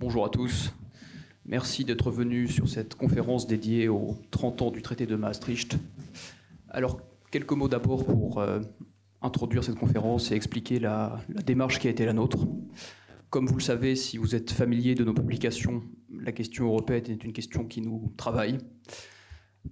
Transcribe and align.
Bonjour 0.00 0.24
à 0.24 0.30
tous. 0.30 0.72
Merci 1.44 1.84
d'être 1.84 2.10
venus 2.10 2.54
sur 2.54 2.70
cette 2.70 2.94
conférence 2.94 3.46
dédiée 3.46 3.88
aux 3.88 4.16
30 4.30 4.62
ans 4.62 4.70
du 4.70 4.80
traité 4.80 5.04
de 5.04 5.14
Maastricht. 5.14 5.76
Alors, 6.70 7.02
quelques 7.30 7.52
mots 7.52 7.68
d'abord 7.68 8.06
pour 8.06 8.38
euh, 8.38 8.60
introduire 9.20 9.62
cette 9.62 9.74
conférence 9.74 10.32
et 10.32 10.36
expliquer 10.36 10.78
la, 10.78 11.20
démarche 11.44 11.78
qui 11.80 11.86
a 11.86 11.90
été 11.90 12.06
la 12.06 12.14
nôtre. 12.14 12.46
Comme 13.28 13.46
vous 13.46 13.56
le 13.56 13.60
savez, 13.60 13.94
si 13.94 14.16
vous 14.16 14.34
êtes 14.34 14.52
familier 14.52 14.94
de 14.94 15.04
nos 15.04 15.12
publications, 15.12 15.82
la 16.18 16.32
question 16.32 16.64
européenne 16.64 17.04
est 17.10 17.22
une 17.22 17.34
question 17.34 17.66
qui 17.66 17.82
nous 17.82 18.10
travaille, 18.16 18.56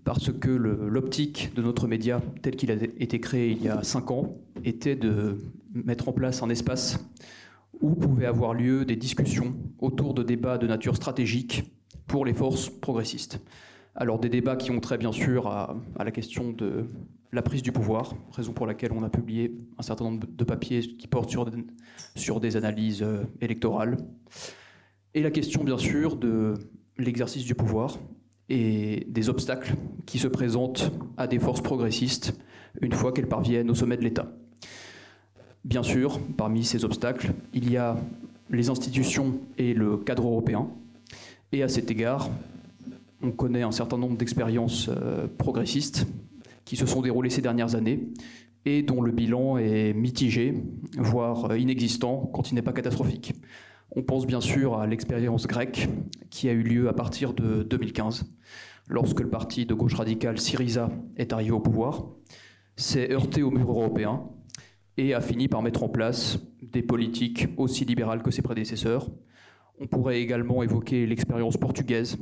parce 0.04 0.30
que 0.30 0.50
l'optique 0.50 1.54
de 1.54 1.62
notre 1.62 1.88
média, 1.88 2.20
tel 2.42 2.54
qu'il 2.54 2.70
a 2.70 2.74
été 2.74 3.18
créé 3.18 3.52
il 3.52 3.62
y 3.62 3.70
a 3.70 3.82
cinq 3.82 4.10
ans, 4.10 4.36
était 4.62 4.94
de 4.94 5.38
mettre 5.72 6.06
en 6.06 6.12
place 6.12 6.42
un 6.42 6.50
espace 6.50 6.98
où 7.80 7.94
pouvaient 7.94 8.26
avoir 8.26 8.54
lieu 8.54 8.84
des 8.84 8.96
discussions 8.96 9.54
autour 9.78 10.14
de 10.14 10.22
débats 10.22 10.58
de 10.58 10.66
nature 10.66 10.96
stratégique 10.96 11.64
pour 12.06 12.24
les 12.24 12.34
forces 12.34 12.68
progressistes. 12.70 13.40
Alors 13.94 14.18
des 14.18 14.28
débats 14.28 14.56
qui 14.56 14.70
ont 14.70 14.80
trait 14.80 14.98
bien 14.98 15.12
sûr 15.12 15.46
à, 15.46 15.76
à, 15.98 16.04
la 16.04 16.10
question 16.10 16.52
de 16.52 16.86
la 17.32 17.42
prise 17.42 17.62
du 17.62 17.72
pouvoir, 17.72 18.14
raison 18.32 18.52
pour 18.52 18.66
laquelle 18.66 18.92
on 18.92 19.02
a 19.02 19.10
publié 19.10 19.54
un 19.76 19.82
certain 19.82 20.04
nombre 20.04 20.26
de 20.26 20.44
papiers 20.44 20.80
qui 20.80 21.06
portent 21.08 21.30
sur, 21.30 21.48
sur 22.14 22.40
des 22.40 22.56
analyses 22.56 23.02
euh, 23.02 23.24
électorales, 23.40 23.96
et 25.14 25.22
la 25.22 25.30
question 25.30 25.64
bien 25.64 25.78
sûr 25.78 26.16
de 26.16 26.54
l'exercice 26.96 27.44
du 27.44 27.54
pouvoir 27.54 27.98
et 28.48 29.06
des 29.08 29.28
obstacles 29.28 29.74
qui 30.06 30.18
se 30.18 30.28
présentent 30.28 30.90
à 31.16 31.26
des 31.26 31.38
forces 31.38 31.60
progressistes 31.60 32.38
une 32.80 32.92
fois 32.92 33.12
qu'elles 33.12 33.28
parviennent 33.28 33.70
au 33.70 33.74
sommet 33.74 33.96
de 33.96 34.04
l'État. 34.04 34.32
Bien 35.64 35.82
sûr, 35.82 36.20
parmi 36.36 36.64
ces 36.64 36.84
obstacles, 36.84 37.32
il 37.52 37.70
y 37.70 37.76
a 37.76 37.96
les 38.50 38.70
institutions 38.70 39.40
et 39.58 39.74
le 39.74 39.96
cadre 39.96 40.26
européen. 40.26 40.68
Et 41.52 41.62
à 41.62 41.68
cet 41.68 41.90
égard, 41.90 42.30
on 43.22 43.32
connaît 43.32 43.62
un 43.62 43.72
certain 43.72 43.98
nombre 43.98 44.16
d'expériences 44.16 44.88
euh, 44.88 45.26
progressistes 45.38 46.06
qui 46.64 46.76
se 46.76 46.86
sont 46.86 47.02
déroulées 47.02 47.30
ces 47.30 47.42
dernières 47.42 47.74
années 47.74 48.08
et 48.64 48.82
dont 48.82 49.00
le 49.00 49.10
bilan 49.10 49.58
est 49.58 49.92
mitigé, 49.94 50.54
voire 50.96 51.56
inexistant, 51.56 52.30
quand 52.32 52.50
il 52.50 52.54
n'est 52.54 52.62
pas 52.62 52.72
catastrophique. 52.72 53.34
On 53.96 54.02
pense 54.02 54.26
bien 54.26 54.40
sûr 54.40 54.78
à 54.78 54.86
l'expérience 54.86 55.46
grecque 55.46 55.88
qui 56.30 56.48
a 56.48 56.52
eu 56.52 56.62
lieu 56.62 56.88
à 56.88 56.92
partir 56.92 57.32
de 57.32 57.62
2015, 57.62 58.30
lorsque 58.88 59.20
le 59.20 59.30
parti 59.30 59.64
de 59.64 59.74
gauche 59.74 59.94
radicale 59.94 60.38
Syriza 60.38 60.90
est 61.16 61.32
arrivé 61.32 61.50
au 61.50 61.60
pouvoir, 61.60 62.04
s'est 62.76 63.10
heurté 63.10 63.42
au 63.42 63.50
mur 63.50 63.70
européen 63.70 64.22
et 64.98 65.14
a 65.14 65.20
fini 65.20 65.48
par 65.48 65.62
mettre 65.62 65.84
en 65.84 65.88
place 65.88 66.38
des 66.60 66.82
politiques 66.82 67.46
aussi 67.56 67.84
libérales 67.84 68.22
que 68.22 68.32
ses 68.32 68.42
prédécesseurs. 68.42 69.08
On 69.80 69.86
pourrait 69.86 70.20
également 70.20 70.62
évoquer 70.62 71.06
l'expérience 71.06 71.56
portugaise, 71.56 72.18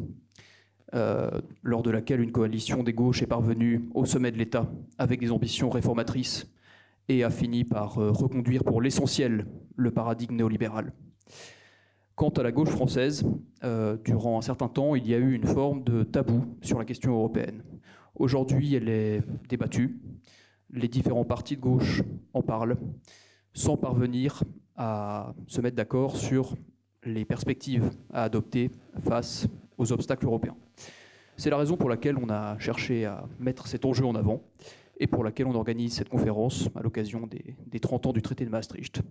euh, 0.95 1.31
lors 1.63 1.83
de 1.83 1.91
laquelle 1.91 2.21
une 2.21 2.33
coalition 2.33 2.83
des 2.83 2.93
gauches 2.93 3.23
est 3.23 3.27
parvenue 3.27 3.89
au 3.95 4.05
sommet 4.05 4.31
de 4.31 4.37
l'État 4.37 4.71
avec 4.99 5.21
des 5.21 5.33
ambitions 5.33 5.71
réformatrices 5.71 6.47
et 7.09 7.25
a 7.25 7.31
fini 7.31 7.65
par 7.65 7.99
euh, 7.99 8.11
reconduire 8.11 8.63
pour 8.63 8.83
l'essentiel 8.83 9.47
le 9.75 9.91
paradigme 9.91 10.37
néolibéral. 10.37 10.93
Quant 12.15 12.29
à 12.29 12.43
la 12.43 12.53
gauche 12.53 12.69
française, 12.69 13.25
euh, 13.65 13.97
durant 14.05 14.39
un 14.39 14.43
certain 14.43 14.69
temps, 14.69 14.95
il 14.95 15.09
y 15.09 15.15
a 15.15 15.19
eu 15.19 15.33
une 15.33 15.47
forme 15.47 15.83
de 15.83 16.03
tabou 16.03 16.45
sur 16.61 16.79
la 16.79 16.85
question 16.85 17.13
européenne. 17.13 17.63
Aujourd'hui, 18.15 18.75
elle 18.75 18.89
est 18.89 19.23
débattue 19.49 19.99
les 20.77 20.89
différents 20.89 21.25
partis 21.25 21.57
de 21.57 21.61
gauche 21.61 22.03
en 22.35 22.43
parlent, 22.43 22.77
sans 23.55 23.77
parvenir 23.77 24.45
à 24.77 25.35
se 25.47 25.61
mettre 25.61 25.77
d'accord 25.77 26.17
sur 26.17 26.55
les 27.03 27.25
perspectives 27.25 27.91
à 28.13 28.25
adopter 28.25 28.71
face 29.03 29.49
aux 29.79 29.91
obstacles 29.93 30.27
européens. 30.27 30.57
C'est 31.37 31.51
la 31.51 31.57
raison 31.57 31.77
pour 31.77 31.89
laquelle 31.89 32.17
on 32.19 32.29
a 32.29 32.59
cherché 32.59 33.07
à 33.07 33.27
mettre 33.41 33.67
cet 33.67 33.85
enjeu 33.85 34.05
en 34.05 34.15
avant 34.15 34.43
et 34.99 35.07
pour 35.07 35.25
laquelle 35.25 35.47
on 35.47 35.55
organise 35.55 35.95
cette 35.95 36.09
conférence 36.09 36.69
à 36.75 36.83
l'occasion 36.83 37.27
des, 37.27 37.57
des, 37.67 37.81
30 37.81 38.07
ans 38.07 38.13
du 38.13 38.23
traité 38.23 38.45
de 38.45 38.51
Maastricht. 38.51 39.03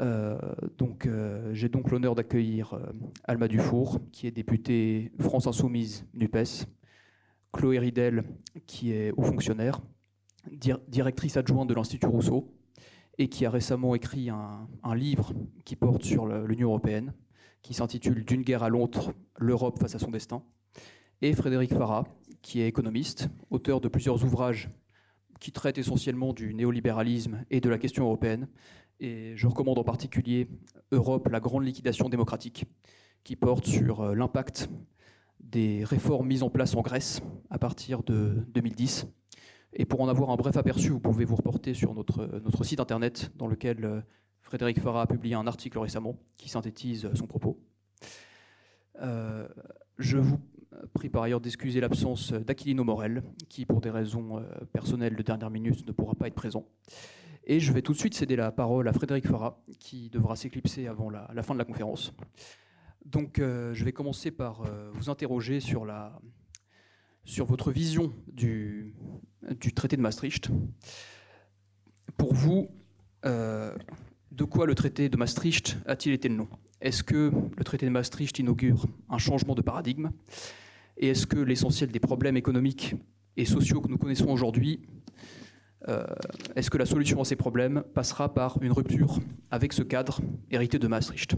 Euh, 0.00 0.38
donc, 0.76 1.06
euh, 1.06 1.52
j'ai 1.54 1.68
donc 1.68 1.90
l'honneur 1.90 2.14
d'accueillir 2.14 2.74
euh, 2.74 2.92
Alma 3.24 3.48
Dufour, 3.48 4.00
qui 4.12 4.26
est 4.26 4.30
députée 4.30 5.12
France 5.18 5.46
Insoumise 5.46 6.06
NUPES, 6.12 6.66
Chloé 7.52 7.78
Ridel, 7.78 8.24
qui 8.66 8.92
est 8.92 9.12
haut 9.16 9.22
fonctionnaire, 9.22 9.80
directrice 10.50 11.36
adjointe 11.36 11.68
de 11.68 11.74
l'Institut 11.74 12.06
Rousseau, 12.06 12.52
et 13.18 13.28
qui 13.28 13.46
a 13.46 13.50
récemment 13.50 13.94
écrit 13.94 14.28
un, 14.28 14.68
un 14.82 14.94
livre 14.94 15.32
qui 15.64 15.76
porte 15.76 16.02
sur 16.02 16.26
l'Union 16.26 16.68
européenne, 16.68 17.14
qui 17.62 17.74
s'intitule 17.74 18.24
D'une 18.24 18.42
guerre 18.42 18.62
à 18.62 18.68
l'autre, 18.68 19.12
l'Europe 19.38 19.78
face 19.78 19.94
à 19.94 19.98
son 19.98 20.10
destin, 20.10 20.42
et 21.22 21.32
Frédéric 21.32 21.72
Farah, 21.72 22.04
qui 22.42 22.60
est 22.60 22.68
économiste, 22.68 23.28
auteur 23.50 23.80
de 23.80 23.88
plusieurs 23.88 24.22
ouvrages 24.24 24.70
qui 25.40 25.52
traitent 25.52 25.78
essentiellement 25.78 26.32
du 26.32 26.54
néolibéralisme 26.54 27.44
et 27.50 27.60
de 27.60 27.68
la 27.68 27.78
question 27.78 28.04
européenne. 28.04 28.48
Et 29.00 29.36
je 29.36 29.46
recommande 29.46 29.78
en 29.78 29.84
particulier 29.84 30.48
Europe, 30.92 31.28
la 31.28 31.40
grande 31.40 31.64
liquidation 31.64 32.08
démocratique, 32.08 32.64
qui 33.24 33.36
porte 33.36 33.66
sur 33.66 34.00
euh, 34.00 34.14
l'impact 34.14 34.70
des 35.40 35.84
réformes 35.84 36.26
mises 36.26 36.42
en 36.42 36.50
place 36.50 36.74
en 36.74 36.80
Grèce 36.80 37.20
à 37.50 37.58
partir 37.58 38.02
de 38.02 38.46
2010 38.48 39.06
et 39.76 39.84
pour 39.84 40.00
en 40.00 40.08
avoir 40.08 40.30
un 40.30 40.36
bref 40.36 40.56
aperçu, 40.56 40.90
vous 40.90 41.00
pouvez 41.00 41.24
vous 41.24 41.36
reporter 41.36 41.74
sur 41.74 41.94
notre, 41.94 42.26
notre 42.42 42.64
site 42.64 42.80
internet 42.80 43.30
dans 43.36 43.46
lequel 43.46 43.84
euh, 43.84 44.00
Frédéric 44.42 44.80
Farah 44.80 45.02
a 45.02 45.06
publié 45.06 45.34
un 45.34 45.46
article 45.46 45.78
récemment 45.78 46.18
qui 46.36 46.48
synthétise 46.48 47.08
son 47.14 47.26
propos. 47.26 47.58
Euh, 49.02 49.46
je 49.98 50.18
vous 50.18 50.38
prie 50.94 51.08
par 51.08 51.22
ailleurs 51.22 51.40
d'excuser 51.40 51.80
l'absence 51.80 52.32
d'Aquilino 52.32 52.84
Morel, 52.84 53.22
qui 53.48 53.64
pour 53.64 53.80
des 53.80 53.90
raisons 53.90 54.38
euh, 54.38 54.42
personnelles 54.72 55.16
de 55.16 55.22
dernière 55.22 55.50
minute 55.50 55.86
ne 55.86 55.92
pourra 55.92 56.14
pas 56.14 56.26
être 56.26 56.34
présent. 56.34 56.66
Et 57.44 57.60
je 57.60 57.72
vais 57.72 57.82
tout 57.82 57.92
de 57.92 57.98
suite 57.98 58.14
céder 58.14 58.36
la 58.36 58.50
parole 58.50 58.88
à 58.88 58.92
Frédéric 58.92 59.26
Farah, 59.28 59.62
qui 59.78 60.10
devra 60.10 60.36
s'éclipser 60.36 60.88
avant 60.88 61.10
la, 61.10 61.42
fin 61.42 61.54
de 61.54 61.58
la 61.58 61.64
conférence. 61.64 62.12
Donc 63.04 63.38
euh, 63.38 63.72
je 63.72 63.84
vais 63.84 63.92
commencer 63.92 64.32
par 64.32 64.62
euh, 64.62 64.90
vous 64.92 65.10
interroger 65.10 65.60
sur 65.60 65.84
la, 65.84 66.18
sur 67.26 67.44
votre 67.44 67.72
vision 67.72 68.12
du, 68.32 68.94
traité 69.74 69.96
de 69.96 70.00
Maastricht. 70.00 70.48
Pour 72.16 72.32
vous, 72.32 72.70
euh, 73.26 73.74
de 74.30 74.44
quoi 74.44 74.64
le 74.64 74.74
traité 74.74 75.08
de 75.08 75.16
Maastricht 75.16 75.76
a-t-il 75.86 76.14
été 76.14 76.28
le 76.28 76.36
nom? 76.36 76.48
Est-ce 76.80 77.02
que 77.02 77.32
le 77.56 77.64
traité 77.64 77.84
de 77.84 77.90
Maastricht 77.90 78.38
inaugure 78.38 78.86
un 79.10 79.18
changement 79.18 79.54
de 79.54 79.62
paradigme? 79.62 80.10
Et 80.96 81.08
est-ce 81.08 81.26
que 81.26 81.38
l'essentiel 81.38 81.90
des 81.90 82.00
problèmes 82.00 82.36
économiques 82.36 82.94
et 83.36 83.44
sociaux 83.44 83.80
que 83.80 83.88
nous 83.88 83.98
connaissons 83.98 84.28
aujourd'hui, 84.28 84.80
euh, 85.88 86.06
est-ce 86.54 86.70
que 86.70 86.78
la 86.78 86.86
solution 86.86 87.20
à 87.20 87.24
ces 87.24 87.36
problèmes 87.36 87.82
passera 87.92 88.32
par 88.32 88.62
une 88.62 88.72
rupture 88.72 89.18
avec 89.50 89.72
ce 89.72 89.82
cadre 89.82 90.20
hérité 90.50 90.78
de 90.78 90.86
Maastricht? 90.86 91.36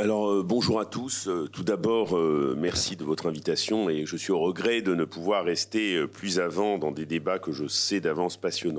Alors 0.00 0.30
euh, 0.30 0.44
bonjour 0.44 0.78
à 0.78 0.84
tous. 0.84 1.26
Euh, 1.26 1.48
tout 1.52 1.64
d'abord, 1.64 2.16
euh, 2.16 2.54
merci 2.56 2.94
de 2.94 3.02
votre 3.02 3.26
invitation 3.26 3.90
et 3.90 4.06
je 4.06 4.16
suis 4.16 4.30
au 4.30 4.38
regret 4.38 4.80
de 4.80 4.94
ne 4.94 5.04
pouvoir 5.04 5.44
rester 5.44 6.06
plus 6.06 6.38
avant 6.38 6.78
dans 6.78 6.92
des 6.92 7.04
débats 7.04 7.40
que 7.40 7.50
je 7.50 7.66
sais 7.66 7.98
d'avance 7.98 8.36
passionnants. 8.36 8.78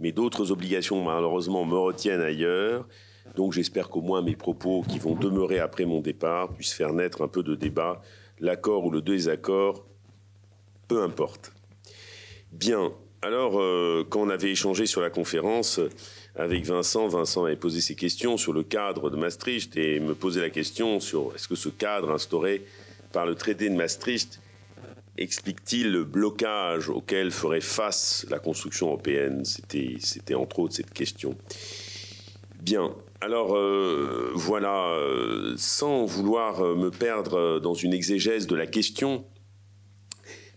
Mais 0.00 0.12
d'autres 0.12 0.52
obligations 0.52 1.02
malheureusement 1.02 1.64
me 1.64 1.78
retiennent 1.78 2.20
ailleurs. 2.20 2.86
Donc 3.36 3.54
j'espère 3.54 3.88
qu'au 3.88 4.02
moins 4.02 4.20
mes 4.20 4.36
propos 4.36 4.84
qui 4.86 4.98
vont 4.98 5.14
demeurer 5.14 5.60
après 5.60 5.86
mon 5.86 6.02
départ 6.02 6.52
puissent 6.52 6.74
faire 6.74 6.92
naître 6.92 7.22
un 7.22 7.28
peu 7.28 7.42
de 7.42 7.54
débat, 7.54 8.02
l'accord 8.38 8.84
ou 8.84 8.90
le 8.90 9.00
désaccord, 9.00 9.86
peu 10.88 11.02
importe. 11.02 11.54
Bien, 12.52 12.92
alors 13.22 13.52
quand 14.10 14.20
on 14.20 14.28
avait 14.28 14.50
échangé 14.50 14.84
sur 14.84 15.00
la 15.00 15.08
conférence, 15.08 15.80
avec 16.40 16.64
Vincent. 16.64 17.06
Vincent 17.08 17.44
avait 17.44 17.56
posé 17.56 17.80
ses 17.80 17.94
questions 17.94 18.36
sur 18.36 18.52
le 18.52 18.62
cadre 18.62 19.10
de 19.10 19.16
Maastricht 19.16 19.76
et 19.76 20.00
me 20.00 20.14
posait 20.14 20.40
la 20.40 20.50
question 20.50 20.98
sur 20.98 21.32
est-ce 21.34 21.48
que 21.48 21.54
ce 21.54 21.68
cadre 21.68 22.10
instauré 22.10 22.64
par 23.12 23.26
le 23.26 23.34
traité 23.34 23.68
de 23.68 23.74
Maastricht 23.74 24.40
explique-t-il 25.18 25.92
le 25.92 26.04
blocage 26.04 26.88
auquel 26.88 27.30
ferait 27.30 27.60
face 27.60 28.26
la 28.30 28.38
construction 28.38 28.86
européenne? 28.86 29.44
C'était, 29.44 30.34
entre 30.34 30.60
autres 30.60 30.74
cette 30.74 30.92
question. 30.92 31.36
Bien. 32.62 32.94
Alors 33.20 33.54
euh, 33.54 34.32
voilà, 34.34 34.94
euh, 34.94 35.54
sans 35.58 36.06
vouloir 36.06 36.62
me 36.62 36.90
perdre 36.90 37.60
dans 37.60 37.74
une 37.74 37.92
exégèse 37.92 38.46
de 38.46 38.56
la 38.56 38.66
question, 38.66 39.24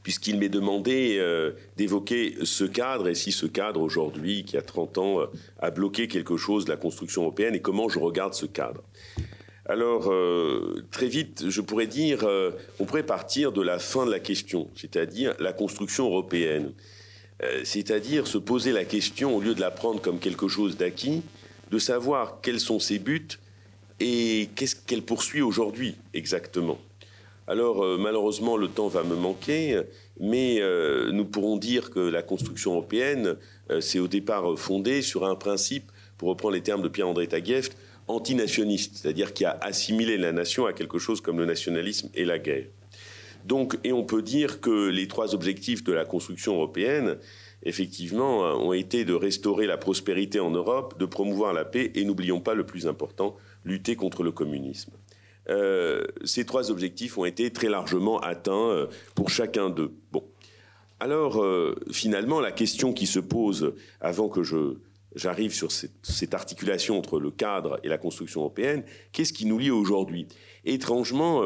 puisqu'il 0.04 0.38
m'est 0.38 0.50
demandé 0.50 1.18
euh, 1.18 1.54
d'évoquer 1.78 2.36
ce 2.44 2.66
cadre 2.66 3.08
et 3.08 3.16
si 3.16 3.32
ce 3.32 3.46
cadre 3.46 3.82
aujourd'hui, 3.82 4.44
qui 4.44 4.58
a 4.58 4.62
30 4.62 4.98
ans, 4.98 5.22
euh, 5.22 5.26
a 5.60 5.72
bloqué 5.72 6.08
quelque 6.10 6.36
chose 6.38 6.66
de 6.66 6.70
la 6.70 6.78
construction 6.78 7.24
européenne 7.24 7.56
et 7.56 7.62
comment 7.62 7.88
je 7.88 8.00
regarde 8.00 8.34
ce 8.34 8.46
cadre. 8.46 8.84
Alors, 9.66 10.12
euh, 10.12 10.84
très 10.92 11.08
vite, 11.08 11.46
je 11.50 11.62
pourrais 11.62 11.88
dire, 11.88 12.28
on 12.80 12.86
pourrait 12.86 13.06
partir 13.06 13.54
de 13.54 13.62
la 13.62 13.80
fin 13.80 14.06
de 14.06 14.12
la 14.12 14.20
question, 14.20 14.70
c'est-à-dire 14.76 15.34
la 15.40 15.54
construction 15.54 16.06
européenne. 16.06 16.74
C'est-à-dire 17.64 18.26
se 18.28 18.38
poser 18.38 18.72
la 18.72 18.86
question, 18.86 19.36
au 19.36 19.42
lieu 19.42 19.54
de 19.54 19.60
la 19.60 19.72
prendre 19.72 20.02
comme 20.02 20.20
quelque 20.20 20.48
chose 20.48 20.78
d'acquis, 20.78 21.24
de 21.72 21.78
savoir 21.78 22.40
quels 22.42 22.60
sont 22.60 22.80
ses 22.80 23.00
buts 23.00 23.28
et 24.00 24.50
qu'est-ce 24.56 24.76
qu'elle 24.76 25.02
poursuit 25.02 25.42
aujourd'hui 25.42 25.96
exactement. 26.14 26.78
Alors 27.48 27.84
euh, 27.84 27.98
malheureusement 28.00 28.56
le 28.56 28.69
temps 28.69 28.88
va 28.88 29.04
me 29.04 29.16
manquer, 29.16 29.81
mais 30.19 30.62
euh, 30.62 31.12
nous 31.12 31.25
pourrons 31.25 31.57
dire 31.57 31.90
que 31.90 32.00
la 32.00 32.22
construction 32.22 32.72
européenne 32.72 33.36
euh, 33.69 33.81
s'est 33.81 34.00
au 34.00 34.07
départ 34.07 34.57
fondée 34.57 35.01
sur 35.01 35.25
un 35.25 35.36
principe, 35.36 35.92
pour 36.18 36.30
reprendre 36.30 36.54
les 36.54 36.62
termes 36.62 36.81
de 36.81 36.88
Pierre-André 36.88 37.28
Taguieff, 37.28 37.69
antinationiste, 38.07 38.98
c'est-à-dire 38.98 39.34
qui 39.34 39.44
a 39.44 39.57
assimilé 39.62 40.18
la 40.18 40.31
nation 40.31 40.66
à 40.66 40.74
quelque 40.74 41.00
chose 41.00 41.19
comme 41.19 41.38
le 41.38 41.45
nationalisme 41.45 42.10
et 42.13 42.24
la 42.24 42.40
guerre. 42.40 42.68
Donc, 43.46 43.78
et 43.84 43.92
on 43.92 44.06
peut 44.06 44.22
dire 44.22 44.62
que 44.62 44.88
les 44.88 45.10
trois 45.10 45.36
objectifs 45.36 45.84
de 45.84 45.92
la 45.92 46.06
construction 46.06 46.56
européenne, 46.56 47.18
effectivement, 47.63 48.39
ont 48.42 48.72
été 48.72 49.04
de 49.04 49.13
restaurer 49.13 49.68
la 49.68 49.78
prospérité 49.78 50.39
en 50.39 50.51
Europe, 50.51 50.98
de 50.98 51.06
promouvoir 51.06 51.54
la 51.54 51.66
paix 51.66 51.92
et, 51.96 52.06
n'oublions 52.06 52.39
pas 52.39 52.54
le 52.54 52.66
plus 52.66 52.88
important, 52.88 53.36
lutter 53.66 53.98
contre 53.98 54.24
le 54.24 54.31
communisme. 54.31 54.92
Euh, 55.50 56.04
ces 56.24 56.45
trois 56.45 56.72
objectifs 56.72 57.18
ont 57.18 57.25
été 57.25 57.51
très 57.51 57.69
largement 57.69 58.19
atteints 58.19 58.69
euh, 58.69 58.88
pour 59.16 59.30
chacun 59.30 59.69
d'eux. 59.69 59.94
Bon. 60.12 60.24
Alors, 61.00 61.44
euh, 61.44 61.75
finalement, 61.92 62.40
la 62.40 62.51
question 62.51 62.94
qui 62.94 63.07
se 63.07 63.19
pose 63.19 63.74
avant 64.00 64.30
que 64.30 64.44
je, 64.44 64.78
j'arrive 65.16 65.54
sur 65.54 65.72
cette, 65.72 66.34
articulation 66.34 66.98
entre 66.98 67.19
le 67.19 67.30
cadre 67.30 67.80
et 67.84 67.90
la 67.90 67.98
construction 67.98 68.42
européenne, 68.42 68.84
qu'est-ce 69.12 69.34
qui 69.34 69.45
nous 69.45 69.57
lie 69.57 69.72
aujourd'hui? 69.72 70.28
Étrangement, 70.63 71.44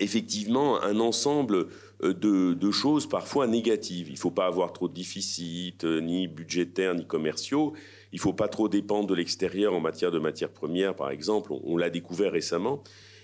effectivement, 0.00 0.82
un 0.82 0.98
ensemble 0.98 1.68
de, 2.02 2.54
de, 2.54 2.70
choses 2.72 3.08
parfois 3.08 3.46
négatives. 3.46 4.08
Il 4.08 4.14
ne 4.14 4.18
faut 4.18 4.32
pas 4.32 4.46
avoir 4.46 4.72
trop 4.72 4.88
de 4.88 4.94
déficits, 4.94 5.78
ni 5.84 6.26
budgétaires, 6.26 6.96
ni 6.96 7.06
commerciaux. 7.06 7.74
Il 8.12 8.16
ne 8.16 8.20
faut 8.20 8.32
pas 8.32 8.48
trop 8.48 8.68
dépendre 8.68 9.06
de 9.08 9.14
l'extérieur 9.14 9.72
en 9.72 9.80
matière 9.80 10.10
de 10.10 10.18
matières 10.18 10.50
premières, 10.50 10.96
par 10.96 11.10
exemple, 11.10 11.52
on, 11.52 11.76
l'a 11.76 11.90
découvert 11.90 12.32
récemment, 12.32 12.82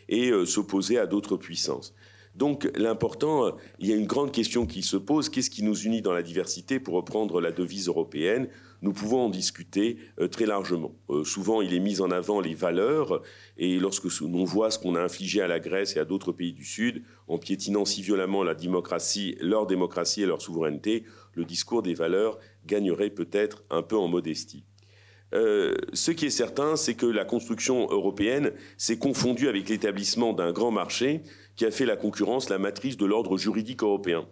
et 0.08 0.30
euh, 0.30 0.46
s'opposer 0.46 0.98
à 0.98 1.06
d'autres 1.06 1.36
puissances. 1.36 1.94
Donc 2.36 2.70
l'important, 2.76 3.46
euh, 3.46 3.50
il 3.80 3.88
y 3.88 3.92
a 3.92 3.96
une 3.96 4.06
grande 4.06 4.30
question 4.30 4.66
qui 4.66 4.82
se 4.82 4.96
pose, 4.96 5.28
qu'est-ce 5.28 5.50
qui 5.50 5.64
nous 5.64 5.76
unit 5.76 6.02
dans 6.02 6.12
la 6.12 6.22
diversité? 6.22 6.78
Pour 6.78 6.94
reprendre 6.94 7.40
la 7.40 7.50
devise 7.50 7.88
européenne, 7.88 8.48
nous 8.82 8.92
pouvons 8.92 9.22
en 9.22 9.30
discuter 9.30 9.96
euh, 10.20 10.28
très 10.28 10.46
largement. 10.46 10.94
souvent, 11.24 11.62
il 11.62 11.74
est 11.74 11.80
mis 11.80 12.00
en 12.00 12.12
avant 12.12 12.40
les 12.40 12.54
valeurs, 12.54 13.22
et 13.56 13.80
lorsque 13.80 14.20
l'on 14.20 14.44
voit 14.44 14.70
ce 14.70 14.78
qu'on 14.78 14.94
a 14.94 15.02
infligé 15.02 15.40
à 15.40 15.48
la 15.48 15.58
Grèce 15.58 15.96
et 15.96 15.98
à 15.98 16.04
d'autres 16.04 16.30
pays 16.30 16.52
du 16.52 16.64
Sud, 16.64 17.02
en 17.26 17.38
piétinant 17.38 17.84
si 17.84 18.02
violemment 18.02 18.44
la 18.44 18.54
démocratie, 18.54 19.36
leur 19.40 19.66
démocratie 19.66 20.22
et 20.22 20.26
leur 20.26 20.42
souveraineté, 20.42 21.04
le 21.34 21.44
discours 21.44 21.82
des 21.82 21.94
valeurs 21.94 22.38
gagnerait 22.66 23.10
peut-être 23.10 23.64
un 23.70 23.82
peu 23.82 23.96
en 23.96 24.06
modestie. 24.06 24.64
Euh, 25.36 25.74
ce 25.92 26.10
qui 26.10 26.26
est 26.26 26.30
certain, 26.30 26.76
c'est 26.76 26.94
que 26.94 27.06
la 27.06 27.24
construction 27.24 27.88
européenne 27.90 28.52
s'est 28.78 28.98
confondue 28.98 29.48
avec 29.48 29.68
l'établissement 29.68 30.32
d'un 30.32 30.50
grand 30.50 30.70
marché 30.70 31.20
qui 31.56 31.66
a 31.66 31.70
fait 31.70 31.84
la 31.84 31.96
concurrence 31.96 32.48
la 32.48 32.58
matrice 32.58 32.96
de 32.96 33.04
l'ordre 33.04 33.36
juridique 33.36 33.82
européen 33.82 34.26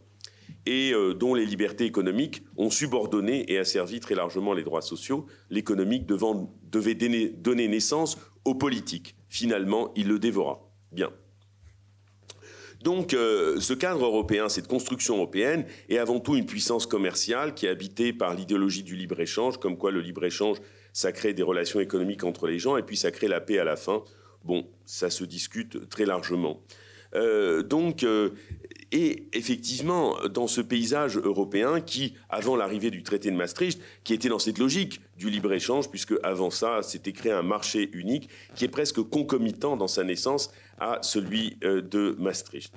et 0.67 0.93
euh, 0.93 1.13
dont 1.13 1.35
les 1.35 1.45
libertés 1.45 1.85
économiques 1.85 2.43
ont 2.57 2.71
subordonné 2.71 3.51
et 3.53 3.59
asservi 3.59 4.01
très 4.01 4.15
largement 4.15 4.55
les 4.55 4.63
droits 4.63 4.81
sociaux, 4.81 5.27
l'économique 5.51 6.07
devait 6.07 6.95
donner 6.95 7.69
naissance 7.69 8.19
aux 8.47 8.55
politiques. 8.55 9.15
Finalement, 9.29 9.93
il 9.97 10.09
le 10.09 10.19
dévora. 10.19 10.71
Bien. 10.91 11.11
Donc, 12.83 13.15
euh, 13.15 13.61
ce 13.61 13.73
cadre 13.73 14.05
européen, 14.05 14.49
cette 14.49 14.69
construction 14.69 15.17
européenne, 15.17 15.65
est 15.89 15.99
avant 15.99 16.21
tout 16.21 16.37
une 16.37 16.47
puissance 16.47 16.87
commerciale 16.87 17.55
qui 17.55 17.67
est 17.67 17.71
habitée 17.71 18.13
par 18.13 18.35
l'idéologie 18.35 18.83
du 18.83 18.95
libre-échange, 18.95 19.59
comme 19.59 19.79
quoi 19.79 19.91
le 19.91 20.01
libre-échange 20.01 20.59
ça 20.95 21.13
crée 21.13 21.35
des 21.35 21.43
relations 21.43 21.81
économiques 21.81 22.25
entre 22.25 22.47
les 22.47 22.59
gens, 22.59 22.79
et 22.79 22.83
puis 22.83 22.97
ça 22.97 23.11
crée 23.11 23.29
la 23.29 23.43
paix 23.43 23.59
à 23.59 23.65
la 23.65 23.77
fin. 23.77 24.03
Bon, 24.45 24.67
ça 24.87 25.11
se 25.11 25.25
discute 25.25 25.89
très 25.91 26.07
largement. 26.07 26.61
Euh, 27.15 27.63
donc, 27.63 28.05
euh, 28.05 28.31
et 28.93 29.25
effectivement, 29.33 30.17
dans 30.29 30.47
ce 30.47 30.61
paysage 30.61 31.19
européen 31.19 31.81
qui, 31.81 32.15
avant 32.29 32.55
l'arrivée 32.55 32.91
du 32.91 33.03
traité 33.03 33.31
de 33.31 33.37
Maastricht, 33.37 33.81
qui 34.05 34.15
était 34.15 34.29
dans 34.29 34.39
cette 34.39 34.59
logique 34.59 35.01
du 35.19 35.31
libre-échange, 35.31 35.91
puisque 35.91 36.15
avant 36.23 36.51
ça, 36.51 36.83
s'était 36.83 37.13
créé 37.13 37.33
un 37.33 37.43
marché 37.43 37.91
unique 37.93 38.29
qui 38.55 38.65
est 38.65 38.69
presque 38.69 39.03
concomitant 39.03 39.77
dans 39.77 39.89
sa 39.89 40.05
naissance 40.05 40.53
à 40.79 40.99
celui 41.03 41.57
euh, 41.65 41.83
de 41.83 42.15
Maastricht. 42.19 42.73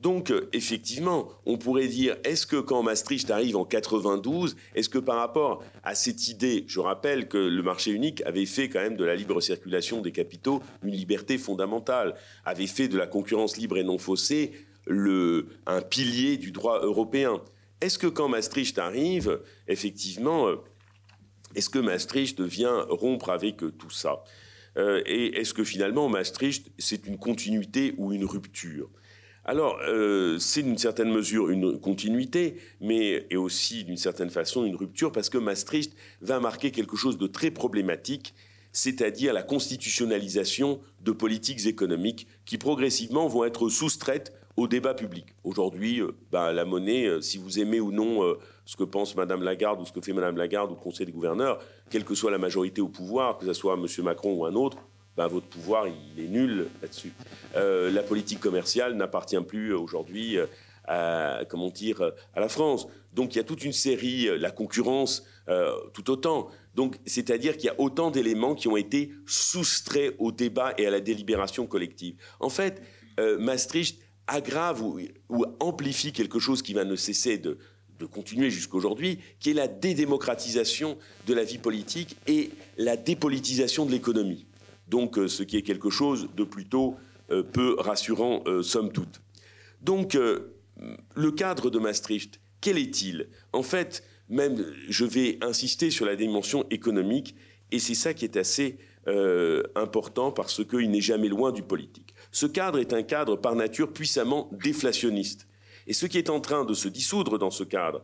Donc, 0.00 0.30
euh, 0.30 0.48
effectivement, 0.52 1.28
on 1.44 1.58
pourrait 1.58 1.88
dire, 1.88 2.16
est-ce 2.22 2.46
que 2.46 2.56
quand 2.56 2.82
Maastricht 2.82 3.30
arrive 3.30 3.56
en 3.56 3.64
92, 3.64 4.54
est-ce 4.76 4.88
que 4.88 4.98
par 4.98 5.16
rapport 5.16 5.64
à 5.82 5.96
cette 5.96 6.28
idée, 6.28 6.64
je 6.68 6.78
rappelle 6.78 7.26
que 7.26 7.38
le 7.38 7.62
marché 7.62 7.90
unique 7.90 8.22
avait 8.22 8.46
fait 8.46 8.68
quand 8.68 8.80
même 8.80 8.96
de 8.96 9.04
la 9.04 9.16
libre 9.16 9.40
circulation 9.40 10.00
des 10.00 10.12
capitaux 10.12 10.62
une 10.84 10.94
liberté 10.94 11.36
fondamentale, 11.36 12.14
avait 12.44 12.68
fait 12.68 12.86
de 12.86 12.96
la 12.96 13.08
concurrence 13.08 13.56
libre 13.56 13.76
et 13.76 13.84
non 13.84 13.98
faussée 13.98 14.52
un 15.66 15.82
pilier 15.82 16.36
du 16.36 16.50
droit 16.52 16.80
européen. 16.80 17.42
Est-ce 17.80 17.98
que 17.98 18.06
quand 18.06 18.28
Maastricht 18.28 18.78
arrive, 18.78 19.40
effectivement, 19.66 20.48
euh, 20.48 20.56
est-ce 21.54 21.68
que 21.68 21.78
Maastricht 21.78 22.40
vient 22.40 22.86
rompre 22.88 23.30
avec 23.30 23.58
tout 23.78 23.90
ça? 23.90 24.22
Euh, 24.76 25.02
Et 25.06 25.38
est-ce 25.38 25.54
que 25.54 25.64
finalement 25.64 26.08
Maastricht, 26.08 26.70
c'est 26.78 27.06
une 27.06 27.18
continuité 27.18 27.94
ou 27.98 28.12
une 28.12 28.24
rupture? 28.24 28.90
Alors, 29.48 29.78
euh, 29.88 30.38
c'est 30.38 30.62
d'une 30.62 30.76
certaine 30.76 31.10
mesure 31.10 31.48
une 31.48 31.80
continuité, 31.80 32.56
mais 32.82 33.34
aussi 33.34 33.82
d'une 33.82 33.96
certaine 33.96 34.28
façon 34.28 34.66
une 34.66 34.76
rupture, 34.76 35.10
parce 35.10 35.30
que 35.30 35.38
Maastricht 35.38 35.96
va 36.20 36.38
marquer 36.38 36.70
quelque 36.70 36.98
chose 36.98 37.16
de 37.16 37.26
très 37.26 37.50
problématique, 37.50 38.34
c'est-à-dire 38.72 39.32
la 39.32 39.42
constitutionnalisation 39.42 40.80
de 41.02 41.12
politiques 41.12 41.64
économiques 41.64 42.26
qui 42.44 42.58
progressivement 42.58 43.26
vont 43.26 43.46
être 43.46 43.70
soustraites 43.70 44.34
au 44.58 44.68
débat 44.68 44.92
public. 44.92 45.24
Aujourd'hui, 45.44 46.02
euh, 46.02 46.12
bah, 46.30 46.52
la 46.52 46.66
monnaie, 46.66 47.06
euh, 47.06 47.22
si 47.22 47.38
vous 47.38 47.58
aimez 47.58 47.80
ou 47.80 47.90
non 47.90 48.20
ce 48.66 48.76
que 48.76 48.84
pense 48.84 49.16
Madame 49.16 49.42
Lagarde 49.42 49.80
ou 49.80 49.86
ce 49.86 49.92
que 49.92 50.02
fait 50.02 50.12
Madame 50.12 50.36
Lagarde 50.36 50.72
ou 50.72 50.74
Conseil 50.74 51.06
des 51.06 51.12
gouverneurs, 51.12 51.58
quelle 51.88 52.04
que 52.04 52.14
soit 52.14 52.30
la 52.30 52.36
majorité 52.36 52.82
au 52.82 52.88
pouvoir, 52.88 53.38
que 53.38 53.46
ce 53.46 53.54
soit 53.54 53.78
M. 53.78 53.86
Macron 54.04 54.34
ou 54.34 54.44
un 54.44 54.54
autre, 54.54 54.76
bah, 55.18 55.26
votre 55.26 55.48
pouvoir, 55.48 55.88
il 55.88 56.24
est 56.24 56.28
nul 56.28 56.68
là-dessus. 56.80 57.12
Euh, 57.56 57.90
la 57.90 58.04
politique 58.04 58.38
commerciale 58.38 58.94
n'appartient 58.94 59.40
plus 59.40 59.74
aujourd'hui 59.74 60.38
euh, 60.38 60.46
à, 60.84 61.40
comment 61.48 61.70
dire, 61.70 62.12
à 62.36 62.40
la 62.40 62.48
France. 62.48 62.86
Donc 63.14 63.34
il 63.34 63.38
y 63.38 63.40
a 63.40 63.44
toute 63.44 63.64
une 63.64 63.72
série, 63.72 64.28
euh, 64.28 64.38
la 64.38 64.52
concurrence 64.52 65.24
tout 65.94 66.10
autant. 66.10 66.48
Donc 66.74 66.96
c'est-à-dire 67.06 67.56
qu'il 67.56 67.68
y 67.68 67.70
a 67.70 67.80
autant 67.80 68.10
d'éléments 68.10 68.54
qui 68.54 68.68
ont 68.68 68.76
été 68.76 69.10
soustraits 69.26 70.14
au 70.18 70.30
débat 70.30 70.74
et 70.76 70.86
à 70.86 70.90
la 70.90 71.00
délibération 71.00 71.66
collective. 71.66 72.16
En 72.38 72.50
fait, 72.50 72.82
Maastricht 73.38 73.98
aggrave 74.26 74.82
ou, 74.82 75.00
amplifie 75.58 76.12
quelque 76.12 76.38
chose 76.38 76.60
qui 76.60 76.74
va 76.74 76.84
ne 76.84 76.96
cesser 76.96 77.38
de, 77.38 77.56
de 77.98 78.04
continuer 78.04 78.50
jusqu'aujourd'hui, 78.50 79.20
qui 79.40 79.48
est 79.48 79.54
la 79.54 79.68
dédémocratisation 79.68 80.98
de 81.26 81.32
la 81.32 81.44
vie 81.44 81.56
politique 81.56 82.18
et 82.26 82.50
la 82.76 82.98
dépolitisation 82.98 83.86
de 83.86 83.92
l'économie 83.92 84.47
donc 84.88 85.18
euh, 85.18 85.28
ce 85.28 85.42
qui 85.42 85.56
est 85.56 85.62
quelque 85.62 85.90
chose 85.90 86.28
de 86.36 86.44
plutôt 86.44 86.96
euh, 87.30 87.42
peu 87.42 87.76
rassurant, 87.78 88.42
euh, 88.46 88.62
somme 88.62 88.90
toute. 88.90 89.20
Donc, 89.80 90.18
le 91.14 91.30
cadre 91.30 91.70
de 91.70 91.78
Maastricht, 91.78 92.40
quel 92.60 92.78
est-il? 92.78 93.28
En 93.52 93.62
fait, 93.62 94.02
même, 94.28 94.64
je 94.88 95.04
vais 95.04 95.38
insister 95.40 95.92
sur 95.92 96.04
la 96.04 96.16
dimension 96.16 96.66
économique, 96.70 97.36
et 97.70 97.78
c'est 97.78 97.94
ça 97.94 98.12
qui 98.12 98.24
est 98.24 98.36
assez 98.36 98.76
important 99.76 100.32
parce 100.32 100.64
qu'il 100.64 100.90
n'est 100.90 101.00
jamais 101.00 101.28
loin 101.28 101.52
du 101.52 101.62
politique. 101.62 102.12
Ce 102.32 102.44
cadre 102.44 102.80
est 102.80 102.92
un 102.92 103.04
cadre 103.04 103.36
par 103.36 103.54
nature 103.54 103.92
puissamment 103.92 104.50
déflationniste. 104.52 105.46
Et 105.86 105.92
ce 105.92 106.06
qui 106.06 106.18
est 106.18 106.28
en 106.28 106.40
train 106.40 106.64
de 106.64 106.74
se 106.74 106.88
dissoudre 106.88 107.38
dans 107.38 107.52
ce 107.52 107.62
cadre, 107.62 108.02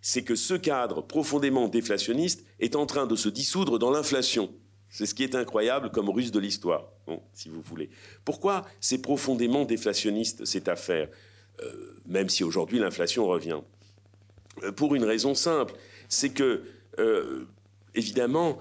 c'est 0.00 0.22
que 0.22 0.36
ce 0.36 0.54
cadre 0.54 1.02
profondément 1.02 1.66
déflationniste 1.66 2.46
est 2.60 2.76
en 2.76 2.86
train 2.86 3.06
de 3.06 3.16
se 3.16 3.28
dissoudre 3.28 3.80
dans 3.80 3.90
l'inflation. 3.90 4.54
C'est 4.88 5.06
ce 5.06 5.14
qui 5.14 5.24
est 5.24 5.34
incroyable 5.34 5.90
comme 5.90 6.08
ruse 6.08 6.30
de 6.30 6.38
l'histoire, 6.38 6.88
si 7.32 7.48
vous 7.48 7.60
voulez. 7.60 7.90
Pourquoi 8.24 8.64
c'est 8.80 9.02
profondément 9.02 9.64
déflationniste 9.64 10.44
cette 10.44 10.68
affaire, 10.68 11.08
euh, 11.62 11.96
même 12.06 12.28
si 12.28 12.44
aujourd'hui 12.44 12.78
l'inflation 12.78 13.26
revient? 13.26 13.60
Euh, 14.62 14.72
Pour 14.72 14.94
une 14.94 15.04
raison 15.04 15.34
simple, 15.34 15.74
c'est 16.08 16.30
que, 16.30 16.62
euh, 16.98 17.46
évidemment, 17.94 18.58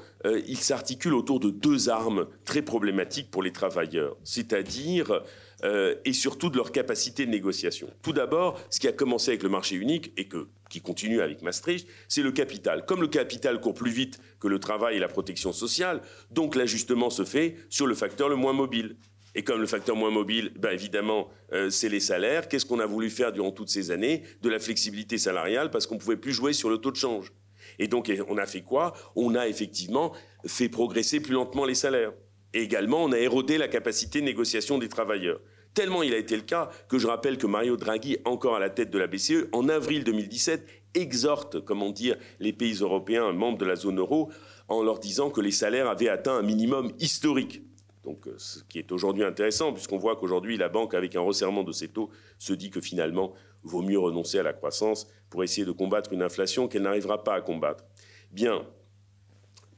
il 0.48 0.58
s'articule 0.58 1.13
autour 1.13 1.39
de 1.39 1.50
deux 1.50 1.89
armes 1.89 2.27
très 2.46 2.62
problématiques 2.62 3.29
pour 3.29 3.44
les 3.44 3.51
travailleurs, 3.51 4.17
c'est-à-dire 4.24 5.22
euh, 5.63 5.95
et 6.05 6.13
surtout 6.13 6.50
de 6.50 6.57
leur 6.57 6.71
capacité 6.71 7.25
de 7.25 7.31
négociation. 7.31 7.89
Tout 8.01 8.13
d'abord, 8.13 8.59
ce 8.69 8.79
qui 8.79 8.88
a 8.88 8.91
commencé 8.91 9.31
avec 9.31 9.43
le 9.43 9.50
marché 9.50 9.75
unique 9.75 10.12
et 10.17 10.27
qui 10.69 10.81
continue 10.81 11.21
avec 11.21 11.41
Maastricht, 11.41 11.88
c'est 12.07 12.21
le 12.21 12.31
capital. 12.31 12.85
Comme 12.85 13.01
le 13.01 13.07
capital 13.07 13.62
court 13.62 13.74
plus 13.74 13.91
vite 13.91 14.19
que 14.39 14.47
le 14.47 14.59
travail 14.59 14.97
et 14.97 15.00
la 15.00 15.07
protection 15.07 15.53
sociale, 15.53 16.01
donc 16.31 16.55
l'ajustement 16.55 17.09
se 17.09 17.24
fait 17.24 17.55
sur 17.69 17.88
le 17.88 17.95
facteur 17.95 18.29
le 18.29 18.35
moins 18.35 18.53
mobile. 18.53 18.97
Et 19.38 19.43
comme 19.43 19.59
le 19.59 19.67
facteur 19.67 19.97
moins 19.97 20.12
mobile, 20.12 20.51
ben 20.57 20.71
évidemment, 20.71 21.27
euh, 21.51 21.69
c'est 21.69 21.89
les 21.89 22.00
salaires. 22.00 22.47
Qu'est-ce 22.47 22.65
qu'on 22.65 22.79
a 22.79 22.85
voulu 22.85 23.09
faire 23.09 23.33
durant 23.33 23.51
toutes 23.51 23.69
ces 23.69 23.91
années? 23.91 24.24
De 24.41 24.50
la 24.50 24.59
flexibilité 24.59 25.17
salariale 25.17 25.71
parce 25.71 25.88
qu'on 25.88 25.95
ne 25.95 26.00
pouvait 26.00 26.15
plus 26.15 26.31
jouer 26.31 26.53
sur 26.53 26.69
le 26.69 26.77
taux 26.77 26.91
de 26.91 26.95
change. 26.95 27.33
Et 27.77 27.88
donc, 27.88 28.12
on 28.29 28.38
a 28.38 28.45
fait 28.45 28.62
quoi? 28.62 28.93
On 29.15 29.35
a 29.35 29.47
effectivement 29.47 30.13
fait 30.45 30.69
progresser 30.69 31.19
plus 31.19 31.33
lentement 31.33 31.65
les 31.65 31.75
salaires. 31.75 32.13
Et 32.55 32.62
également, 32.62 33.03
on 33.03 33.12
a 33.12 33.19
érodé 33.19 33.57
la 33.57 33.67
capacité 33.67 34.21
de 34.21 34.25
négociation 34.25 34.77
des 34.77 34.88
travailleurs. 34.88 35.41
Tellement 35.74 36.03
il 36.03 36.13
a 36.13 36.17
été 36.17 36.38
le 36.38 36.41
cas 36.41 36.69
que 36.88 36.97
je 36.97 37.05
rappelle 37.05 37.38
que 37.38 37.47
Mario 37.47 37.75
Draghi, 37.75 38.17
encore 38.24 38.55
à 38.55 38.59
la 38.59 38.69
tête 38.69 38.91
de 38.91 38.97
la 38.97 39.07
BCE, 39.07 39.50
en 39.51 39.67
avril 39.67 40.05
2017, 40.05 40.65
exhorte, 40.93 41.59
comment 41.59 41.91
dire, 41.91 42.15
les 42.39 42.53
pays 42.53 42.75
européens 42.75 43.33
membres 43.33 43.57
de 43.57 43.65
la 43.65 43.75
zone 43.75 44.00
euro 44.00 44.31
en 44.69 44.81
leur 44.81 45.00
disant 45.00 45.29
que 45.29 45.41
les 45.41 45.51
salaires 45.51 45.89
avaient 45.89 46.07
atteint 46.07 46.38
un 46.38 46.43
minimum 46.43 46.93
historique. 46.97 47.62
Donc, 48.05 48.25
euh, 48.25 48.35
ce 48.38 48.63
qui 48.69 48.79
est 48.79 48.93
aujourd'hui 48.93 49.25
intéressant, 49.25 49.74
puisqu'on 49.74 49.97
voit 49.97 50.15
qu'aujourd'hui, 50.15 50.55
la 50.55 50.69
banque, 50.69 50.93
avec 50.93 51.17
un 51.17 51.21
resserrement 51.21 51.63
de 51.63 51.74
ses 51.74 51.89
taux, 51.89 52.09
se 52.39 52.53
dit 52.53 52.69
que 52.69 52.79
finalement, 52.79 53.33
vaut 53.63 53.81
mieux 53.81 54.00
renoncer 54.00 54.39
à 54.39 54.43
la 54.43 54.53
croissance 54.53 55.07
pour 55.29 55.43
essayer 55.43 55.65
de 55.65 55.74
combattre 55.74 56.13
une 56.13 56.21
inflation 56.21 56.69
qu'elle 56.69 56.83
n'arrivera 56.83 57.21
pas 57.21 57.33
à 57.33 57.41
combattre. 57.41 57.83
Bien, 58.31 58.65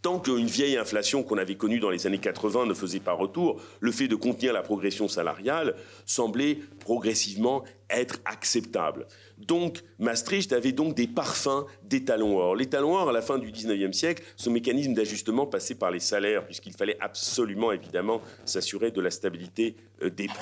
Tant 0.02 0.20
qu'une 0.20 0.46
vieille 0.46 0.78
inflation 0.78 1.24
qu'on 1.24 1.38
avait 1.38 1.56
connue 1.56 1.80
dans 1.80 1.90
les 1.90 2.06
années 2.06 2.20
80 2.20 2.68
ne 2.68 2.74
faisait 2.74 3.00
pas 3.00 3.14
retour, 3.14 3.60
le 3.80 3.92
fait 3.92 4.08
de 4.08 4.16
contenir 4.16 4.54
la 4.54 4.62
progression 4.62 5.08
salariale 5.08 5.76
semblait 6.06 6.60
progressivement 6.80 7.64
être 7.90 8.20
acceptable. 8.26 9.08
Donc 9.38 9.84
Maastricht 9.98 10.54
avait 10.54 10.72
donc 10.72 10.96
des 10.96 11.08
parfums 11.08 11.66
des 11.84 12.04
talons 12.04 12.38
or. 12.38 12.56
Les 12.56 12.68
talons 12.68 12.96
or, 12.96 13.10
à 13.10 13.12
la 13.12 13.22
fin 13.22 13.40
du 13.40 13.52
19e 13.52 13.94
siècle, 13.94 14.24
ce 14.36 14.50
mécanisme 14.50 14.94
d'ajustement 14.94 15.48
passait 15.48 15.76
par 15.76 15.92
les 15.92 16.00
salaires, 16.00 16.46
puisqu'il 16.46 16.74
fallait 16.74 16.98
absolument, 17.00 17.72
évidemment, 17.72 18.22
s'assurer 18.46 18.92
de 18.92 19.02
la 19.02 19.12
stabilité 19.12 19.76
euh, 20.04 20.10
des 20.10 20.28
prix. 20.28 20.38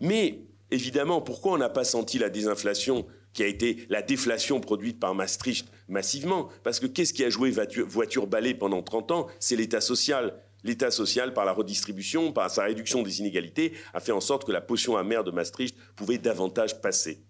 Mais, 0.00 0.40
évidemment, 0.70 1.20
pourquoi 1.20 1.52
on 1.52 1.58
n'a 1.58 1.68
pas 1.68 1.84
senti 1.84 2.18
la 2.18 2.28
désinflation 2.30 3.06
qui 3.36 3.42
a 3.42 3.46
été 3.46 3.86
la 3.90 4.00
déflation 4.00 4.60
produite 4.60 4.98
par 4.98 5.14
Maastricht 5.14 5.70
massivement. 5.88 6.48
Parce 6.64 6.80
que 6.80 6.86
qu'est-ce 6.86 7.12
qui 7.12 7.22
a 7.22 7.28
joué 7.28 7.52
voiture-balai 7.86 8.54
pendant 8.54 8.82
30 8.82 9.10
ans? 9.12 9.26
C'est 9.38 9.56
l'État 9.56 9.82
social. 9.82 10.42
L'État 10.64 10.90
social, 10.90 11.34
par 11.34 11.44
la 11.44 11.52
redistribution, 11.52 12.32
par 12.32 12.50
sa 12.50 12.64
réduction 12.64 13.02
des 13.02 13.20
inégalités, 13.20 13.74
a 13.92 14.00
fait 14.00 14.10
en 14.10 14.22
sorte 14.22 14.46
que 14.46 14.52
la 14.52 14.62
potion 14.62 14.96
amère 14.96 15.22
de 15.22 15.30
Maastricht 15.30 15.76
pouvait 15.96 16.16
davantage 16.16 16.80
passer. 16.80 17.24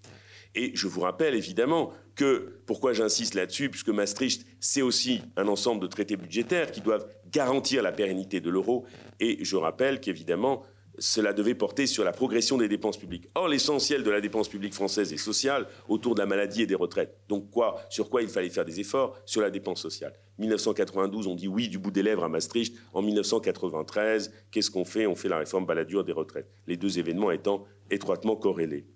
Et 0.55 0.71
je 0.75 0.87
vous 0.87 1.01
rappelle 1.01 1.35
évidemment 1.35 1.93
que, 2.15 2.61
pourquoi 2.67 2.93
j'insiste 2.93 3.35
là-dessus, 3.35 3.69
puisque 3.69 3.89
Maastricht, 3.89 4.47
c'est 4.61 4.83
aussi 4.83 5.23
un 5.37 5.49
ensemble 5.49 5.83
de 5.83 5.89
traités 5.89 6.17
budgétaires 6.17 6.71
qui 6.71 6.83
doivent 6.83 7.07
garantir 7.33 7.83
la 7.83 7.91
pérennité 7.91 8.41
de 8.41 8.49
l'euro. 8.49 8.87
Et 9.19 9.45
je 9.45 9.57
rappelle 9.57 10.01
qu'évidemment, 10.01 10.63
cela 10.99 11.33
devait 11.33 11.55
porter 11.55 11.87
sur 11.87 12.05
la 12.05 12.13
progression 12.13 12.59
des 12.59 12.69
dépenses 12.69 12.97
publiques. 12.97 13.29
Or, 13.35 13.49
l'essentiel 13.49 14.03
de 14.03 14.11
la 14.11 14.21
dépense 14.21 14.49
publique 14.49 14.75
française 14.75 15.13
est 15.13 15.19
sociale, 15.19 15.67
autour 15.89 16.15
de 16.15 16.21
la 16.21 16.27
maladie 16.27 16.63
et 16.63 16.67
des 16.67 16.75
retraites. 16.75 17.19
Donc, 17.29 17.51
quoi, 17.51 17.81
sur 17.91 18.09
quoi 18.09 18.23
il 18.23 18.29
fallait 18.29 18.51
faire 18.51 18.65
des 18.65 18.81
efforts? 18.81 19.19
Sur 19.25 19.41
la 19.41 19.51
dépense 19.51 19.81
sociale. 19.81 20.15
1992, 20.39 21.27
on 21.27 21.35
dit 21.35 21.49
oui 21.49 21.69
du 21.69 21.79
bout 21.79 21.91
des 21.91 22.03
lèvres 22.03 22.25
à 22.25 22.29
Maastricht. 22.29 22.77
En 22.93 23.03
1993, 23.03 24.33
qu'est-ce 24.51 24.71
qu'on 24.71 24.85
fait? 24.85 25.07
On 25.07 25.15
fait 25.15 25.29
la 25.29 25.39
réforme 25.39 25.67
baladure 25.67 26.05
des 26.05 26.13
retraites. 26.13 26.51
Les 26.67 26.77
deux 26.77 26.99
événements 26.99 27.31
étant 27.31 27.65
étroitement 27.91 28.37
corrélés. 28.37 28.87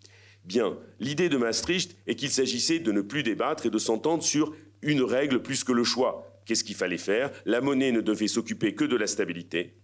Bien, 0.45 0.79
l'idée 0.99 1.29
de 1.29 1.37
Maastricht 1.37 1.97
est 2.07 2.15
qu'il 2.15 2.31
s'agissait 2.31 2.79
de 2.79 2.93
ne 2.93 3.03
plus 3.03 3.23
débattre 3.23 3.67
et 3.67 3.71
de 3.71 3.79
s'entendre 3.79 4.23
sur 4.23 4.55
une 4.83 5.03
règle 5.03 5.43
plus 5.43 5.65
que 5.65 5.73
le 5.73 5.85
choix. 5.85 6.41
Qu'est-ce 6.47 6.65
qu'il 6.65 6.75
fallait 6.75 6.99
faire? 6.99 7.31
La 7.45 7.61
monnaie 7.61 7.93
ne 7.93 8.01
devait 8.01 8.29
s'occuper 8.29 8.75
que 8.75 8.85
de 8.85 8.97
la 8.97 9.07
stabilité 9.07 9.77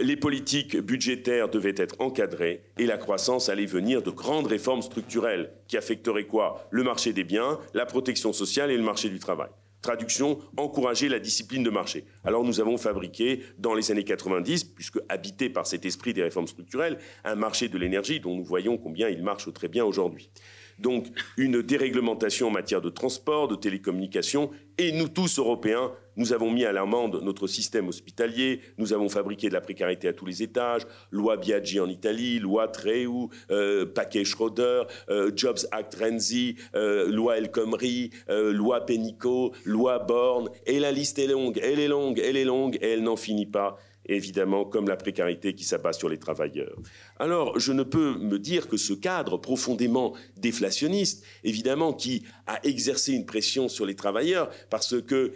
les 0.00 0.16
politiques 0.16 0.76
budgétaires 0.76 1.48
devaient 1.48 1.74
être 1.76 1.96
encadrées 1.98 2.62
et 2.78 2.86
la 2.86 2.98
croissance 2.98 3.48
allait 3.48 3.66
venir 3.66 4.02
de 4.02 4.10
grandes 4.10 4.46
réformes 4.46 4.82
structurelles 4.82 5.50
qui 5.66 5.76
affecteraient 5.76 6.26
quoi? 6.26 6.66
Le 6.70 6.84
marché 6.84 7.12
des 7.12 7.24
biens, 7.24 7.58
la 7.74 7.84
protection 7.84 8.32
sociale 8.32 8.70
et 8.70 8.76
le 8.76 8.82
marché 8.84 9.08
du 9.08 9.18
travail. 9.18 9.50
Traduction, 9.82 10.38
encourager 10.56 11.08
la 11.08 11.18
discipline 11.18 11.62
de 11.62 11.70
marché. 11.70 12.04
Alors 12.24 12.44
nous 12.44 12.60
avons 12.60 12.76
fabriqué 12.78 13.42
dans 13.58 13.74
les 13.74 13.90
années 13.90 14.04
90, 14.04 14.64
puisque 14.64 14.98
habité 15.08 15.50
par 15.50 15.66
cet 15.66 15.84
esprit 15.84 16.14
des 16.14 16.22
réformes 16.22 16.48
structurelles, 16.48 16.98
un 17.24 17.36
marché 17.36 17.68
de 17.68 17.78
l'énergie 17.78 18.20
dont 18.20 18.34
nous 18.34 18.44
voyons 18.44 18.76
combien 18.76 19.08
il 19.08 19.22
marche 19.22 19.52
très 19.52 19.68
bien 19.68 19.84
aujourd'hui. 19.84 20.30
Donc 20.78 21.06
une 21.36 21.62
déréglementation 21.62 22.48
en 22.48 22.50
matière 22.50 22.80
de 22.80 22.90
transport, 22.90 23.48
de 23.48 23.56
télécommunications, 23.56 24.50
et 24.80 24.92
nous 24.92 25.08
tous, 25.08 25.40
Européens, 25.40 25.90
nous 26.16 26.32
avons 26.32 26.52
mis 26.52 26.64
à 26.64 26.72
l'amende 26.72 27.20
notre 27.22 27.48
système 27.48 27.88
hospitalier, 27.88 28.60
nous 28.76 28.92
avons 28.92 29.08
fabriqué 29.08 29.48
de 29.48 29.54
la 29.54 29.60
précarité 29.60 30.06
à 30.06 30.12
tous 30.12 30.24
les 30.24 30.42
étages, 30.42 30.82
loi 31.10 31.36
Biaggi 31.36 31.80
en 31.80 31.88
Italie, 31.88 32.38
loi 32.38 32.68
Treu, 32.68 33.28
euh, 33.50 33.86
paquet 33.86 34.24
Schroeder, 34.24 34.82
euh, 35.10 35.32
Jobs 35.34 35.66
Act 35.72 35.96
Renzi, 35.96 36.56
euh, 36.76 37.08
loi 37.08 37.38
El 37.38 37.50
Khomri, 37.50 38.10
loi 38.28 38.86
Pénicaud, 38.86 39.52
loi 39.64 39.98
Borne, 39.98 40.48
et 40.66 40.78
la 40.78 40.92
liste 40.92 41.18
est 41.18 41.26
longue, 41.26 41.58
elle 41.62 41.80
est 41.80 41.88
longue, 41.88 42.20
elle 42.24 42.36
est 42.36 42.44
longue, 42.44 42.78
et 42.80 42.90
elle 42.90 43.02
n'en 43.02 43.16
finit 43.16 43.46
pas 43.46 43.78
évidemment, 44.08 44.64
comme 44.64 44.88
la 44.88 44.96
précarité 44.96 45.54
qui 45.54 45.64
s'abat 45.64 45.92
sur 45.92 46.08
les 46.08 46.18
travailleurs. 46.18 46.76
Alors, 47.18 47.58
je 47.58 47.72
ne 47.72 47.82
peux 47.82 48.16
me 48.16 48.38
dire 48.38 48.68
que 48.68 48.76
ce 48.76 48.94
cadre 48.94 49.36
profondément 49.36 50.14
déflationniste, 50.36 51.24
évidemment, 51.44 51.92
qui 51.92 52.24
a 52.46 52.58
exercé 52.66 53.12
une 53.12 53.26
pression 53.26 53.68
sur 53.68 53.86
les 53.86 53.94
travailleurs, 53.94 54.50
parce 54.70 55.00
que, 55.02 55.34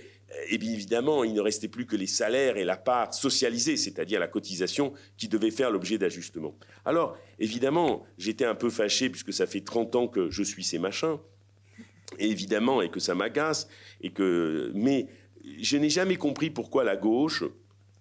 eh 0.49 0.57
bien 0.57 0.73
évidemment, 0.73 1.25
il 1.25 1.35
ne 1.35 1.41
restait 1.41 1.69
plus 1.69 1.87
que 1.87 1.97
les 1.97 2.07
salaires 2.07 2.57
et 2.57 2.65
la 2.65 2.79
part 2.79 3.13
socialisée, 3.13 3.77
c'est-à-dire 3.77 4.19
la 4.19 4.29
cotisation, 4.29 4.95
qui 5.19 5.29
devaient 5.29 5.51
faire 5.51 5.71
l'objet 5.71 5.99
d'ajustements. 5.99 6.57
Alors, 6.87 7.17
évidemment, 7.39 8.05
j'étais 8.17 8.47
un 8.47 8.55
peu 8.55 8.71
fâché, 8.71 9.11
puisque 9.11 9.33
ça 9.33 9.47
fait 9.47 9.61
30 9.61 9.97
ans 9.97 10.09
que 10.09 10.31
je 10.31 10.43
suis 10.43 10.65
ces 10.65 10.79
machins, 10.79 11.19
évidemment, 12.19 12.81
et 12.81 12.91
que 12.91 13.01
ça 13.01 13.15
m'agace, 13.15 13.69
et 14.01 14.11
que... 14.11 14.73
Mais 14.75 15.09
je 15.61 15.77
n'ai 15.77 15.91
jamais 15.91 16.17
compris 16.17 16.51
pourquoi 16.51 16.85
la 16.85 16.97
gauche 16.97 17.45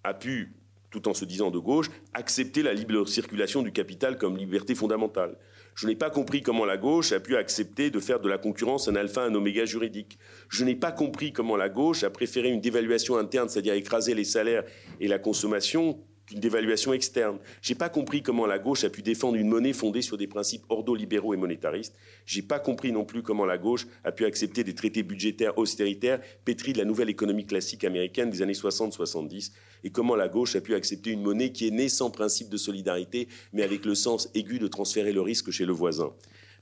a 0.04 0.14
pu 0.14 0.52
tout 0.92 1.08
en 1.08 1.14
se 1.14 1.24
disant 1.24 1.50
de 1.50 1.58
gauche, 1.58 1.90
accepter 2.14 2.62
la 2.62 2.74
libre 2.74 3.08
circulation 3.08 3.62
du 3.62 3.72
capital 3.72 4.18
comme 4.18 4.36
liberté 4.36 4.76
fondamentale. 4.76 5.36
Je 5.74 5.86
n'ai 5.86 5.96
pas 5.96 6.10
compris 6.10 6.42
comment 6.42 6.66
la 6.66 6.76
gauche 6.76 7.12
a 7.12 7.20
pu 7.20 7.34
accepter 7.34 7.90
de 7.90 7.98
faire 7.98 8.20
de 8.20 8.28
la 8.28 8.36
concurrence 8.36 8.88
un 8.88 8.94
alpha, 8.94 9.22
un 9.22 9.34
oméga 9.34 9.64
juridique. 9.64 10.18
Je 10.50 10.64
n'ai 10.64 10.76
pas 10.76 10.92
compris 10.92 11.32
comment 11.32 11.56
la 11.56 11.70
gauche 11.70 12.04
a 12.04 12.10
préféré 12.10 12.50
une 12.50 12.60
dévaluation 12.60 13.16
interne, 13.16 13.48
c'est-à-dire 13.48 13.72
écraser 13.72 14.14
les 14.14 14.24
salaires 14.24 14.64
et 15.00 15.08
la 15.08 15.18
consommation, 15.18 15.98
une 16.32 16.40
dévaluation 16.40 16.92
externe. 16.92 17.38
J'ai 17.60 17.74
pas 17.74 17.88
compris 17.88 18.22
comment 18.22 18.46
la 18.46 18.58
gauche 18.58 18.84
a 18.84 18.90
pu 18.90 19.02
défendre 19.02 19.36
une 19.36 19.48
monnaie 19.48 19.72
fondée 19.72 20.02
sur 20.02 20.16
des 20.16 20.26
principes 20.26 20.64
ordolibéraux 20.68 21.34
et 21.34 21.36
monétaristes. 21.36 21.94
J'ai 22.26 22.42
pas 22.42 22.58
compris 22.58 22.92
non 22.92 23.04
plus 23.04 23.22
comment 23.22 23.44
la 23.44 23.58
gauche 23.58 23.86
a 24.04 24.12
pu 24.12 24.24
accepter 24.24 24.64
des 24.64 24.74
traités 24.74 25.02
budgétaires 25.02 25.56
austéritaires 25.58 26.20
pétris 26.44 26.72
de 26.72 26.78
la 26.78 26.84
nouvelle 26.84 27.10
économie 27.10 27.46
classique 27.46 27.84
américaine 27.84 28.30
des 28.30 28.42
années 28.42 28.52
60-70 28.52 29.52
et 29.84 29.90
comment 29.90 30.16
la 30.16 30.28
gauche 30.28 30.56
a 30.56 30.60
pu 30.60 30.74
accepter 30.74 31.10
une 31.10 31.22
monnaie 31.22 31.52
qui 31.52 31.66
est 31.66 31.72
née 31.72 31.88
sans 31.88 32.10
principe 32.10 32.48
de 32.48 32.56
solidarité 32.56 33.28
mais 33.52 33.62
avec 33.62 33.84
le 33.84 33.94
sens 33.94 34.30
aigu 34.34 34.58
de 34.58 34.68
transférer 34.68 35.12
le 35.12 35.20
risque 35.20 35.50
chez 35.50 35.66
le 35.66 35.72
voisin. 35.72 36.12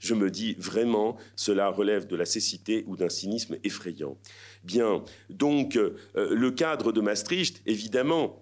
Je 0.01 0.15
me 0.15 0.31
dis 0.31 0.55
vraiment, 0.57 1.15
cela 1.35 1.69
relève 1.69 2.07
de 2.07 2.15
la 2.15 2.25
cécité 2.25 2.83
ou 2.87 2.97
d'un 2.97 3.07
cynisme 3.07 3.57
effrayant. 3.63 4.17
Bien, 4.63 5.03
donc 5.29 5.75
euh, 5.75 5.95
le 6.15 6.49
cadre 6.49 6.91
de 6.91 7.01
Maastricht, 7.01 7.61
évidemment, 7.67 8.41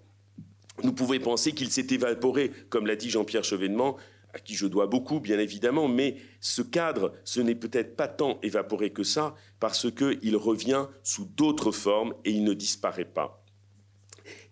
nous 0.83 0.93
pouvons 0.93 1.19
penser 1.19 1.51
qu'il 1.53 1.71
s'est 1.71 1.87
évaporé, 1.89 2.51
comme 2.69 2.87
l'a 2.87 2.95
dit 2.95 3.09
Jean-Pierre 3.09 3.43
Chevènement, 3.43 3.97
à 4.33 4.39
qui 4.39 4.55
je 4.55 4.67
dois 4.67 4.87
beaucoup, 4.87 5.19
bien 5.19 5.39
évidemment, 5.39 5.87
mais 5.87 6.17
ce 6.39 6.61
cadre, 6.61 7.13
ce 7.23 7.41
n'est 7.41 7.55
peut-être 7.55 7.95
pas 7.95 8.07
tant 8.07 8.39
évaporé 8.43 8.91
que 8.91 9.03
ça, 9.03 9.35
parce 9.59 9.87
qu'il 9.91 10.35
revient 10.35 10.85
sous 11.03 11.25
d'autres 11.25 11.71
formes 11.71 12.13
et 12.25 12.31
il 12.31 12.43
ne 12.43 12.53
disparaît 12.53 13.05
pas. 13.05 13.43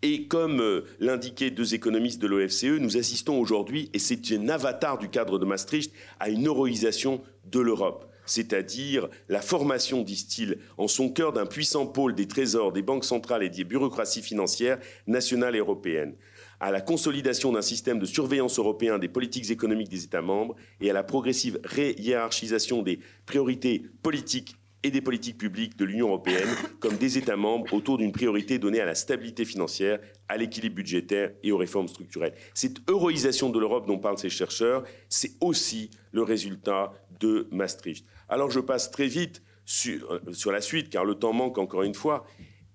Et 0.01 0.27
comme 0.27 0.61
euh, 0.61 0.85
l'indiquaient 0.99 1.51
deux 1.51 1.75
économistes 1.75 2.21
de 2.21 2.27
l'OFCE, 2.27 2.79
nous 2.79 2.97
assistons 2.97 3.39
aujourd'hui, 3.39 3.89
et 3.93 3.99
c'est 3.99 4.31
un 4.31 4.49
avatar 4.49 4.97
du 4.97 5.09
cadre 5.09 5.37
de 5.37 5.45
Maastricht, 5.45 5.93
à 6.19 6.29
une 6.29 6.47
euroisation 6.47 7.21
de 7.45 7.59
l'Europe 7.59 8.11
c'est-à-dire 8.27 9.09
la 9.29 9.41
formation, 9.41 10.03
disent-ils, 10.03 10.59
en 10.77 10.87
son 10.87 11.09
cœur 11.09 11.33
d'un 11.33 11.47
puissant 11.47 11.87
pôle 11.87 12.13
des 12.13 12.27
trésors, 12.27 12.71
des 12.71 12.83
banques 12.83 13.05
centrales 13.05 13.41
et 13.41 13.49
des 13.49 13.63
bureaucraties 13.63 14.21
financières 14.21 14.77
nationales 15.07 15.55
et 15.55 15.59
européennes, 15.59 16.15
à 16.59 16.71
la 16.71 16.81
consolidation 16.81 17.51
d'un 17.51 17.61
système 17.61 17.99
de 17.99 18.05
surveillance 18.05 18.59
européen 18.59 18.99
des 18.99 19.07
politiques 19.07 19.49
économiques 19.49 19.89
des 19.89 20.03
États 20.03 20.21
membres 20.21 20.55
et 20.81 20.89
à 20.89 20.93
la 20.93 21.03
progressive 21.03 21.59
réhiérarchisation 21.63 22.81
des 22.81 22.99
priorités 23.25 23.83
politiques 24.03 24.55
et 24.83 24.91
des 24.91 25.01
politiques 25.01 25.37
publiques 25.37 25.77
de 25.77 25.85
l'Union 25.85 26.07
européenne 26.07 26.47
comme 26.79 26.97
des 26.97 27.17
États 27.17 27.35
membres 27.35 27.73
autour 27.73 27.97
d'une 27.97 28.11
priorité 28.11 28.59
donnée 28.59 28.79
à 28.79 28.85
la 28.85 28.95
stabilité 28.95 29.45
financière, 29.45 29.99
à 30.27 30.37
l'équilibre 30.37 30.75
budgétaire 30.75 31.31
et 31.43 31.51
aux 31.51 31.57
réformes 31.57 31.87
structurelles. 31.87 32.33
Cette 32.53 32.77
euroisation 32.89 33.49
de 33.49 33.59
l'Europe 33.59 33.87
dont 33.87 33.99
parlent 33.99 34.17
ces 34.17 34.29
chercheurs, 34.29 34.83
c'est 35.09 35.31
aussi 35.41 35.89
le 36.11 36.23
résultat 36.23 36.93
de 37.19 37.47
Maastricht. 37.51 38.05
Alors 38.29 38.51
je 38.51 38.59
passe 38.59 38.91
très 38.91 39.07
vite 39.07 39.41
sur, 39.65 40.21
sur, 40.31 40.51
la 40.51 40.61
suite, 40.61 40.89
car 40.89 41.03
le 41.03 41.15
temps 41.15 41.33
manque 41.33 41.57
encore 41.57 41.83
une 41.83 41.93
fois, 41.93 42.25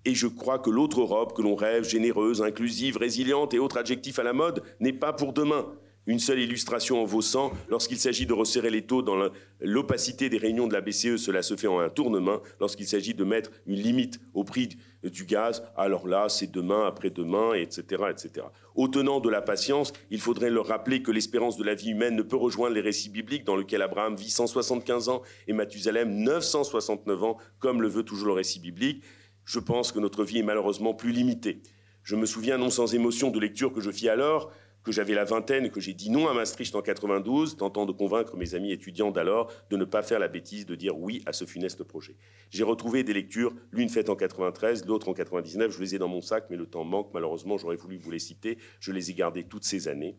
et 0.05 0.13
je 0.13 0.27
crois 0.27 0.59
que 0.59 0.69
l'autre 0.69 1.01
Europe 1.01 1.35
que 1.35 1.41
l'on 1.41 1.55
rêve, 1.55 1.87
généreuse, 1.87 2.41
inclusive, 2.41 2.97
résiliente 2.97 3.53
et 3.53 3.59
autres 3.59 3.77
adjectifs 3.77 4.19
à 4.19 4.23
la 4.23 4.33
mode, 4.33 4.61
n'est 4.79 4.93
pas 4.93 5.13
pour 5.13 5.33
demain. 5.33 5.73
Une 6.05 6.19
seule 6.19 6.41
illustration 6.41 7.01
en 7.01 7.05
vos 7.05 7.21
sangs, 7.21 7.53
lorsqu'il 7.69 7.97
s'agit 7.97 8.25
de 8.25 8.33
resserrer 8.33 8.69
les 8.69 8.81
taux 8.81 9.01
dans 9.01 9.29
l'opacité 9.61 10.27
des 10.27 10.37
réunions 10.37 10.67
de 10.67 10.73
la 10.73 10.81
BCE, 10.81 11.15
cela 11.15 11.41
se 11.41 11.55
fait 11.55 11.67
en 11.67 11.79
un 11.79 11.89
tournement. 11.89 12.41
Lorsqu'il 12.59 12.85
s'agit 12.87 13.13
de 13.13 13.23
mettre 13.23 13.51
une 13.67 13.79
limite 13.79 14.19
au 14.33 14.43
prix 14.43 14.67
du 15.01 15.23
gaz, 15.23 15.63
alors 15.77 16.05
là, 16.05 16.27
c'est 16.27 16.51
demain, 16.51 16.85
après-demain, 16.85 17.53
etc., 17.53 18.03
etc. 18.09 18.47
Aux 18.75 18.89
tenants 18.89 19.21
de 19.21 19.29
la 19.29 19.41
patience, 19.41 19.93
il 20.09 20.19
faudrait 20.19 20.49
leur 20.49 20.67
rappeler 20.67 21.01
que 21.01 21.11
l'espérance 21.11 21.55
de 21.55 21.63
la 21.63 21.73
vie 21.73 21.91
humaine 21.91 22.17
ne 22.17 22.21
peut 22.21 22.35
rejoindre 22.35 22.75
les 22.75 22.81
récits 22.81 23.09
bibliques 23.09 23.45
dans 23.45 23.55
lesquels 23.55 23.81
Abraham 23.81 24.17
vit 24.17 24.29
175 24.29 25.07
ans 25.07 25.21
et 25.47 25.53
Mathusalem 25.53 26.13
969 26.13 27.23
ans, 27.23 27.37
comme 27.59 27.81
le 27.81 27.87
veut 27.87 28.03
toujours 28.03 28.27
le 28.27 28.33
récit 28.33 28.59
biblique. 28.59 29.05
Je 29.45 29.59
pense 29.59 29.93
que 29.93 29.99
notre 29.99 30.25
vie 30.25 30.39
est 30.39 30.43
malheureusement 30.43 30.93
plus 30.93 31.11
limitée. 31.11 31.61
Je 32.03 32.17
me 32.17 32.25
souviens 32.25 32.57
non 32.57 32.69
sans 32.69 32.93
émotion 32.93 33.31
de 33.31 33.39
lecture 33.39 33.71
que 33.71 33.79
je 33.79 33.89
fis 33.89 34.09
alors 34.09 34.51
que 34.83 34.91
j'avais 34.91 35.13
la 35.13 35.23
vingtaine, 35.23 35.69
que 35.69 35.79
j'ai 35.79 35.93
dit 35.93 36.09
non 36.09 36.27
à 36.27 36.33
Maastricht 36.33 36.75
en 36.75 36.81
92, 36.81 37.57
tentant 37.57 37.85
de 37.85 37.91
convaincre 37.91 38.35
mes 38.35 38.53
amis 38.53 38.71
étudiants 38.71 39.11
d'alors 39.11 39.51
de 39.69 39.77
ne 39.77 39.85
pas 39.85 40.03
faire 40.03 40.19
la 40.19 40.27
bêtise 40.27 40.65
de 40.65 40.75
dire 40.75 40.97
oui 40.97 41.23
à 41.25 41.33
ce 41.33 41.45
funeste 41.45 41.83
projet. 41.83 42.15
J'ai 42.49 42.63
retrouvé 42.63 43.03
des 43.03 43.13
lectures, 43.13 43.53
l'une 43.71 43.89
faite 43.89 44.09
en 44.09 44.15
93, 44.15 44.85
l'autre 44.85 45.09
en 45.09 45.13
99. 45.13 45.71
Je 45.71 45.79
les 45.79 45.95
ai 45.95 45.99
dans 45.99 46.07
mon 46.07 46.21
sac, 46.21 46.45
mais 46.49 46.57
le 46.57 46.65
temps 46.65 46.83
manque. 46.83 47.09
Malheureusement, 47.13 47.57
j'aurais 47.57 47.77
voulu 47.77 47.97
vous 47.97 48.11
les 48.11 48.19
citer. 48.19 48.57
Je 48.79 48.91
les 48.91 49.09
ai 49.09 49.13
gardées 49.13 49.43
toutes 49.43 49.63
ces 49.63 49.87
années. 49.87 50.15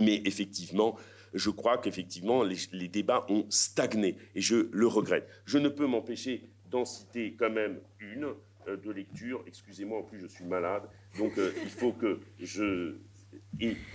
Mais 0.00 0.22
effectivement, 0.24 0.96
je 1.34 1.50
crois 1.50 1.78
qu'effectivement, 1.78 2.42
les, 2.42 2.88
débats 2.88 3.26
ont 3.28 3.46
stagné 3.50 4.16
et 4.34 4.40
je 4.40 4.68
le 4.72 4.86
regrette. 4.86 5.28
Je 5.44 5.58
ne 5.58 5.68
peux 5.68 5.86
m'empêcher 5.86 6.48
d'en 6.70 6.84
citer 6.84 7.34
quand 7.38 7.50
même 7.50 7.78
une 8.00 8.34
euh, 8.68 8.76
de 8.76 8.90
lecture. 8.90 9.44
Excusez-moi, 9.46 9.98
en 9.98 10.02
plus, 10.02 10.18
je 10.20 10.26
suis 10.26 10.44
malade. 10.44 10.82
Donc, 11.18 11.36
euh, 11.38 11.52
il 11.62 11.70
faut 11.70 11.92
que 11.92 12.20
je 12.40 12.96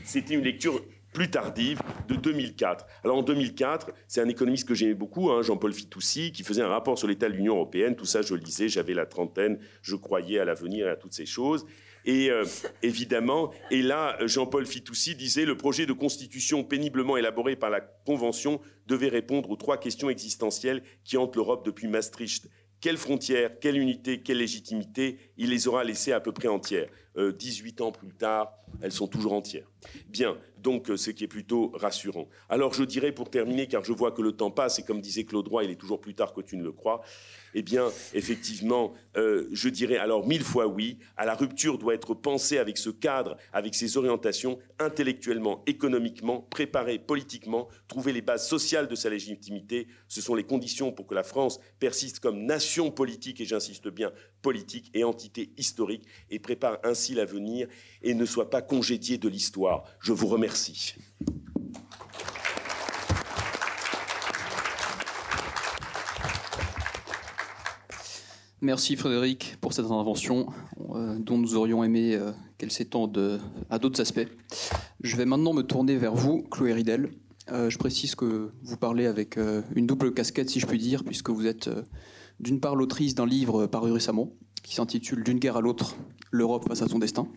c'était 0.03 0.33
une 0.33 0.43
lecture 0.43 0.81
plus 1.13 1.29
tardive 1.29 1.81
de 2.07 2.15
2004. 2.15 2.85
Alors 3.03 3.17
en 3.17 3.23
2004, 3.23 3.91
c'est 4.07 4.21
un 4.21 4.29
économiste 4.29 4.67
que 4.67 4.73
j'aimais 4.73 4.93
beaucoup, 4.93 5.29
hein, 5.29 5.41
Jean-Paul 5.41 5.73
Fitoussi, 5.73 6.31
qui 6.31 6.43
faisait 6.43 6.61
un 6.61 6.69
rapport 6.69 6.97
sur 6.97 7.07
l'état 7.07 7.27
de 7.27 7.33
l'Union 7.33 7.55
européenne. 7.55 7.95
Tout 7.95 8.05
ça, 8.05 8.21
je 8.21 8.33
le 8.33 8.41
lisais, 8.41 8.69
j'avais 8.69 8.93
la 8.93 9.05
trentaine, 9.05 9.59
je 9.81 9.95
croyais 9.95 10.39
à 10.39 10.45
l'avenir 10.45 10.87
et 10.87 10.89
à 10.89 10.95
toutes 10.95 11.13
ces 11.13 11.25
choses. 11.25 11.65
Et 12.05 12.31
euh, 12.31 12.45
évidemment, 12.81 13.51
et 13.69 13.81
là, 13.81 14.17
Jean-Paul 14.25 14.65
Fitoussi 14.65 15.15
disait 15.15 15.45
le 15.45 15.55
projet 15.55 15.85
de 15.85 15.93
constitution 15.93 16.63
péniblement 16.63 17.17
élaboré 17.17 17.55
par 17.55 17.69
la 17.69 17.81
Convention 17.81 18.59
devait 18.87 19.09
répondre 19.09 19.51
aux 19.51 19.55
trois 19.55 19.77
questions 19.77 20.09
existentielles 20.09 20.81
qui 21.03 21.17
hantent 21.17 21.35
l'Europe 21.35 21.65
depuis 21.65 21.87
Maastricht. 21.87 22.49
Quelle 22.79 22.97
frontière, 22.97 23.59
quelle 23.59 23.77
unité, 23.77 24.21
quelle 24.21 24.39
légitimité 24.39 25.19
Il 25.37 25.51
les 25.51 25.67
aura 25.67 25.83
laissées 25.83 26.13
à 26.13 26.19
peu 26.19 26.31
près 26.31 26.47
entières. 26.47 26.89
18 27.15 27.81
euh, 27.81 27.83
ans 27.85 27.91
plus 27.91 28.13
tard, 28.13 28.53
elles 28.81 28.91
sont 28.91 29.07
toujours 29.07 29.33
entières. 29.33 29.67
Bien, 30.07 30.37
donc 30.57 30.89
euh, 30.89 30.97
ce 30.97 31.11
qui 31.11 31.23
est 31.23 31.27
plutôt 31.27 31.71
rassurant. 31.73 32.27
Alors 32.49 32.73
je 32.73 32.83
dirais 32.83 33.11
pour 33.11 33.29
terminer, 33.29 33.67
car 33.67 33.83
je 33.83 33.91
vois 33.91 34.11
que 34.11 34.21
le 34.21 34.31
temps 34.31 34.51
passe, 34.51 34.79
et 34.79 34.83
comme 34.83 35.01
disait 35.01 35.23
Claude 35.23 35.47
Roy, 35.47 35.65
il 35.65 35.71
est 35.71 35.75
toujours 35.75 35.99
plus 35.99 36.13
tard 36.13 36.33
que 36.33 36.41
tu 36.41 36.55
ne 36.55 36.63
le 36.63 36.71
crois, 36.71 37.01
eh 37.53 37.61
bien, 37.63 37.91
effectivement, 38.13 38.93
euh, 39.17 39.47
je 39.51 39.67
dirais 39.69 39.97
alors 39.97 40.25
mille 40.25 40.43
fois 40.43 40.67
oui, 40.67 40.99
à 41.17 41.25
la 41.25 41.35
rupture 41.35 41.77
doit 41.77 41.93
être 41.93 42.13
pensée 42.13 42.57
avec 42.57 42.77
ce 42.77 42.89
cadre, 42.89 43.37
avec 43.51 43.75
ses 43.75 43.97
orientations, 43.97 44.59
intellectuellement, 44.79 45.63
économiquement, 45.67 46.41
préparée 46.41 46.99
politiquement, 46.99 47.67
trouver 47.87 48.13
les 48.13 48.21
bases 48.21 48.47
sociales 48.47 48.87
de 48.87 48.95
sa 48.95 49.09
légitimité. 49.09 49.87
Ce 50.07 50.21
sont 50.21 50.35
les 50.35 50.43
conditions 50.43 50.91
pour 50.91 51.07
que 51.07 51.15
la 51.15 51.23
France 51.23 51.59
persiste 51.79 52.19
comme 52.19 52.45
nation 52.45 52.91
politique, 52.91 53.41
et 53.41 53.45
j'insiste 53.45 53.89
bien, 53.89 54.11
politique 54.41 54.89
et 54.93 55.03
entité 55.03 55.51
historique, 55.57 56.03
et 56.29 56.39
prépare 56.39 56.77
ainsi 56.83 57.13
l'avenir 57.13 57.67
et 58.01 58.13
ne 58.13 58.25
soit 58.25 58.49
pas 58.49 58.61
congédié 58.61 59.17
de 59.17 59.29
l'histoire. 59.29 59.83
Je 59.99 60.13
vous 60.13 60.27
remercie. 60.27 60.95
Merci 68.63 68.95
Frédéric 68.95 69.57
pour 69.59 69.73
cette 69.73 69.85
intervention 69.85 70.45
euh, 70.93 71.17
dont 71.17 71.39
nous 71.39 71.55
aurions 71.55 71.83
aimé 71.83 72.13
euh, 72.13 72.31
qu'elle 72.59 72.71
s'étende 72.71 73.41
à 73.71 73.79
d'autres 73.79 73.99
aspects. 74.01 74.27
Je 75.01 75.17
vais 75.17 75.25
maintenant 75.25 75.53
me 75.53 75.63
tourner 75.63 75.97
vers 75.97 76.13
vous, 76.13 76.43
Chloé 76.43 76.73
Ridel. 76.73 77.09
Euh, 77.51 77.71
je 77.71 77.79
précise 77.79 78.13
que 78.13 78.51
vous 78.61 78.77
parlez 78.77 79.07
avec 79.07 79.39
une 79.75 79.87
double 79.87 80.13
casquette, 80.13 80.51
si 80.51 80.59
je 80.59 80.67
puis 80.67 80.77
dire, 80.77 81.03
puisque 81.03 81.31
vous 81.31 81.47
êtes 81.47 81.71
d'une 82.41 82.59
part 82.59 82.75
l'autrice 82.75 83.15
d'un 83.15 83.25
livre 83.25 83.67
paru 83.67 83.91
récemment 83.91 84.33
qui 84.63 84.75
s'intitule 84.75 85.23
D'une 85.23 85.39
guerre 85.39 85.57
à 85.57 85.61
l'autre, 85.61 85.95
l'Europe 86.29 86.67
face 86.67 86.81
à 86.81 86.87
son 86.87 86.99
destin. 86.99 87.27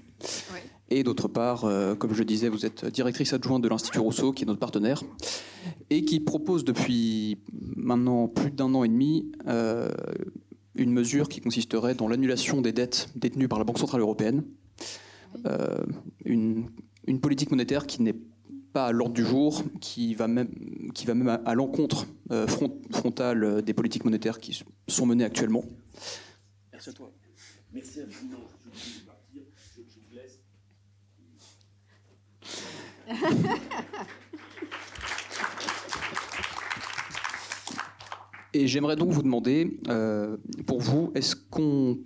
Et 0.91 1.03
d'autre 1.03 1.29
part, 1.29 1.67
comme 1.99 2.13
je 2.13 2.23
disais, 2.23 2.51
vous 2.51 2.67
êtes 2.67 2.85
directrice 2.85 3.33
adjointe 3.33 3.63
de 3.63 3.69
l'Institut 3.69 4.01
Rousseau, 4.01 4.33
qui 4.33 4.45
est 4.45 4.47
notre 4.47 4.61
partenaire, 4.61 5.03
et 5.89 6.05
qui 6.05 6.21
propose 6.21 6.65
depuis 6.65 7.39
maintenant 7.77 8.29
plus 8.29 8.51
d'un 8.51 8.75
an 8.75 8.85
et 8.85 8.89
demi 8.89 9.33
une 10.75 10.93
mesure 10.93 11.29
qui 11.29 11.41
consisterait 11.41 11.95
dans 11.95 12.09
l'annulation 12.09 12.61
des 12.61 12.73
dettes 12.73 13.09
détenues 13.15 13.49
par 13.49 13.59
la 13.59 13.65
Banque 13.65 13.79
Centrale 13.79 14.01
Européenne, 14.01 14.45
euh, 15.47 15.85
une, 16.25 16.69
politique 17.21 17.51
monétaire 17.51 17.87
qui 17.87 18.03
n'est 18.03 18.17
pas 18.75 18.87
à 18.87 18.93
l'ordre 18.93 19.15
du 19.15 19.25
jour, 19.25 19.63
qui 19.81 20.15
va 20.15 20.27
même, 20.27 20.49
qui 20.95 21.07
va 21.07 21.15
même 21.15 21.41
à, 21.45 21.55
l'encontre 21.55 22.07
euh, 22.33 22.47
frontale 22.91 23.63
des 23.63 23.73
politiques 23.73 24.05
monétaires 24.05 24.41
qui 24.41 24.63
sont 24.89 25.07
menées 25.07 25.25
actuellement. 25.25 25.65
Merci 26.73 26.91
à 26.91 26.93
toi. 26.93 27.13
Merci 27.73 28.01
à 28.01 28.05
vous. 28.05 28.13
je 28.75 29.01
partir. 29.07 29.43
Je, 29.77 29.81
vous 30.01 30.15
laisse. 30.15 30.41
Et 38.55 38.67
j'aimerais 38.67 38.97
donc 38.97 39.11
vous 39.11 39.23
demander, 39.23 39.79
euh, 39.89 40.37
pour 40.67 40.81
vous, 40.81 41.13
est-ce 41.15 41.37
qu'on 41.37 41.99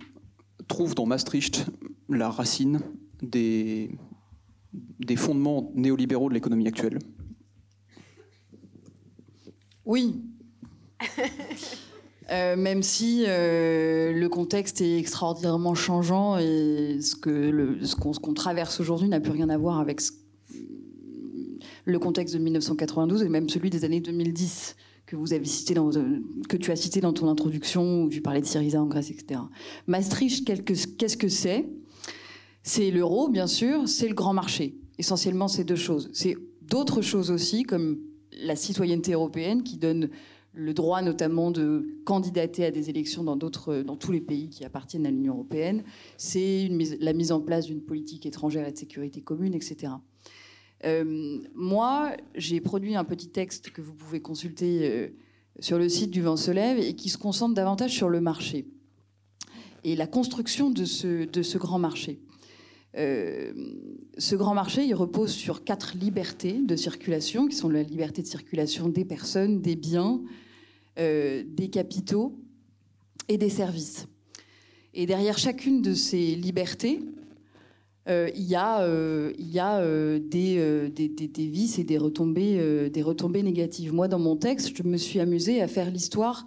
trouve 0.67 0.93
dans 0.93 1.07
Maastricht 1.07 1.65
la 2.09 2.29
racine 2.29 2.79
des, 3.21 3.89
des 4.73 5.15
fondements 5.15 5.71
néolibéraux 5.75 6.29
de 6.29 6.33
l'économie 6.33 6.67
actuelle 6.67 6.99
Oui. 9.85 10.21
Euh, 12.31 12.55
même 12.55 12.83
si 12.83 13.23
euh, 13.27 14.11
le 14.13 14.29
contexte 14.29 14.81
est 14.81 14.99
extraordinairement 14.99 15.73
changeant 15.73 16.37
et 16.37 16.99
ce 17.01 17.15
qu'on 17.95 18.13
ce 18.13 18.19
qu'on 18.19 18.33
traverse 18.35 18.79
aujourd'hui 18.79 19.07
n'a 19.07 19.19
plus 19.19 19.31
rien 19.31 19.49
à 19.49 19.57
voir 19.57 19.79
avec 19.79 19.99
le 21.85 21.97
contexte 21.97 22.35
de 22.35 22.39
1992 22.39 23.23
et 23.23 23.29
même 23.29 23.49
celui 23.49 23.71
des 23.71 23.83
années 23.83 23.99
2010 23.99 24.75
que 25.07 25.15
vous 25.15 25.33
avez 25.33 25.45
cité 25.45 25.73
dans, 25.73 25.89
que 26.47 26.57
tu 26.57 26.71
as 26.71 26.75
cité 26.75 27.01
dans 27.01 27.13
ton 27.13 27.27
introduction 27.29 28.03
où 28.03 28.09
tu 28.09 28.21
parlais 28.21 28.41
de 28.41 28.45
Syriza 28.45 28.79
en 28.79 28.85
Grèce, 28.85 29.09
etc. 29.09 29.39
Maastricht, 29.87 30.45
qu'est-ce 30.45 31.17
que 31.17 31.29
c'est? 31.29 31.65
C'est 32.63 32.91
l'euro, 32.91 33.29
bien 33.29 33.47
sûr, 33.47 33.87
c'est 33.87 34.07
le 34.07 34.13
grand 34.13 34.33
marché. 34.33 34.75
Essentiellement, 34.97 35.47
c'est 35.47 35.63
deux 35.63 35.75
choses. 35.75 36.09
C'est 36.13 36.35
d'autres 36.61 37.01
choses 37.01 37.31
aussi, 37.31 37.63
comme 37.63 37.99
la 38.43 38.55
citoyenneté 38.55 39.13
européenne 39.13 39.63
qui 39.63 39.77
donne 39.77 40.09
le 40.53 40.73
droit 40.73 41.01
notamment 41.01 41.51
de 41.51 41.87
candidater 42.05 42.65
à 42.65 42.71
des 42.71 42.89
élections 42.89 43.23
dans, 43.23 43.37
tous 43.37 44.11
les 44.11 44.21
pays 44.21 44.49
qui 44.49 44.65
appartiennent 44.65 45.05
à 45.05 45.11
l'Union 45.11 45.33
européenne. 45.33 45.83
C'est 46.17 46.69
la 46.99 47.13
mise 47.13 47.31
en 47.31 47.39
place 47.39 47.65
d'une 47.65 47.81
politique 47.81 48.25
étrangère 48.25 48.67
et 48.67 48.71
de 48.71 48.77
sécurité 48.77 49.21
commune, 49.21 49.53
etc. 49.53 49.93
Euh, 50.85 51.39
moi, 51.55 52.11
j'ai 52.35 52.61
produit 52.61 52.95
un 52.95 53.03
petit 53.03 53.29
texte 53.29 53.69
que 53.69 53.81
vous 53.81 53.93
pouvez 53.93 54.21
consulter 54.21 54.89
euh, 54.89 55.07
sur 55.59 55.77
le 55.77 55.87
site 55.87 56.11
du 56.11 56.21
Vent 56.21 56.37
se 56.37 56.51
lève 56.51 56.79
et 56.79 56.95
qui 56.95 57.09
se 57.09 57.17
concentre 57.17 57.53
davantage 57.53 57.91
sur 57.91 58.09
le 58.09 58.21
marché 58.21 58.67
et 59.83 59.95
la 59.95 60.07
construction 60.07 60.71
de 60.71 60.83
ce 60.85 61.57
grand 61.57 61.79
marché. 61.79 62.19
Euh, 62.97 63.53
ce 64.17 64.35
grand 64.35 64.53
marché, 64.53 64.93
repose 64.93 65.31
sur 65.31 65.63
quatre 65.63 65.95
libertés 65.95 66.59
de 66.61 66.75
circulation, 66.75 67.47
qui 67.47 67.55
sont 67.55 67.69
la 67.69 67.83
liberté 67.83 68.21
de 68.21 68.27
circulation 68.27 68.89
des 68.89 69.05
personnes, 69.05 69.61
des 69.61 69.75
biens, 69.75 70.21
des 70.97 71.69
capitaux 71.71 72.37
et 73.29 73.37
des 73.37 73.49
services. 73.49 74.07
Et 74.93 75.05
derrière 75.05 75.37
chacune 75.37 75.81
de 75.81 75.93
ces 75.93 76.35
libertés, 76.35 76.99
euh, 78.09 78.29
il 78.35 78.43
y 78.43 78.55
a, 78.55 78.81
euh, 78.81 79.31
euh, 79.43 80.19
des, 80.89 81.47
vices 81.47 81.77
et 81.77 81.83
des 81.83 81.97
retombées, 81.97 82.89
des 82.89 83.01
retombées 83.01 83.43
négatives. 83.43 83.93
Moi, 83.93 84.07
dans 84.07 84.19
mon 84.19 84.35
texte, 84.35 84.75
je 84.75 84.83
me 84.83 84.97
suis 84.97 85.19
amusée 85.19 85.61
à 85.61 85.67
faire 85.67 85.91
l'histoire 85.91 86.45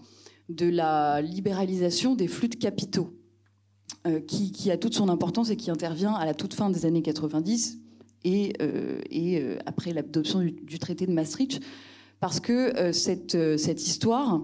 de 0.49 0.69
la 0.69 1.23
libéralisation 1.23 2.17
des 2.17 2.27
flux 2.27 2.49
de 2.49 2.57
capitaux, 2.57 3.15
qui, 4.27 4.51
qui, 4.51 4.71
a 4.71 4.77
toute 4.77 4.95
son 4.95 5.09
importance 5.09 5.51
et 5.51 5.57
qui 5.57 5.71
intervient 5.71 6.15
à 6.15 6.25
la 6.25 6.35
toute 6.35 6.55
fin 6.55 6.71
des 6.71 6.87
années 6.87 7.03
90 7.03 7.79
et, 8.25 8.53
et 9.11 9.57
après 9.67 9.93
l'adoption 9.93 10.41
du, 10.41 10.79
traité 10.79 11.07
de 11.07 11.13
Maastricht, 11.13 11.61
parce 12.19 12.41
que 12.41 12.93
cette, 12.93 13.37
cette 13.59 13.87
histoire 13.87 14.43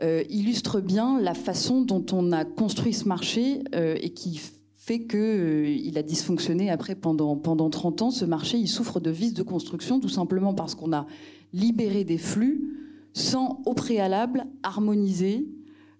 illustre 0.00 0.80
bien 0.80 1.20
la 1.20 1.34
façon 1.34 1.82
dont 1.82 2.04
on 2.12 2.32
a 2.32 2.44
construit 2.44 2.94
ce 2.94 3.06
marché 3.06 3.62
et 3.72 4.10
qui 4.10 4.40
fait 4.88 5.06
qu'il 5.06 5.98
a 5.98 6.02
dysfonctionné 6.02 6.70
après 6.70 6.94
pendant, 6.94 7.36
pendant 7.36 7.68
30 7.68 8.02
ans. 8.02 8.10
Ce 8.10 8.24
marché, 8.24 8.56
il 8.56 8.68
souffre 8.68 9.00
de 9.00 9.10
vices 9.10 9.34
de 9.34 9.42
construction, 9.42 10.00
tout 10.00 10.08
simplement 10.08 10.54
parce 10.54 10.74
qu'on 10.74 10.94
a 10.94 11.06
libéré 11.52 12.04
des 12.04 12.16
flux 12.16 12.78
sans 13.12 13.60
au 13.66 13.74
préalable 13.74 14.46
harmoniser 14.62 15.46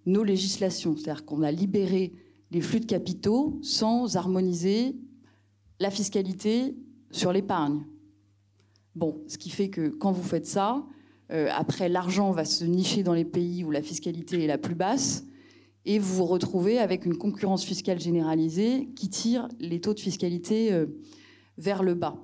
nos 0.07 0.25
législations. 0.25 0.97
C'est-à-dire 0.97 1.27
qu'on 1.27 1.43
a 1.43 1.51
libéré 1.51 2.15
les 2.51 2.61
flux 2.61 2.81
de 2.81 2.87
capitaux 2.87 3.59
sans 3.63 4.17
harmoniser 4.17 4.97
la 5.81 5.91
fiscalité 5.91 6.77
sur 7.11 7.33
l'épargne. 7.33 7.85
Bon, 8.95 9.23
ce 9.29 9.39
qui 9.39 9.51
fait 9.51 9.69
que 9.69 9.89
quand 9.89 10.13
vous 10.13 10.23
faites 10.23 10.47
ça, 10.47 10.85
euh, 11.31 11.49
après 11.53 11.89
l'argent 11.89 12.31
va 12.33 12.45
se 12.45 12.65
nicher 12.65 13.03
dans 13.03 13.13
les 13.13 13.25
pays 13.25 13.65
où 13.65 13.71
la 13.71 13.83
fiscalité 13.83 14.45
est 14.45 14.47
la 14.47 14.59
plus 14.59 14.75
basse 14.75 15.25
et 15.85 15.99
vous 15.99 16.17
vous 16.17 16.25
retrouvez 16.25 16.79
avec 16.79 17.07
une 17.07 17.17
concurrence 17.17 17.65
fiscale 17.65 18.01
généralisée 18.01 18.89
qui 18.97 19.09
tire 19.09 19.49
les 19.61 19.81
taux 19.81 19.95
de 19.95 20.01
fiscalité 20.01 20.73
euh, 20.73 20.87
vers 21.57 21.83
le 21.83 21.95
bas. 21.95 22.17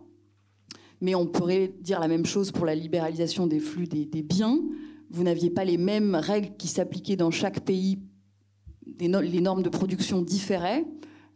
Mais 1.00 1.14
on 1.14 1.26
pourrait 1.26 1.72
dire 1.80 2.00
la 2.00 2.08
même 2.08 2.26
chose 2.26 2.50
pour 2.50 2.66
la 2.66 2.74
libéralisation 2.74 3.46
des 3.46 3.60
flux 3.60 3.86
des, 3.86 4.22
biens. 4.22 4.58
Vous 5.10 5.22
n'aviez 5.22 5.50
pas 5.50 5.64
les 5.64 5.76
mêmes 5.76 6.14
règles 6.14 6.56
qui 6.56 6.68
s'appliquaient 6.68 7.16
dans 7.16 7.30
chaque 7.30 7.60
pays. 7.60 7.98
Les 8.98 9.40
normes 9.40 9.62
de 9.62 9.68
production 9.68 10.22
différaient 10.22 10.84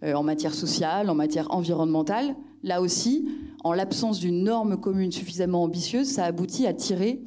euh, 0.03 0.15
en 0.15 0.23
matière 0.23 0.55
sociale, 0.55 1.11
en 1.11 1.15
matière 1.15 1.53
environnementale. 1.53 2.37
Là 2.63 2.81
aussi, 2.81 3.29
en 3.65 3.73
l'absence 3.73 4.19
d'une 4.21 4.43
norme 4.45 4.77
commune 4.79 5.13
suffisamment 5.13 5.63
ambitieuse, 5.63 6.09
ça 6.09 6.25
aboutit 6.25 6.67
à 6.67 6.73
tirer 6.73 7.21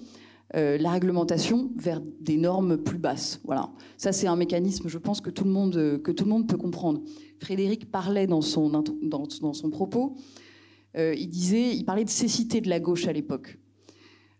euh, 0.55 0.77
la 0.77 0.91
réglementation 0.91 1.71
vers 1.77 2.01
des 2.19 2.37
normes 2.37 2.77
plus 2.77 2.97
basses. 2.97 3.39
Voilà. 3.45 3.69
Ça, 3.97 4.11
c'est 4.11 4.27
un 4.27 4.35
mécanisme, 4.35 4.89
je 4.89 4.97
pense, 4.97 5.21
que 5.21 5.29
tout 5.29 5.45
le 5.45 5.51
monde, 5.51 6.01
que 6.03 6.11
tout 6.11 6.25
le 6.25 6.29
monde 6.29 6.47
peut 6.47 6.57
comprendre. 6.57 7.01
Frédéric 7.39 7.89
parlait 7.89 8.27
dans 8.27 8.41
son, 8.41 8.69
dans, 8.69 9.53
son 9.53 9.69
propos 9.69 10.15
euh, 10.97 11.15
il 11.17 11.29
disait, 11.29 11.75
il 11.75 11.85
parlait 11.85 12.03
de 12.03 12.09
cécité 12.09 12.61
de 12.61 12.69
la 12.69 12.79
gauche 12.79 13.07
à 13.07 13.13
l'époque. 13.13 13.57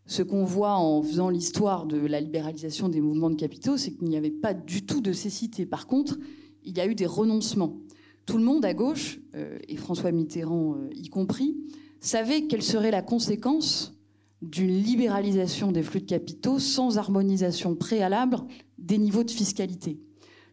Ce 0.06 0.24
qu'on 0.24 0.44
voit 0.44 0.76
en 0.76 1.02
faisant 1.02 1.30
l'histoire 1.30 1.86
de 1.86 1.98
la 1.98 2.20
libéralisation 2.20 2.90
des 2.90 3.02
mouvements 3.02 3.30
de 3.30 3.36
capitaux, 3.36 3.78
c'est 3.78 3.92
qu'il 3.92 4.10
n'y 4.10 4.18
avait 4.18 4.32
pas 4.32 4.54
du 4.54 4.86
tout 4.86 5.02
de 5.02 5.14
cécité. 5.14 5.66
Par 5.66 5.88
contre, 5.88 6.18
il 6.64 6.78
y 6.78 6.82
a 6.82 6.88
eu 6.88 6.96
des 6.96 7.06
renoncements. 7.06 7.78
Tout 8.26 8.38
le 8.38 8.44
monde 8.44 8.66
à 8.66 8.74
gauche, 8.74 9.20
euh, 9.36 9.58
et 9.68 9.78
François 9.78 10.12
Mitterrand 10.12 10.76
euh, 10.76 10.90
y 10.94 11.10
compris, 11.10 11.56
savait 12.00 12.44
quelle 12.44 12.64
serait 12.64 12.92
la 12.92 13.02
conséquence 13.02 13.96
d'une 14.42 14.76
libéralisation 14.76 15.72
des 15.72 15.84
flux 15.84 16.02
de 16.02 16.06
capitaux 16.06 16.58
sans 16.58 16.98
harmonisation 16.98 17.76
préalable 17.76 18.38
des 18.80 18.98
niveaux 18.98 19.24
de 19.24 19.30
fiscalité. 19.30 20.00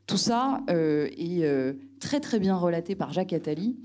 Tout 0.07 0.19
ça 0.19 0.63
est 0.69 1.43
très 1.99 2.21
très 2.21 2.39
bien 2.39 2.57
relaté 2.57 2.95
par 2.95 3.13
Jacques 3.13 3.33
Attali 3.33 3.77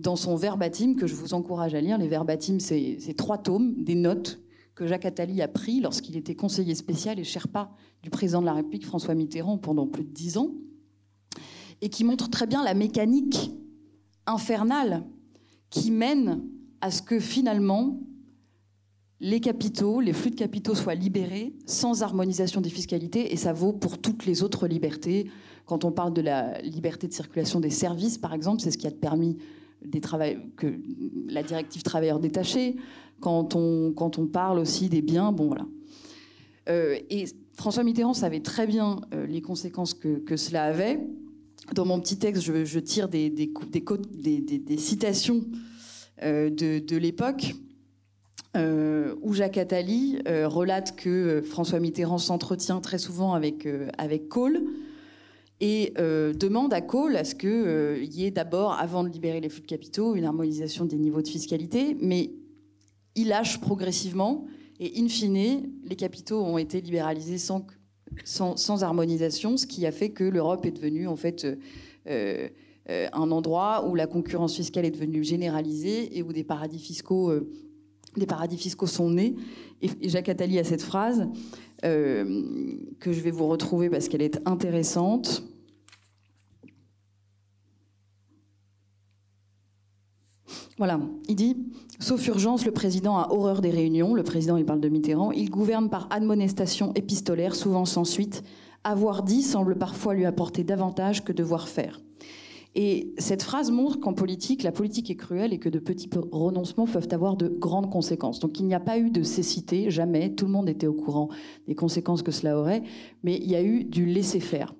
dans 0.00 0.16
son 0.16 0.34
verbatim, 0.34 0.96
que 0.96 1.06
je 1.06 1.14
vous 1.14 1.34
encourage 1.34 1.74
à 1.74 1.80
lire. 1.80 1.98
Les 1.98 2.08
verbatim, 2.08 2.58
c'est 2.58 3.14
trois 3.16 3.38
tomes, 3.38 3.74
des 3.76 3.94
notes 3.94 4.40
que 4.80 4.86
Jacques 4.86 5.04
Attali 5.04 5.42
a 5.42 5.48
pris 5.48 5.80
lorsqu'il 5.80 6.16
était 6.16 6.34
conseiller 6.34 6.74
spécial 6.74 7.18
et 7.18 7.24
Sherpa 7.24 7.70
du 8.02 8.08
président 8.08 8.40
de 8.40 8.46
la 8.46 8.54
République 8.54 8.86
François 8.86 9.14
Mitterrand 9.14 9.58
pendant 9.58 9.86
plus 9.86 10.04
de 10.04 10.10
dix 10.10 10.38
ans, 10.38 10.54
et 11.82 11.90
qui 11.90 12.02
montrent 12.02 12.30
très 12.30 12.46
bien 12.46 12.64
la 12.64 12.72
mécanique 12.72 13.50
infernale 14.24 15.04
qui 15.68 15.90
mène 15.90 16.40
à 16.80 16.90
ce 16.90 17.02
que 17.02 17.20
finalement 17.20 18.00
les 19.20 19.40
capitaux, 19.40 20.00
les 20.00 20.14
flux 20.14 20.30
de 20.30 20.36
capitaux 20.36 20.74
soient 20.74 20.94
libérés 20.94 21.52
sans 21.66 22.02
harmonisation 22.02 22.62
des 22.62 22.70
fiscalités, 22.70 23.34
et 23.34 23.36
ça 23.36 23.52
vaut 23.52 23.74
pour 23.74 23.98
toutes 23.98 24.24
les 24.24 24.42
autres 24.42 24.66
libertés. 24.66 25.30
Quand 25.66 25.84
on 25.84 25.92
parle 25.92 26.14
de 26.14 26.22
la 26.22 26.58
liberté 26.62 27.06
de 27.06 27.12
circulation 27.12 27.60
des 27.60 27.68
services, 27.68 28.16
par 28.16 28.32
exemple, 28.32 28.62
c'est 28.62 28.70
ce 28.70 28.78
qui 28.78 28.86
a 28.86 28.90
permis 28.90 29.36
que 30.56 30.80
la 31.28 31.42
directive 31.42 31.82
travailleurs 31.82 32.20
détachés, 32.20 32.76
quand 33.20 33.54
on, 33.54 33.92
quand 33.92 34.18
on 34.18 34.26
parle 34.26 34.58
aussi 34.58 34.88
des 34.88 35.02
biens, 35.02 35.32
bon 35.32 35.46
voilà. 35.46 35.66
Euh, 36.68 36.98
et 37.10 37.26
François 37.54 37.84
Mitterrand 37.84 38.14
savait 38.14 38.40
très 38.40 38.66
bien 38.66 39.00
euh, 39.12 39.26
les 39.26 39.42
conséquences 39.42 39.94
que, 39.94 40.18
que, 40.18 40.36
cela 40.36 40.64
avait. 40.64 41.00
Dans 41.74 41.84
mon 41.84 42.00
petit 42.00 42.18
texte, 42.18 42.42
je, 42.42 42.78
tire 42.78 43.08
des, 43.08 43.30
des, 43.30 43.50
des, 44.58 44.76
citations 44.78 45.44
euh, 46.22 46.50
de, 46.50 46.78
de 46.78 46.96
l'époque. 46.96 47.54
où 49.22 49.32
Jacques 49.32 49.58
Attali 49.58 50.18
relate 50.26 50.96
que 50.96 51.42
François 51.44 51.80
Mitterrand 51.80 52.18
s'entretient 52.18 52.80
très 52.80 52.98
souvent 52.98 53.34
avec, 53.34 53.68
avec 53.98 54.28
Kohl, 54.28 54.62
et 55.60 55.92
demande 55.96 56.72
à 56.72 56.80
Kohl 56.80 57.16
à 57.16 57.24
ce 57.24 57.36
qu'il 57.36 58.12
y 58.12 58.24
ait 58.24 58.32
d'abord, 58.32 58.72
avant 58.72 59.04
de 59.04 59.08
libérer 59.10 59.40
les 59.40 59.48
flux 59.48 59.60
de 59.60 59.66
capitaux, 59.66 60.16
une 60.16 60.24
harmonisation 60.24 60.84
des 60.84 60.96
niveaux 60.96 61.22
de 61.22 61.28
fiscalité, 61.28 61.96
mais 62.00 62.32
il 63.20 63.28
lâche 63.28 63.60
progressivement, 63.60 64.46
et 64.78 64.98
in 64.98 65.08
fine, 65.08 65.70
les 65.84 65.96
capitaux 65.96 66.40
ont 66.40 66.56
été 66.56 66.80
libéralisés 66.80 67.38
sans, 67.38 68.82
harmonisation, 68.82 69.56
ce 69.56 69.66
qui 69.66 69.84
a 69.86 69.92
fait 69.92 70.10
que 70.10 70.24
l'Europe 70.24 70.64
est 70.64 70.70
devenue 70.72 71.06
en 71.06 71.16
fait 71.16 71.46
euh, 72.08 72.48
un 72.88 73.30
endroit 73.30 73.86
où 73.86 73.94
la 73.94 74.06
concurrence 74.06 74.56
fiscale 74.56 74.86
est 74.86 74.90
devenue 74.90 75.22
généralisée 75.22 76.16
et 76.16 76.22
où 76.22 76.32
des 76.32 76.44
paradis 76.44 76.78
fiscaux, 76.78 77.30
fiscaux 78.56 78.86
sont 78.86 79.10
nés. 79.10 79.36
Et, 79.82 79.90
et 80.00 80.08
Jacques 80.08 80.30
Attali 80.30 80.58
a 80.58 80.64
cette 80.64 80.82
phrase. 80.82 81.28
que 81.82 83.12
je 83.12 83.20
vais 83.20 83.30
vous 83.30 83.48
retrouver 83.48 83.90
parce 83.90 84.08
qu'elle 84.08 84.22
est 84.22 84.40
intéressante. 84.46 85.44
Voilà, 90.80 90.98
il 91.28 91.36
dit, 91.36 91.56
sauf 92.00 92.26
urgence, 92.26 92.66
le 92.66 92.72
président 92.72 93.18
a 93.18 93.30
horreur 93.30 93.60
des 93.60 93.70
réunions, 93.70 94.14
le 94.14 94.24
président 94.24 94.56
il 94.56 94.64
parle 94.64 94.80
de 94.80 94.88
Mitterrand, 94.88 95.30
il 95.30 95.50
gouverne 95.50 95.88
par 95.88 96.08
admonestation 96.10 96.92
épistolaire, 96.94 97.54
souvent 97.54 97.84
sans 97.84 98.04
suite. 98.04 98.42
Avoir 98.82 99.22
dit 99.22 99.42
semble 99.42 99.76
parfois 99.76 100.14
lui 100.14 100.24
apporter 100.24 100.64
davantage 100.64 101.22
que 101.22 101.32
devoir 101.32 101.68
faire. 101.68 102.00
Et 102.74 103.12
cette 103.18 103.42
phrase 103.42 103.70
montre 103.70 103.98
qu'en 103.98 104.14
politique, 104.14 104.62
la 104.62 104.70
politique 104.70 105.10
est 105.10 105.16
cruelle 105.16 105.52
et 105.52 105.58
que 105.58 105.68
de 105.68 105.80
petits 105.80 106.08
renoncements 106.30 106.86
peuvent 106.86 107.08
avoir 107.10 107.36
de 107.36 107.48
grandes 107.48 107.90
conséquences. 107.90 108.38
Donc 108.38 108.60
il 108.60 108.66
n'y 108.66 108.74
a 108.74 108.80
pas 108.80 108.98
eu 108.98 109.10
de 109.10 109.22
cécité, 109.22 109.90
jamais, 109.90 110.34
tout 110.34 110.46
le 110.46 110.52
monde 110.52 110.68
était 110.68 110.86
au 110.86 110.94
courant 110.94 111.28
des 111.66 111.74
conséquences 111.74 112.22
que 112.22 112.30
cela 112.30 112.58
aurait, 112.58 112.82
mais 113.22 113.36
il 113.36 113.50
y 113.50 113.56
a 113.56 113.62
eu 113.62 113.84
du 113.84 114.06
laisser-faire. 114.06 114.74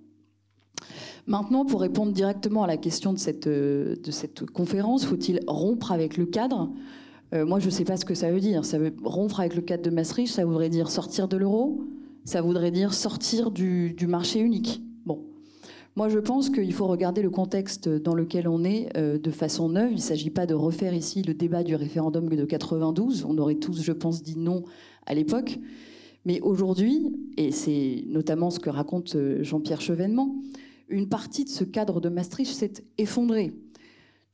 Maintenant, 1.26 1.64
pour 1.64 1.80
répondre 1.80 2.12
directement 2.12 2.62
à 2.62 2.66
la 2.66 2.76
question 2.76 3.12
de 3.12 3.18
cette, 3.18 3.46
euh, 3.46 3.96
de 4.02 4.10
cette 4.10 4.46
conférence, 4.46 5.04
faut-il 5.04 5.40
rompre 5.46 5.92
avec 5.92 6.16
le 6.16 6.26
cadre? 6.26 6.72
Euh, 7.34 7.44
Moi, 7.46 7.58
je 7.58 7.66
ne 7.66 7.70
sais 7.70 7.84
pas 7.84 7.96
ce 7.96 8.04
que 8.04 8.14
ça 8.14 8.30
veut 8.30 8.40
dire. 8.40 8.64
Ça 8.64 8.78
veut 8.78 8.94
rompre 9.04 9.40
avec 9.40 9.54
le 9.54 9.62
cadre 9.62 9.82
de 9.82 9.90
Maastricht, 9.90 10.34
ça 10.34 10.44
voudrait 10.44 10.68
dire 10.68 10.90
sortir 10.90 11.28
de 11.28 11.36
l'euro, 11.36 11.84
ça 12.24 12.42
voudrait 12.42 12.70
dire 12.70 12.94
sortir 12.94 13.50
du, 13.50 13.94
marché 14.08 14.40
unique. 14.40 14.82
Bon, 15.06 15.24
moi, 15.96 16.08
je 16.08 16.18
pense 16.18 16.50
qu'il 16.50 16.72
faut 16.72 16.86
regarder 16.86 17.22
le 17.22 17.30
contexte 17.30 17.88
dans 17.88 18.14
lequel 18.14 18.48
on 18.48 18.64
est 18.64 18.96
euh, 18.96 19.18
de 19.18 19.30
façon 19.30 19.68
neuve. 19.68 19.90
Il 19.90 19.96
ne 19.96 20.00
s'agit 20.00 20.30
pas 20.30 20.46
de 20.46 20.54
refaire 20.54 20.94
ici 20.94 21.22
le 21.22 21.34
débat 21.34 21.62
du 21.62 21.74
référendum 21.74 22.28
de 22.28 22.44
92. 22.44 23.24
On 23.28 23.38
aurait 23.38 23.56
tous, 23.56 23.82
je 23.82 23.92
pense, 23.92 24.22
dit 24.22 24.38
non 24.38 24.64
à 25.06 25.14
l'époque. 25.14 25.58
Mais 26.26 26.40
aujourd'hui, 26.42 27.06
et 27.38 27.50
c'est 27.50 28.04
notamment 28.06 28.50
ce 28.50 28.60
que 28.60 28.68
raconte 28.68 29.16
Jean-Pierre 29.40 29.80
Chevènement, 29.80 30.36
une 30.90 31.08
partie 31.08 31.44
de 31.44 31.48
ce 31.48 31.64
cadre 31.64 32.00
de 32.00 32.08
Maastricht 32.08 32.52
s'est 32.52 32.84
effondrée. 32.98 33.52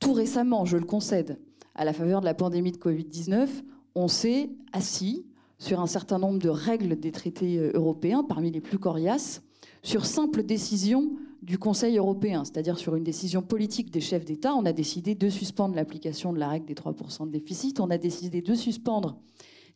Tout 0.01 0.13
récemment, 0.13 0.65
je 0.65 0.77
le 0.77 0.85
concède, 0.85 1.39
à 1.77 1.85
la 1.85 1.93
faveur 1.93 2.21
de 2.21 2.25
la 2.25 2.35
pandémie 2.35 2.73
de 2.73 2.79
Covid-19, 2.79 3.49
on 3.95 4.09
s'est 4.09 4.51
assis 4.73 5.27
sur 5.59 5.81
un 5.81 5.87
certain 5.87 6.19
nombre 6.19 6.39
de 6.39 6.49
règles 6.49 6.99
des 6.99 7.13
traités 7.13 7.59
euh, 7.59 7.71
européens, 7.75 8.25
parmi 8.25 8.51
les 8.51 8.61
plus 8.61 8.79
coriaces, 8.79 9.43
sur 9.83 10.07
simple 10.07 10.43
décision 10.43 11.13
du 11.43 11.59
Conseil 11.59 11.99
européen, 11.99 12.45
c'est-à-dire 12.45 12.79
sur 12.79 12.97
une 12.97 13.05
décision 13.05 13.43
politique 13.43 13.91
des 13.91 14.01
chefs 14.01 14.25
d'État. 14.25 14.55
On 14.55 14.65
a 14.65 14.73
décidé 14.73 15.15
de 15.15 15.29
suspendre 15.29 15.77
l'application 15.77 16.33
de 16.33 16.39
la 16.39 16.49
règle 16.49 16.67
des 16.67 16.75
3% 16.75 17.27
de 17.27 17.31
déficit, 17.31 17.79
on 17.79 17.91
a 17.91 17.99
décidé 17.99 18.43
de 18.43 18.55
suspendre 18.55 19.19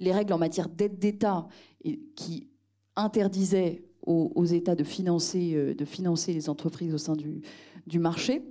les 0.01 0.13
règles 0.13 0.33
en 0.33 0.39
matière 0.39 0.69
d'aide 0.69 0.99
d'État 0.99 1.47
qui 2.17 2.49
interdisaient 2.97 3.85
aux, 4.07 4.45
États 4.47 4.75
de 4.75 4.83
financer, 4.83 5.53
euh, 5.55 5.75
de 5.75 5.85
financer 5.85 6.33
les 6.33 6.49
entreprises 6.49 6.95
au 6.95 6.99
sein 6.99 7.15
du, 7.15 7.43
du 7.87 7.99
marché. 7.99 8.43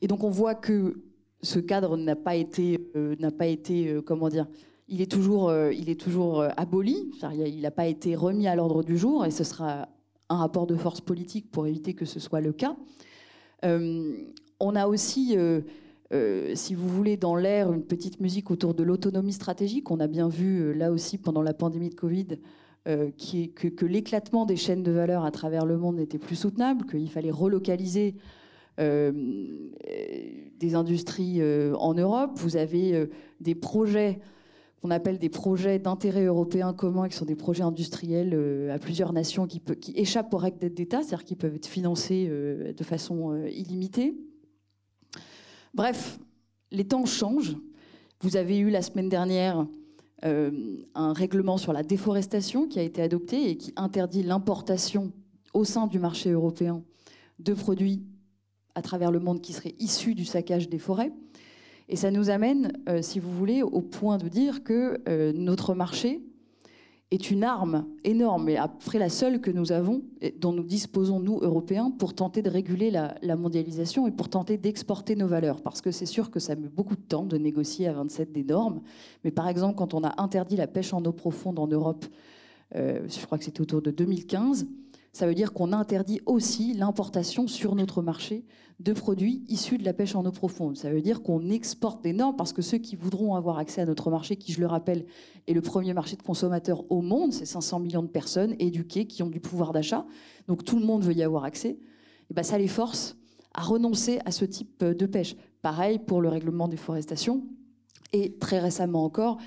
Et 0.00 0.08
donc 0.08 0.24
on 0.24 0.30
voit 0.30 0.54
que 0.54 1.02
ce 1.42 1.58
cadre 1.58 1.96
n'a 1.96 2.16
pas 2.16 2.36
été, 2.36 2.90
euh, 2.96 3.16
n'a 3.18 3.30
pas 3.30 3.46
été 3.46 3.88
euh, 3.88 4.02
comment 4.02 4.28
dire, 4.28 4.46
il 4.88 5.00
est 5.00 5.10
toujours, 5.10 5.54
il 5.70 5.88
est 5.88 6.00
toujours 6.00 6.42
aboli, 6.56 7.12
il 7.46 7.60
n'a 7.60 7.70
pas 7.70 7.86
été 7.86 8.16
remis 8.16 8.48
à 8.48 8.56
l'ordre 8.56 8.82
du 8.82 8.98
jour, 8.98 9.24
et 9.24 9.30
ce 9.30 9.44
sera 9.44 9.88
un 10.28 10.36
rapport 10.36 10.66
de 10.66 10.74
force 10.74 11.00
politique 11.00 11.48
pour 11.52 11.68
éviter 11.68 11.94
que 11.94 12.04
ce 12.04 12.18
soit 12.18 12.40
le 12.40 12.52
cas. 12.52 12.74
on 13.62 14.74
a 14.76 14.88
aussi, 14.88 15.36
si 16.54 16.74
vous 16.74 16.88
voulez, 16.88 17.16
dans 17.16 17.36
l'air, 17.36 17.72
une 17.72 17.84
petite 17.84 18.18
musique 18.18 18.50
autour 18.50 18.74
de 18.74 18.82
l'autonomie 18.82 19.32
stratégique. 19.32 19.92
On 19.92 20.00
a 20.00 20.08
bien 20.08 20.28
vu, 20.28 20.74
là 20.74 20.90
aussi, 20.90 21.18
pendant 21.18 21.42
la 21.42 21.54
pandémie 21.54 21.90
de 21.90 21.94
Covid, 21.94 22.40
euh, 22.88 23.10
que, 23.18 23.84
l'éclatement 23.84 24.46
des 24.46 24.56
chaînes 24.56 24.82
de 24.82 24.90
valeur 24.90 25.26
à 25.26 25.30
travers 25.30 25.66
le 25.66 25.76
monde 25.76 25.96
n'était 25.96 26.18
plus 26.18 26.36
soutenable, 26.36 26.86
qu'il 26.86 27.10
fallait 27.10 27.30
relocaliser 27.30 28.14
des 28.78 30.74
industries 30.74 31.40
en 31.74 31.94
Europe. 31.94 32.32
Vous 32.36 32.56
avez 32.56 33.08
des 33.40 33.54
projets 33.54 34.20
qu'on 34.80 34.90
appelle 34.90 35.18
des 35.18 35.28
projets 35.28 35.78
d'intérêt 35.78 36.24
européen 36.24 36.72
commun, 36.72 37.08
qui 37.08 37.16
sont 37.16 37.26
des 37.26 37.36
projets 37.36 37.62
industriels 37.62 38.70
à 38.72 38.78
plusieurs 38.78 39.12
nations 39.12 39.46
qui, 39.46 39.60
échappent 39.94 40.32
aux 40.32 40.38
règles 40.38 40.58
d'aide 40.58 40.74
d'État, 40.74 41.02
c'est-à-dire 41.02 41.24
qui 41.24 41.36
peuvent 41.36 41.54
être 41.54 41.66
financés 41.66 42.26
de 42.28 42.84
façon 42.84 43.44
illimitée. 43.46 44.14
Bref, 45.74 46.18
les 46.70 46.86
temps 46.86 47.04
changent. 47.04 47.56
Vous 48.20 48.36
avez 48.36 48.58
eu 48.58 48.70
la 48.70 48.82
semaine 48.82 49.08
dernière 49.08 49.66
euh, 50.24 50.82
un 50.94 51.14
règlement 51.14 51.56
sur 51.56 51.72
la 51.72 51.82
déforestation 51.82 52.66
qui 52.66 52.78
a 52.78 52.82
été 52.82 53.00
adopté 53.00 53.48
et 53.48 53.56
qui 53.56 53.72
interdit 53.76 54.22
l'importation 54.22 55.12
au 55.54 55.64
sein 55.64 55.86
du 55.86 55.98
marché 55.98 56.30
européen 56.30 56.82
de 57.38 57.54
produits 57.54 58.02
à 58.74 58.82
travers 58.82 59.10
le 59.10 59.20
monde 59.20 59.40
qui 59.40 59.52
seraient 59.52 59.74
issus 59.78 60.14
du 60.14 60.24
saccage 60.24 60.68
des 60.68 60.78
forêts. 60.78 61.12
Et 61.88 61.96
ça 61.96 62.10
nous 62.10 62.30
amène, 62.30 62.72
euh, 62.88 63.02
si 63.02 63.18
vous 63.18 63.32
voulez, 63.32 63.62
au 63.62 63.80
point 63.80 64.16
de 64.16 64.28
dire 64.28 64.62
que 64.62 65.00
euh, 65.08 65.32
notre 65.34 65.74
marché 65.74 66.20
est 67.10 67.30
une 67.30 67.42
arme 67.42 67.86
énorme, 68.04 68.48
et 68.48 68.56
après 68.56 69.00
la 69.00 69.08
seule 69.08 69.40
que 69.40 69.50
nous 69.50 69.72
avons, 69.72 70.02
dont 70.38 70.52
nous 70.52 70.62
disposons, 70.62 71.18
nous, 71.18 71.40
Européens, 71.42 71.90
pour 71.90 72.14
tenter 72.14 72.40
de 72.40 72.48
réguler 72.48 72.92
la, 72.92 73.36
mondialisation 73.36 74.06
et 74.06 74.12
pour 74.12 74.28
tenter 74.28 74.56
d'exporter 74.56 75.16
nos 75.16 75.26
valeurs. 75.26 75.60
Parce 75.60 75.80
que 75.80 75.90
c'est 75.90 76.06
sûr 76.06 76.30
que 76.30 76.38
ça 76.38 76.54
met 76.54 76.68
beaucoup 76.68 76.94
de 76.94 77.00
temps 77.00 77.24
de 77.24 77.36
négocier 77.36 77.88
à 77.88 77.94
27 77.94 78.30
des 78.30 78.44
normes. 78.44 78.80
Mais 79.24 79.32
par 79.32 79.48
exemple, 79.48 79.74
quand 79.76 79.92
on 79.92 80.04
a 80.04 80.22
interdit 80.22 80.54
la 80.54 80.68
pêche 80.68 80.94
en 80.94 81.04
eau 81.04 81.12
profonde 81.12 81.58
en 81.58 81.66
Europe, 81.66 82.06
euh, 82.76 83.00
je 83.08 83.26
crois 83.26 83.38
que 83.38 83.44
c'était 83.44 83.60
autour 83.60 83.82
de 83.82 83.90
2015, 83.90 84.68
ça 85.12 85.26
veut 85.26 85.34
dire 85.34 85.52
qu'on 85.52 85.72
interdit 85.72 86.20
aussi 86.26 86.74
l'importation 86.74 87.48
sur 87.48 87.74
notre 87.74 88.02
marché 88.02 88.44
de 88.78 88.92
produits 88.92 89.44
issus 89.48 89.76
de 89.76 89.84
la 89.84 89.92
pêche 89.92 90.14
en 90.14 90.24
eau 90.24 90.30
profonde. 90.30 90.78
Ça 90.78 90.90
veut 90.90 91.02
dire 91.02 91.22
qu'on 91.22 91.50
exporte 91.50 92.02
des 92.02 92.12
normes 92.12 92.36
parce 92.36 92.52
que 92.52 92.62
ceux 92.62 92.78
qui 92.78 92.96
voudront 92.96 93.34
avoir 93.34 93.58
accès 93.58 93.82
à 93.82 93.86
notre 93.86 94.10
marché, 94.10 94.36
qui 94.36 94.52
je 94.52 94.60
le 94.60 94.66
rappelle 94.66 95.04
est 95.46 95.52
le 95.52 95.60
premier 95.60 95.92
marché 95.92 96.16
de 96.16 96.22
consommateurs 96.22 96.84
au 96.90 97.02
monde, 97.02 97.32
c'est 97.32 97.44
500 97.44 97.80
millions 97.80 98.02
de 98.02 98.08
personnes 98.08 98.54
éduquées 98.58 99.06
qui 99.06 99.22
ont 99.22 99.28
du 99.28 99.40
pouvoir 99.40 99.72
d'achat, 99.72 100.06
donc 100.48 100.64
tout 100.64 100.78
le 100.78 100.86
monde 100.86 101.04
veut 101.04 101.12
y 101.12 101.22
avoir 101.22 101.44
accès, 101.44 101.78
et 102.30 102.34
ben 102.34 102.42
ça 102.42 102.56
les 102.56 102.68
force 102.68 103.16
à 103.52 103.62
renoncer 103.62 104.20
à 104.24 104.30
ce 104.30 104.44
type 104.44 104.82
de 104.84 105.06
pêche. 105.06 105.36
Pareil 105.60 105.98
pour 105.98 106.22
le 106.22 106.28
règlement 106.28 106.68
des 106.68 106.76
forestations 106.78 107.44
et 108.12 108.38
très 108.38 108.60
récemment 108.60 109.04
encore 109.04 109.38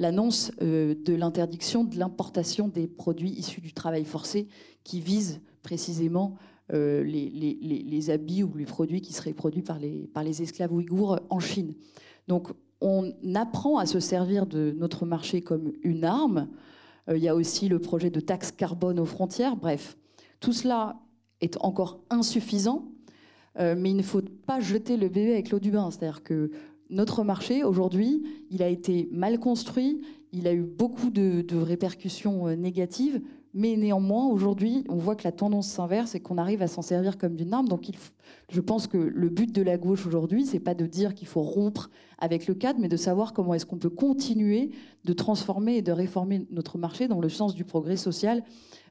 l'annonce 0.00 0.50
euh, 0.62 0.94
de 1.04 1.14
l'interdiction 1.14 1.84
de 1.84 1.98
l'importation 1.98 2.68
des 2.68 2.88
produits 2.88 3.30
issus 3.30 3.60
du 3.60 3.72
travail 3.72 4.04
forcé 4.04 4.48
qui 4.84 5.00
visent 5.00 5.40
précisément 5.62 6.36
euh, 6.72 7.02
les, 7.02 8.10
habits 8.10 8.42
ou 8.42 8.56
les 8.56 8.64
produits 8.64 9.00
qui 9.00 9.12
seraient 9.12 9.32
produits 9.32 9.62
par 9.62 9.78
les, 9.78 10.42
esclaves 10.42 10.72
ouïghours 10.72 11.18
en 11.28 11.40
Chine. 11.40 11.74
Donc 12.28 12.48
on 12.80 13.12
apprend 13.34 13.78
à 13.78 13.86
se 13.86 14.00
servir 14.00 14.46
de 14.46 14.74
notre 14.76 15.04
marché 15.04 15.42
comme 15.42 15.72
une 15.82 16.04
arme. 16.04 16.48
Euh, 17.08 17.16
il 17.16 17.22
y 17.22 17.28
a 17.28 17.34
aussi 17.34 17.68
le 17.68 17.78
projet 17.78 18.10
de 18.10 18.20
taxe 18.20 18.52
carbone 18.52 18.98
aux 18.98 19.06
frontières. 19.06 19.56
Bref, 19.56 19.96
tout 20.38 20.52
cela 20.52 21.00
est 21.40 21.56
encore 21.60 22.00
insuffisant, 22.10 22.86
mais 23.58 23.90
il 23.90 23.96
ne 23.96 24.02
faut 24.02 24.22
pas 24.22 24.60
jeter 24.60 24.96
le 24.96 25.08
bébé 25.08 25.32
avec 25.32 25.50
l'eau 25.50 25.58
du 25.58 25.70
bain. 25.70 25.90
C'est-à-dire 25.90 26.22
que 26.22 26.50
notre 26.90 27.22
marché, 27.22 27.64
aujourd'hui, 27.64 28.22
il 28.50 28.62
a 28.62 28.68
été 28.68 29.08
mal 29.12 29.38
construit, 29.38 30.00
il 30.32 30.46
a 30.46 30.52
eu 30.52 30.62
beaucoup 30.62 31.10
de, 31.10 31.44
répercussions 31.56 32.48
euh, 32.48 32.56
négatives, 32.56 33.20
mais 33.52 33.76
néanmoins, 33.76 34.28
aujourd'hui, 34.28 34.84
on 34.88 34.96
voit 34.96 35.16
que 35.16 35.24
la 35.24 35.32
tendance 35.32 35.68
s'inverse 35.68 36.14
et 36.14 36.20
qu'on 36.20 36.38
arrive 36.38 36.62
à 36.62 36.68
s'en 36.68 36.82
servir 36.82 37.18
comme 37.18 37.34
d'une 37.34 37.52
arme. 37.52 37.68
Donc, 37.68 37.88
je 38.48 38.60
pense 38.60 38.86
que 38.86 38.96
le 38.96 39.28
but 39.28 39.52
de 39.52 39.62
la 39.62 39.76
gauche 39.76 40.06
aujourd'hui, 40.06 40.46
c'est 40.46 40.60
pas 40.60 40.74
de 40.74 40.86
dire 40.86 41.14
qu'il 41.14 41.26
faut 41.26 41.42
rompre 41.42 41.90
avec 42.18 42.46
le 42.46 42.54
cadre, 42.54 42.78
mais 42.80 42.88
de 42.88 42.96
savoir 42.96 43.32
comment 43.32 43.54
est-ce 43.54 43.66
qu'on 43.66 43.78
peut 43.78 43.90
continuer 43.90 44.70
de 45.04 45.12
transformer 45.12 45.76
et 45.76 45.82
de 45.82 45.92
réformer 45.92 46.46
notre 46.50 46.78
marché 46.78 47.08
dans 47.08 47.20
le 47.20 47.28
sens 47.28 47.54
du 47.54 47.64
progrès 47.64 47.96
social 47.96 48.44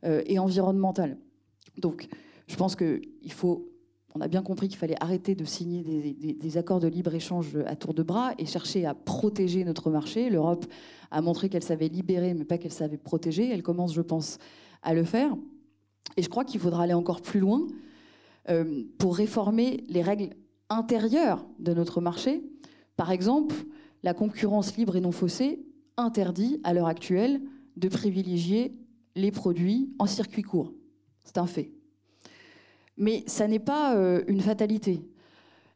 euh, 0.04 0.22
et 0.26 0.40
environnemental. 0.40 1.18
Donc, 1.78 2.10
je 2.48 2.56
pense 2.56 2.76
qu'il 2.76 3.32
faut 3.32 3.70
on 4.16 4.22
a 4.22 4.28
bien 4.28 4.42
compris 4.42 4.68
qu'il 4.68 4.78
fallait 4.78 5.02
arrêter 5.02 5.36
de 5.36 5.46
signer 5.46 5.84
des, 5.84 6.58
accords 6.58 6.80
de 6.80 6.88
libre-échange 6.88 7.58
à 7.68 7.76
tour 7.76 7.94
de 7.94 8.02
bras 8.02 8.34
et 8.40 8.46
chercher 8.46 8.86
à 8.86 8.96
protéger 8.96 9.64
notre 9.64 9.92
marché. 9.92 10.30
L'Europe 10.30 10.66
a 11.12 11.22
montré 11.22 11.48
qu'elle 11.48 11.64
savait 11.64 11.90
libérer, 11.90 12.34
mais 12.34 12.46
pas 12.46 12.58
qu'elle 12.58 12.74
savait 12.74 12.98
protéger. 12.98 13.50
Elle 13.50 13.62
commence, 13.62 13.94
je 13.94 14.02
pense, 14.02 14.40
à 14.82 14.94
le 14.94 15.04
faire. 15.04 15.36
Et 16.18 16.24
je 16.24 16.30
crois 16.30 16.44
qu'il 16.44 16.60
faudra 16.60 16.84
aller 16.84 16.94
encore 16.94 17.22
plus 17.22 17.40
loin 17.40 17.68
euh, 18.50 18.84
pour 18.98 19.16
réformer 19.16 19.84
les 19.90 20.02
règles 20.02 20.36
intérieures 20.70 21.46
de 21.60 21.74
notre 21.74 22.02
marché. 22.02 22.44
Par 22.96 23.12
exemple, 23.12 23.56
la 24.02 24.16
concurrence 24.16 24.76
libre 24.76 24.96
et 24.96 25.02
non 25.02 25.12
faussée 25.12 25.64
interdit 25.98 26.60
à 26.64 26.74
l'heure 26.74 26.88
actuelle 26.88 27.42
de 27.78 27.88
privilégier 27.90 28.76
les 29.16 29.32
produits 29.32 29.94
en 30.00 30.08
circuit 30.08 30.42
court. 30.42 30.74
C'est 31.24 31.38
un 31.38 31.46
fait. 31.46 31.72
Mais 33.00 33.24
ça 33.26 33.48
n'est 33.48 33.60
pas 33.60 33.96
euh, 33.96 34.24
une 34.28 34.42
fatalité. 34.42 35.02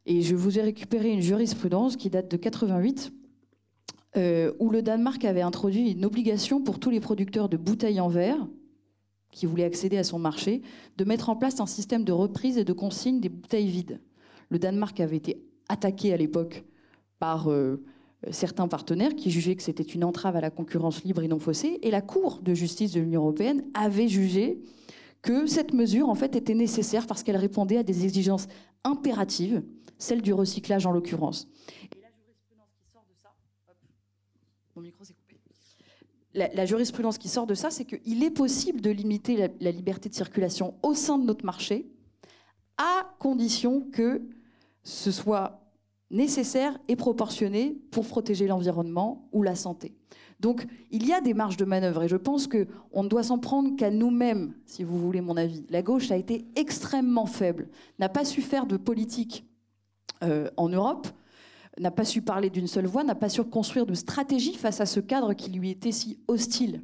Et 0.06 0.22
je 0.22 0.36
vous 0.36 0.60
ai 0.60 0.62
récupéré 0.62 1.10
une 1.10 1.22
jurisprudence 1.22 1.96
qui 1.96 2.10
date 2.10 2.30
de 2.30 2.38
88, 2.38 3.14
euh, 4.18 4.52
où 4.60 4.70
le 4.70 4.82
Danemark 4.82 5.24
avait 5.24 5.42
introduit 5.42 5.92
une 5.92 6.06
obligation 6.06 6.62
pour 6.62 6.80
tous 6.80 6.90
les 6.90 7.00
producteurs 7.00 7.50
de 7.50 7.58
bouteilles 7.58 8.02
en 8.02 8.10
verre 8.10 8.46
qui 9.32 9.48
voulaient 9.48 9.64
accéder 9.64 9.98
à 9.98 10.04
son 10.04 10.20
marché, 10.20 10.62
de 10.98 11.06
mettre 11.06 11.30
en 11.30 11.36
place 11.36 11.60
un 11.60 11.66
système 11.66 12.04
de 12.04 12.12
reprise 12.12 12.60
et 12.60 12.66
de 12.66 12.74
consigne 12.74 13.20
des 13.20 13.30
bouteilles 13.30 13.68
vides. 13.68 14.00
Le 14.50 14.60
Danemark 14.60 15.00
avait 15.00 15.18
été 15.18 15.42
attaqué 15.70 16.14
à 16.14 16.18
l'époque 16.18 16.64
par 17.18 17.50
euh, 17.50 17.84
certains 18.30 18.68
partenaires 18.68 19.16
qui 19.16 19.32
jugeaient 19.32 19.56
que 19.56 19.64
c'était 19.64 19.82
une 19.82 20.04
entrave 20.04 20.36
à 20.36 20.42
la 20.42 20.52
concurrence 20.52 21.04
libre 21.04 21.24
et 21.24 21.28
non 21.28 21.40
faussée, 21.40 21.80
et 21.82 21.90
la 21.90 22.02
Cour 22.02 22.42
de 22.44 22.54
justice 22.54 22.92
de 22.92 23.00
l'Union 23.00 23.22
européenne 23.22 23.64
avait 23.74 24.10
jugé 24.10 24.62
que 25.24 25.48
cette 25.48 25.74
mesure 25.74 26.10
en 26.10 26.16
fait 26.16 26.36
était 26.36 26.54
nécessaire 26.54 27.08
parce 27.08 27.24
qu'elle 27.24 27.38
répondait 27.38 27.78
à 27.78 27.84
des 27.84 28.04
exigences 28.04 28.48
impératives, 28.84 29.64
celles 29.98 30.22
du 30.22 30.34
recyclage 30.34 30.86
en 30.86 30.92
l'occurrence. 30.92 31.48
La. 36.36 36.48
La, 36.50 36.66
jurisprudence 36.66 37.18
qui 37.18 37.30
sort 37.30 37.48
de 37.48 37.54
ça, 37.54 37.70
c'est 37.70 37.86
qu'il 37.86 38.24
est 38.24 38.32
possible 38.32 38.82
de 38.82 38.90
limiter 38.90 39.50
la 39.60 39.72
liberté 39.72 40.10
de 40.10 40.16
circulation 40.16 40.76
au 40.82 40.94
sein 40.96 41.20
de 41.20 41.26
notre 41.26 41.46
marché, 41.46 41.88
à 42.78 43.16
condition 43.20 43.82
que 43.92 44.22
ce 44.84 45.12
soit 45.12 45.64
nécessaire 46.10 46.78
et 46.88 46.96
proportionné 46.96 47.78
pour 47.92 48.08
protéger 48.08 48.48
l'environnement 48.48 49.30
ou 49.32 49.44
la 49.44 49.56
santé. 49.56 49.96
Donc 50.44 50.68
il 50.92 51.08
y 51.08 51.14
a 51.14 51.22
des 51.22 51.34
marges 51.34 51.56
de 51.56 51.64
manœuvre 51.64 52.04
et 52.04 52.10
je 52.10 52.18
pense 52.18 52.48
qu'on 52.48 53.04
ne 53.04 53.08
doit 53.08 53.24
s'en 53.24 53.40
prendre 53.40 53.78
qu'à 53.78 53.90
nous-mêmes, 53.90 54.54
si 54.66 54.84
vous 54.84 55.00
voulez 55.00 55.22
mon 55.22 55.38
avis. 55.38 55.66
La 55.70 55.82
gauche 55.82 56.12
a 56.12 56.18
été 56.18 56.46
extrêmement 56.58 57.26
faible, 57.26 57.70
n'a 57.98 58.10
pas 58.10 58.26
su 58.26 58.42
faire 58.42 58.66
de 58.66 58.76
politique 58.76 59.46
euh, 60.22 60.50
en 60.58 60.68
Europe, 60.68 61.08
n'a 61.80 61.92
pas 61.92 62.04
su 62.04 62.22
parler 62.22 62.50
d'une 62.50 62.68
seule 62.68 62.88
voix, 62.88 63.06
n'a 63.06 63.16
pas 63.16 63.30
su 63.30 63.42
construire 63.46 63.86
de 63.86 63.94
stratégie 63.94 64.54
face 64.56 64.82
à 64.82 64.86
ce 64.86 65.00
cadre 65.00 65.34
qui 65.34 65.50
lui 65.50 65.70
était 65.70 65.94
si 65.94 66.20
hostile. 66.28 66.84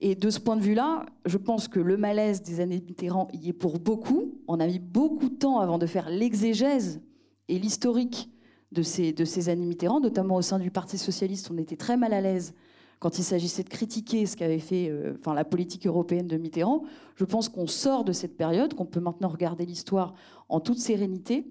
Et 0.00 0.16
de 0.16 0.28
ce 0.28 0.40
point 0.40 0.56
de 0.56 0.62
vue-là, 0.62 1.06
je 1.26 1.38
pense 1.38 1.68
que 1.68 1.78
le 1.78 1.96
malaise 1.96 2.42
des 2.42 2.58
années 2.58 2.82
Mitterrand 2.84 3.28
y 3.32 3.50
est 3.50 3.52
pour 3.52 3.78
beaucoup. 3.78 4.34
On 4.48 4.58
a 4.58 4.66
mis 4.66 4.80
beaucoup 4.80 5.28
de 5.28 5.36
temps 5.36 5.60
avant 5.60 5.78
de 5.78 5.86
faire 5.86 6.10
l'exégèse 6.10 7.00
et 7.46 7.56
l'historique 7.60 8.28
de 8.74 8.82
ces, 8.82 9.12
de 9.12 9.24
ces 9.24 9.48
années 9.48 9.64
Mitterrand, 9.64 10.00
notamment 10.00 10.36
au 10.36 10.42
sein 10.42 10.58
du 10.58 10.70
Parti 10.70 10.98
socialiste, 10.98 11.50
on 11.50 11.56
était 11.56 11.76
très 11.76 11.96
mal 11.96 12.12
à 12.12 12.20
l'aise 12.20 12.52
quand 12.98 13.18
il 13.18 13.24
s'agissait 13.24 13.62
de 13.62 13.68
critiquer 13.68 14.26
ce 14.26 14.36
qu'avait 14.36 14.58
fait 14.58 14.88
euh, 14.88 15.14
enfin, 15.18 15.34
la 15.34 15.44
politique 15.44 15.86
européenne 15.86 16.26
de 16.26 16.36
Mitterrand. 16.36 16.84
Je 17.16 17.24
pense 17.24 17.48
qu'on 17.48 17.66
sort 17.66 18.04
de 18.04 18.12
cette 18.12 18.36
période, 18.36 18.74
qu'on 18.74 18.86
peut 18.86 19.00
maintenant 19.00 19.28
regarder 19.28 19.66
l'histoire 19.66 20.14
en 20.48 20.60
toute 20.60 20.78
sérénité. 20.78 21.46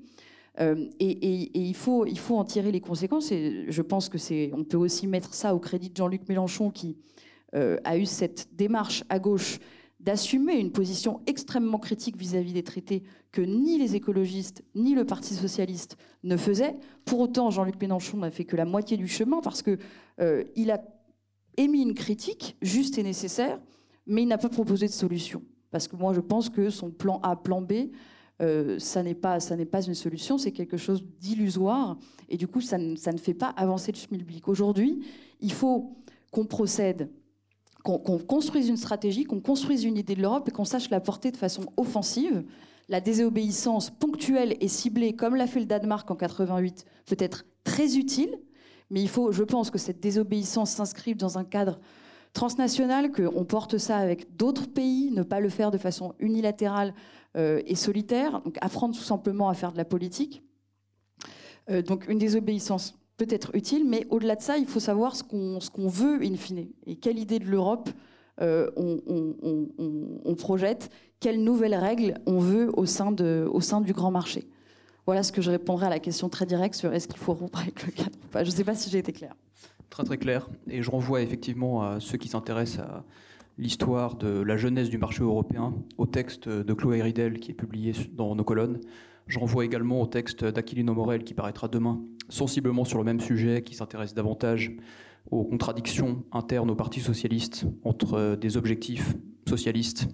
Euh, 0.59 0.87
et, 0.99 1.51
il, 1.59 1.75
faut, 1.75 2.05
il 2.05 2.19
faut 2.19 2.37
en 2.37 2.43
tirer 2.43 2.71
les 2.71 2.81
conséquences. 2.81 3.31
Et 3.31 3.65
je 3.67 3.81
pense 3.81 4.09
que 4.09 4.17
c'est, 4.17 4.51
on 4.53 4.63
peut 4.63 4.77
aussi 4.77 5.07
mettre 5.07 5.33
ça 5.33 5.55
au 5.55 5.59
crédit 5.59 5.89
de 5.89 5.95
Jean-Luc 5.95 6.27
Mélenchon 6.27 6.71
qui 6.71 6.97
euh, 7.55 7.77
a 7.83 7.97
eu 7.97 8.05
cette 8.05 8.49
démarche 8.55 9.03
à 9.09 9.19
gauche 9.19 9.59
d'assumer 10.03 10.59
une 10.59 10.71
position 10.71 11.21
extrêmement 11.27 11.79
critique 11.79 12.17
vis-à-vis 12.17 12.53
des 12.53 12.63
traités 12.63 13.03
que 13.31 13.41
ni 13.41 13.77
les 13.77 13.95
écologistes 13.95 14.63
ni 14.75 14.95
le 14.95 15.05
Parti 15.05 15.33
socialiste 15.33 15.97
ne 16.23 16.35
faisaient. 16.35 16.75
Pour 17.05 17.21
autant, 17.21 17.49
Jean-Luc 17.49 17.79
Mélenchon 17.81 18.17
n'a 18.17 18.29
fait 18.29 18.43
que 18.43 18.57
la 18.57 18.65
moitié 18.65 18.97
du 18.97 19.07
chemin 19.07 19.39
parce 19.41 19.63
qu'il 19.63 19.79
euh, 20.19 20.43
a 20.69 20.79
émis 21.55 21.81
une 21.81 21.93
critique 21.93 22.57
juste 22.61 22.97
et 22.97 23.03
nécessaire, 23.03 23.61
mais 24.05 24.23
il 24.23 24.27
n'a 24.27 24.37
pas 24.37 24.49
proposé 24.49 24.87
de 24.87 24.91
solution. 24.91 25.41
Parce 25.71 25.87
que 25.87 25.95
moi, 25.95 26.13
je 26.13 26.19
pense 26.19 26.49
que 26.49 26.69
son 26.69 26.91
plan 26.91 27.19
A, 27.23 27.35
plan 27.35 27.61
B, 27.61 27.89
euh, 28.41 28.77
ça 28.79 29.03
n'est 29.03 29.15
pas, 29.15 29.39
une 29.39 29.95
solution, 29.95 30.37
c'est 30.37 30.51
quelque 30.51 30.77
chose 30.77 31.03
d'illusoire, 31.19 31.97
et 32.29 32.35
du 32.35 32.47
coup, 32.47 32.61
ça 32.61 32.77
ne, 32.77 32.95
ça 32.95 33.13
ne 33.13 33.17
fait 33.17 33.33
pas 33.33 33.49
avancer 33.49 33.91
le 33.91 33.97
schmilblick. 33.97 34.47
Aujourd'hui, 34.49 35.01
il 35.39 35.53
faut 35.53 35.95
qu'on 36.31 36.45
procède 36.45 37.09
qu'on 37.83 38.17
construise 38.17 38.69
une 38.69 38.77
stratégie, 38.77 39.25
qu'on 39.25 39.41
construise 39.41 39.83
une 39.83 39.97
idée 39.97 40.15
de 40.15 40.21
l'Europe 40.21 40.47
et 40.47 40.51
qu'on 40.51 40.65
sache 40.65 40.89
la 40.89 41.01
porter 41.01 41.31
de 41.31 41.37
façon 41.37 41.65
offensive. 41.77 42.43
la 42.89 42.99
désobéissance 42.99 43.89
ponctuelle 43.89 44.57
et 44.59 44.67
ciblée, 44.67 45.15
comme 45.15 45.35
l'a 45.35 45.47
fait 45.47 45.61
le 45.61 45.65
Danemark 45.65 46.09
en 46.11 46.15
88, 46.15 46.85
peut 47.05 47.15
être 47.17 47.45
très 47.63 47.97
utile, 47.97 48.37
mais 48.89 49.01
il 49.01 49.07
faut, 49.07 49.31
je 49.31 49.43
pense, 49.43 49.71
que 49.71 49.77
cette 49.77 50.01
désobéissance 50.01 50.71
s'inscrive 50.71 51.15
dans 51.15 51.37
un 51.37 51.45
cadre 51.45 51.79
transnational, 52.33 53.11
qu'on 53.11 53.45
porte 53.45 53.77
ça 53.77 53.97
avec 53.97 54.35
d'autres 54.35 54.67
pays, 54.67 55.11
ne 55.11 55.23
pas 55.23 55.39
le 55.39 55.49
faire 55.49 55.71
de 55.71 55.77
façon 55.77 56.13
unilatérale 56.19 56.93
euh, 57.37 57.61
et 57.65 57.75
solitaire, 57.75 58.41
donc 58.41 58.57
apprendre 58.59 58.95
tout 58.95 59.03
simplement 59.03 59.49
à 59.49 59.53
faire 59.53 59.71
de 59.71 59.77
la 59.77 59.85
politique. 59.85 60.43
Euh, 61.69 61.81
donc 61.81 62.07
une 62.09 62.17
désobéissance 62.17 62.95
être 63.29 63.55
utile, 63.55 63.85
mais 63.87 64.05
au-delà 64.09 64.35
de 64.35 64.41
ça, 64.41 64.57
il 64.57 64.65
faut 64.65 64.79
savoir 64.79 65.15
ce 65.15 65.23
qu'on 65.23 65.87
veut 65.87 66.21
in 66.23 66.35
fine 66.35 66.67
et 66.85 66.95
quelle 66.95 67.19
idée 67.19 67.39
de 67.39 67.45
l'Europe 67.45 67.89
euh, 68.41 68.69
on, 68.75 70.35
projette, 70.35 70.89
quelles 71.19 71.43
nouvelles 71.43 71.75
règles 71.75 72.15
on 72.25 72.39
veut 72.39 72.71
au 72.73 72.85
sein, 72.85 73.11
de, 73.11 73.47
au 73.51 73.61
sein 73.61 73.79
du 73.79 73.93
grand 73.93 74.11
marché. 74.11 74.47
Voilà 75.05 75.21
ce 75.21 75.31
que 75.31 75.41
je 75.41 75.51
répondrai 75.51 75.85
à 75.85 75.89
la 75.89 75.99
question 75.99 76.29
très 76.29 76.45
directe 76.45 76.75
sur 76.75 76.91
est-ce 76.93 77.07
qu'il 77.07 77.17
faut 77.17 77.33
rompre 77.33 77.59
avec 77.59 77.85
le 77.85 77.91
cadre 77.91 78.17
Je 78.33 78.39
ne 78.39 78.55
sais 78.55 78.63
pas 78.63 78.75
si 78.75 78.89
j'ai 78.89 78.97
été 78.97 79.13
clair. 79.13 79.35
Très 79.89 80.03
très 80.03 80.17
clair. 80.17 80.49
Et 80.67 80.81
je 80.81 80.89
renvoie 80.89 81.21
effectivement 81.21 81.83
à 81.83 81.99
ceux 81.99 82.17
qui 82.17 82.27
s'intéressent 82.27 82.85
à 82.85 83.03
l'histoire 83.59 84.15
de 84.15 84.41
la 84.41 84.57
jeunesse 84.57 84.89
du 84.89 84.97
marché 84.97 85.21
européen 85.21 85.75
au 85.97 86.07
texte 86.07 86.49
de 86.49 86.73
Chloé 86.73 87.01
Ridel 87.01 87.39
qui 87.39 87.51
est 87.51 87.55
publié 87.55 87.93
dans 88.13 88.35
nos 88.35 88.43
colonnes. 88.43 88.79
Je 89.27 89.39
renvoie 89.39 89.63
également 89.63 90.01
au 90.01 90.07
texte 90.07 90.43
d'Aquilino 90.43 90.93
Morel 90.93 91.23
qui 91.23 91.33
paraîtra 91.33 91.67
demain, 91.67 92.01
sensiblement 92.29 92.85
sur 92.85 92.97
le 92.97 93.03
même 93.03 93.19
sujet, 93.19 93.61
qui 93.63 93.75
s'intéresse 93.75 94.13
davantage 94.13 94.75
aux 95.31 95.43
contradictions 95.43 96.23
internes 96.31 96.69
au 96.69 96.75
Parti 96.75 96.99
socialiste 96.99 97.65
entre 97.83 98.35
des 98.35 98.57
objectifs 98.57 99.15
socialistes 99.47 100.07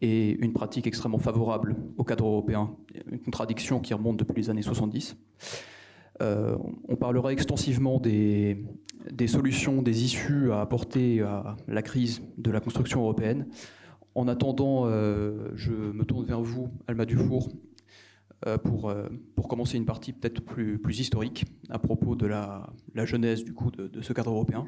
et 0.00 0.30
une 0.44 0.52
pratique 0.52 0.86
extrêmement 0.86 1.18
favorable 1.18 1.76
au 1.96 2.04
cadre 2.04 2.26
européen, 2.26 2.74
une 3.10 3.20
contradiction 3.20 3.80
qui 3.80 3.94
remonte 3.94 4.18
depuis 4.18 4.42
les 4.42 4.50
années 4.50 4.62
70. 4.62 5.16
Euh, 6.20 6.56
on 6.88 6.96
parlera 6.96 7.32
extensivement 7.32 7.98
des, 7.98 8.58
solutions, 9.26 9.80
des 9.80 10.04
issues 10.04 10.52
à 10.52 10.60
apporter 10.60 11.20
à 11.20 11.56
la 11.68 11.82
crise 11.82 12.22
de 12.36 12.50
la 12.50 12.60
construction 12.60 13.00
européenne. 13.00 13.46
En 14.14 14.28
attendant, 14.28 14.84
euh, 14.86 15.48
je 15.54 15.72
me 15.72 16.04
tourne 16.04 16.26
vers 16.26 16.42
vous, 16.42 16.68
Alma 16.86 17.06
Dufour, 17.06 17.48
euh, 17.48 17.71
pour, 18.64 18.92
pour 19.36 19.48
commencer 19.48 19.76
une 19.76 19.84
partie 19.84 20.12
peut-être 20.12 20.40
plus, 20.42 21.00
historique 21.00 21.44
à 21.68 21.78
propos 21.78 22.16
de 22.16 22.26
la, 22.26 22.72
la 22.94 23.04
genèse 23.04 23.44
du 23.44 23.52
coup 23.52 23.70
de, 23.70 24.00
ce 24.00 24.12
cadre 24.12 24.30
européen. 24.30 24.66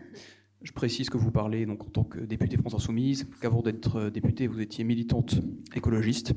Je 0.62 0.72
précise 0.72 1.10
que 1.10 1.18
vous 1.18 1.30
parlez 1.30 1.66
donc 1.66 1.82
en 1.82 1.90
tant 1.90 2.04
que 2.04 2.20
députée 2.20 2.56
France 2.56 2.74
Insoumise, 2.74 3.28
qu'avant 3.40 3.62
d'être 3.62 4.10
députée, 4.10 4.46
vous 4.46 4.60
étiez 4.60 4.84
militante 4.84 5.40
écologiste 5.74 6.34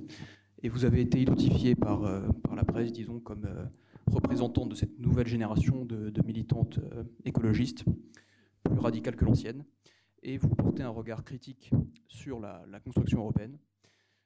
et 0.63 0.69
vous 0.69 0.85
avez 0.85 1.01
été 1.01 1.21
identifiée 1.21 1.75
par, 1.75 2.01
la 2.55 2.63
presse, 2.63 2.91
disons, 2.91 3.19
comme 3.19 3.47
représentante 4.11 4.69
de 4.69 4.75
cette 4.75 4.99
nouvelle 4.99 5.27
génération 5.27 5.85
de, 5.85 6.21
militantes 6.25 6.79
euh, 6.79 7.03
écologistes, 7.25 7.83
plus 8.63 8.79
radicales 8.79 9.15
que 9.15 9.25
l'ancienne, 9.25 9.63
et 10.23 10.37
vous 10.37 10.49
portez 10.49 10.83
un 10.83 10.89
regard 10.89 11.23
critique 11.23 11.71
sur 12.07 12.39
la, 12.39 12.79
construction 12.83 13.19
européenne, 13.19 13.57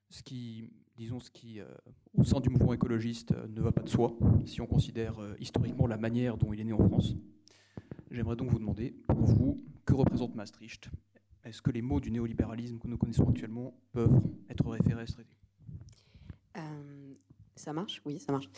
ce 0.10 0.24
qui, 0.24 0.72
disons, 1.02 1.20
ce 1.20 1.32
qui, 1.32 1.60
euh, 1.60 1.66
au 2.18 2.24
sein 2.24 2.40
du 2.40 2.50
mouvement 2.50 2.74
écologiste, 2.74 3.32
euh, 3.32 3.48
ne 3.48 3.62
va 3.62 3.72
pas 3.72 3.82
de 3.82 3.90
soi, 3.90 4.16
si 4.46 4.62
on 4.62 4.68
considère 4.68 5.16
historiquement 5.40 5.88
la 5.88 5.98
manière 5.98 6.38
dont 6.38 6.54
il 6.54 6.60
est 6.60 6.64
né 6.64 6.74
en 6.74 6.88
France. 6.88 7.16
J'aimerais 8.12 8.36
donc 8.36 8.50
vous 8.50 8.60
demander, 8.60 8.96
pour 9.08 9.24
vous, 9.24 9.64
que 9.86 9.94
représente 9.94 10.36
Maastricht? 10.36 10.90
Est-ce 11.44 11.62
que 11.62 11.72
les 11.72 11.82
mots 11.82 12.00
du 12.00 12.12
néolibéralisme 12.12 12.78
que 12.78 12.88
nous 12.88 12.98
connaissons 12.98 13.28
actuellement 13.28 13.74
peuvent 13.94 14.22
être 14.50 14.70
référés 14.70 15.02
à 15.02 15.08
ce 15.08 15.14
traité? 15.14 15.36
Ça 17.56 17.74
marche? 17.74 18.02
Oui, 18.06 18.20
ça 18.20 18.32
marche. 18.32 18.50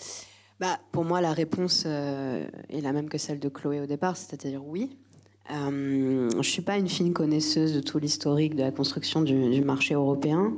Bah, 0.60 0.80
pour 0.92 1.04
moi, 1.04 1.20
la 1.20 1.34
réponse 1.34 1.84
euh, 1.86 2.48
est 2.70 2.80
la 2.80 2.94
même 2.94 3.10
que 3.10 3.18
celle 3.18 3.40
de 3.40 3.50
Chloé 3.50 3.82
au 3.82 3.86
départ, 3.86 4.16
c'est-à-dire 4.16 4.66
oui. 4.66 4.98
Euh, 5.52 6.30
je 6.32 6.38
ne 6.38 6.44
suis 6.44 6.62
pas 6.62 6.78
une 6.78 6.88
fine 6.88 7.12
connaisseuse 7.12 7.74
de 7.74 7.82
tout 7.82 8.00
l'historique 8.00 8.56
de 8.56 8.62
la 8.62 8.72
construction 8.72 9.22
du, 9.22 9.62
marché 9.62 9.94
européen. 9.94 10.54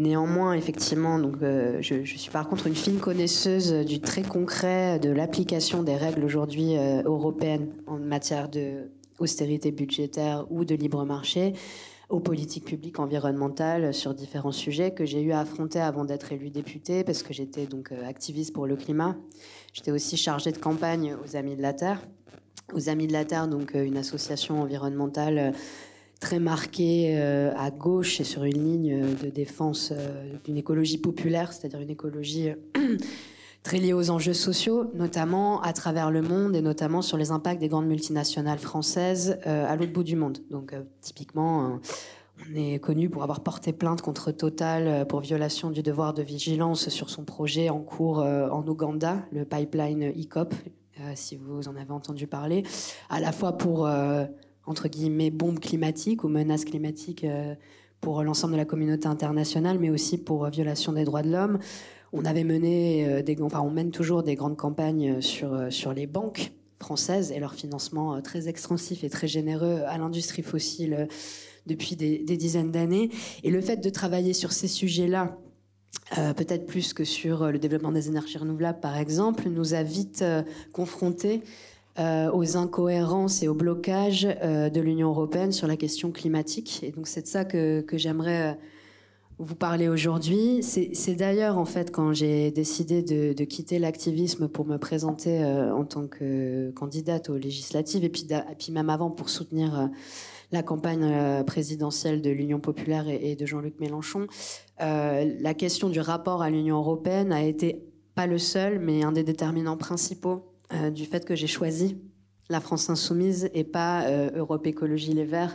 Néanmoins, 0.00 0.54
effectivement, 0.54 1.18
donc, 1.18 1.36
euh, 1.42 1.78
je, 1.80 2.02
suis 2.04 2.30
par 2.30 2.48
contre 2.48 2.66
une 2.66 2.74
fine 2.74 2.98
connaisseuse 2.98 3.72
du 3.84 4.00
très 4.00 4.22
concret 4.22 4.98
de 4.98 5.10
l'application 5.10 5.84
des 5.84 5.94
règles 5.94 6.24
aujourd'hui 6.24 6.74
européennes 7.04 7.68
en 7.86 7.98
matière 7.98 8.48
d'austérité 8.48 9.70
budgétaire 9.70 10.46
ou 10.50 10.64
de 10.64 10.74
libre 10.74 11.04
marché 11.04 11.52
aux 12.10 12.20
politiques 12.20 12.64
publiques 12.64 12.98
environnementales 12.98 13.94
sur 13.94 14.14
différents 14.14 14.52
sujets 14.52 14.90
que 14.90 15.04
j'ai 15.04 15.22
eu 15.22 15.30
à 15.32 15.40
affronter 15.40 15.80
avant 15.80 16.04
d'être 16.04 16.32
élue 16.32 16.50
députée 16.50 17.04
parce 17.04 17.22
que 17.22 17.32
j'étais 17.32 17.66
donc 17.66 17.92
euh, 17.92 18.06
activiste 18.06 18.52
pour 18.52 18.66
le 18.66 18.76
climat. 18.76 19.16
J'étais 19.72 19.92
aussi 19.92 20.16
chargée 20.16 20.50
de 20.50 20.58
campagne 20.58 21.16
aux 21.24 21.36
Amis 21.36 21.56
de 21.56 21.62
la 21.62 21.72
Terre. 21.72 22.02
Aux 22.74 22.88
Amis 22.88 23.06
de 23.06 23.12
la 23.12 23.24
Terre, 23.24 23.48
donc 23.48 23.74
euh, 23.74 23.84
une 23.84 23.96
association 23.96 24.60
environnementale 24.60 25.38
euh, 25.38 25.50
très 26.20 26.38
marquée 26.38 27.18
à 27.18 27.70
gauche 27.70 28.20
et 28.20 28.24
sur 28.24 28.44
une 28.44 28.62
ligne 28.62 29.16
de 29.22 29.30
défense 29.30 29.92
d'une 30.44 30.58
écologie 30.58 30.98
populaire, 30.98 31.52
c'est-à-dire 31.52 31.80
une 31.80 31.90
écologie 31.90 32.50
très 33.62 33.78
liée 33.78 33.92
aux 33.92 34.10
enjeux 34.10 34.34
sociaux, 34.34 34.90
notamment 34.94 35.60
à 35.62 35.72
travers 35.72 36.10
le 36.10 36.22
monde 36.22 36.56
et 36.56 36.62
notamment 36.62 37.02
sur 37.02 37.16
les 37.16 37.30
impacts 37.30 37.60
des 37.60 37.68
grandes 37.68 37.86
multinationales 37.86 38.58
françaises 38.58 39.38
euh, 39.46 39.70
à 39.70 39.76
l'autre 39.76 39.92
bout 39.92 40.04
du 40.04 40.16
monde. 40.16 40.38
Donc 40.50 40.72
euh, 40.72 40.82
typiquement, 41.00 41.66
euh, 41.66 41.68
on 42.50 42.54
est 42.54 42.78
connu 42.78 43.10
pour 43.10 43.22
avoir 43.22 43.40
porté 43.40 43.72
plainte 43.72 44.00
contre 44.00 44.32
Total 44.32 45.06
pour 45.06 45.20
violation 45.20 45.70
du 45.70 45.82
devoir 45.82 46.14
de 46.14 46.22
vigilance 46.22 46.88
sur 46.88 47.10
son 47.10 47.24
projet 47.24 47.68
en 47.68 47.80
cours 47.80 48.20
en 48.20 48.66
Ouganda, 48.66 49.18
le 49.30 49.44
pipeline 49.44 50.10
ICOP, 50.16 50.54
si 51.14 51.36
vous 51.36 51.68
en 51.68 51.76
avez 51.76 51.90
entendu 51.90 52.26
parler, 52.26 52.62
à 53.10 53.20
la 53.20 53.32
fois 53.32 53.58
pour 53.58 53.86
entre 54.66 54.88
guillemets 54.88 55.30
bombes 55.30 55.58
climatiques 55.58 56.24
ou 56.24 56.28
menaces 56.28 56.64
climatiques 56.64 57.26
pour 58.00 58.22
l'ensemble 58.22 58.54
de 58.54 58.58
la 58.58 58.64
communauté 58.64 59.06
internationale, 59.06 59.78
mais 59.78 59.90
aussi 59.90 60.18
pour 60.18 60.46
violation 60.46 60.92
des 60.92 61.04
droits 61.04 61.22
de 61.22 61.30
l'homme. 61.30 61.58
On 62.12 62.24
avait 62.24 62.44
mené 62.44 63.06
euh, 63.06 63.22
des, 63.22 63.40
enfin, 63.40 63.60
on 63.60 63.70
mène 63.70 63.90
toujours 63.90 64.22
des 64.22 64.34
grandes 64.34 64.56
campagnes 64.56 65.20
sur, 65.20 65.54
euh, 65.54 65.70
sur 65.70 65.92
les 65.92 66.06
banques 66.06 66.52
françaises 66.80 67.30
et 67.30 67.38
leur 67.38 67.54
financement 67.54 68.14
euh, 68.14 68.20
très 68.20 68.48
extensif 68.48 69.04
et 69.04 69.10
très 69.10 69.28
généreux 69.28 69.82
à 69.86 69.98
l'industrie 69.98 70.42
fossile 70.42 71.08
depuis 71.66 71.94
des, 71.94 72.18
dizaines 72.18 72.72
d'années. 72.72 73.10
Et 73.44 73.50
le 73.50 73.60
fait 73.60 73.76
de 73.76 73.90
travailler 73.90 74.32
sur 74.32 74.52
ces 74.52 74.66
sujets-là, 74.66 75.36
peut-être 76.36 76.66
plus 76.66 76.92
que 76.94 77.04
sur 77.04 77.52
le 77.52 77.58
développement 77.58 77.92
des 77.92 78.08
énergies 78.08 78.38
renouvelables, 78.38 78.80
par 78.80 78.96
exemple, 78.96 79.48
nous 79.48 79.74
a 79.74 79.82
vite 79.82 80.24
confrontés 80.72 81.42
aux 81.98 82.56
incohérences 82.56 83.42
et 83.42 83.48
aux 83.48 83.54
blocages 83.54 84.22
de 84.22 84.80
l'Union 84.80 85.10
européenne 85.10 85.52
sur 85.52 85.66
la 85.66 85.76
question 85.76 86.12
climatique. 86.12 86.80
Et 86.82 86.92
donc 86.92 87.06
c'est 87.06 87.22
de 87.22 87.26
ça 87.26 87.44
que, 87.44 87.82
que 87.82 87.98
j'aimerais 87.98 88.56
vous 89.40 89.54
parlez 89.54 89.88
aujourd'hui. 89.88 90.62
C'est 90.62 91.14
d'ailleurs, 91.14 91.56
en 91.56 91.64
fait, 91.64 91.90
quand 91.90 92.12
j'ai 92.12 92.50
décidé 92.50 93.02
de, 93.02 93.44
quitter 93.44 93.78
l'activisme 93.78 94.48
pour 94.48 94.66
me 94.66 94.76
présenter 94.76 95.42
euh, 95.42 95.74
en 95.74 95.86
tant 95.86 96.06
que 96.06 96.70
candidate 96.72 97.30
aux 97.30 97.38
législatives, 97.38 98.04
et 98.04 98.10
puis, 98.10 98.26
et 98.30 98.54
puis 98.58 98.70
même 98.70 98.90
avant 98.90 99.10
pour 99.10 99.30
soutenir 99.30 99.78
euh, 99.78 99.86
la 100.52 100.62
campagne 100.62 101.04
euh, 101.04 101.42
présidentielle 101.42 102.20
de 102.20 102.28
l'Union 102.28 102.60
populaire 102.60 103.08
et, 103.08 103.34
de 103.34 103.46
Jean-Luc 103.46 103.80
Mélenchon, 103.80 104.26
la 104.78 105.54
question 105.54 105.88
du 105.88 106.00
rapport 106.00 106.42
à 106.42 106.50
l'Union 106.50 106.76
européenne 106.76 107.32
a 107.32 107.42
été 107.42 107.82
pas 108.14 108.26
le 108.26 108.38
seul, 108.38 108.78
mais 108.78 109.02
un 109.02 109.12
des 109.12 109.24
déterminants 109.24 109.78
principaux 109.78 110.49
du 110.92 111.04
fait 111.04 111.24
que 111.24 111.34
j'ai 111.34 111.46
choisi 111.46 111.98
la 112.50 112.60
France 112.60 112.90
insoumise 112.90 113.48
et 113.54 113.64
pas 113.64 114.02
euh, 114.02 114.30
Europe 114.34 114.66
Écologie 114.66 115.14
Les 115.14 115.24
Verts, 115.24 115.54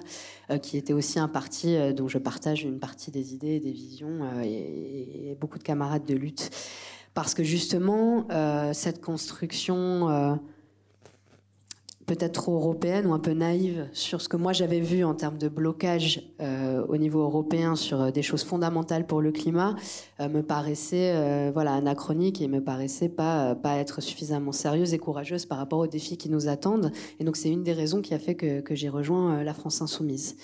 euh, 0.50 0.58
qui 0.58 0.78
était 0.78 0.94
aussi 0.94 1.20
un 1.20 1.28
parti 1.28 1.76
euh, 1.76 1.92
dont 1.92 2.08
je 2.08 2.18
partage 2.18 2.64
une 2.64 2.80
partie 2.80 3.12
des 3.12 3.34
idées 3.34 3.60
des 3.60 3.74
visions 3.74 4.22
et, 4.44 5.38
beaucoup 5.40 5.60
de 5.60 5.64
camarades 5.64 6.06
de 6.06 6.16
lutte. 6.16 6.50
Parce 7.14 7.34
que 7.34 7.44
justement, 7.44 8.28
cette 8.74 9.02
construction 9.02 10.40
peut-être 12.06 12.34
trop 12.34 12.56
européenne 12.56 13.08
ou 13.08 13.14
un 13.14 13.20
peu 13.20 13.32
naïve 13.32 13.88
sur 13.92 14.22
ce 14.22 14.30
que 14.30 14.38
moi 14.38 14.54
j'avais 14.54 14.80
vu 14.80 15.04
en 15.04 15.16
termes 15.16 15.38
de 15.38 15.48
blocage 15.48 16.22
euh, 16.40 16.86
au 16.88 16.98
niveau 16.98 17.22
européen 17.22 17.76
sur 17.76 18.02
euh, 18.02 18.12
des 18.12 18.22
choses 18.22 18.44
fondamentales 18.44 19.08
pour 19.08 19.22
le 19.22 19.32
climat 19.32 19.76
euh, 20.20 20.30
me 20.30 20.44
paraissait 20.44 21.52
voilà 21.52 21.74
anachronique 21.74 22.42
et 22.42 22.48
me 22.48 22.64
paraissait 22.64 23.10
pas 23.10 23.56
pas 23.56 23.78
être 23.78 24.02
suffisamment 24.02 24.52
sérieuse 24.52 24.94
et 24.94 24.98
courageuse 24.98 25.46
par 25.46 25.58
rapport 25.58 25.80
aux 25.80 25.88
défis 25.88 26.18
qui 26.18 26.30
nous 26.30 26.48
attendent. 26.48 26.92
Et 27.20 27.24
donc 27.24 27.38
c'est 27.38 27.50
une 27.50 27.64
des 27.64 27.74
raisons 27.74 28.02
qui 28.02 28.14
a 28.14 28.20
fait 28.20 28.36
que, 28.36 28.62
que 28.62 28.76
j'ai 28.76 28.90
rejoint 28.90 29.44
la 29.44 29.54
France 29.54 29.82
insoumise. 29.82 30.36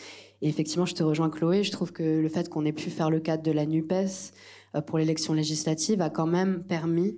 Et 0.41 0.49
effectivement 0.49 0.85
je 0.85 0.95
te 0.95 1.03
rejoins 1.03 1.29
Chloé. 1.29 1.63
Je 1.63 1.71
trouve 1.71 1.91
que 1.91 2.19
le 2.19 2.29
fait 2.29 2.49
qu'on 2.49 2.65
ait 2.65 2.71
pu 2.71 2.89
faire 2.89 3.09
le 3.09 3.19
cadre 3.19 3.43
de 3.43 3.51
la 3.51 3.65
Nupes 3.65 3.93
pour 4.85 4.97
l'élection 4.97 5.33
législative 5.33 6.01
a 6.01 6.09
quand 6.09 6.27
même 6.27 6.63
permis 6.63 7.17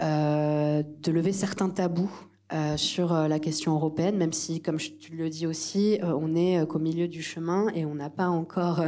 de 0.00 1.12
lever 1.12 1.32
certains 1.32 1.70
tabous 1.70 2.10
euh, 2.52 2.76
sur 2.76 3.12
euh, 3.12 3.28
la 3.28 3.38
question 3.38 3.74
européenne, 3.74 4.16
même 4.16 4.32
si, 4.32 4.60
comme 4.60 4.78
tu 4.78 5.14
le 5.14 5.30
dis 5.30 5.46
aussi, 5.46 6.00
euh, 6.02 6.18
on 6.20 6.34
est 6.34 6.66
qu'au 6.66 6.80
milieu 6.80 7.06
du 7.06 7.22
chemin 7.22 7.68
et 7.76 7.84
on 7.84 7.94
n'a 7.94 8.10
pas 8.10 8.28
encore 8.28 8.82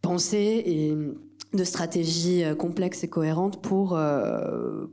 pensé 0.00 0.96
de 1.52 1.64
stratégies 1.64 2.42
complexes 2.58 3.04
et 3.04 3.08
cohérentes 3.08 3.62
pour, 3.62 3.98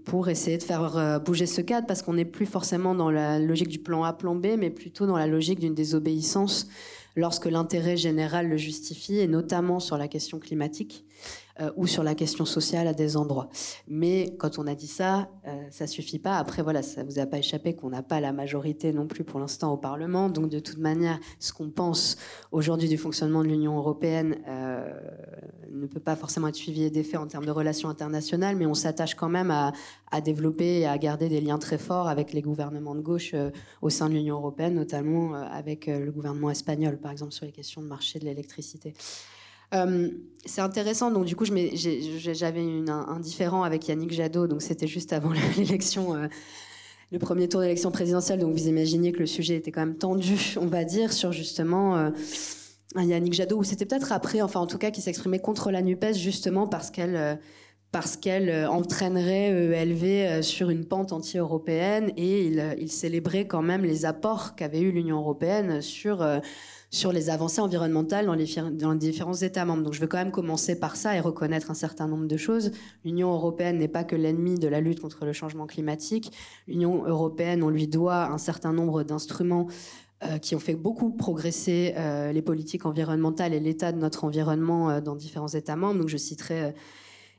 pour 0.05 0.30
essayer 0.30 0.57
de 0.57 0.63
faire 0.63 1.19
bouger 1.19 1.45
ce 1.45 1.59
cadre, 1.59 1.86
parce 1.86 2.01
qu'on 2.01 2.13
n'est 2.13 2.26
plus 2.26 2.45
forcément 2.45 2.95
dans 2.95 3.11
la 3.11 3.39
logique 3.39 3.67
du 3.67 3.80
plan 3.80 4.03
A, 4.03 4.13
plan 4.13 4.36
B, 4.36 4.47
mais 4.57 4.69
plutôt 4.69 5.05
dans 5.05 5.17
la 5.17 5.28
logique 5.28 5.59
d'une 5.59 5.76
désobéissance 5.76 6.69
lorsque 7.17 7.45
l'intérêt 7.45 7.97
général 7.97 8.47
le 8.47 8.57
justifie, 8.57 9.19
et 9.19 9.28
notamment 9.28 9.80
sur 9.80 9.97
la 9.97 10.07
question 10.07 10.39
climatique. 10.39 11.05
Euh, 11.62 11.70
ou 11.76 11.86
sur 11.86 12.03
la 12.03 12.16
question 12.16 12.45
sociale 12.45 12.88
à 12.88 12.93
des 12.93 13.18
endroits. 13.18 13.49
Mais 13.88 14.36
quand 14.39 14.57
on 14.57 14.68
a 14.68 14.74
dit 14.74 14.88
ça, 14.88 15.30
euh, 15.47 15.64
ça 15.70 15.86
suffit 15.86 16.18
pas. 16.18 16.38
Après, 16.38 16.64
voilà, 16.64 16.82
ça 16.82 17.03
vous 17.03 17.20
a 17.20 17.26
pas 17.26 17.38
échappé 17.38 17.76
qu'on 17.76 17.89
n'a 17.89 18.01
pas 18.01 18.20
la 18.20 18.32
majorité 18.32 18.93
non 18.93 19.05
plus 19.05 19.24
pour 19.24 19.39
l'instant 19.39 19.74
au 19.74 19.78
Parlement. 19.78 20.30
Donc, 20.30 20.49
de 20.49 20.59
toute 20.59 20.80
manière, 20.80 21.20
ce 21.39 21.53
qu'on 21.53 21.70
pense 21.70 22.18
aujourd'hui 22.51 22.88
du 22.88 22.97
fonctionnement 22.97 23.43
de 23.43 23.49
l'Union 23.49 23.78
européenne 23.78 24.38
euh, 24.47 24.91
ne 25.72 25.86
peut 25.86 25.99
pas 25.99 26.16
forcément 26.16 26.47
être 26.47 26.55
suivi 26.55 26.84
et 26.84 26.89
défait 26.89 27.18
en 27.18 27.28
termes 27.28 27.45
de 27.45 27.51
relations 27.51 27.89
internationales, 27.89 28.55
mais 28.55 28.66
on 28.66 28.74
s'attache 28.74 29.14
quand 29.14 29.30
même 29.30 29.51
à, 29.51 29.72
à, 30.09 30.22
développer 30.22 30.80
et 30.80 30.88
à 30.88 30.97
garder 30.97 31.30
des 31.30 31.41
liens 31.41 31.59
très 31.59 31.78
forts 31.78 32.07
avec 32.07 32.34
les 32.34 32.41
gouvernements 32.41 32.95
de 32.95 33.01
gauche 33.01 33.36
au 33.82 33.89
sein 33.89 34.09
de 34.09 34.14
l'Union 34.14 34.38
européenne, 34.38 34.76
notamment 34.76 35.34
avec 35.34 35.88
le 35.88 36.12
gouvernement 36.12 36.49
espagnol, 36.49 36.97
par 36.97 37.12
exemple, 37.12 37.34
sur 37.34 37.45
les 37.45 37.51
questions 37.51 37.82
de 37.82 37.88
marché 37.88 38.20
de 38.20 38.26
l'électricité. 38.26 38.93
Euh, 39.74 40.09
c'est 40.45 40.61
intéressant. 40.61 41.11
Donc, 41.11 41.26
du 41.26 41.36
coup, 41.36 41.45
j'avais 41.45 42.61
un, 42.88 43.19
différent 43.19 43.63
avec 43.63 43.88
Yannick 43.88 44.11
Jadot. 44.11 44.47
Donc, 44.47 44.61
c'était 44.61 44.88
juste 44.88 45.13
avant 45.13 45.32
l'élection, 45.57 46.15
euh, 46.15 46.28
le 47.11 47.19
premier 47.19 47.47
tour 47.47 47.61
d'élection 47.61 47.91
présidentielle. 47.91 48.39
Donc, 48.39 48.53
vous 48.53 48.67
imaginez 48.67 49.11
que 49.11 49.19
le 49.19 49.28
sujet 49.28 49.55
était 49.55 49.72
quand 49.72 49.86
même 49.86 49.97
tendu, 49.97 50.55
on 50.59 50.67
va 50.67 50.84
dire, 50.84 51.13
sur 51.13 51.32
justement 51.32 51.95
euh, 51.97 52.09
Yannick 52.95 53.34
Jadot, 53.34 53.57
ou 53.57 53.63
c'était 53.63 53.86
peut-être 53.86 54.11
après, 54.11 54.41
enfin, 54.41 54.59
en 54.59 54.67
tout 54.67 54.78
cas, 54.78 54.91
qui 54.91 55.01
s'exprimait 55.01 55.39
contre 55.39 55.72
la 55.72 55.82
NUPES, 55.82 56.15
justement 56.15 56.67
parce 56.67 56.89
qu'elle 56.89 57.39
parce 57.91 58.15
qu'elle 58.15 58.67
entraînerait 58.67 59.49
ELV 59.49 60.41
sur 60.43 60.69
une 60.69 60.86
pente 60.86 61.11
anti-européenne 61.11 62.13
et 62.15 62.45
il, 62.45 62.78
il, 62.80 62.89
célébrait 62.89 63.47
quand 63.47 63.61
même 63.61 63.84
les 63.84 64.05
apports 64.05 64.55
qu'avait 64.55 64.80
eu 64.80 64.93
l'Union 64.93 65.17
européenne 65.17 65.82
sur 65.82 66.26
sur 66.92 67.14
les 67.14 67.30
avancées 67.30 67.62
environnementales 67.62 68.26
dans 68.26 68.36
les, 68.36 69.00
différents 69.00 69.34
États 69.34 69.64
membres. 69.64 69.84
Donc 69.84 69.94
je 69.94 70.02
veux 70.02 70.08
quand 70.08 70.18
même 70.18 70.32
commencer 70.32 70.78
par 70.78 70.98
ça 70.98 71.16
et 71.16 71.22
reconnaître 71.22 71.72
un 71.72 71.74
certain 71.74 72.08
nombre 72.08 72.28
de 72.28 72.38
choses. 72.38 72.72
L'Union 73.06 73.32
européenne 73.32 73.78
n'est 73.78 73.88
pas 73.88 74.04
que 74.04 74.18
l'ennemi 74.18 74.56
de 74.56 74.68
la 74.68 74.82
lutte 74.82 75.00
contre 75.00 75.26
le 75.26 75.32
changement 75.32 75.68
climatique. 75.68 76.34
L'Union 76.68 77.06
européenne, 77.06 77.64
on 77.64 77.70
lui 77.70 77.88
doit 77.88 78.26
un 78.26 78.38
certain 78.38 78.74
nombre 78.74 79.04
d'instruments 79.04 79.68
euh, 80.24 80.38
qui 80.38 80.54
ont 80.54 80.60
fait 80.60 80.76
beaucoup 80.76 81.12
progresser 81.12 81.96
euh, 81.98 82.34
les 82.34 82.44
politiques 82.44 82.86
environnementales 82.86 83.54
et 83.54 83.60
l'état 83.60 83.94
de 83.94 83.98
notre 83.98 84.26
environnement 84.26 84.89
euh, 84.89 85.02
dans 85.02 85.16
différents 85.16 85.48
États 85.48 85.78
membres. 85.78 86.00
Donc 86.02 86.10
je 86.10 86.18
citerai 86.18 86.76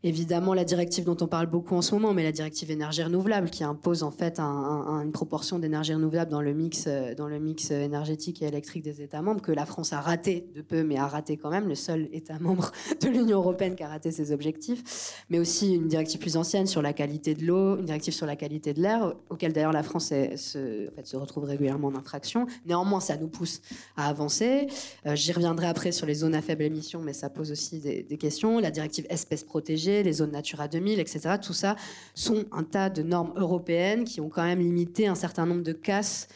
évidemment 0.05 0.55
la 0.55 0.64
directive 0.64 1.05
dont 1.05 1.16
on 1.20 1.26
parle 1.26 1.46
beaucoup 1.46 1.76
en 1.76 1.82
ce 1.82 1.94
moment, 1.94 2.12
mais 2.12 2.22
la 2.22 2.32
directive 2.32 2.70
énergie 2.70 3.03
renouvelable 3.03 3.50
qui 3.50 3.64
impose 3.64 4.03
en 4.03 4.11
fait 4.11 4.40
une 4.40 5.12
proportion 5.12 5.59
d'énergie 5.59 5.94
renouvelable 5.94 6.30
dans 6.30 6.40
le 6.40 6.53
mix 6.53 6.84
euh, 6.88 7.38
mix 7.38 7.70
énergétique 7.70 8.42
et 8.42 8.46
électrique 8.46 8.82
des 8.82 9.03
États 9.03 9.22
membres 9.22 9.40
que 9.40 9.53
la 9.53 9.66
France 9.66 9.92
a 9.92 10.00
raté 10.00 10.48
de 10.55 10.62
peu, 10.62 10.82
mais 10.82 10.96
a 10.96 11.07
raté 11.07 11.36
quand 11.36 11.50
même, 11.50 11.68
le 11.68 11.74
seul 11.74 12.09
État 12.12 12.38
membre 12.40 12.72
de 13.00 13.09
l'Union 13.09 13.38
européenne 13.38 13.74
qui 13.76 13.82
a 13.82 13.88
raté 13.88 14.11
ses 14.11 14.32
objectifs, 14.32 15.24
mais 15.30 15.38
aussi 15.38 15.74
une 15.74 15.88
directive 15.88 16.20
plus 16.20 16.36
ancienne 16.36 16.66
sur 16.66 16.82
la 16.82 16.92
qualité 16.92 17.34
de 17.34 17.44
l'eau, 17.44 17.78
une 17.78 17.86
directive 17.86 18.14
sur 18.14 18.26
la 18.26 18.36
qualité 18.36 18.74
de 18.74 18.82
l'air, 18.82 19.14
auquel 19.30 19.53
d'ailleurs 19.53 19.72
la 19.72 19.82
France 19.82 20.09
se 20.36 21.16
retrouve 21.16 21.44
régulièrement 21.44 21.88
en 21.88 21.94
infraction. 21.94 22.46
Néanmoins, 22.66 23.00
ça 23.00 23.16
nous 23.16 23.28
pousse 23.28 23.61
à 23.96 24.09
avancer. 24.09 24.66
Euh, 25.07 25.14
j'y 25.14 25.32
reviendrai 25.32 25.66
après 25.66 25.92
sur 25.92 26.07
les 26.07 26.14
zones 26.14 26.34
à 26.34 26.42
faible 26.42 26.62
émission, 26.62 27.00
mais 27.00 27.12
ça 27.12 27.30
pose 27.30 27.50
aussi 27.50 27.78
des, 27.78 28.03
des 28.03 28.16
questions. 28.16 28.59
La 28.59 28.70
directive 28.70 29.07
espèces 29.09 29.44
protégées 29.44 29.91
les 30.03 30.12
zones 30.14 30.32
Natura 30.32 30.68
2000, 30.68 30.99
etc. 31.01 31.36
Tout 31.43 31.53
ça 31.53 31.76
sont 32.14 32.45
un 32.53 32.64
tas 32.64 32.88
de 32.88 33.03
normes 33.03 33.32
européennes 33.36 34.05
qui 34.05 34.20
ont 34.20 34.28
quand 34.28 34.45
même 34.45 34.61
limité 34.61 35.09
un 35.09 35.14
certain 35.14 35.45
nombre 35.45 35.62
de 35.62 35.72
casses 35.72 36.28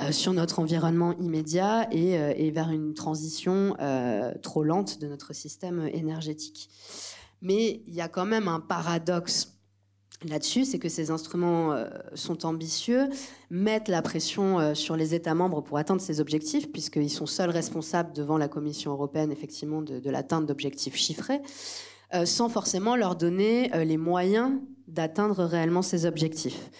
euh, 0.00 0.10
sur 0.10 0.32
notre 0.32 0.58
environnement 0.58 1.12
immédiat 1.18 1.86
et, 1.92 2.18
euh, 2.18 2.50
vers 2.52 2.70
une 2.70 2.94
transition 2.94 3.76
euh, 3.80 4.32
trop 4.42 4.64
lente 4.64 5.00
de 5.00 5.06
notre 5.06 5.32
système 5.32 5.88
énergétique. 5.92 6.68
Mais 7.42 7.80
il 7.86 7.94
y 7.94 8.00
a 8.00 8.08
quand 8.08 8.24
même 8.24 8.48
un 8.48 8.58
paradoxe 8.58 9.52
là-dessus, 10.24 10.64
c'est 10.64 10.80
que 10.80 10.88
ces 10.88 11.12
instruments 11.12 11.76
sont 12.14 12.46
ambitieux, 12.46 13.08
mettent 13.50 13.88
la 13.88 14.00
pression 14.00 14.74
sur 14.74 14.96
les 14.96 15.14
États 15.14 15.34
membres 15.34 15.60
pour 15.60 15.76
atteindre 15.76 16.00
ces 16.00 16.18
objectifs, 16.18 16.72
puisqu'ils 16.72 17.10
sont 17.10 17.26
seuls 17.26 17.50
responsables 17.50 18.14
devant 18.14 18.38
la 18.38 18.48
Commission 18.48 18.92
européenne, 18.92 19.30
effectivement, 19.30 19.82
de, 19.82 20.00
de 20.00 20.10
l'atteinte 20.10 20.46
d'objectifs 20.46 20.96
chiffrés. 20.96 21.42
Euh, 22.14 22.26
sans 22.26 22.48
forcément 22.48 22.94
leur 22.94 23.16
donner 23.16 23.74
euh, 23.74 23.82
les 23.82 23.96
moyens 23.96 24.60
d'atteindre 24.86 25.42
réellement 25.42 25.82
ces 25.82 26.06
objectifs. 26.06 26.70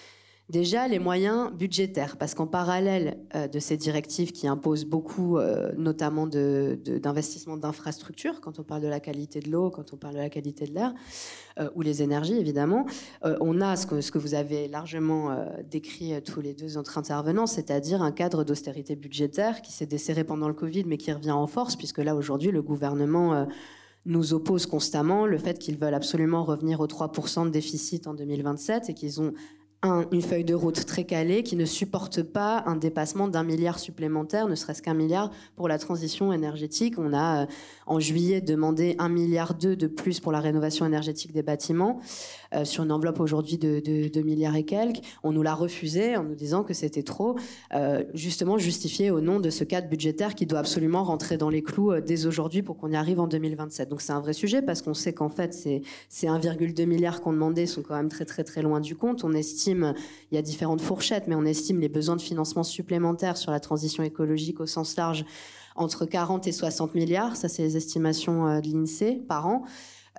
Déjà, 0.49 0.87
les 0.87 0.99
moyens 0.99 1.51
budgétaires, 1.53 2.19
parce 2.19 2.35
qu'en 2.35 2.47
parallèle 2.47 3.19
euh, 3.35 3.49
de 3.49 3.59
ces 3.59 3.77
directives 3.77 4.31
qui 4.31 4.47
imposent 4.47 4.85
beaucoup, 4.85 5.39
notamment 5.77 6.27
d'investissements 6.27 7.57
d'infrastructures, 7.57 8.41
quand 8.43 8.59
on 8.61 8.63
parle 8.63 8.83
de 8.83 8.89
la 8.89 9.01
qualité 9.01 9.41
de 9.41 9.51
l'eau, 9.51 9.71
quand 9.71 9.93
on 9.93 9.97
parle 9.97 10.15
de 10.15 10.21
la 10.21 10.29
qualité 10.29 10.67
de 10.67 10.75
l'air, 10.75 10.93
ou 11.75 11.81
les 11.81 12.03
énergies, 12.03 12.37
évidemment, 12.37 12.85
on 13.23 13.61
a 13.63 13.75
ce 13.77 13.87
que, 13.87 14.03
ce 14.03 14.13
que, 14.13 14.19
vous 14.19 14.35
avez 14.35 14.69
largement 14.69 15.35
décrit 15.71 16.23
tous 16.23 16.43
les 16.43 16.53
deux 16.53 16.77
entre 16.77 16.99
intervenants, 16.99 17.47
c'est-à-dire 17.47 18.03
un 18.03 18.13
cadre 18.13 18.45
d'austérité 18.45 18.97
budgétaire 18.97 19.63
qui 19.63 19.73
s'est 19.73 19.87
desserré 19.87 20.25
pendant 20.25 20.49
le 20.49 20.55
Covid, 20.55 20.85
mais 20.85 20.99
qui 20.99 21.11
revient 21.11 21.31
en 21.31 21.47
force, 21.47 21.75
puisque 21.75 21.99
là, 21.99 22.15
aujourd'hui, 22.15 22.51
le 22.51 22.61
gouvernement 22.61 23.47
nous 24.07 24.35
oppose 24.35 24.67
constamment 24.67 25.27
le 25.27 25.39
fait 25.39 25.59
qu'ils 25.59 25.77
veulent 25.77 25.95
absolument 25.95 26.45
revenir 26.45 26.81
aux 26.81 26.87
3% 26.87 27.47
de 27.47 27.51
déficit 27.51 28.07
en 28.07 28.15
2027 28.15 28.91
et 28.91 28.95
qu'ils 28.95 29.21
ont 29.21 29.33
une 30.13 30.23
feuille 30.23 30.45
de 30.45 30.55
route 30.55 30.87
très 30.87 31.05
calée 31.05 31.43
qui 31.43 31.57
ne 31.57 31.65
supporte 31.65 32.23
pas 32.23 32.63
un 32.67 32.77
dépassement 32.77 33.29
d'un 33.29 33.45
milliard 33.45 33.79
supplémentaire, 33.79 34.49
ne 34.49 34.55
serait-ce 34.55 34.81
qu'un 34.81 34.95
milliard 34.95 35.31
pour 35.57 35.69
la 35.69 35.79
transition 35.79 36.33
énergétique. 36.33 36.95
On 36.99 37.13
a 37.13 37.43
euh, 37.43 37.47
en 37.87 38.01
juillet 38.01 38.41
demandé 38.41 38.97
un 38.99 39.09
milliard 39.09 39.55
deux 39.55 39.77
de 39.77 39.87
plus 39.87 40.21
pour 40.21 40.33
la 40.33 40.41
rénovation 40.41 40.87
énergétique 40.87 41.33
des 41.33 41.43
bâtiments 41.43 42.01
euh, 42.55 42.65
sur 42.65 42.85
une 42.85 42.93
enveloppe 42.93 43.21
aujourd'hui 43.21 43.59
de, 43.59 43.81
de, 43.81 44.23
milliards 44.23 44.57
et 44.57 44.65
quelques. 44.65 45.01
On 45.23 45.33
nous 45.33 45.43
l'a 45.43 45.55
refusé 45.55 46.17
en 46.17 46.25
nous 46.25 46.35
disant 46.35 46.65
que 46.65 46.75
c'était 46.75 47.03
trop, 47.03 47.37
euh, 47.75 48.05
justement 48.15 48.59
justifié 48.59 49.11
au 49.11 49.21
nom 49.21 49.41
de 49.41 49.51
ce 49.51 49.65
cadre 49.65 49.89
budgétaire 49.89 50.35
qui 50.35 50.47
doit 50.47 50.61
absolument 50.61 51.05
rentrer 51.05 51.37
dans 51.37 51.51
les 51.51 51.63
clous 51.63 52.01
dès 52.01 52.27
aujourd'hui 52.27 52.63
pour 52.63 52.77
qu'on 52.77 52.91
y 52.91 52.97
arrive 52.97 53.21
en 53.21 53.27
2027. 53.27 53.89
Donc 53.89 54.01
c'est 54.01 54.13
un 54.13 54.21
vrai 54.21 54.33
sujet 54.33 54.63
parce 54.63 54.83
qu'on 54.83 54.95
sait 54.95 55.13
qu'en 55.13 55.29
fait 55.29 55.53
ces, 55.55 55.83
ces 56.09 56.27
1,2 56.27 56.87
milliards 56.87 57.21
qu'on 57.21 57.33
demandait 57.33 57.67
sont 57.67 57.83
quand 57.83 57.97
même 57.97 58.09
très 58.09 58.25
très 58.25 58.45
très 58.45 58.63
loin 58.63 58.81
du 58.81 58.97
compte. 58.97 59.25
On 59.25 59.33
estime 59.33 59.95
il 60.31 60.37
y 60.37 60.39
a 60.39 60.43
différentes 60.43 60.81
fourchettes, 60.81 61.29
mais 61.29 61.35
on 61.35 61.45
estime 61.45 61.81
les 61.81 61.89
besoins 61.89 62.17
de 62.17 62.23
financement 62.23 62.63
supplémentaires 62.63 63.37
sur 63.37 63.51
la 63.51 63.61
transition 63.61 64.03
écologique 64.03 64.61
au 64.61 64.67
sens 64.67 64.97
large 64.97 65.25
entre 65.77 66.07
40 66.07 66.47
et 66.47 66.53
60 66.53 66.95
milliards. 66.95 67.37
Ça, 67.37 67.49
c'est 67.49 67.63
les 67.63 67.77
estimations 67.77 68.47
euh, 68.47 68.61
de 68.61 68.69
l'INSEE 68.69 69.23
par 69.27 69.47
an. 69.47 69.65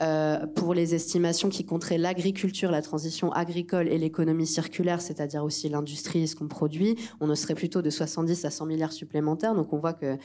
Euh, 0.02 0.46
pour 0.46 0.74
les 0.74 0.94
estimations 0.94 1.48
qui 1.48 1.66
compteraient 1.66 1.98
l'agriculture, 1.98 2.70
la 2.70 2.82
transition 2.82 3.32
agricole 3.32 3.88
et 3.88 3.98
l'économie 3.98 4.46
circulaire, 4.46 5.00
c'est-à-dire 5.02 5.44
aussi 5.44 5.70
l'industrie 5.70 6.24
et 6.24 6.28
ce 6.28 6.36
qu'on 6.36 6.50
produit, 6.50 6.98
on 7.22 7.28
ne 7.28 7.36
serait 7.36 7.56
plutôt 7.56 7.82
de 7.82 7.90
70 7.90 8.44
à 8.44 8.50
100 8.50 8.66
milliards 8.66 8.92
supplémentaires. 8.92 9.56
Donc 9.56 9.72
on 9.72 9.78
voit 9.78 9.94
que 9.94 10.18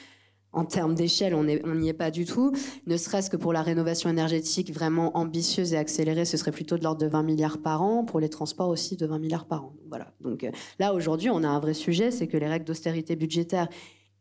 en 0.52 0.64
termes 0.64 0.94
d'échelle, 0.94 1.34
on 1.34 1.44
n'y 1.44 1.88
est 1.88 1.92
pas 1.92 2.10
du 2.10 2.24
tout. 2.24 2.52
Ne 2.86 2.96
serait-ce 2.96 3.30
que 3.30 3.36
pour 3.36 3.52
la 3.52 3.62
rénovation 3.62 4.10
énergétique 4.10 4.72
vraiment 4.72 5.16
ambitieuse 5.16 5.74
et 5.74 5.76
accélérée, 5.76 6.24
ce 6.24 6.36
serait 6.36 6.50
plutôt 6.50 6.76
de 6.76 6.82
l'ordre 6.82 7.00
de 7.00 7.06
20 7.06 7.22
milliards 7.22 7.58
par 7.58 7.82
an. 7.82 8.04
Pour 8.04 8.18
les 8.18 8.28
transports 8.28 8.68
aussi, 8.68 8.96
de 8.96 9.06
20 9.06 9.20
milliards 9.20 9.44
par 9.44 9.66
an. 9.66 9.76
Voilà. 9.88 10.12
Donc 10.20 10.42
euh, 10.42 10.50
là, 10.80 10.92
aujourd'hui, 10.92 11.30
on 11.30 11.44
a 11.44 11.48
un 11.48 11.60
vrai 11.60 11.74
sujet, 11.74 12.10
c'est 12.10 12.26
que 12.26 12.36
les 12.36 12.48
règles 12.48 12.64
d'austérité 12.64 13.14
budgétaire 13.14 13.68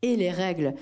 et 0.04 0.16
les 0.16 0.30
règles 0.30 0.76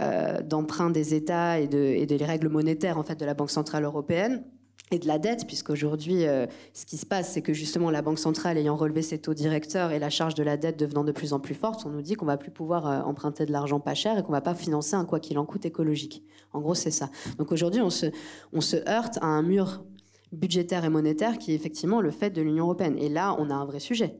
euh, 0.00 0.42
d'emprunt 0.42 0.90
des 0.90 1.14
États 1.14 1.58
et, 1.58 1.68
de, 1.68 1.78
et 1.78 2.06
des 2.06 2.16
règles 2.16 2.48
monétaires 2.48 2.98
en 2.98 3.02
fait 3.02 3.18
de 3.18 3.24
la 3.24 3.34
Banque 3.34 3.50
centrale 3.50 3.84
européenne 3.84 4.44
et 4.92 4.98
de 4.98 5.06
la 5.08 5.18
dette, 5.18 5.46
puisqu'aujourd'hui, 5.46 6.26
euh, 6.26 6.46
ce 6.72 6.86
qui 6.86 6.96
se 6.96 7.06
passe, 7.06 7.32
c'est 7.32 7.42
que 7.42 7.52
justement 7.52 7.90
la 7.90 8.02
Banque 8.02 8.20
centrale 8.20 8.56
ayant 8.56 8.76
relevé 8.76 9.02
ses 9.02 9.18
taux 9.18 9.34
directeurs 9.34 9.90
et 9.90 9.98
la 9.98 10.10
charge 10.10 10.34
de 10.34 10.44
la 10.44 10.56
dette 10.56 10.78
devenant 10.78 11.02
de 11.02 11.10
plus 11.10 11.32
en 11.32 11.40
plus 11.40 11.54
forte, 11.54 11.84
on 11.86 11.90
nous 11.90 12.02
dit 12.02 12.14
qu'on 12.14 12.26
va 12.26 12.36
plus 12.36 12.52
pouvoir 12.52 12.86
euh, 12.86 13.00
emprunter 13.00 13.46
de 13.46 13.52
l'argent 13.52 13.80
pas 13.80 13.94
cher 13.94 14.16
et 14.16 14.22
qu'on 14.22 14.32
va 14.32 14.40
pas 14.40 14.54
financer 14.54 14.94
un 14.94 15.04
quoi 15.04 15.18
qu'il 15.18 15.38
en 15.38 15.44
coûte 15.44 15.66
écologique. 15.66 16.22
En 16.52 16.60
gros, 16.60 16.74
c'est 16.74 16.92
ça. 16.92 17.10
Donc 17.38 17.50
aujourd'hui, 17.50 17.80
on 17.80 17.90
se, 17.90 18.06
on 18.52 18.60
se 18.60 18.76
heurte 18.88 19.18
à 19.22 19.26
un 19.26 19.42
mur 19.42 19.84
budgétaire 20.30 20.84
et 20.84 20.88
monétaire 20.88 21.38
qui 21.38 21.50
est 21.50 21.54
effectivement 21.54 22.00
le 22.00 22.12
fait 22.12 22.30
de 22.30 22.40
l'Union 22.40 22.64
européenne. 22.64 22.96
Et 22.98 23.08
là, 23.08 23.34
on 23.40 23.50
a 23.50 23.54
un 23.54 23.64
vrai 23.64 23.80
sujet. 23.80 24.16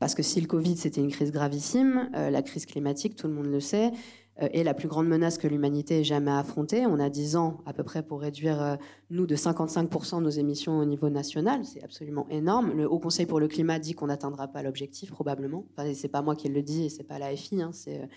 Parce 0.00 0.14
que 0.14 0.22
si 0.22 0.40
le 0.40 0.46
Covid, 0.46 0.76
c'était 0.76 1.00
une 1.00 1.10
crise 1.10 1.32
gravissime, 1.32 2.08
la 2.12 2.40
crise 2.42 2.66
climatique, 2.66 3.16
tout 3.16 3.26
le 3.26 3.32
monde 3.32 3.46
le 3.46 3.58
sait, 3.58 3.90
est 4.38 4.62
la 4.62 4.74
plus 4.74 4.88
grande 4.88 5.08
menace 5.08 5.38
que 5.38 5.48
l'humanité 5.48 6.00
ait 6.00 6.04
jamais 6.04 6.30
affrontée. 6.30 6.86
On 6.86 7.00
a 7.00 7.10
10 7.10 7.36
ans 7.36 7.58
à 7.66 7.72
peu 7.72 7.82
près 7.82 8.02
pour 8.02 8.20
réduire, 8.20 8.78
nous, 9.10 9.26
de 9.26 9.36
55% 9.36 10.22
nos 10.22 10.30
émissions 10.30 10.78
au 10.78 10.84
niveau 10.84 11.08
national. 11.08 11.64
C'est 11.64 11.82
absolument 11.82 12.26
énorme. 12.30 12.72
Le 12.76 12.90
Haut 12.90 12.98
Conseil 12.98 13.26
pour 13.26 13.40
le 13.40 13.48
climat 13.48 13.78
dit 13.78 13.94
qu'on 13.94 14.06
n'atteindra 14.06 14.48
pas 14.48 14.62
l'objectif, 14.62 15.10
probablement. 15.10 15.64
Enfin, 15.76 15.92
c'est 15.94 16.08
pas 16.08 16.22
moi 16.22 16.36
qui 16.36 16.48
le 16.48 16.62
dis 16.62 16.84
et 16.84 16.88
c'est 16.88 17.04
pas 17.04 17.18
l'AFI, 17.18 17.62
hein, 17.62 17.70
c'est 17.72 18.08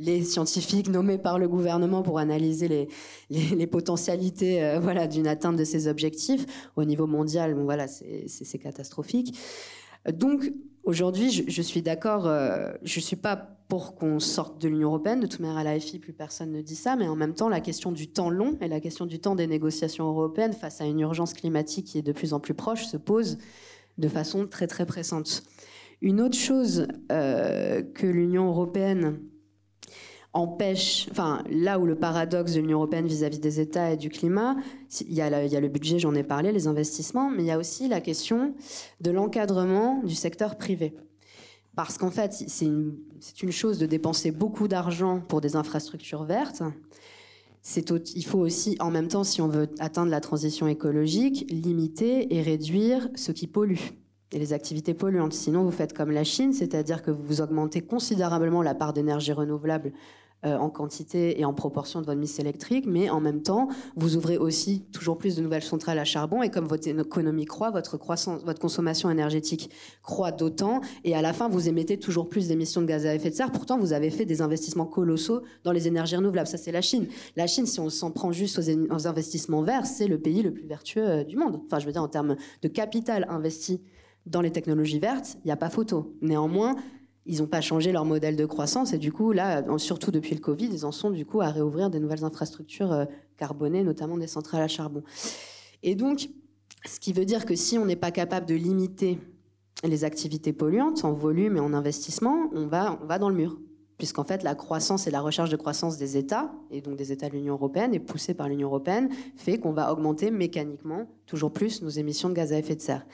les 0.00 0.24
scientifiques 0.24 0.88
nommés 0.90 1.18
par 1.18 1.38
le 1.38 1.46
gouvernement 1.48 2.02
pour 2.02 2.18
analyser 2.18 2.88
les, 3.30 3.66
potentialités 3.66 4.64
euh, 4.64 4.80
voilà, 4.80 5.06
d'une 5.06 5.28
atteinte 5.28 5.56
de 5.56 5.64
ces 5.64 5.86
objectifs. 5.86 6.70
Au 6.76 6.84
niveau 6.84 7.06
mondial, 7.06 7.54
bon, 7.54 7.64
voilà, 7.64 7.86
c'est 7.86 8.58
catastrophique. 8.58 9.38
Donc, 10.12 10.50
aujourd'hui, 10.90 11.30
je, 11.30 11.62
suis 11.62 11.80
d'accord, 11.80 12.26
euh, 12.26 12.72
je 12.82 12.98
ne 12.98 13.02
suis 13.02 13.16
pas 13.16 13.36
pour 13.68 13.94
qu'on 13.94 14.18
sorte 14.18 14.60
de 14.60 14.68
l'Union 14.68 14.88
européenne. 14.88 15.20
De 15.20 15.26
toute 15.26 15.38
manière, 15.38 15.56
à 15.56 15.64
l'AFI, 15.64 16.00
plus 16.00 16.12
personne 16.12 16.50
ne 16.50 16.60
dit 16.60 16.74
ça. 16.74 16.96
Mais 16.96 17.06
en 17.06 17.14
même 17.14 17.34
temps, 17.34 17.48
la 17.48 17.60
question 17.60 17.92
du 17.92 18.08
temps 18.08 18.28
long 18.28 18.58
et 18.60 18.68
la 18.68 18.80
question 18.80 19.06
du 19.06 19.20
temps 19.20 19.36
des 19.36 19.46
négociations 19.46 20.08
européennes 20.08 20.52
face 20.52 20.80
à 20.80 20.84
une 20.84 21.00
urgence 21.00 21.32
climatique 21.32 21.86
qui 21.86 21.98
est 21.98 22.02
de 22.02 22.12
plus 22.12 22.34
en 22.34 22.40
plus 22.40 22.54
proche 22.54 22.86
se 22.86 22.96
pose 22.96 23.38
de 23.96 24.08
façon 24.08 24.46
très, 24.48 24.66
très 24.66 24.86
pressante. 24.86 25.44
Une 26.02 26.20
autre 26.20 26.36
chose 26.36 26.88
euh, 27.12 27.82
que 27.82 28.06
l'Union 28.06 28.48
européenne 28.48 29.20
empêche, 30.32 31.08
enfin 31.10 31.42
là 31.50 31.78
où 31.78 31.86
le 31.86 31.96
paradoxe 31.96 32.52
de 32.52 32.60
l'Union 32.60 32.78
européenne 32.78 33.06
vis-à-vis 33.06 33.40
des 33.40 33.60
États 33.60 33.92
et 33.92 33.96
du 33.96 34.10
climat, 34.10 34.56
il 35.00 35.12
y, 35.12 35.20
a 35.22 35.60
le 35.60 35.68
budget, 35.68 35.98
j'en 35.98 36.14
ai 36.14 36.22
parlé, 36.22 36.52
les 36.52 36.68
investissements, 36.68 37.30
mais 37.30 37.42
il 37.42 37.46
y 37.46 37.50
a 37.50 37.58
aussi 37.58 37.88
la 37.88 38.00
question 38.00 38.54
de 39.00 39.10
l'encadrement 39.10 40.02
du 40.04 40.14
secteur 40.14 40.56
privé. 40.56 40.94
Parce 41.74 41.98
qu'en 41.98 42.10
fait, 42.10 42.32
c'est 42.32 42.66
une, 42.66 42.96
une, 43.42 43.52
chose 43.52 43.78
de 43.78 43.86
dépenser 43.86 44.30
beaucoup 44.30 44.68
d'argent 44.68 45.20
pour 45.20 45.40
des 45.40 45.56
infrastructures 45.56 46.24
vertes. 46.24 46.62
il 47.76 48.24
faut 48.24 48.38
aussi, 48.38 48.76
en 48.80 48.90
même 48.90 49.08
temps, 49.08 49.24
si 49.24 49.40
on 49.40 49.48
veut 49.48 49.68
atteindre 49.78 50.10
la 50.10 50.20
transition 50.20 50.68
écologique, 50.68 51.46
limiter 51.48 52.34
et 52.34 52.42
réduire 52.42 53.08
ce 53.14 53.32
qui 53.32 53.46
pollue 53.46 53.78
et 54.32 54.38
les 54.38 54.52
activités 54.52 54.94
polluantes. 54.94 55.32
Sinon, 55.32 55.64
vous 55.64 55.70
faites 55.70 55.92
comme 55.92 56.10
la 56.10 56.24
Chine, 56.24 56.52
c'est-à-dire 56.52 57.02
que 57.02 57.10
vous 57.10 57.40
augmentez 57.40 57.80
considérablement 57.80 58.62
la 58.62 58.74
part 58.74 58.92
d'énergie 58.92 59.32
renouvelable 59.32 59.92
euh, 60.46 60.56
en 60.56 60.70
quantité 60.70 61.38
et 61.38 61.44
en 61.44 61.52
proportion 61.52 62.00
de 62.00 62.06
votre 62.06 62.18
mix 62.18 62.38
électrique, 62.38 62.86
mais 62.86 63.10
en 63.10 63.20
même 63.20 63.42
temps, 63.42 63.68
vous 63.94 64.16
ouvrez 64.16 64.38
aussi 64.38 64.86
toujours 64.90 65.18
plus 65.18 65.36
de 65.36 65.42
nouvelles 65.42 65.62
centrales 65.62 65.98
à 65.98 66.06
charbon, 66.06 66.42
et 66.42 66.48
comme 66.48 66.66
votre 66.66 66.88
économie 66.88 67.44
croît, 67.44 67.70
votre 67.70 67.98
consommation 68.58 69.10
énergétique 69.10 69.68
croît 70.02 70.32
d'autant, 70.32 70.80
et 71.04 71.14
à 71.14 71.20
la 71.20 71.34
fin, 71.34 71.50
vous 71.50 71.68
émettez 71.68 71.98
toujours 71.98 72.26
plus 72.26 72.48
d'émissions 72.48 72.80
de 72.80 72.86
gaz 72.86 73.04
à 73.04 73.14
effet 73.14 73.28
de 73.28 73.34
serre. 73.34 73.52
Pourtant, 73.52 73.78
vous 73.78 73.92
avez 73.92 74.08
fait 74.08 74.24
des 74.24 74.40
investissements 74.40 74.86
colossaux 74.86 75.42
dans 75.62 75.72
les 75.72 75.88
énergies 75.88 76.16
renouvelables. 76.16 76.48
Ça, 76.48 76.56
c'est 76.56 76.72
la 76.72 76.80
Chine. 76.80 77.08
La 77.36 77.46
Chine, 77.46 77.66
si 77.66 77.78
on 77.78 77.90
s'en 77.90 78.10
prend 78.10 78.32
juste 78.32 78.58
aux, 78.58 78.94
aux 78.94 79.06
investissements 79.06 79.60
verts, 79.60 79.84
c'est 79.84 80.06
le 80.06 80.18
pays 80.18 80.42
le 80.42 80.54
plus 80.54 80.66
vertueux 80.66 81.06
euh, 81.06 81.22
du 81.22 81.36
monde. 81.36 81.60
Enfin, 81.66 81.80
je 81.80 81.84
veux 81.84 81.92
dire, 81.92 82.02
en 82.02 82.08
termes 82.08 82.36
de 82.62 82.68
capital 82.68 83.26
investi 83.28 83.82
dans 84.26 84.40
les 84.40 84.50
technologies 84.50 84.98
vertes, 84.98 85.36
il 85.44 85.46
n'y 85.46 85.52
a 85.52 85.56
pas 85.56 85.70
photo. 85.70 86.16
Néanmoins, 86.20 86.76
ils 87.26 87.38
n'ont 87.38 87.46
pas 87.46 87.60
changé 87.60 87.92
leur 87.92 88.04
modèle 88.04 88.36
de 88.36 88.46
croissance 88.46 88.92
et 88.92 88.98
du 88.98 89.12
coup, 89.12 89.32
là, 89.32 89.62
surtout 89.78 90.10
depuis 90.10 90.34
le 90.34 90.40
Covid, 90.40 90.68
ils 90.72 90.84
en 90.84 90.92
sont 90.92 91.10
du 91.10 91.26
coup 91.26 91.40
à 91.40 91.48
réouvrir 91.48 91.90
des 91.90 92.00
nouvelles 92.00 92.24
infrastructures 92.24 92.92
euh, 92.92 93.04
carbonées, 93.36 93.84
notamment 93.84 94.16
des 94.16 94.26
centrales 94.26 94.62
à 94.62 94.68
charbon. 94.68 95.02
Et 95.82 95.94
donc, 95.94 96.28
ce 96.86 96.98
qui 96.98 97.12
veut 97.12 97.24
dire 97.24 97.46
que 97.46 97.54
si 97.54 97.78
on 97.78 97.84
n'est 97.84 97.96
pas 97.96 98.10
capable 98.10 98.46
de 98.46 98.54
limiter 98.54 99.18
les 99.84 100.04
activités 100.04 100.52
polluantes 100.52 101.04
en 101.04 101.12
volume 101.12 101.56
et 101.56 101.60
en 101.60 101.72
investissement, 101.72 102.50
on 102.52 102.66
va, 102.66 102.98
on 103.02 103.06
va 103.06 103.18
dans 103.18 103.28
le 103.28 103.36
mur 103.36 103.58
puisqu'en 104.00 104.24
fait 104.24 104.42
la 104.42 104.54
croissance 104.54 105.06
et 105.06 105.10
la 105.10 105.20
recherche 105.20 105.50
de 105.50 105.56
croissance 105.56 105.98
des 105.98 106.16
États, 106.16 106.50
et 106.70 106.80
donc 106.80 106.96
des 106.96 107.12
États 107.12 107.28
de 107.28 107.34
l'Union 107.34 107.52
européenne, 107.52 107.92
et 107.92 107.98
poussée 107.98 108.32
par 108.32 108.48
l'Union 108.48 108.68
européenne, 108.68 109.10
fait 109.36 109.58
qu'on 109.58 109.72
va 109.72 109.92
augmenter 109.92 110.30
mécaniquement 110.30 111.04
toujours 111.26 111.52
plus 111.52 111.82
nos 111.82 111.90
émissions 111.90 112.30
de 112.30 112.34
gaz 112.34 112.50
à 112.54 112.58
effet 112.58 112.76
de 112.76 112.80
serre. 112.80 113.06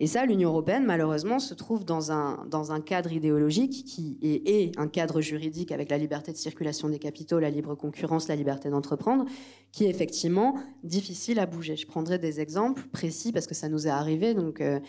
Et 0.00 0.08
ça, 0.08 0.26
l'Union 0.26 0.48
européenne, 0.48 0.84
malheureusement, 0.84 1.38
se 1.38 1.54
trouve 1.54 1.84
dans 1.84 2.10
un, 2.10 2.44
dans 2.50 2.72
un 2.72 2.80
cadre 2.80 3.12
idéologique 3.12 3.84
qui 3.84 4.18
est, 4.20 4.76
un 4.80 4.88
cadre 4.88 5.20
juridique 5.20 5.70
avec 5.70 5.88
la 5.88 5.96
liberté 5.96 6.32
de 6.32 6.36
circulation 6.36 6.88
des 6.88 6.98
capitaux, 6.98 7.38
la 7.38 7.48
libre 7.48 7.76
concurrence, 7.76 8.26
la 8.26 8.34
liberté 8.34 8.68
d'entreprendre, 8.68 9.26
qui 9.70 9.84
est 9.84 9.90
effectivement 9.90 10.56
difficile 10.82 11.38
à 11.38 11.46
bouger. 11.46 11.76
Je 11.76 11.86
prendrai 11.86 12.18
des 12.18 12.40
exemples 12.40 12.82
précis 12.90 13.30
parce 13.30 13.46
que 13.46 13.54
ça 13.54 13.68
nous 13.68 13.86
est 13.86 13.90
arrivé. 13.90 14.34
Donc, 14.34 14.60
euh, 14.60 14.80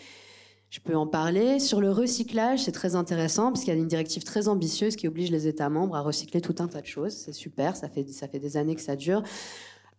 je 0.74 0.80
peux 0.80 0.96
en 0.96 1.06
parler. 1.06 1.60
Sur 1.60 1.80
le 1.80 1.92
recyclage, 1.92 2.64
c'est 2.64 2.72
très 2.72 2.96
intéressant 2.96 3.52
parce 3.52 3.60
qu'il 3.60 3.72
y 3.72 3.76
a 3.76 3.78
une 3.78 3.86
directive 3.86 4.24
très 4.24 4.48
ambitieuse 4.48 4.96
qui 4.96 5.06
oblige 5.06 5.30
les 5.30 5.46
États 5.46 5.68
membres 5.68 5.94
à 5.94 6.00
recycler 6.00 6.40
tout 6.40 6.56
un 6.58 6.66
tas 6.66 6.80
de 6.80 6.86
choses. 6.86 7.12
C'est 7.12 7.32
super, 7.32 7.76
ça 7.76 7.88
fait, 7.88 8.08
ça 8.08 8.26
fait 8.26 8.40
des 8.40 8.56
années 8.56 8.74
que 8.74 8.80
ça 8.80 8.96
dure. 8.96 9.22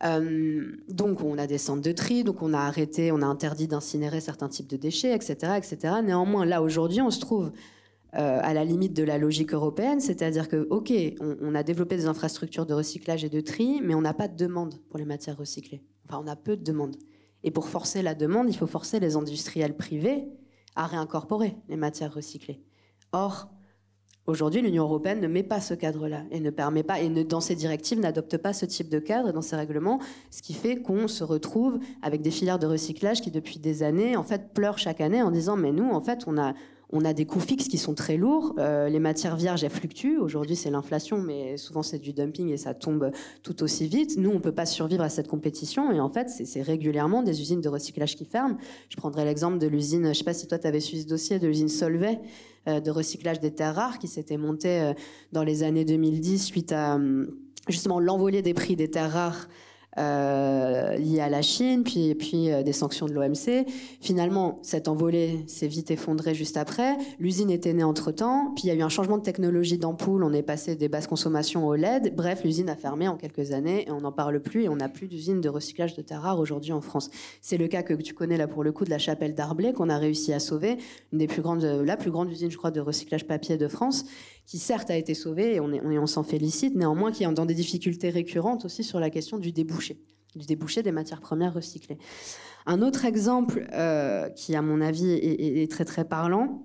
Euh, 0.03 0.75
donc 0.89 1.21
on 1.21 1.37
a 1.37 1.47
des 1.47 1.59
centres 1.59 1.81
de 1.81 1.93
tri, 1.93 2.25
donc 2.25 2.41
on 2.41 2.53
a 2.53 2.59
arrêté, 2.59 3.13
on 3.13 3.21
a 3.21 3.25
interdit 3.25 3.69
d'incinérer 3.69 4.19
certains 4.19 4.49
types 4.49 4.67
de 4.67 4.75
déchets, 4.75 5.15
etc., 5.15 5.53
etc. 5.55 5.93
Néanmoins, 6.03 6.45
là 6.45 6.61
aujourd'hui, 6.61 6.99
on 6.99 7.09
se 7.09 7.21
trouve 7.21 7.53
euh, 8.15 8.39
à 8.43 8.53
la 8.53 8.65
limite 8.65 8.91
de 8.91 9.03
la 9.03 9.17
logique 9.17 9.53
européenne, 9.53 10.01
c'est-à-dire 10.01 10.49
que, 10.49 10.67
ok, 10.69 10.91
on, 11.21 11.37
on, 11.41 11.55
a 11.55 11.63
développé 11.63 11.95
des 11.95 12.07
infrastructures 12.07 12.65
de 12.65 12.73
recyclage 12.73 13.23
et 13.23 13.29
de 13.29 13.39
tri, 13.39 13.79
mais 13.81 13.95
on 13.95 14.01
n'a 14.01 14.13
pas 14.13 14.27
de 14.27 14.35
demande 14.35 14.75
pour 14.89 14.99
les 14.99 15.05
matières 15.05 15.37
recyclées. 15.37 15.81
Enfin, 16.09 16.21
on 16.21 16.27
a 16.27 16.35
peu 16.35 16.57
de 16.57 16.63
demande. 16.65 16.97
Et 17.43 17.51
pour 17.51 17.69
forcer 17.69 18.01
la 18.01 18.13
demande, 18.13 18.49
il 18.49 18.57
faut 18.57 18.67
forcer 18.67 18.99
les 18.99 19.15
industriels 19.15 19.77
privés 19.77 20.27
à 20.75 20.87
réincorporer 20.87 21.55
les 21.69 21.77
matières 21.77 22.13
recyclées. 22.13 22.61
Or, 23.11 23.49
aujourd'hui, 24.27 24.61
l'Union 24.61 24.83
européenne 24.83 25.21
ne 25.21 25.27
met 25.27 25.43
pas 25.43 25.61
ce 25.61 25.73
cadre-là 25.73 26.23
et 26.31 26.39
ne 26.39 26.49
permet 26.49 26.83
pas, 26.83 26.99
et 26.99 27.09
ne, 27.09 27.23
dans 27.23 27.41
ses 27.41 27.55
directives, 27.55 27.99
n'adopte 27.99 28.37
pas 28.37 28.53
ce 28.53 28.65
type 28.65 28.89
de 28.89 28.99
cadre 28.99 29.31
dans 29.31 29.41
ses 29.41 29.55
règlements, 29.55 29.99
ce 30.31 30.41
qui 30.41 30.53
fait 30.53 30.81
qu'on 30.81 31.07
se 31.07 31.23
retrouve 31.23 31.79
avec 32.01 32.21
des 32.21 32.31
filières 32.31 32.59
de 32.59 32.67
recyclage 32.67 33.21
qui, 33.21 33.31
depuis 33.31 33.59
des 33.59 33.83
années, 33.83 34.17
en 34.17 34.23
fait, 34.23 34.53
pleurent 34.53 34.79
chaque 34.79 35.01
année 35.01 35.21
en 35.21 35.31
disant, 35.31 35.55
mais 35.55 35.71
nous, 35.71 35.89
en 35.89 36.01
fait, 36.01 36.23
on 36.27 36.37
a, 36.37 36.53
on 36.91 37.03
a 37.05 37.13
des 37.13 37.25
coûts 37.25 37.39
fixes 37.39 37.67
qui 37.67 37.77
sont 37.77 37.93
très 37.93 38.17
lourds. 38.17 38.53
Euh, 38.57 38.89
les 38.89 38.99
matières 38.99 39.35
vierges, 39.35 39.63
elles 39.63 39.69
fluctuent. 39.69 40.17
Aujourd'hui, 40.17 40.55
c'est 40.55 40.69
l'inflation, 40.69 41.21
mais 41.21 41.57
souvent, 41.57 41.83
c'est 41.83 41.99
du 41.99 42.13
dumping 42.13 42.49
et 42.49 42.57
ça 42.57 42.73
tombe 42.73 43.11
tout 43.43 43.63
aussi 43.63 43.87
vite. 43.87 44.17
Nous, 44.17 44.29
on 44.29 44.35
ne 44.35 44.39
peut 44.39 44.51
pas 44.51 44.65
survivre 44.65 45.03
à 45.03 45.09
cette 45.09 45.27
compétition. 45.27 45.91
Et 45.91 45.99
en 45.99 46.09
fait, 46.09 46.29
c'est 46.29 46.61
régulièrement 46.61 47.23
des 47.23 47.41
usines 47.41 47.61
de 47.61 47.69
recyclage 47.69 48.15
qui 48.15 48.25
ferment. 48.25 48.57
Je 48.89 48.97
prendrai 48.97 49.25
l'exemple 49.25 49.57
de 49.57 49.67
l'usine, 49.67 50.03
je 50.03 50.09
ne 50.09 50.13
sais 50.13 50.23
pas 50.23 50.33
si 50.33 50.47
toi, 50.47 50.59
tu 50.59 50.67
avais 50.67 50.79
suivi 50.79 51.03
ce 51.03 51.07
dossier, 51.07 51.39
de 51.39 51.47
l'usine 51.47 51.69
Solvay 51.69 52.19
euh, 52.67 52.79
de 52.79 52.89
recyclage 52.89 53.39
des 53.39 53.51
terres 53.51 53.75
rares 53.75 53.99
qui 53.99 54.07
s'était 54.07 54.37
montée 54.37 54.81
euh, 54.81 54.93
dans 55.31 55.43
les 55.43 55.61
années 55.61 55.85
2010 55.85 56.43
suite 56.43 56.71
à 56.71 56.99
justement 57.67 57.99
l'envolée 57.99 58.41
des 58.41 58.55
prix 58.55 58.75
des 58.75 58.89
terres 58.89 59.11
rares 59.11 59.47
euh, 59.97 60.95
liées 60.97 61.21
à 61.21 61.29
la 61.29 61.41
Chine, 61.41 61.83
puis, 61.83 62.15
puis 62.15 62.51
euh, 62.51 62.63
des 62.63 62.73
sanctions 62.73 63.05
de 63.05 63.13
l'OMC. 63.13 63.65
Finalement, 64.01 64.59
cette 64.61 64.87
envolée 64.87 65.45
s'est 65.47 65.67
vite 65.67 65.89
effondrée 65.89 66.33
juste 66.33 66.57
après. 66.57 66.97
L'usine 67.17 67.49
était 67.49 67.73
née 67.73 67.83
entre-temps, 67.83 68.51
puis 68.55 68.65
il 68.65 68.67
y 68.67 68.71
a 68.71 68.75
eu 68.75 68.81
un 68.81 68.89
changement 68.89 69.17
de 69.17 69.23
technologie 69.23 69.77
d'ampoule, 69.77 70.23
on 70.23 70.33
est 70.33 70.43
passé 70.43 70.75
des 70.75 70.89
basses 70.89 71.07
consommations 71.07 71.65
au 71.65 71.75
LED. 71.75 72.13
Bref, 72.15 72.43
l'usine 72.43 72.69
a 72.69 72.75
fermé 72.75 73.07
en 73.07 73.15
quelques 73.15 73.51
années 73.51 73.87
et 73.87 73.91
on 73.91 74.01
n'en 74.01 74.11
parle 74.11 74.41
plus 74.41 74.63
et 74.63 74.69
on 74.69 74.75
n'a 74.75 74.89
plus 74.89 75.07
d'usine 75.07 75.39
de 75.39 75.49
recyclage 75.49 75.95
de 75.95 76.01
terres 76.01 76.23
rares 76.23 76.39
aujourd'hui 76.39 76.73
en 76.73 76.81
France. 76.81 77.09
C'est 77.41 77.57
le 77.57 77.67
cas 77.67 77.83
que 77.83 77.93
tu 77.93 78.13
connais 78.13 78.37
là 78.37 78.47
pour 78.47 78.63
le 78.63 78.71
coup 78.71 78.83
de 78.83 78.89
la 78.89 78.97
chapelle 78.99 79.33
d'Arblay 79.33 79.71
qu'on 79.71 79.89
a 79.89 79.97
réussi 79.97 80.33
à 80.33 80.39
sauver, 80.39 80.77
grandes, 81.13 81.63
la 81.63 81.95
plus 81.95 82.11
grande 82.11 82.29
usine, 82.29 82.51
je 82.51 82.57
crois, 82.57 82.71
de 82.71 82.81
recyclage 82.81 83.25
papier 83.25 83.57
de 83.57 83.67
France 83.67 84.05
qui 84.45 84.59
certes 84.59 84.91
a 84.91 84.95
été 84.95 85.13
sauvé, 85.13 85.55
et 85.55 85.59
on, 85.59 85.71
on, 85.73 86.07
s'en 86.07 86.23
félicite, 86.23 86.75
néanmoins 86.75 87.11
qui 87.11 87.23
est 87.23 87.31
dans 87.31 87.45
des 87.45 87.55
difficultés 87.55 88.09
récurrentes 88.09 88.65
aussi 88.65 88.83
sur 88.83 88.99
la 88.99 89.09
question 89.09 89.37
du 89.37 89.51
débouché, 89.51 89.99
du 90.35 90.45
débouché 90.45 90.83
des 90.83 90.91
matières 90.91 91.21
premières 91.21 91.53
recyclées. 91.53 91.97
Un 92.65 92.81
autre 92.81 93.05
exemple 93.05 93.67
euh, 93.73 94.29
qui, 94.29 94.55
à 94.55 94.61
mon 94.61 94.81
avis, 94.81 95.11
est, 95.11 95.71
très 95.71 95.85
très 95.85 96.05
parlant, 96.05 96.63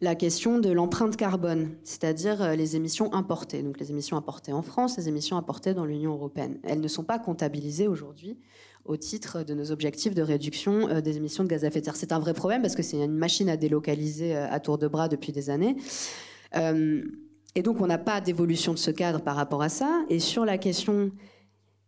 la 0.00 0.14
question 0.14 0.58
de 0.58 0.70
l'empreinte 0.70 1.16
carbone, 1.16 1.76
c'est-à-dire 1.84 2.42
euh, 2.42 2.54
les 2.54 2.74
émissions 2.74 3.12
importées. 3.12 3.62
Donc 3.62 3.78
les 3.78 3.90
émissions 3.90 4.16
importées 4.16 4.52
en 4.52 4.62
France, 4.62 4.96
les 4.96 5.08
émissions 5.08 5.36
importées 5.36 5.74
dans 5.74 5.84
l'Union 5.84 6.12
européenne. 6.12 6.58
Elles 6.64 6.80
ne 6.80 6.88
sont 6.88 7.04
pas 7.04 7.18
comptabilisées 7.18 7.86
aujourd'hui 7.86 8.38
au 8.86 8.96
titre 8.96 9.42
de 9.42 9.52
nos 9.52 9.72
objectifs 9.72 10.14
de 10.14 10.22
réduction 10.22 10.88
euh, 10.88 11.00
des 11.02 11.18
émissions 11.18 11.44
de 11.44 11.48
gaz 11.48 11.64
à 11.64 11.68
effet 11.68 11.80
de 11.80 11.84
serre. 11.84 11.96
C'est 11.96 12.12
un 12.12 12.18
vrai 12.18 12.32
problème 12.32 12.62
parce 12.62 12.74
que 12.74 12.82
c'est 12.82 12.96
une 12.96 13.12
machine 13.12 13.50
à 13.50 13.58
délocaliser 13.58 14.34
à 14.34 14.58
tour 14.58 14.78
de 14.78 14.88
bras 14.88 15.08
depuis 15.08 15.32
des 15.32 15.50
années. 15.50 15.76
Euh, 16.56 17.02
et 17.54 17.62
donc, 17.62 17.80
on 17.80 17.86
n'a 17.86 17.98
pas 17.98 18.20
d'évolution 18.20 18.72
de 18.72 18.78
ce 18.78 18.90
cadre 18.90 19.20
par 19.20 19.36
rapport 19.36 19.62
à 19.62 19.68
ça. 19.68 20.04
Et 20.08 20.20
sur 20.20 20.44
la 20.44 20.58
question 20.58 21.10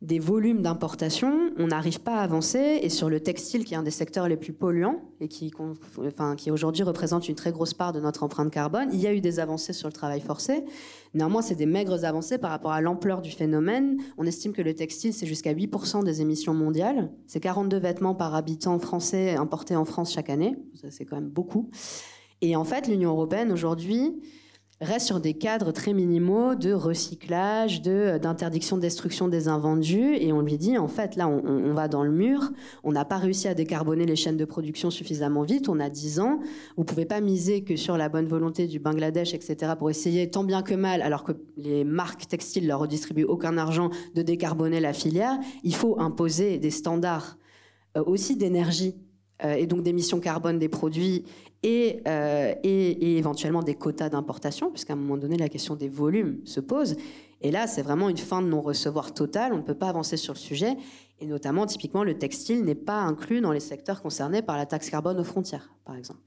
des 0.00 0.18
volumes 0.18 0.62
d'importation, 0.62 1.52
on 1.56 1.68
n'arrive 1.68 2.00
pas 2.00 2.16
à 2.16 2.22
avancer. 2.22 2.80
Et 2.82 2.88
sur 2.88 3.08
le 3.08 3.20
textile, 3.20 3.64
qui 3.64 3.74
est 3.74 3.76
un 3.76 3.84
des 3.84 3.92
secteurs 3.92 4.26
les 4.26 4.36
plus 4.36 4.52
polluants 4.52 5.00
et 5.20 5.28
qui, 5.28 5.52
aujourd'hui 6.50 6.82
représente 6.82 7.28
une 7.28 7.36
très 7.36 7.52
grosse 7.52 7.72
part 7.72 7.92
de 7.92 8.00
notre 8.00 8.24
empreinte 8.24 8.52
carbone, 8.52 8.88
il 8.92 8.98
y 8.98 9.06
a 9.06 9.14
eu 9.14 9.20
des 9.20 9.38
avancées 9.38 9.72
sur 9.72 9.86
le 9.86 9.92
travail 9.92 10.20
forcé. 10.20 10.64
Néanmoins, 11.14 11.40
c'est 11.40 11.54
des 11.54 11.66
maigres 11.66 12.04
avancées 12.04 12.38
par 12.38 12.50
rapport 12.50 12.72
à 12.72 12.80
l'ampleur 12.80 13.22
du 13.22 13.30
phénomène. 13.30 13.98
On 14.18 14.26
estime 14.26 14.52
que 14.52 14.62
le 14.62 14.74
textile, 14.74 15.14
c'est 15.14 15.26
jusqu'à 15.26 15.54
8% 15.54 16.02
des 16.02 16.20
émissions 16.20 16.54
mondiales. 16.54 17.12
C'est 17.28 17.38
42 17.38 17.78
vêtements 17.78 18.16
par 18.16 18.34
habitant 18.34 18.80
français 18.80 19.36
importés 19.36 19.76
en 19.76 19.84
France 19.84 20.12
chaque 20.12 20.30
année. 20.30 20.56
C'est 20.90 21.04
quand 21.04 21.16
même 21.16 21.30
beaucoup. 21.30 21.70
Et 22.40 22.56
en 22.56 22.64
fait, 22.64 22.88
l'Union 22.88 23.10
européenne 23.10 23.52
aujourd'hui 23.52 24.20
reste 24.82 25.06
sur 25.06 25.20
des 25.20 25.34
cadres 25.34 25.72
très 25.72 25.92
minimaux 25.92 26.54
de 26.54 26.72
recyclage, 26.72 27.82
de 27.82 28.18
d'interdiction 28.18 28.76
de 28.76 28.82
destruction 28.82 29.28
des 29.28 29.48
invendus, 29.48 30.16
et 30.16 30.32
on 30.32 30.40
lui 30.40 30.58
dit 30.58 30.76
en 30.76 30.88
fait 30.88 31.16
là 31.16 31.28
on, 31.28 31.72
va 31.72 31.88
dans 31.88 32.02
le 32.02 32.10
mur, 32.10 32.50
on 32.84 32.92
n'a 32.92 33.04
pas 33.04 33.16
réussi 33.16 33.48
à 33.48 33.54
décarboner 33.54 34.04
les 34.06 34.16
chaînes 34.16 34.36
de 34.36 34.44
production 34.44 34.90
suffisamment 34.90 35.42
vite, 35.42 35.68
on 35.68 35.80
a 35.80 35.88
10 35.88 36.20
ans, 36.20 36.40
vous 36.76 36.84
pouvez 36.84 37.04
pas 37.04 37.20
miser 37.20 37.62
que 37.62 37.76
sur 37.76 37.96
la 37.96 38.08
bonne 38.08 38.26
volonté 38.26 38.66
du 38.66 38.78
Bangladesh, 38.78 39.34
etc. 39.34 39.72
pour 39.78 39.88
essayer 39.88 40.28
tant 40.28 40.44
bien 40.44 40.62
que 40.62 40.74
mal, 40.74 41.00
alors 41.02 41.24
que 41.24 41.32
les 41.56 41.84
marques 41.84 42.26
textiles 42.26 42.66
leur 42.66 42.80
redistribuent 42.80 43.24
aucun 43.24 43.56
argent 43.56 43.90
de 44.14 44.22
décarboner 44.22 44.80
la 44.80 44.92
filière, 44.92 45.38
il 45.62 45.74
faut 45.74 45.98
imposer 46.00 46.58
des 46.58 46.70
standards 46.70 47.38
euh, 47.96 48.02
aussi 48.04 48.36
d'énergie 48.36 48.96
euh, 49.44 49.54
et 49.54 49.66
donc 49.66 49.82
d'émissions 49.82 50.20
carbone 50.20 50.58
des 50.58 50.68
produits 50.68 51.24
euh, 51.64 52.54
et, 52.62 53.16
éventuellement 53.18 53.62
des 53.62 53.74
quotas 53.74 54.08
d'importation, 54.08 54.70
puisqu'à 54.70 54.94
un 54.94 54.96
moment 54.96 55.16
donné, 55.16 55.36
la 55.36 55.48
question 55.48 55.76
des 55.76 55.88
volumes 55.88 56.40
se 56.44 56.60
pose. 56.60 56.96
Et 57.40 57.50
là, 57.50 57.66
c'est 57.66 57.82
vraiment 57.82 58.08
une 58.08 58.18
fin 58.18 58.42
de 58.42 58.48
non-recevoir 58.48 59.14
totale. 59.14 59.52
On 59.52 59.58
ne 59.58 59.62
peut 59.62 59.74
pas 59.74 59.88
avancer 59.88 60.16
sur 60.16 60.34
le 60.34 60.38
sujet. 60.38 60.76
Et 61.20 61.26
notamment, 61.26 61.66
typiquement, 61.66 62.02
le 62.02 62.18
textile 62.18 62.64
n'est 62.64 62.74
pas 62.74 62.98
inclus 62.98 63.40
dans 63.40 63.52
les 63.52 63.60
secteurs 63.60 64.02
concernés 64.02 64.42
par 64.42 64.56
la 64.56 64.66
taxe 64.66 64.90
carbone 64.90 65.20
aux 65.20 65.24
frontières, 65.24 65.70
par 65.84 65.96
exemple. 65.96 66.20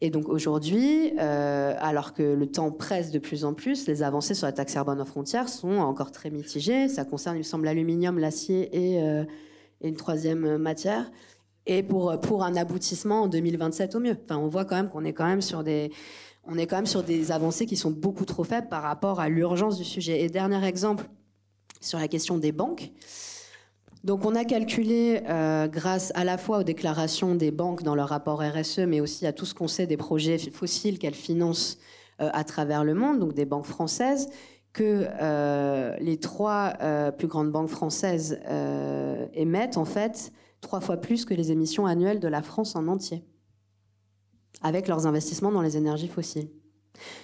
Et 0.00 0.10
donc 0.10 0.28
aujourd'hui, 0.28 1.12
euh, 1.18 1.74
alors 1.78 2.14
que 2.14 2.22
le 2.22 2.46
temps 2.46 2.70
presse 2.70 3.10
de 3.10 3.18
plus 3.18 3.44
en 3.44 3.54
plus, 3.54 3.86
les 3.86 4.02
avancées 4.02 4.34
sur 4.34 4.46
la 4.46 4.52
taxe 4.52 4.72
carbone 4.72 5.00
aux 5.00 5.04
frontières 5.04 5.48
sont 5.48 5.78
encore 5.78 6.10
très 6.12 6.30
mitigées. 6.30 6.88
Ça 6.88 7.04
concerne, 7.04 7.36
il 7.36 7.40
me 7.40 7.44
semble, 7.44 7.64
l'aluminium, 7.64 8.18
l'acier 8.18 8.70
et, 8.72 9.02
euh, 9.02 9.24
et 9.80 9.88
une 9.88 9.96
troisième 9.96 10.56
matière 10.58 11.10
et 11.66 11.82
pour, 11.82 12.42
un 12.42 12.56
aboutissement 12.56 13.22
en 13.22 13.28
2027 13.28 13.94
au 13.94 14.00
mieux. 14.00 14.16
Enfin, 14.24 14.38
on 14.38 14.48
voit 14.48 14.64
quand 14.64 14.76
même 14.76 14.88
qu'on 14.88 15.04
est 15.04 15.12
quand 15.12 15.26
même 15.26 15.42
sur 15.42 15.62
des, 15.62 15.90
on 16.44 16.56
est 16.58 16.66
quand 16.66 16.76
même 16.76 16.86
sur 16.86 17.02
des 17.02 17.32
avancées 17.32 17.66
qui 17.66 17.76
sont 17.76 17.90
beaucoup 17.90 18.24
trop 18.24 18.44
faibles 18.44 18.68
par 18.68 18.82
rapport 18.82 19.20
à 19.20 19.28
l'urgence 19.28 19.76
du 19.76 19.84
sujet. 19.84 20.22
Et 20.22 20.28
dernier 20.28 20.64
exemple 20.66 21.04
sur 21.80 21.98
la 21.98 22.08
question 22.08 22.38
des 22.38 22.52
banques. 22.52 22.90
Donc 24.02 24.24
on 24.24 24.34
a 24.34 24.44
calculé, 24.44 25.20
euh, 25.28 25.68
grâce 25.68 26.10
à 26.14 26.24
la 26.24 26.38
fois 26.38 26.60
aux 26.60 26.62
déclarations 26.62 27.34
des 27.34 27.50
banques 27.50 27.82
dans 27.82 27.94
leur 27.94 28.08
rapport 28.08 28.40
RSE, 28.40 28.80
mais 28.80 29.00
aussi 29.00 29.26
à 29.26 29.32
tout 29.32 29.44
ce 29.44 29.54
qu'on 29.54 29.68
sait 29.68 29.86
des 29.86 29.98
projets 29.98 30.38
fossiles 30.38 30.98
qu'elles 30.98 31.14
financent 31.14 31.78
euh, 32.22 32.30
à 32.32 32.44
travers 32.44 32.82
le 32.82 32.94
monde, 32.94 33.18
donc 33.18 33.34
des 33.34 33.44
banques 33.44 33.66
françaises, 33.66 34.30
que 34.72 35.06
euh, 35.20 35.96
les 36.00 36.16
trois 36.16 36.74
plus 37.18 37.26
grandes 37.26 37.50
banques 37.50 37.68
françaises 37.68 38.38
émettent 39.34 39.76
en 39.76 39.84
fait 39.84 40.32
trois 40.60 40.80
fois 40.80 40.96
plus 40.96 41.24
que 41.24 41.34
les 41.34 41.52
émissions 41.52 41.86
annuelles 41.86 42.20
de 42.20 42.28
la 42.28 42.42
France 42.42 42.76
en 42.76 42.86
entier, 42.88 43.24
avec 44.62 44.88
leurs 44.88 45.06
investissements 45.06 45.52
dans 45.52 45.62
les 45.62 45.76
énergies 45.76 46.08
fossiles. 46.08 46.50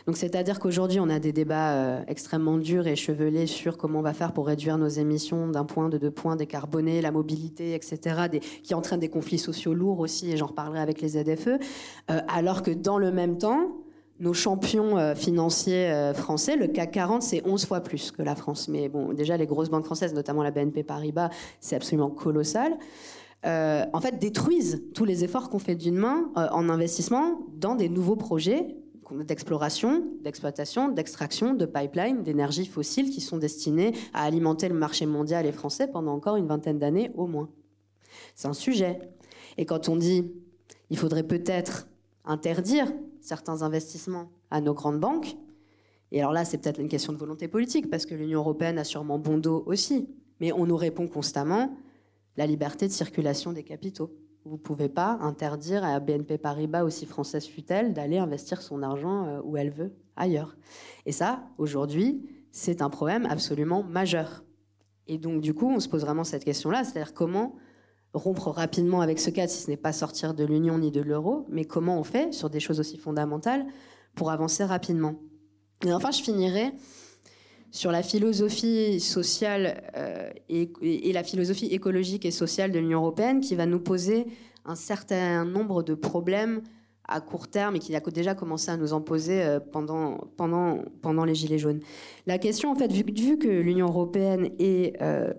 Donc 0.07 0.17
c'est-à-dire 0.17 0.59
qu'aujourd'hui, 0.59 1.01
on 1.01 1.09
a 1.09 1.19
des 1.19 1.33
débats 1.33 1.73
euh, 1.73 2.03
extrêmement 2.07 2.57
durs 2.57 2.87
et 2.87 2.97
chevelés 2.97 3.47
sur 3.47 3.77
comment 3.77 3.99
on 3.99 4.03
va 4.03 4.15
faire 4.15 4.33
pour 4.33 4.47
réduire 4.47 4.79
nos 4.79 4.89
émissions 4.89 5.49
d'un 5.49 5.65
point, 5.65 5.89
de 5.89 5.99
deux 5.99 6.11
points, 6.11 6.37
décarboner, 6.37 7.01
la 7.03 7.11
mobilité, 7.11 7.75
etc., 7.75 8.41
qui 8.63 8.75
entraînent 8.75 9.01
des 9.01 9.09
conflits 9.09 9.39
sociaux 9.39 9.75
lourds 9.75 10.01
aussi, 10.01 10.31
et 10.31 10.37
j'en 10.37 10.47
reparlerai 10.47 10.81
avec 10.81 11.01
les 11.01 11.09
ZFE, 11.09 11.49
euh, 12.11 12.21
alors 12.29 12.63
que 12.63 12.71
dans 12.71 12.99
le 12.99 13.11
même 13.11 13.39
temps, 13.39 13.77
nos 14.19 14.33
champions 14.33 14.97
euh, 14.97 15.15
financiers 15.15 16.13
français, 16.15 16.57
le 16.57 16.69
CAC 16.69 16.93
40, 16.93 17.23
c'est 17.23 17.47
11 17.47 17.67
fois 17.67 17.81
plus 17.81 18.11
que 18.13 18.23
la 18.23 18.35
France. 18.35 18.69
Mais 18.69 18.89
bon, 18.89 19.13
déjà, 19.13 19.37
les 19.37 19.47
grosses 19.47 19.69
banques 19.69 19.85
françaises, 19.85 20.15
notamment 20.15 20.43
la 20.43 20.51
BNP 20.51 20.85
Paribas, 20.85 21.29
c'est 21.61 21.77
absolument 21.77 22.09
colossal. 22.09 22.73
Euh, 23.47 23.85
en 23.93 24.01
fait, 24.01 24.19
détruisent 24.19 24.83
tous 24.93 25.05
les 25.05 25.23
efforts 25.23 25.51
qu'on 25.51 25.61
fait 25.61 25.77
d'une 25.77 25.97
main 25.97 26.31
euh, 26.37 26.49
en 26.51 26.69
investissement 26.69 27.47
dans 27.55 27.77
des 27.77 27.89
nouveaux 27.89 28.17
projets 28.17 28.67
d'exploration, 29.13 30.05
d'exploitation, 30.25 30.89
d'extraction, 30.89 31.55
de 31.55 31.65
pipeline, 31.65 32.25
d'énergie 32.25 32.67
fossile 32.67 33.11
qui 33.11 33.21
sont 33.21 33.37
destinés 33.37 33.93
à 34.13 34.25
alimenter 34.25 34.69
le 34.69 34.75
marché 34.75 35.07
mondial 35.07 35.47
et 35.47 35.53
français 35.53 35.87
pendant 35.87 36.13
encore 36.13 36.35
une 36.35 36.49
vingtaine 36.49 36.81
d'années 36.81 37.13
au 37.15 37.29
moins. 37.29 37.49
C'est 38.35 38.49
un 38.49 38.53
sujet. 38.53 38.99
Et 39.59 39.65
quand 39.65 39.89
on 39.89 39.97
dit 39.97 40.33
il 40.91 40.99
faudrait 40.99 41.23
peut-être 41.23 41.89
interdire 42.25 42.93
certains 43.21 43.63
investissements 43.63 44.29
à 44.51 44.61
nos 44.61 44.75
grandes 44.75 45.01
banques, 45.01 45.37
et 46.11 46.21
alors 46.21 46.33
là 46.33 46.45
c'est 46.45 46.59
peut-être 46.59 46.81
une 46.81 46.89
question 46.89 47.13
de 47.13 47.19
volonté 47.19 47.47
politique 47.47 47.91
parce 47.91 48.07
que 48.07 48.15
l'Union 48.15 48.41
européenne 48.41 48.79
a 48.79 48.85
sûrement 48.85 49.19
bon 49.21 49.39
dos 49.39 49.63
aussi, 49.67 50.09
mais 50.41 50.53
on 50.53 50.67
nous 50.67 50.77
répond 50.77 51.07
constamment 51.07 51.77
la 52.37 52.47
liberté 52.47 52.87
de 52.87 52.93
circulation 52.93 53.53
des 53.53 53.63
capitaux. 53.63 54.11
Vous 54.45 54.57
ne 54.57 54.61
pouvez 54.61 54.89
pas 54.89 55.19
interdire 55.23 55.85
à 55.85 55.99
BNP 55.99 56.39
Paribas, 56.39 56.85
aussi 56.85 57.05
française 57.05 57.47
fut-elle, 57.47 57.93
d'aller 57.93 58.19
investir 58.19 58.63
son 58.63 58.83
argent 58.83 59.27
euh, 59.27 59.41
où 59.43 59.57
elle 59.57 59.71
veut, 59.71 59.93
ailleurs. 60.15 60.57
Et 61.05 61.13
ça, 61.13 61.43
aujourd'hui, 61.59 62.29
c'est 62.53 62.81
un 62.81 62.91
problème 62.91 63.27
absolument 63.27 63.83
majeur. 63.83 64.45
Et 65.09 65.19
donc, 65.19 65.41
du 65.41 65.53
coup, 65.53 65.69
on 65.69 65.81
se 65.81 65.89
pose 65.89 66.03
vraiment 66.03 66.25
cette 66.25 66.45
question-là, 66.45 66.85
c'est-à-dire 66.85 67.13
comment 67.13 67.57
rompre 68.13 68.49
rapidement 68.51 69.01
avec 69.01 69.19
ce 69.19 69.31
cadre, 69.31 69.51
si 69.51 69.63
ce 69.63 69.71
n'est 69.71 69.77
pas 69.77 69.93
sortir 69.93 70.33
de 70.33 70.45
l'Union 70.45 70.79
ni 70.79 70.91
de 70.91 71.01
l'euro, 71.01 71.45
mais 71.49 71.65
comment 71.65 71.99
on 71.99 72.05
fait 72.05 72.33
sur 72.33 72.49
des 72.49 72.61
choses 72.61 72.81
aussi 72.81 72.97
fondamentales 72.97 73.67
pour 74.15 74.31
avancer 74.31 74.65
rapidement. 74.65 75.17
Et 75.85 75.93
enfin, 75.93 76.11
je 76.11 76.23
finirai 76.23 76.73
sur 77.77 77.93
la 77.93 78.03
philosophie 78.03 79.01
sociale 79.01 79.83
euh, 79.97 80.31
et, 80.49 81.13
la 81.13 81.23
philosophie 81.23 81.67
écologique 81.67 82.25
et 82.25 82.31
sociale 82.31 82.73
de 82.73 82.79
l'Union 82.79 83.01
européenne 83.01 83.41
qui 83.41 83.55
va 83.55 83.67
nous 83.67 83.81
poser 83.81 84.27
un 84.65 84.75
certain 84.75 85.45
nombre 85.45 85.83
de 85.83 85.93
problèmes 85.95 86.63
à 87.07 87.21
court 87.21 87.49
terme 87.49 87.77
et 87.77 87.79
qui 87.79 87.95
a 87.95 88.01
déjà 88.01 88.35
commencé 88.35 88.71
à 88.71 88.79
nous 88.79 88.95
en 88.95 89.03
poser 89.03 89.43
euh, 89.43 89.61
pendant, 89.61 91.25
les 91.27 91.35
Gilets 91.35 91.59
jaunes. 91.59 91.81
La 92.27 92.39
question, 92.39 92.71
en 92.71 92.77
fait, 92.77 92.91
vu, 92.91 93.05
que 93.39 93.47
l'Union 93.47 93.89
européenne 93.89 94.49
est, 94.59 95.01
euh, 95.03 95.35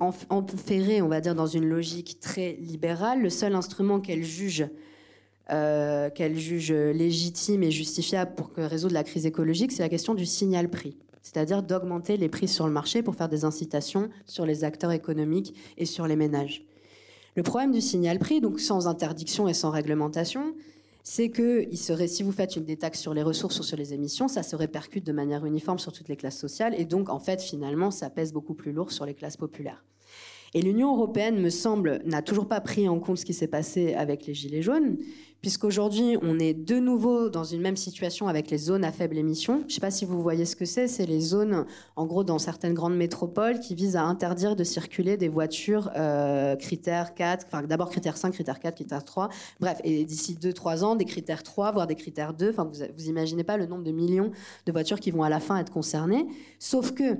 enferrée, 0.00 1.02
on 1.02 1.08
va 1.08 1.20
dire, 1.20 1.36
dans 1.36 1.46
une 1.46 1.68
logique 1.68 2.18
très 2.18 2.54
libérale, 2.54 3.22
le 3.22 3.30
seul 3.30 3.54
instrument 3.54 4.00
qu'elle 4.00 4.24
juge 4.24 4.66
euh, 5.50 6.10
qu'elle 6.10 6.36
juge 6.36 6.72
légitime 6.72 7.62
et 7.62 7.70
justifiable 7.70 8.34
pour 8.34 8.50
résoudre 8.56 8.94
la 8.94 9.04
crise 9.04 9.26
écologique, 9.26 9.72
c'est 9.72 9.82
la 9.82 9.88
question 9.88 10.14
du 10.14 10.26
signal 10.26 10.68
prix. 10.68 10.96
C'est-à-dire 11.22 11.62
d'augmenter 11.62 12.16
les 12.16 12.28
prix 12.28 12.46
sur 12.46 12.66
le 12.66 12.72
marché 12.72 13.02
pour 13.02 13.16
faire 13.16 13.28
des 13.28 13.44
incitations 13.44 14.08
sur 14.26 14.46
les 14.46 14.62
acteurs 14.62 14.92
économiques 14.92 15.54
et 15.76 15.84
sur 15.84 16.06
les 16.06 16.14
ménages. 16.14 16.64
Le 17.34 17.42
problème 17.42 17.72
du 17.72 17.80
signal 17.80 18.18
prix, 18.18 18.40
donc 18.40 18.60
sans 18.60 18.86
interdiction 18.86 19.48
et 19.48 19.52
sans 19.52 19.70
réglementation, 19.70 20.54
c'est 21.02 21.28
que 21.28 21.66
il 21.70 21.78
serait, 21.78 22.08
si 22.08 22.22
vous 22.22 22.32
faites 22.32 22.56
une 22.56 22.64
détaxe 22.64 23.00
sur 23.00 23.12
les 23.12 23.22
ressources 23.22 23.60
ou 23.60 23.62
sur 23.62 23.76
les 23.76 23.92
émissions, 23.92 24.26
ça 24.26 24.42
se 24.42 24.56
répercute 24.56 25.04
de 25.04 25.12
manière 25.12 25.44
uniforme 25.44 25.78
sur 25.78 25.92
toutes 25.92 26.08
les 26.08 26.16
classes 26.16 26.38
sociales 26.38 26.74
et 26.78 26.84
donc 26.84 27.10
en 27.10 27.18
fait 27.18 27.40
finalement 27.40 27.90
ça 27.90 28.08
pèse 28.08 28.32
beaucoup 28.32 28.54
plus 28.54 28.72
lourd 28.72 28.90
sur 28.90 29.04
les 29.04 29.14
classes 29.14 29.36
populaires. 29.36 29.84
Et 30.54 30.62
l'Union 30.62 30.94
européenne, 30.94 31.38
me 31.38 31.50
semble, 31.50 32.00
n'a 32.06 32.22
toujours 32.22 32.48
pas 32.48 32.60
pris 32.60 32.88
en 32.88 32.98
compte 32.98 33.18
ce 33.18 33.24
qui 33.24 33.34
s'est 33.34 33.46
passé 33.46 33.94
avec 33.94 34.26
les 34.26 34.32
Gilets 34.32 34.62
jaunes, 34.62 34.96
puisqu'aujourd'hui, 35.46 36.18
on 36.22 36.40
est 36.40 36.54
de 36.54 36.80
nouveau 36.80 37.30
dans 37.30 37.44
une 37.44 37.60
même 37.60 37.76
situation 37.76 38.26
avec 38.26 38.50
les 38.50 38.58
zones 38.58 38.84
à 38.84 38.90
faible 38.90 39.16
émission. 39.16 39.60
Je 39.60 39.66
ne 39.66 39.70
sais 39.74 39.80
pas 39.80 39.92
si 39.92 40.04
vous 40.04 40.20
voyez 40.20 40.44
ce 40.44 40.56
que 40.56 40.64
c'est. 40.64 40.88
C'est 40.88 41.06
les 41.06 41.20
zones, 41.20 41.66
en 41.94 42.04
gros, 42.04 42.24
dans 42.24 42.40
certaines 42.40 42.74
grandes 42.74 42.96
métropoles 42.96 43.60
qui 43.60 43.76
visent 43.76 43.94
à 43.94 44.02
interdire 44.02 44.56
de 44.56 44.64
circuler 44.64 45.16
des 45.16 45.28
voitures 45.28 45.88
euh, 45.94 46.56
critères 46.56 47.14
4, 47.14 47.46
enfin 47.46 47.62
d'abord 47.62 47.90
critères 47.90 48.16
5, 48.16 48.32
critères 48.32 48.58
4, 48.58 48.74
critères 48.74 49.04
3. 49.04 49.28
Bref, 49.60 49.80
et 49.84 50.04
d'ici 50.04 50.34
2-3 50.34 50.82
ans, 50.82 50.96
des 50.96 51.04
critères 51.04 51.44
3, 51.44 51.70
voire 51.70 51.86
des 51.86 51.94
critères 51.94 52.34
2. 52.34 52.50
Enfin, 52.50 52.64
vous, 52.64 52.82
vous 52.96 53.08
imaginez 53.08 53.44
pas 53.44 53.56
le 53.56 53.66
nombre 53.66 53.84
de 53.84 53.92
millions 53.92 54.32
de 54.66 54.72
voitures 54.72 54.98
qui 54.98 55.12
vont 55.12 55.22
à 55.22 55.28
la 55.28 55.38
fin 55.38 55.58
être 55.58 55.70
concernées. 55.70 56.26
Sauf 56.58 56.90
que 56.90 57.18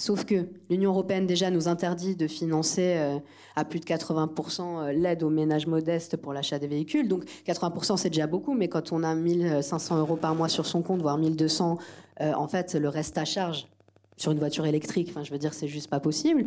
Sauf 0.00 0.24
que 0.24 0.46
l'Union 0.70 0.92
européenne 0.92 1.26
déjà 1.26 1.50
nous 1.50 1.68
interdit 1.68 2.16
de 2.16 2.26
financer 2.26 2.94
euh, 2.96 3.18
à 3.54 3.66
plus 3.66 3.80
de 3.80 3.84
80% 3.84 4.62
euh, 4.62 4.92
l'aide 4.92 5.22
aux 5.22 5.28
ménages 5.28 5.66
modestes 5.66 6.16
pour 6.16 6.32
l'achat 6.32 6.58
des 6.58 6.68
véhicules. 6.68 7.06
Donc 7.06 7.24
80% 7.46 7.98
c'est 7.98 8.08
déjà 8.08 8.26
beaucoup, 8.26 8.54
mais 8.54 8.68
quand 8.68 8.92
on 8.92 9.02
a 9.02 9.14
1500 9.14 9.98
euros 9.98 10.16
par 10.16 10.34
mois 10.34 10.48
sur 10.48 10.64
son 10.64 10.80
compte, 10.80 11.02
voire 11.02 11.18
1200, 11.18 11.76
euh, 12.22 12.32
en 12.32 12.48
fait 12.48 12.74
le 12.76 12.88
reste 12.88 13.18
à 13.18 13.26
charge 13.26 13.68
sur 14.16 14.32
une 14.32 14.38
voiture 14.38 14.64
électrique, 14.64 15.08
enfin 15.10 15.22
je 15.22 15.32
veux 15.32 15.38
dire 15.38 15.52
c'est 15.52 15.68
juste 15.68 15.90
pas 15.90 16.00
possible. 16.00 16.46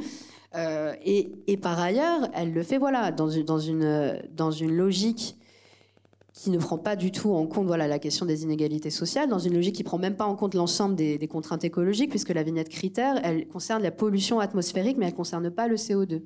et, 1.06 1.32
et, 1.46 1.58
par 1.58 1.80
ailleurs, 1.80 2.30
elle 2.34 2.54
le 2.54 2.64
fait 2.64 2.80
voilà 2.80 3.12
dans 3.12 3.30
une, 3.30 3.46
dans 3.46 3.60
une, 3.60 4.20
dans 4.36 4.50
une 4.50 4.76
logique 4.76 5.36
qui 6.34 6.50
ne 6.50 6.58
prend 6.58 6.80
pas 6.80 6.96
du 6.96 7.12
tout 7.12 7.32
en 7.32 7.46
compte 7.46 7.70
la 7.70 8.00
question 8.00 8.26
des 8.26 8.44
inégalités 8.44 8.90
sociales, 8.90 9.30
dans 9.30 9.40
une 9.40 9.54
logique 9.54 9.76
qui 9.76 9.84
prend 9.84 10.00
même 10.00 10.16
pas 10.16 10.26
en 10.26 10.36
compte 10.36 10.56
l'ensemble 10.56 10.96
des, 10.96 11.28
contraintes 11.28 11.64
écologiques, 11.64 12.10
puisque 12.10 12.30
la 12.30 12.44
vignette 12.44 12.70
critère, 12.70 13.22
elle 13.24 13.48
concerne 13.48 13.84
la 13.84 13.92
pollution 13.92 14.40
atmosphérique, 14.40 14.98
mais 14.98 15.06
elle 15.06 15.14
concerne 15.14 15.50
pas 15.52 15.68
le 15.68 15.76
CO2. 15.76 16.24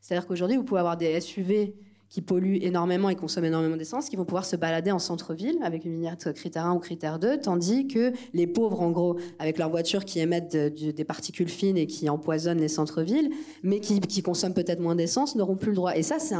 C'est-à-dire 0.00 0.26
qu'aujourd'hui, 0.26 0.58
vous 0.58 0.64
pouvez 0.64 0.80
avoir 0.80 0.98
des 0.98 1.18
SUV 1.20 1.74
qui 2.08 2.22
polluent 2.22 2.58
énormément 2.62 3.08
et 3.08 3.16
consomment 3.16 3.46
énormément 3.46 3.76
d'essence, 3.76 4.08
qui 4.08 4.16
vont 4.16 4.24
pouvoir 4.24 4.44
se 4.44 4.56
balader 4.56 4.92
en 4.92 4.98
centre-ville 4.98 5.58
avec 5.62 5.84
une 5.84 5.92
vignette 5.94 6.32
critère 6.34 6.66
1 6.66 6.74
ou 6.74 6.78
critère 6.78 7.18
2, 7.18 7.40
tandis 7.40 7.88
que 7.88 8.12
les 8.32 8.46
pauvres, 8.46 8.82
en 8.82 8.90
gros, 8.90 9.18
avec 9.38 9.58
leurs 9.58 9.70
voitures 9.70 10.04
qui 10.04 10.20
émettent 10.20 10.56
des 10.56 11.04
particules 11.04 11.48
fines 11.48 11.76
et 11.78 11.86
qui 11.86 12.08
empoisonnent 12.08 12.60
les 12.60 12.68
centres-villes, 12.68 13.30
mais 13.62 13.80
qui, 13.80 14.22
consomment 14.22 14.54
peut-être 14.54 14.80
moins 14.80 14.94
d'essence, 14.94 15.34
n'auront 15.34 15.56
plus 15.56 15.70
le 15.70 15.76
droit. 15.76 15.96
Et 15.96 16.02
ça, 16.02 16.18
c'est 16.18 16.36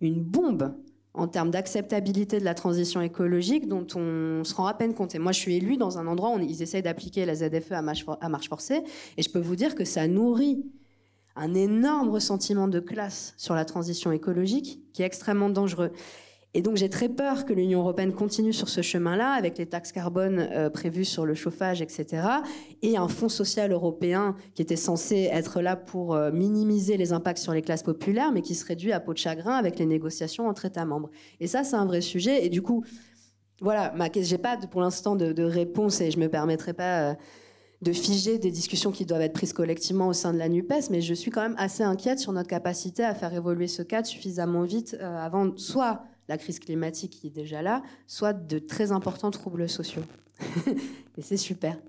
une 0.00 0.22
bombe 0.22 0.74
en 1.14 1.26
termes 1.26 1.50
d'acceptabilité 1.50 2.38
de 2.38 2.44
la 2.44 2.54
transition 2.54 3.00
écologique 3.00 3.68
dont 3.68 3.86
on 3.96 4.44
se 4.44 4.54
rend 4.54 4.66
à 4.66 4.74
peine 4.74 4.94
compte. 4.94 5.14
Et 5.14 5.18
moi, 5.18 5.32
je 5.32 5.40
suis 5.40 5.56
élue 5.56 5.76
dans 5.76 5.98
un 5.98 6.06
endroit 6.06 6.34
où 6.34 6.38
ils 6.38 6.62
essayent 6.62 6.82
d'appliquer 6.82 7.26
la 7.26 7.34
ZFE 7.34 7.72
à 7.72 7.82
marche, 7.82 8.04
à 8.20 8.28
marche 8.28 8.48
forcée, 8.48 8.82
et 9.16 9.22
je 9.22 9.30
peux 9.30 9.40
vous 9.40 9.56
dire 9.56 9.74
que 9.74 9.84
ça 9.84 10.06
nourrit 10.06 10.64
un 11.36 11.54
énorme 11.54 12.10
ressentiment 12.10 12.68
de 12.68 12.80
classe 12.80 13.34
sur 13.36 13.54
la 13.54 13.64
transition 13.64 14.12
écologique 14.12 14.80
qui 14.92 15.02
est 15.02 15.06
extrêmement 15.06 15.50
dangereux. 15.50 15.92
Et 16.54 16.62
donc 16.62 16.76
j'ai 16.76 16.88
très 16.88 17.10
peur 17.10 17.44
que 17.44 17.52
l'Union 17.52 17.80
européenne 17.80 18.12
continue 18.12 18.54
sur 18.54 18.70
ce 18.70 18.80
chemin-là, 18.80 19.32
avec 19.32 19.58
les 19.58 19.66
taxes 19.66 19.92
carbone 19.92 20.48
euh, 20.50 20.70
prévues 20.70 21.04
sur 21.04 21.26
le 21.26 21.34
chauffage, 21.34 21.82
etc., 21.82 22.26
et 22.80 22.96
un 22.96 23.08
fonds 23.08 23.28
social 23.28 23.70
européen 23.70 24.34
qui 24.54 24.62
était 24.62 24.76
censé 24.76 25.28
être 25.30 25.60
là 25.60 25.76
pour 25.76 26.14
euh, 26.14 26.30
minimiser 26.32 26.96
les 26.96 27.12
impacts 27.12 27.38
sur 27.38 27.52
les 27.52 27.60
classes 27.60 27.82
populaires, 27.82 28.32
mais 28.32 28.40
qui 28.40 28.54
se 28.54 28.64
réduit 28.64 28.92
à 28.92 29.00
peau 29.00 29.12
de 29.12 29.18
chagrin 29.18 29.56
avec 29.56 29.78
les 29.78 29.84
négociations 29.84 30.48
entre 30.48 30.64
États 30.64 30.86
membres. 30.86 31.10
Et 31.38 31.46
ça, 31.46 31.64
c'est 31.64 31.76
un 31.76 31.84
vrai 31.84 32.00
sujet. 32.00 32.46
Et 32.46 32.48
du 32.48 32.62
coup, 32.62 32.82
voilà, 33.60 33.92
j'ai 34.16 34.38
pas 34.38 34.56
pour 34.56 34.80
l'instant 34.80 35.16
de, 35.16 35.42
réponse 35.42 36.00
et 36.00 36.10
je 36.10 36.18
me 36.18 36.28
permettrai 36.28 36.72
pas. 36.72 37.10
Euh, 37.10 37.14
de 37.80 37.92
figer 37.92 38.38
des 38.38 38.50
discussions 38.50 38.90
qui 38.90 39.06
doivent 39.06 39.20
être 39.20 39.34
prises 39.34 39.52
collectivement 39.52 40.08
au 40.08 40.12
sein 40.12 40.32
de 40.32 40.38
la 40.38 40.48
NUPES, 40.48 40.90
mais 40.90 41.00
je 41.00 41.14
suis 41.14 41.30
quand 41.30 41.42
même 41.42 41.54
assez 41.58 41.84
inquiète 41.84 42.18
sur 42.18 42.32
notre 42.32 42.48
capacité 42.48 43.04
à 43.04 43.14
faire 43.14 43.32
évoluer 43.32 43.68
ce 43.68 43.82
cadre 43.82 44.08
suffisamment 44.08 44.64
vite 44.64 44.96
avant 45.00 45.56
soit 45.56 46.02
la 46.28 46.38
crise 46.38 46.58
climatique 46.58 47.18
qui 47.20 47.28
est 47.28 47.30
déjà 47.30 47.62
là, 47.62 47.82
soit 48.06 48.32
de 48.32 48.58
très 48.58 48.92
importants 48.92 49.30
troubles 49.30 49.68
sociaux. 49.68 50.04
Et 51.18 51.22
c'est 51.22 51.36
super. 51.36 51.78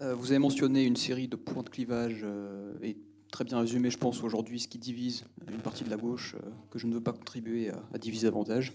Euh, 0.00 0.14
vous 0.14 0.30
avez 0.30 0.38
mentionné 0.38 0.84
une 0.84 0.94
série 0.94 1.26
de 1.26 1.34
points 1.34 1.64
de 1.64 1.68
clivage 1.68 2.20
euh, 2.22 2.72
et 2.82 2.96
très 3.32 3.44
bien 3.44 3.58
résumé, 3.58 3.90
je 3.90 3.98
pense, 3.98 4.22
aujourd'hui, 4.22 4.60
ce 4.60 4.68
qui 4.68 4.78
divise 4.78 5.24
une 5.50 5.58
partie 5.58 5.82
de 5.82 5.90
la 5.90 5.96
gauche, 5.96 6.36
euh, 6.36 6.50
que 6.70 6.78
je 6.78 6.86
ne 6.86 6.94
veux 6.94 7.00
pas 7.00 7.12
contribuer 7.12 7.70
à, 7.70 7.98
diviser 7.98 8.28
davantage. 8.28 8.74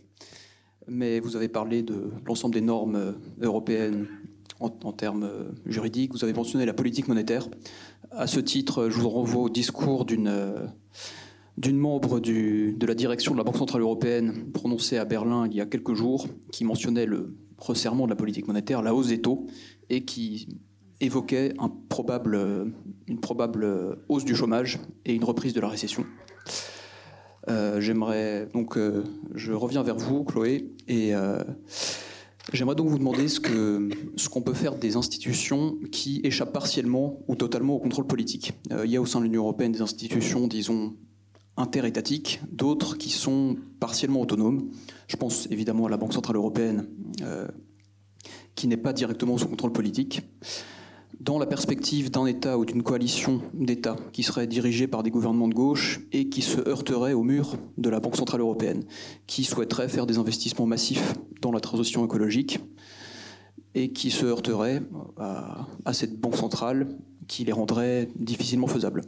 Mais 0.87 1.21
vous 1.21 1.37
avez 1.37 1.47
parlé 1.47 1.81
de 1.81 2.11
l'ensemble 2.25 2.53
des 2.53 2.61
normes 2.61 3.15
européennes 3.39 4.07
en, 4.63 4.91
termes 4.91 5.29
juridiques. 5.65 6.13
Vous 6.13 6.23
avez 6.23 6.33
mentionné 6.33 6.65
la 6.65 6.73
politique 6.73 7.07
monétaire. 7.07 7.47
À 8.11 8.27
ce 8.27 8.39
titre, 8.39 8.89
je 8.89 8.99
vous 8.99 9.09
renvoie 9.09 9.43
au 9.43 9.49
discours 9.49 10.05
d'une 10.05 10.71
d'une 11.55 11.77
membre 11.77 12.19
de 12.19 12.85
la 12.85 12.95
direction 12.95 13.33
de 13.33 13.37
la 13.37 13.43
Banque 13.43 13.57
Centrale 13.57 13.81
Européenne 13.81 14.51
prononcée 14.53 14.97
à 14.97 15.05
Berlin 15.05 15.47
il 15.47 15.55
y 15.55 15.61
a 15.61 15.67
quelques 15.67 15.93
jours, 15.93 16.27
qui 16.51 16.65
mentionnait 16.65 17.05
le 17.05 17.35
resserrement 17.59 18.05
de 18.05 18.09
la 18.09 18.15
politique 18.15 18.47
monétaire, 18.47 18.81
la 18.81 18.95
hausse 18.95 19.09
des 19.09 19.21
taux, 19.21 19.45
et 19.91 20.03
qui 20.03 20.47
évoquait 20.99 21.53
probable, 21.89 22.73
une 23.07 23.19
probable 23.19 23.99
hausse 24.09 24.25
du 24.25 24.35
chômage 24.35 24.79
et 25.05 25.13
une 25.13 25.23
reprise 25.23 25.53
de 25.53 25.61
la 25.61 25.67
récession. 25.67 26.05
Euh, 27.49 27.81
j'aimerais 27.81 28.47
donc, 28.53 28.77
euh, 28.77 29.03
je 29.35 29.51
reviens 29.51 29.83
vers 29.83 29.97
vous, 29.97 30.23
Chloé, 30.23 30.71
et 30.87 31.13
euh, 31.13 31.43
J'aimerais 32.51 32.75
donc 32.75 32.89
vous 32.89 32.97
demander 32.97 33.27
ce 33.29 33.39
qu'on 33.39 34.41
peut 34.41 34.53
faire 34.53 34.75
des 34.75 34.97
institutions 34.97 35.77
qui 35.91 36.19
échappent 36.23 36.51
partiellement 36.51 37.23
ou 37.27 37.35
totalement 37.35 37.75
au 37.75 37.79
contrôle 37.79 38.05
politique. 38.05 38.53
Euh, 38.71 38.85
il 38.85 38.91
y 38.91 38.97
a 38.97 39.01
au 39.01 39.05
sein 39.05 39.19
de 39.19 39.25
l'Union 39.25 39.43
européenne 39.43 39.71
des 39.71 39.81
institutions, 39.81 40.47
disons, 40.47 40.95
interétatiques, 41.55 42.41
d'autres 42.51 42.97
qui 42.97 43.11
sont 43.11 43.55
partiellement 43.79 44.21
autonomes. 44.21 44.69
Je 45.07 45.15
pense 45.15 45.47
évidemment 45.51 45.85
à 45.85 45.89
la 45.89 45.97
Banque 45.97 46.13
Centrale 46.13 46.35
Européenne, 46.35 46.87
euh, 47.21 47.47
qui 48.55 48.67
n'est 48.67 48.77
pas 48.77 48.91
directement 48.91 49.37
sous 49.37 49.47
contrôle 49.47 49.71
politique 49.71 50.21
dans 51.23 51.39
la 51.39 51.45
perspective 51.45 52.11
d'un 52.11 52.25
État 52.25 52.57
ou 52.57 52.65
d'une 52.65 52.83
coalition 52.83 53.41
d'États 53.53 53.95
qui 54.11 54.23
serait 54.23 54.45
dirigée 54.45 54.87
par 54.87 55.03
des 55.03 55.09
gouvernements 55.09 55.47
de 55.47 55.53
gauche 55.53 56.01
et 56.11 56.27
qui 56.27 56.41
se 56.41 56.59
heurterait 56.67 57.13
au 57.13 57.23
mur 57.23 57.55
de 57.77 57.89
la 57.89 58.01
Banque 58.01 58.17
Centrale 58.17 58.41
Européenne, 58.41 58.83
qui 59.25 59.45
souhaiterait 59.45 59.87
faire 59.87 60.05
des 60.05 60.17
investissements 60.17 60.65
massifs 60.65 61.13
dans 61.41 61.53
la 61.53 61.61
transition 61.61 62.03
écologique 62.03 62.59
et 63.73 63.93
qui 63.93 64.11
se 64.11 64.25
heurterait 64.25 64.81
à, 65.17 65.65
à 65.85 65.93
cette 65.93 66.19
Banque 66.19 66.35
Centrale 66.35 66.89
qui 67.27 67.45
les 67.45 67.53
rendrait 67.53 68.09
difficilement 68.17 68.67
faisables. 68.67 69.01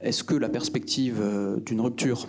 Est-ce 0.00 0.22
que 0.22 0.36
la 0.36 0.48
perspective 0.48 1.18
euh, 1.20 1.58
d'une 1.58 1.80
rupture 1.80 2.28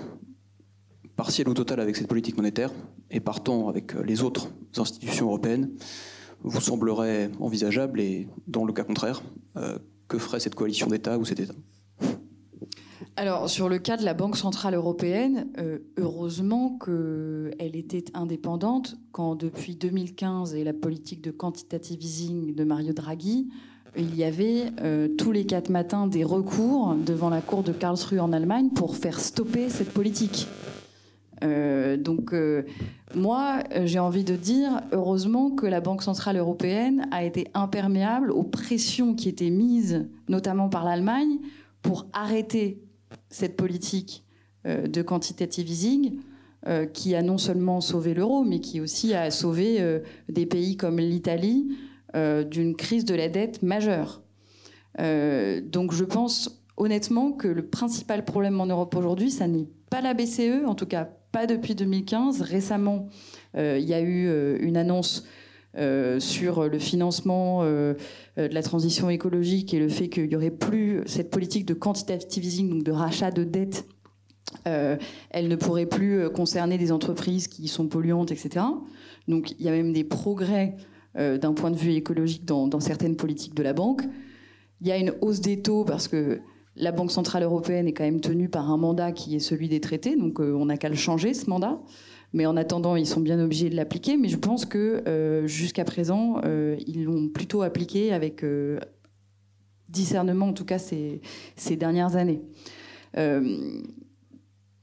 partielle 1.16 1.48
ou 1.50 1.54
totale 1.54 1.80
avec 1.80 1.96
cette 1.96 2.08
politique 2.08 2.36
monétaire, 2.38 2.72
et 3.12 3.20
partant 3.20 3.70
avec 3.70 3.94
les 3.94 4.24
autres 4.24 4.50
institutions 4.76 5.28
européennes, 5.28 5.70
vous 6.44 6.62
semblerait 6.62 7.32
envisageable 7.40 8.00
et 8.00 8.28
dans 8.48 8.66
le 8.66 8.74
cas 8.74 8.84
contraire, 8.84 9.24
euh, 9.58 9.78
que 10.08 10.18
ferait 10.18 10.40
cette 10.40 10.56
coalition 10.56 10.88
d'États 10.88 11.18
ou 11.18 11.26
cet 11.26 11.40
État? 11.40 11.54
Alors, 13.16 13.48
sur 13.50 13.70
le 13.70 13.78
cas 13.78 13.96
de 13.96 14.04
la 14.04 14.14
Banque 14.14 14.38
Centrale 14.38 14.74
Européenne, 14.74 15.48
euh, 15.60 15.80
heureusement 15.98 16.80
qu'elle 16.84 17.76
était 17.76 18.06
indépendante 18.16 18.98
quand, 19.12 19.36
depuis 19.36 19.76
2015 19.76 20.56
et 20.56 20.64
la 20.64 20.74
politique 20.74 21.22
de 21.22 21.30
quantitative 21.30 22.02
easing 22.02 22.56
de 22.56 22.64
Mario 22.64 22.92
Draghi, 22.94 23.50
il 23.96 24.16
y 24.16 24.24
avait 24.24 24.72
euh, 24.82 25.08
tous 25.08 25.32
les 25.32 25.46
quatre 25.46 25.70
matins 25.70 26.08
des 26.08 26.24
recours 26.24 26.96
devant 26.96 27.30
la 27.30 27.42
Cour 27.42 27.62
de 27.62 27.72
Karlsruhe 27.72 28.20
en 28.20 28.34
Allemagne 28.34 28.70
pour 28.70 28.96
faire 28.96 29.20
stopper 29.20 29.70
cette 29.70 29.92
politique. 29.92 30.48
Euh, 31.44 31.98
donc, 31.98 32.34
euh, 32.34 32.64
moi, 33.16 33.60
j'ai 33.84 34.00
envie 34.00 34.24
de 34.24 34.36
dire, 34.36 34.82
heureusement 34.92 35.52
que 35.52 35.66
la 35.66 35.82
Banque 35.82 36.04
Centrale 36.04 36.38
Européenne 36.38 37.08
a 37.12 37.24
été 37.24 37.48
imperméable 37.54 38.32
aux 38.32 38.44
pressions 38.44 39.14
qui 39.14 39.30
étaient 39.30 39.50
mises, 39.50 40.08
notamment 40.30 40.70
par 40.70 40.86
l'Allemagne, 40.86 41.40
pour 41.82 42.08
arrêter 42.14 42.82
cette 43.30 43.58
politique 43.58 44.24
euh, 44.66 44.88
de 44.88 45.02
quantitative 45.02 45.70
easing, 45.70 46.20
qui 46.94 47.14
a 47.14 47.22
non 47.22 47.38
seulement 47.38 47.82
sauvé 47.82 48.14
l'euro, 48.14 48.46
mais 48.46 48.62
qui 48.62 48.80
aussi 48.80 49.14
a 49.14 49.32
sauvé 49.32 50.00
des 50.30 50.46
pays 50.46 50.78
comme 50.78 50.98
l'Italie 50.98 51.76
d'une 52.14 52.78
crise 52.78 53.04
de 53.04 53.14
la 53.14 53.28
dette 53.28 53.64
majeure. 53.64 54.22
donc, 54.98 55.92
je 55.92 56.06
pense 56.06 56.64
honnêtement 56.78 57.34
que 57.34 57.50
le 57.50 57.66
principal 57.66 58.24
problème 58.24 58.62
en 58.62 58.66
Europe 58.66 58.96
aujourd'hui, 58.96 59.30
ça 59.30 59.46
n'est 59.46 59.68
pas 59.90 60.00
la 60.00 60.14
BCE, 60.14 60.64
en 60.66 60.74
tout 60.74 60.86
cas 60.86 61.10
pas 61.34 61.48
depuis 61.48 61.76
2015. 61.76 62.42
Récemment, 62.42 63.10
euh, 63.58 63.78
il 63.78 63.86
y 63.86 63.94
a 63.94 64.00
eu 64.00 64.28
euh, 64.28 64.58
une 64.62 64.78
annonce 64.78 65.26
euh, 65.76 66.20
sur 66.20 66.70
le 66.70 66.80
financement 66.80 67.64
de 67.66 67.98
la 68.38 68.64
transition 68.64 69.10
écologique 69.10 69.74
et 69.74 69.80
le 69.80 69.90
fait 69.90 70.08
qu'il 70.08 70.30
n'y 70.30 70.36
aurait 70.36 70.52
plus 70.52 71.02
cette 71.08 71.30
politique 71.30 71.66
de 71.66 71.74
quantitative 71.74 72.46
easing, 72.46 72.70
donc 72.70 72.84
de 72.84 72.92
rachat 72.92 73.32
de 73.32 73.44
dettes. 73.44 73.86
elle 74.66 75.48
ne 75.48 75.56
pourrait 75.56 75.88
plus 75.88 76.30
concerner 76.30 76.78
des 76.78 76.92
entreprises 76.92 77.48
qui 77.48 77.68
sont 77.68 77.88
polluantes, 77.88 78.32
etc. 78.32 78.66
Donc 79.28 79.52
il 79.60 79.66
y 79.66 79.68
a 79.68 79.72
même 79.72 79.94
des 79.94 80.04
progrès 80.04 80.76
d'un 81.16 81.54
point 81.54 81.72
de 81.72 81.76
vue 81.76 81.94
écologique 81.94 82.46
dans, 82.46 82.68
dans, 82.68 82.80
certaines 82.80 83.16
politiques 83.16 83.56
de 83.56 83.64
la 83.64 83.74
banque. 83.74 84.04
Il 84.82 84.88
y 84.88 84.92
a 84.92 84.98
une 84.98 85.14
hausse 85.22 85.42
des 85.42 85.62
taux 85.62 85.86
parce 85.86 86.08
que 86.08 86.42
la 86.76 86.92
Banque 86.92 87.12
Centrale 87.12 87.44
Européenne 87.44 87.88
est 87.88 87.94
quand 87.94 88.04
même 88.04 88.22
tenue 88.22 88.50
par 88.50 88.72
un 88.72 88.78
mandat 88.78 89.12
qui 89.12 89.36
est 89.36 89.40
celui 89.40 89.70
des 89.70 89.80
traités, 89.80 90.16
donc 90.16 90.40
euh, 90.40 90.54
on 90.54 90.66
n'a 90.66 90.78
qu'à 90.78 90.90
le 90.90 90.96
changer, 90.96 91.34
ce 91.34 91.50
mandat. 91.50 91.80
Mais 92.36 92.48
en 92.48 92.58
attendant, 92.58 92.96
ils 92.96 93.06
sont 93.06 93.22
bien 93.22 93.40
obligés 93.40 93.70
de 93.70 93.76
l'appliquer. 93.76 94.18
Mais 94.18 94.28
je 94.28 94.38
pense 94.38 94.66
que 94.66 95.04
euh, 95.08 95.46
jusqu'à 95.46 95.84
présent, 95.84 96.42
euh, 96.46 96.76
ils 96.88 97.04
l'ont 97.04 97.30
plutôt 97.30 97.62
appliqué 97.62 98.12
avec 98.12 98.44
discernement, 99.88 100.48
en 100.48 100.54
tout 100.54 100.66
cas 100.66 100.80
ces, 100.80 101.22
ces 101.56 101.76
dernières 101.76 102.16
années. 102.16 102.42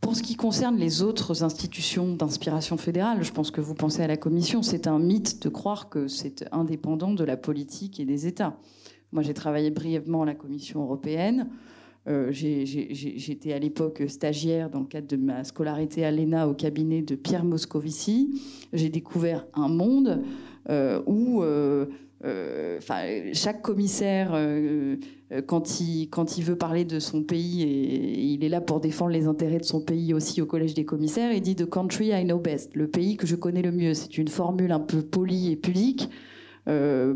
pour 0.00 0.14
ce 0.14 0.22
qui 0.22 0.36
concerne 0.36 0.76
les 0.76 1.02
autres 1.02 1.42
institutions 1.42 2.14
d'inspiration 2.14 2.76
fédérale, 2.76 3.24
je 3.24 3.32
pense 3.32 3.50
que 3.50 3.60
vous 3.60 3.74
pensez 3.74 4.02
à 4.02 4.06
la 4.06 4.16
Commission, 4.16 4.62
c'est 4.62 4.86
un 4.86 5.00
mythe 5.00 5.42
de 5.42 5.48
croire 5.48 5.88
que 5.88 6.06
c'est 6.06 6.44
indépendant 6.52 7.12
de 7.12 7.24
la 7.24 7.36
politique 7.36 7.98
et 7.98 8.04
des 8.04 8.28
États. 8.28 8.56
Moi, 9.10 9.24
j'ai 9.24 9.34
travaillé 9.34 9.70
brièvement 9.70 10.22
à 10.22 10.26
la 10.26 10.36
Commission 10.36 10.82
européenne. 10.82 11.48
Euh, 12.08 12.30
j'étais 12.32 13.52
à 13.52 13.58
l'époque 13.58 14.02
stagiaire 14.08 14.70
dans 14.70 14.80
le 14.80 14.86
cadre 14.86 15.06
de 15.06 15.16
ma 15.16 15.44
scolarité 15.44 16.04
à 16.04 16.10
l'ENA 16.10 16.48
au 16.48 16.54
cabinet 16.54 17.02
de 17.02 17.14
Pierre 17.14 17.44
Moscovici. 17.44 18.40
J'ai 18.72 18.88
découvert 18.88 19.46
un 19.52 19.68
monde 19.68 20.22
euh, 20.70 21.02
où 21.06 21.42
euh, 21.42 21.86
chaque 23.34 23.60
commissaire, 23.60 24.30
quand, 25.46 25.80
il, 25.80 26.08
veut 26.42 26.56
parler 26.56 26.86
de 26.86 26.98
son 27.00 27.22
pays, 27.22 27.62
et, 27.62 28.32
il 28.32 28.44
est 28.44 28.48
là 28.48 28.62
pour 28.62 28.80
défendre 28.80 29.12
les 29.12 29.26
intérêts 29.26 29.58
de 29.58 29.64
son 29.64 29.82
pays 29.82 30.14
aussi 30.14 30.40
au 30.40 30.46
Collège 30.46 30.72
des 30.72 30.86
commissaires, 30.86 31.32
il 31.32 31.42
dit 31.42 31.54
The 31.54 31.68
country 31.68 32.08
I 32.08 32.24
know 32.24 32.38
best, 32.38 32.74
le 32.74 32.88
pays 32.88 33.18
que 33.18 33.26
je 33.26 33.36
connais 33.36 33.62
le 33.62 33.72
mieux. 33.72 33.92
C'est 33.92 34.16
une 34.16 34.28
formule 34.28 34.72
un 34.72 34.80
peu 34.80 35.02
polie 35.02 35.52
et 35.52 35.56
pudique 35.56 36.08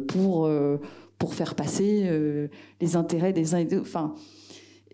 pour, 0.08 0.50
pour 1.18 1.34
faire 1.34 1.54
passer 1.54 2.48
les 2.80 2.96
intérêts 2.96 3.32
des 3.32 3.54
uns 3.54 3.58
et 3.58 3.64
des 3.64 3.78
autres. 3.78 4.14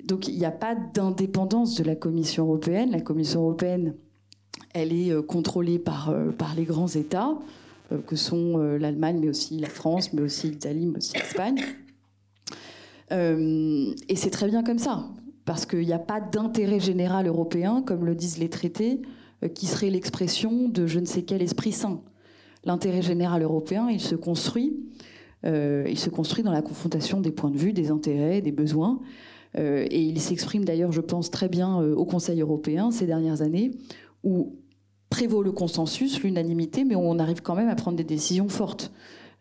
Donc 0.04 0.28
il 0.28 0.38
n'y 0.38 0.44
a 0.44 0.50
pas 0.50 0.74
d'indépendance 0.74 1.76
de 1.76 1.84
la 1.84 1.96
Commission 1.96 2.44
européenne. 2.44 2.90
La 2.90 3.00
Commission 3.00 3.42
européenne, 3.42 3.94
elle 4.72 4.92
est 4.92 5.10
euh, 5.10 5.22
contrôlée 5.22 5.78
par, 5.78 6.10
euh, 6.10 6.30
par 6.30 6.54
les 6.54 6.64
grands 6.64 6.88
États, 6.88 7.38
euh, 7.92 7.98
que 8.06 8.16
sont 8.16 8.58
l'Allemagne, 8.58 9.18
mais 9.20 9.28
aussi 9.28 9.58
la 9.58 9.68
France, 9.68 10.12
mais 10.12 10.22
aussi 10.22 10.48
l'Italie, 10.48 10.86
mais 10.86 10.98
aussi 10.98 11.14
l'Espagne. 11.14 11.60
et 13.10 14.16
c'est 14.16 14.30
très 14.30 14.48
bien 14.48 14.62
comme 14.62 14.78
ça. 14.78 15.08
parce 15.44 15.66
qu'il 15.66 15.80
n'y 15.84 15.92
a 15.92 15.98
pas 15.98 16.20
d'intérêt 16.20 16.78
général 16.78 17.26
européen, 17.26 17.82
comme 17.84 18.04
le 18.04 18.14
disent 18.14 18.38
les 18.38 18.50
traités, 18.50 19.02
qui 19.54 19.66
serait 19.66 19.90
l'expression 19.90 20.68
de 20.68 20.86
je 20.86 21.00
ne 21.00 21.06
sais 21.06 21.22
quel 21.22 21.42
esprit 21.42 21.72
saint. 21.72 22.02
L'intérêt 22.64 23.02
général 23.02 23.42
européen, 23.42 23.88
il 23.90 24.00
se 24.00 24.14
construit, 24.14 24.78
dans 25.42 26.52
la 26.52 26.62
confrontation 26.62 27.20
des 27.20 27.32
points 27.32 27.50
de 27.50 27.56
vue, 27.56 27.72
des 27.72 27.90
intérêts, 27.90 28.42
des 28.42 28.52
besoins, 28.52 29.00
et 29.56 30.00
il 30.00 30.20
s'exprime 30.20 30.64
d'ailleurs, 30.64 30.92
je 30.92 31.00
pense, 31.00 31.30
très 31.30 31.48
bien 31.48 31.80
au 31.80 32.04
Conseil 32.04 32.40
européen 32.40 32.90
ces 32.90 33.06
dernières 33.06 33.42
années, 33.42 33.72
où 34.22 34.56
prévaut 35.08 35.42
le 35.42 35.50
consensus, 35.50 36.22
l'unanimité, 36.22 36.84
mais 36.84 36.94
on 36.94 37.18
arrive 37.18 37.42
quand 37.42 37.56
même 37.56 37.68
à 37.68 37.74
prendre 37.74 37.96
des 37.96 38.04
décisions 38.04 38.48
fortes. 38.48 38.92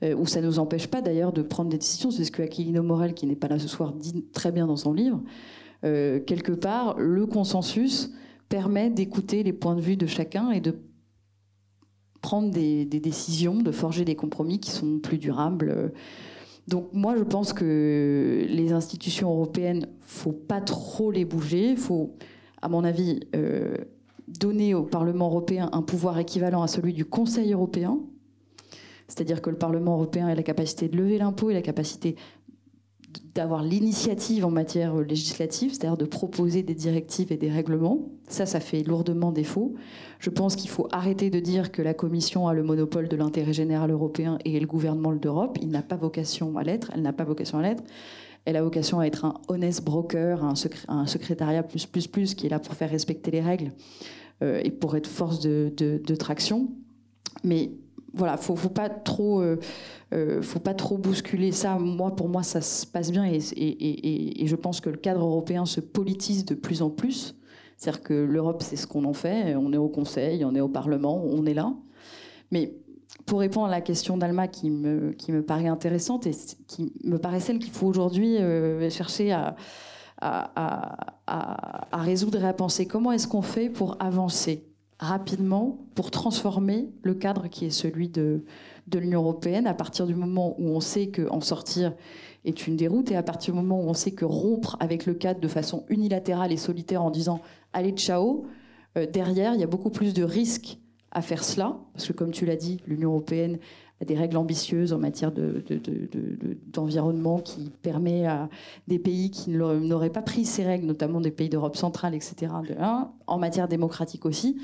où 0.01 0.26
ça 0.26 0.41
ne 0.41 0.47
nous 0.47 0.60
empêche 0.60 0.88
pas 0.88 1.01
d'ailleurs 1.01 1.34
de 1.34 1.41
prendre 1.41 1.70
des 1.70 1.78
décisions. 1.78 2.10
C'est 2.10 2.24
ce 2.24 2.32
que 2.32 2.41
Aquilino 2.41 2.82
Morel, 2.82 3.14
qui 3.14 3.28
n'est 3.28 3.36
pas 3.36 3.47
là 3.49 3.60
ce 3.60 3.68
soir, 3.68 3.93
dit 3.93 4.26
très 4.34 4.51
bien 4.51 4.66
dans 4.66 4.78
son 4.78 4.93
livre. 4.93 5.22
quelque 5.82 6.53
part, 6.53 6.97
le 6.97 7.26
consensus 7.28 8.12
permet 8.49 8.89
d'écouter 8.89 9.43
les 9.43 9.53
points 9.53 9.76
de 9.76 9.82
vue 9.82 9.95
de 9.95 10.07
chacun 10.07 10.49
et 10.49 10.60
de 10.60 10.76
prendre 12.22 12.51
des, 12.51 12.86
décisions, 12.86 13.62
de 13.62 13.72
forger 13.72 14.03
des 14.03 14.16
compromis 14.16 14.60
qui 14.60 14.72
sont 14.72 14.99
plus 14.99 15.18
durables. 15.18 15.93
Donc 16.70 16.89
moi, 16.93 17.15
je 17.17 17.24
pense 17.24 17.51
que 17.51 18.45
les 18.47 18.74
institutions 18.74 19.32
européennes, 19.32 19.88
faut 20.01 20.32
pas 20.32 20.61
trop 20.61 21.09
les 21.09 21.26
bouger. 21.26 21.72
Il 21.72 21.78
faut, 21.78 22.13
à 22.61 22.70
mon 22.70 22.84
avis, 22.84 23.22
euh, 23.36 23.76
donner 24.28 24.76
au 24.76 24.84
Parlement 24.84 25.30
européen 25.30 25.72
un 25.74 25.82
pouvoir 25.82 26.20
équivalent 26.20 26.61
à 26.61 26.67
celui 26.67 26.93
du 26.93 27.05
Conseil 27.05 27.53
européen. 27.53 27.97
C'est-à-dire 29.07 29.41
que 29.41 29.49
le 29.49 29.57
Parlement 29.57 29.95
européen 29.95 30.28
a 30.28 30.36
la 30.36 30.43
capacité 30.43 30.88
de 30.88 30.95
lever 30.95 31.17
l'impôt 31.17 31.49
et 31.49 31.55
la 31.55 31.63
capacité 31.63 32.15
d'avoir 33.34 33.64
l'initiative 33.64 34.45
en 34.45 34.51
matière 34.51 34.95
législative, 34.95 35.72
c'est-à-dire 35.74 35.97
de 35.97 36.05
proposer 36.05 36.64
des 36.64 36.76
directives 36.76 37.32
et 37.32 37.38
des 37.38 37.49
règlements. 37.49 38.10
Ça, 38.28 38.45
ça 38.45 38.60
fait 38.60 38.84
lourdement 38.84 39.32
défaut. 39.32 39.76
Je 40.20 40.30
pense 40.30 40.55
qu'il 40.55 40.70
faut 40.70 40.88
arrêter 40.91 41.30
de 41.30 41.39
dire 41.39 41.72
que 41.72 41.82
la 41.82 41.93
Commission 41.93 42.47
a 42.47 42.53
le 42.53 42.64
monopole 42.64 43.07
de 43.07 43.16
l'intérêt 43.16 43.53
général 43.53 43.91
européen 43.91 44.38
et 44.45 44.60
le 44.60 44.68
gouvernement 44.68 45.14
d'Europe. 45.14 45.57
Il 45.62 45.70
n'a 45.70 45.82
pas 45.82 45.95
vocation 45.95 46.57
à 46.57 46.64
l'être. 46.64 46.91
Elle 46.93 47.01
n'a 47.01 47.14
pas 47.14 47.24
vocation 47.24 47.60
à 47.60 47.62
l'être. 47.62 47.84
Elle 48.45 48.55
a 48.55 48.62
vocation 48.62 48.99
à 48.99 49.05
être 49.05 49.26
un 49.26 49.36
honest 49.47 49.84
broker, 49.84 50.43
un, 50.43 51.05
secrétariat 51.05 51.64
plus 51.64 51.86
plus 51.86 52.07
plus 52.07 52.36
qui 52.36 52.47
est 52.47 52.49
là 52.49 52.60
pour 52.60 52.74
faire 52.74 52.89
respecter 52.89 53.32
les 53.32 53.41
règles 53.41 53.72
euh, 54.41 54.62
et 54.64 54.72
pour 54.72 54.95
être 54.95 55.07
force 55.07 55.39
de, 55.39 55.72
de 55.78 56.16
traction. 56.16 56.70
Mais 57.43 57.72
voilà, 58.14 58.38
faut, 58.38 58.55
faut 58.55 58.70
pas 58.70 58.89
trop, 58.89 59.41
euh, 59.41 59.60
euh, 60.14 60.41
faut 60.41 60.60
pas 60.60 60.74
trop 60.74 60.97
bousculer 60.97 61.51
ça. 61.51 61.78
Moi, 61.78 62.16
pour 62.16 62.30
moi, 62.30 62.43
ça 62.43 62.62
se 62.62 62.86
passe 62.86 63.12
bien 63.12 63.26
et, 63.26 64.45
je 64.45 64.55
pense 64.55 64.82
que 64.82 64.89
le 64.89 64.97
cadre 64.97 65.22
européen 65.22 65.66
se 65.66 65.80
politise 65.80 66.45
de 66.45 66.55
plus 66.55 66.82
en 66.82 66.89
plus. 66.89 67.36
C'est-à-dire 67.78 68.03
que 68.03 68.14
l'Europe, 68.14 68.62
c'est 68.62 68.76
ce 68.76 68.88
qu'on 68.88 69.05
en 69.05 69.14
fait. 69.14 69.55
On 69.55 69.72
est 69.72 69.78
au 69.78 69.88
Conseil, 69.88 70.43
on 70.43 70.53
est 70.55 70.60
au 70.62 70.68
Parlement, 70.68 71.24
on 71.24 71.45
est 71.45 71.53
là. 71.53 71.74
Mais 72.51 72.74
pour 73.26 73.39
répondre 73.39 73.68
à 73.68 73.72
la 73.72 73.82
question 73.82 74.18
d'Alma 74.18 74.47
qui 74.47 74.70
me, 74.70 75.12
qui 75.12 75.32
me 75.32 75.43
paraît 75.43 75.68
intéressante 75.68 76.28
et 76.28 76.32
qui 76.68 76.91
me 77.03 77.18
paraît 77.18 77.39
celle 77.39 77.60
qu'il 77.60 77.72
faut 77.72 77.88
aujourd'hui 77.88 78.38
euh, 78.38 78.89
chercher 78.89 79.32
à, 79.32 79.55
à, 80.22 81.16
à, 81.28 81.97
résoudre 82.01 82.43
et 82.43 82.47
à 82.47 82.53
penser, 82.53 82.86
comment 82.86 83.12
est-ce 83.12 83.28
qu'on 83.28 83.41
fait 83.41 83.70
pour 83.70 83.97
avancer? 83.99 84.66
Rapidement 85.00 85.80
pour 85.95 86.12
transformer 86.12 86.89
le 87.04 87.14
cadre 87.14 87.47
qui 87.47 87.66
est 87.66 87.70
celui 87.70 88.10
de, 88.10 88.43
l'Union 88.93 89.22
européenne 89.22 89.66
à 89.66 89.74
partir 89.74 90.06
du 90.06 90.16
moment 90.16 90.56
où 90.60 90.70
on 90.70 90.82
sait 90.82 91.10
qu'en 91.10 91.41
sortir 91.41 91.93
est 92.43 92.68
une 92.68 92.76
déroute 92.76 93.12
et 93.12 93.16
à 93.16 93.24
partir 93.24 93.54
du 93.54 93.62
moment 93.62 93.82
où 93.82 93.88
on 93.88 93.93
sait 93.93 94.12
que 94.12 94.26
rompre 94.26 94.76
avec 94.80 95.06
le 95.06 95.14
cadre 95.14 95.39
de 95.39 95.47
façon 95.47 95.86
unilatérale 95.89 96.52
et 96.52 96.58
solitaire 96.58 97.04
en 97.04 97.12
disant 97.12 97.39
allez 97.72 97.91
ciao, 97.91 98.45
euh, 98.97 99.06
derrière 99.06 99.54
il 99.54 99.62
y 99.62 99.64
a 99.64 99.68
beaucoup 99.68 99.89
plus 99.89 100.14
de 100.14 100.24
risques 100.24 100.80
à 101.12 101.22
faire 101.22 101.43
cela 101.43 101.78
parce 101.93 102.08
que 102.08 102.14
comme 102.14 102.32
tu 102.32 102.45
l'as 102.45 102.56
dit, 102.56 102.82
l'Union 102.86 103.12
européenne 103.12 103.60
a 104.02 104.06
des 104.06 104.16
règles 104.16 104.38
ambitieuses 104.38 104.93
en 104.93 104.97
matière 104.97 105.32
d'environnement 105.32 107.36
de, 107.36 107.41
de, 107.41 107.43
qui 107.43 107.70
permet 107.82 108.26
à 108.26 108.50
des 108.88 109.00
pays 109.00 109.30
qui 109.30 109.52
n'auraient 109.52 110.10
pas 110.10 110.22
pris 110.22 110.45
ces 110.45 110.64
règles, 110.64 110.86
notamment 110.86 111.20
des 111.20 111.32
pays 111.32 111.50
d'Europe 111.50 111.76
centrale, 111.76 112.16
etc., 112.16 112.54
en 113.28 113.38
matière 113.38 113.68
démocratique 113.68 114.26
aussi, 114.26 114.56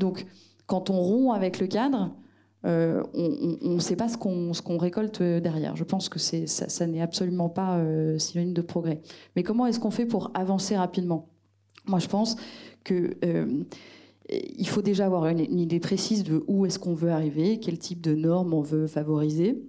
donc, 0.00 0.26
quand 0.66 0.90
on 0.90 1.00
rompt 1.00 1.36
avec 1.36 1.60
le 1.60 1.68
cadre, 1.68 2.16
euh, 2.66 3.02
on 3.14 3.74
ne 3.74 3.78
sait 3.78 3.96
pas 3.96 4.08
ce 4.08 4.16
qu'on 4.16 4.78
récolte 4.78 5.22
derrière. 5.22 5.76
Je 5.76 5.84
pense 5.84 6.08
que 6.08 6.18
ça, 6.18 6.86
n'est 6.86 7.00
absolument 7.00 7.48
pas 7.48 7.78
euh, 7.78 8.18
synonyme 8.18 8.54
de 8.54 8.62
progrès. 8.62 9.00
Mais 9.36 9.42
comment 9.42 9.66
est-ce 9.66 9.78
qu'on 9.78 9.90
fait 9.90 10.06
pour 10.06 10.30
avancer 10.34 10.76
rapidement? 10.76 11.28
Moi, 11.86 11.98
je 11.98 12.08
pense 12.08 12.36
qu'il 12.84 13.16
euh, 13.24 13.64
faut 14.64 14.82
déjà 14.82 15.06
avoir 15.06 15.26
une, 15.26 15.58
idée 15.58 15.80
précise 15.80 16.24
de 16.24 16.42
où 16.48 16.66
est-ce 16.66 16.78
qu'on 16.78 16.94
veut 16.94 17.10
arriver, 17.10 17.60
quel 17.60 17.78
type 17.78 18.00
de 18.00 18.14
normes 18.14 18.52
on 18.52 18.62
veut 18.62 18.86
favoriser 18.86 19.62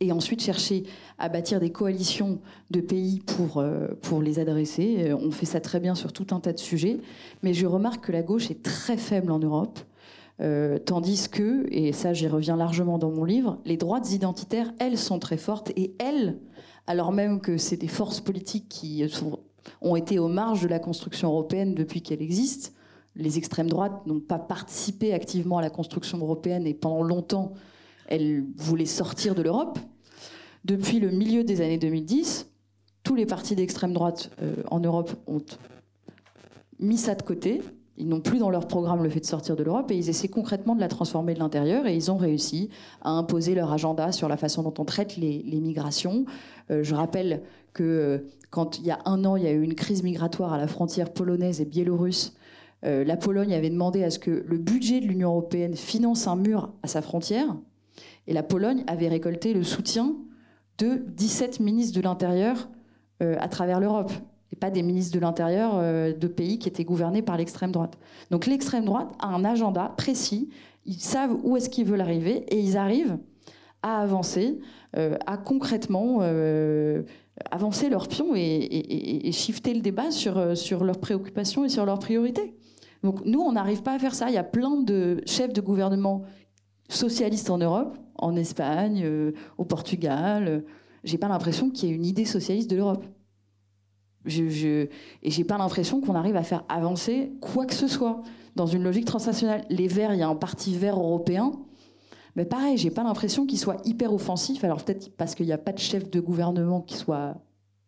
et 0.00 0.12
ensuite 0.12 0.42
chercher 0.42 0.84
à 1.18 1.28
bâtir 1.28 1.60
des 1.60 1.70
coalitions 1.70 2.38
de 2.70 2.80
pays 2.80 3.20
pour, 3.20 3.58
euh, 3.58 3.88
pour 4.02 4.22
les 4.22 4.38
adresser. 4.38 5.10
Euh, 5.10 5.16
on 5.16 5.30
fait 5.30 5.46
ça 5.46 5.60
très 5.60 5.80
bien 5.80 5.94
sur 5.94 6.12
tout 6.12 6.26
un 6.30 6.40
tas 6.40 6.52
de 6.52 6.58
sujets, 6.58 6.98
mais 7.42 7.54
je 7.54 7.66
remarque 7.66 8.06
que 8.06 8.12
la 8.12 8.22
gauche 8.22 8.50
est 8.50 8.62
très 8.62 8.96
faible 8.96 9.32
en 9.32 9.38
Europe, 9.38 9.78
euh, 10.40 10.78
tandis 10.78 11.28
que, 11.30 11.66
et 11.70 11.92
ça 11.92 12.12
j'y 12.12 12.28
reviens 12.28 12.56
largement 12.56 12.98
dans 12.98 13.10
mon 13.10 13.24
livre, 13.24 13.58
les 13.64 13.76
droites 13.76 14.12
identitaires, 14.12 14.72
elles, 14.78 14.98
sont 14.98 15.18
très 15.18 15.38
fortes, 15.38 15.72
et 15.76 15.94
elles, 15.98 16.38
alors 16.86 17.12
même 17.12 17.40
que 17.40 17.56
c'est 17.56 17.78
des 17.78 17.88
forces 17.88 18.20
politiques 18.20 18.68
qui 18.68 19.02
ont 19.80 19.96
été 19.96 20.18
aux 20.18 20.28
marges 20.28 20.62
de 20.62 20.68
la 20.68 20.78
construction 20.78 21.28
européenne 21.28 21.74
depuis 21.74 22.02
qu'elle 22.02 22.22
existe, 22.22 22.74
les 23.16 23.38
extrêmes 23.38 23.68
droites 23.68 24.06
n'ont 24.06 24.20
pas 24.20 24.38
participé 24.38 25.14
activement 25.14 25.56
à 25.56 25.62
la 25.62 25.70
construction 25.70 26.18
européenne 26.18 26.66
et 26.66 26.74
pendant 26.74 27.02
longtemps 27.02 27.54
elle 28.06 28.44
voulait 28.56 28.86
sortir 28.86 29.34
de 29.34 29.42
l'Europe. 29.42 29.78
Depuis 30.64 30.98
le 30.98 31.10
milieu 31.10 31.44
des 31.44 31.60
années 31.60 31.78
2010, 31.78 32.48
tous 33.02 33.14
les 33.14 33.26
partis 33.26 33.54
d'extrême 33.54 33.92
droite 33.92 34.30
euh, 34.42 34.56
en 34.70 34.80
Europe 34.80 35.12
ont 35.26 35.42
mis 36.80 36.96
ça 36.96 37.14
de 37.14 37.22
côté. 37.22 37.62
Ils 37.98 38.08
n'ont 38.08 38.20
plus 38.20 38.38
dans 38.38 38.50
leur 38.50 38.66
programme 38.66 39.02
le 39.02 39.08
fait 39.08 39.20
de 39.20 39.26
sortir 39.26 39.56
de 39.56 39.62
l'Europe 39.62 39.90
et 39.90 39.96
ils 39.96 40.08
essaient 40.08 40.28
concrètement 40.28 40.74
de 40.74 40.80
la 40.80 40.88
transformer 40.88 41.32
de 41.34 41.38
l'intérieur 41.38 41.86
et 41.86 41.94
ils 41.94 42.10
ont 42.10 42.16
réussi 42.16 42.68
à 43.02 43.10
imposer 43.10 43.54
leur 43.54 43.72
agenda 43.72 44.12
sur 44.12 44.28
la 44.28 44.36
façon 44.36 44.62
dont 44.62 44.74
on 44.78 44.84
traite 44.84 45.16
les, 45.16 45.42
migrations. 45.60 46.26
Euh, 46.70 46.82
je 46.82 46.94
rappelle 46.94 47.42
que 47.72 47.84
euh, 47.84 48.18
quand 48.50 48.78
il 48.78 48.86
y 48.86 48.90
a 48.90 48.98
un 49.04 49.24
an, 49.24 49.36
il 49.36 49.44
y 49.44 49.46
a 49.46 49.52
eu 49.52 49.62
une 49.62 49.76
crise 49.76 50.02
migratoire 50.02 50.52
à 50.52 50.58
la 50.58 50.66
frontière 50.66 51.12
polonaise 51.12 51.60
et 51.60 51.64
biélorusse, 51.64 52.34
la 52.82 53.16
Pologne 53.16 53.52
avait 53.52 53.70
demandé 53.70 54.04
à 54.04 54.10
ce 54.10 54.20
que 54.20 54.44
le 54.46 54.58
budget 54.58 55.00
de 55.00 55.06
l'Union 55.06 55.30
européenne 55.30 55.74
finance 55.74 56.28
un 56.28 56.36
mur 56.36 56.72
à 56.84 56.86
sa 56.86 57.02
frontière. 57.02 57.56
Et 58.26 58.32
la 58.32 58.42
Pologne 58.42 58.84
avait 58.86 59.08
récolté 59.08 59.54
le 59.54 59.62
soutien 59.62 60.14
de 60.78 61.02
17 61.08 61.60
ministres 61.60 61.96
de 61.96 62.02
l'Intérieur 62.02 62.68
euh, 63.22 63.36
à 63.38 63.48
travers 63.48 63.80
l'Europe, 63.80 64.12
et 64.52 64.56
pas 64.56 64.70
des 64.70 64.82
ministres 64.82 65.14
de 65.14 65.20
l'Intérieur 65.20 65.72
euh, 65.74 66.12
de 66.12 66.26
pays 66.26 66.58
qui 66.58 66.68
étaient 66.68 66.84
gouvernés 66.84 67.22
par 67.22 67.36
l'extrême 67.36 67.72
droite. 67.72 67.96
Donc 68.30 68.46
l'extrême 68.46 68.84
droite 68.84 69.10
a 69.20 69.28
un 69.28 69.44
agenda 69.44 69.94
précis, 69.96 70.50
ils 70.84 71.00
savent 71.00 71.36
où 71.42 71.56
est-ce 71.56 71.70
qu'ils 71.70 71.86
veulent 71.86 72.00
arriver, 72.00 72.44
et 72.48 72.60
ils 72.60 72.76
arrivent 72.76 73.18
à 73.82 74.00
avancer, 74.00 74.58
euh, 74.96 75.16
à 75.26 75.36
concrètement 75.36 76.20
avancer 77.50 77.88
leurs 77.88 78.08
pions 78.08 78.34
et, 78.34 79.30
shifter 79.32 79.74
le 79.74 79.80
débat 79.80 80.10
sur, 80.10 80.56
sur 80.56 80.84
leurs 80.84 80.98
préoccupations 80.98 81.64
et 81.64 81.68
sur 81.68 81.86
leurs 81.86 81.98
priorités. 81.98 82.54
Donc 83.02 83.24
nous, 83.24 83.40
on 83.40 83.52
n'arrive 83.52 83.82
pas 83.82 83.94
à 83.94 83.98
faire 83.98 84.14
ça. 84.14 84.28
Il 84.28 84.34
y 84.34 84.38
a 84.38 84.44
plein 84.44 84.76
de 84.76 85.22
chefs 85.26 85.52
de 85.52 85.60
gouvernement 85.60 86.22
socialistes 86.88 87.50
en 87.50 87.58
Europe 87.58 87.96
en 88.18 88.36
Espagne, 88.36 89.02
euh, 89.04 89.32
au 89.58 89.64
Portugal. 89.64 90.48
Euh, 90.48 90.60
j'ai 91.04 91.18
pas 91.18 91.28
l'impression 91.28 91.70
qu'il 91.70 91.88
y 91.88 91.92
ait 91.92 91.94
une 91.94 92.04
idée 92.04 92.24
socialiste 92.24 92.70
de 92.70 92.76
l'Europe. 92.76 93.04
Je, 94.24 94.48
je, 94.48 94.88
et 95.22 95.30
j'ai 95.30 95.44
pas 95.44 95.56
l'impression 95.56 96.00
qu'on 96.00 96.16
arrive 96.16 96.36
à 96.36 96.42
faire 96.42 96.64
avancer 96.68 97.32
quoi 97.40 97.64
que 97.64 97.74
ce 97.74 97.86
soit 97.86 98.22
dans 98.56 98.66
une 98.66 98.82
logique 98.82 99.04
transnationale. 99.04 99.64
Les 99.70 99.86
Verts, 99.86 100.14
il 100.14 100.18
y 100.18 100.22
a 100.22 100.28
un 100.28 100.34
parti 100.34 100.76
vert 100.76 100.98
européen, 100.98 101.52
mais 102.34 102.44
pareil, 102.44 102.76
j'ai 102.76 102.90
pas 102.90 103.04
l'impression 103.04 103.46
qu'il 103.46 103.58
soit 103.58 103.76
hyper 103.84 104.12
offensif. 104.12 104.64
Alors 104.64 104.82
peut-être 104.82 105.16
parce 105.16 105.34
qu'il 105.34 105.46
n'y 105.46 105.52
a 105.52 105.58
pas 105.58 105.72
de 105.72 105.78
chef 105.78 106.10
de 106.10 106.20
gouvernement 106.20 106.80
qui 106.80 106.96
soit 106.96 107.36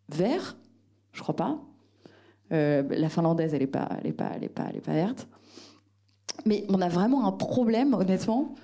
vert, 0.09 0.57
je 1.11 1.21
crois 1.21 1.35
pas. 1.35 1.59
Euh, 2.51 2.83
la 2.89 3.09
finlandaise, 3.09 3.53
elle 3.53 3.61
est 3.61 3.67
pas, 3.67 3.89
pas, 4.17 4.31
pas, 4.55 4.69
pas 4.83 4.93
verte. 4.93 5.27
Mais 6.45 6.65
on 6.69 6.81
a 6.81 6.89
vraiment 6.89 7.27
un 7.27 7.31
problème, 7.31 7.93
honnêtement, 7.93 8.55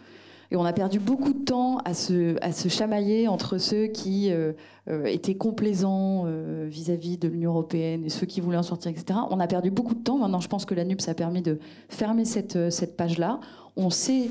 et 0.51 0.55
on 0.55 0.63
a 0.63 0.73
perdu 0.73 0.99
beaucoup 0.99 1.33
de 1.33 1.43
temps 1.43 1.77
à 1.79 1.93
se, 1.93 2.35
à 2.41 2.51
se 2.51 2.69
chamailler 2.69 3.27
entre 3.27 3.57
ceux 3.57 3.87
qui 3.87 4.31
euh, 4.31 4.53
euh, 4.89 5.05
étaient 5.05 5.35
complaisants 5.35 6.23
euh, 6.25 6.67
vis-à-vis 6.69 7.17
de 7.17 7.27
l'Union 7.27 7.51
européenne 7.51 8.05
et 8.05 8.09
ceux 8.09 8.25
qui 8.25 8.41
voulaient 8.41 8.57
en 8.57 8.63
sortir, 8.63 8.91
etc. 8.91 9.19
On 9.29 9.39
a 9.39 9.47
perdu 9.47 9.71
beaucoup 9.71 9.95
de 9.95 10.03
temps. 10.03 10.17
Maintenant, 10.17 10.39
je 10.39 10.47
pense 10.47 10.65
que 10.65 10.75
la 10.75 10.85
NUPS 10.85 11.07
a 11.07 11.13
permis 11.13 11.41
de 11.41 11.59
fermer 11.89 12.25
cette, 12.25 12.69
cette 12.71 12.95
page-là. 12.95 13.39
On 13.75 13.89
sait 13.89 14.29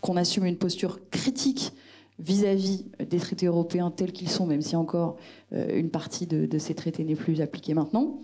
qu'on 0.00 0.16
assume 0.16 0.44
une 0.44 0.56
posture 0.56 0.98
critique 1.10 1.72
vis-à-vis 2.18 2.84
des 3.10 3.18
traités 3.18 3.46
européens 3.46 3.90
tels 3.90 4.12
qu'ils 4.12 4.30
sont, 4.30 4.46
même 4.46 4.62
si 4.62 4.76
encore 4.76 5.16
une 5.50 5.90
partie 5.90 6.26
de, 6.26 6.46
de 6.46 6.58
ces 6.58 6.74
traités 6.74 7.02
n'est 7.02 7.16
plus 7.16 7.40
appliquée 7.40 7.74
maintenant. 7.74 8.20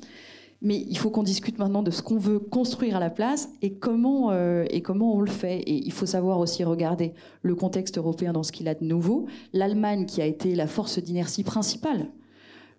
Mais 0.63 0.85
il 0.89 0.99
faut 0.99 1.09
qu'on 1.09 1.23
discute 1.23 1.59
maintenant 1.59 1.83
de 1.83 1.91
ce 1.91 2.03
qu'on 2.03 2.19
veut 2.19 2.39
construire 2.39 2.97
à 2.97 3.01
la 3.01 3.09
place 3.09 3.49
et 3.63 3.73
comment, 3.73 4.31
euh, 4.31 4.65
et 4.69 4.83
comment 4.83 5.15
on 5.15 5.21
le 5.21 5.31
fait. 5.31 5.61
Et 5.61 5.75
il 5.75 5.93
faut 5.93 6.07
savoir 6.07 6.39
aussi 6.39 6.65
regarder 6.65 7.15
le 7.43 7.55
contexte 7.55 7.97
européen 7.97 8.33
dans 8.33 8.43
ce 8.43 8.53
qu'il 8.53 8.69
a 8.69 8.75
de 8.75 8.85
nouveau. 8.85 9.27
L'Allemagne, 9.55 10.05
qui 10.05 10.21
a 10.21 10.27
été 10.27 10.55
la 10.55 10.67
force 10.67 10.99
d'inertie 10.99 11.45
principale 11.45 12.09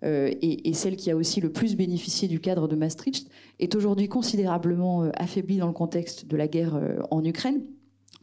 euh, 0.04 0.30
et, 0.42 0.72
celle 0.74 0.94
qui 0.94 1.10
a 1.10 1.16
aussi 1.16 1.40
le 1.40 1.50
plus 1.50 1.74
bénéficié 1.74 2.28
du 2.28 2.38
cadre 2.38 2.68
de 2.68 2.76
Maastricht, 2.76 3.28
est 3.58 3.74
aujourd'hui 3.74 4.08
considérablement 4.08 5.02
euh, 5.02 5.10
affaiblie 5.14 5.58
dans 5.58 5.66
le 5.66 5.72
contexte 5.72 6.28
de 6.28 6.36
la 6.36 6.46
guerre 6.46 6.78
en 7.10 7.24
Ukraine. 7.24 7.62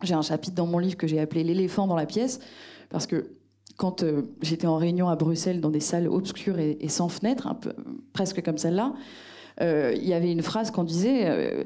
J'ai 0.03 0.13
un 0.13 0.21
chapitre 0.21 0.55
dans 0.55 0.67
mon 0.67 0.77
livre 0.77 0.95
que 0.95 1.07
j'ai 1.07 1.19
appelé 1.19 1.43
L'éléphant 1.43 1.85
dans 1.85 1.97
la 1.97 2.05
pièce, 2.05 2.39
parce 2.89 3.07
que 3.07 3.31
quand 3.75 4.05
j'étais 4.41 4.67
en 4.67 4.77
réunion 4.77 5.09
à 5.09 5.17
Bruxelles 5.17 5.59
dans 5.59 5.69
des 5.69 5.79
salles 5.81 6.07
obscures 6.07 6.59
et, 6.59 6.87
sans 6.87 7.09
fenêtres, 7.09 7.47
presque 8.13 8.41
comme 8.41 8.57
celle-là, 8.57 8.93
il 9.59 10.07
y 10.07 10.13
avait 10.13 10.31
une 10.31 10.41
phrase 10.41 10.71
qu'on 10.71 10.83
disait, 10.83 11.27
euh, 11.27 11.63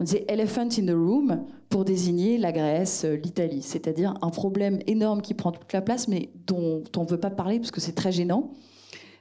on 0.00 0.04
disait 0.04 0.24
elephant 0.28 0.68
in 0.78 0.86
the 0.86 0.96
room 0.96 1.44
pour 1.68 1.84
désigner 1.84 2.38
la 2.38 2.52
Grèce, 2.52 3.04
euh, 3.04 3.16
l'Italie, 3.16 3.62
c'est-à-dire 3.62 4.14
un 4.22 4.30
problème 4.30 4.78
énorme 4.86 5.22
qui 5.22 5.34
prend 5.34 5.52
toute 5.52 5.72
la 5.72 5.80
place, 5.80 6.08
mais 6.08 6.30
dont 6.46 6.82
on 6.96 7.02
ne 7.04 7.08
veut 7.08 7.20
pas 7.20 7.30
parler 7.30 7.58
parce 7.58 7.70
que 7.70 7.80
c'est 7.80 7.94
très 7.94 8.12
gênant. 8.12 8.50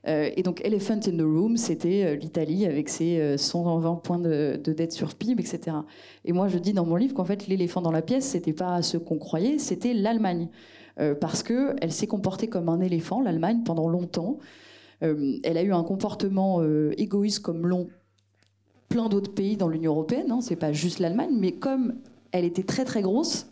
et 0.08 0.44
donc, 0.44 0.62
Elephant 0.64 1.00
in 1.08 1.18
the 1.18 1.22
Room, 1.22 1.58
c'était 1.58 2.16
l'Italie 2.16 2.68
avec 2.68 2.90
ses 2.90 3.38
120 3.40 3.96
points 4.04 4.20
de, 4.20 4.60
dette 4.64 4.92
sur 4.92 5.16
PIB, 5.16 5.42
etc. 5.42 5.78
Et 6.26 6.32
moi, 6.32 6.48
je 6.48 6.60
dis 6.60 6.74
dans 6.74 6.86
mon 6.86 6.96
livre 6.96 7.16
qu'en 7.16 7.26
fait, 7.26 7.48
l'éléphant 7.48 7.82
dans 7.82 7.92
la 7.92 8.04
pièce, 8.04 8.26
c'était 8.26 8.54
pas 8.54 8.84
ce 8.84 8.98
qu'on 8.98 9.18
croyait, 9.18 9.58
c'était 9.58 9.96
l'Allemagne. 9.96 10.50
parce 11.20 11.42
qu'elle 11.42 11.92
s'est 11.92 12.06
comportée 12.06 12.48
comme 12.48 12.70
un 12.70 12.82
éléphant, 12.82 13.20
l'Allemagne, 13.20 13.64
pendant 13.66 13.88
longtemps. 13.88 14.38
elle 15.02 15.58
a 15.58 15.64
eu 15.64 15.74
un 15.74 15.84
comportement 15.84 16.62
égoïste 16.96 17.40
comme 17.40 17.66
long 17.66 17.88
plein 18.90 19.10
d'autres 19.10 19.34
pays 19.34 19.58
dans 19.58 19.68
l'Union 19.68 19.92
européenne, 19.92 20.32
hein, 20.32 20.42
c'est 20.42 20.56
pas 20.56 20.74
juste 20.74 21.00
l'Allemagne, 21.00 21.36
mais 21.38 21.54
comme 21.54 21.96
elle 22.32 22.46
était 22.46 22.64
très 22.64 22.86
très 22.86 23.02
grosse, 23.02 23.48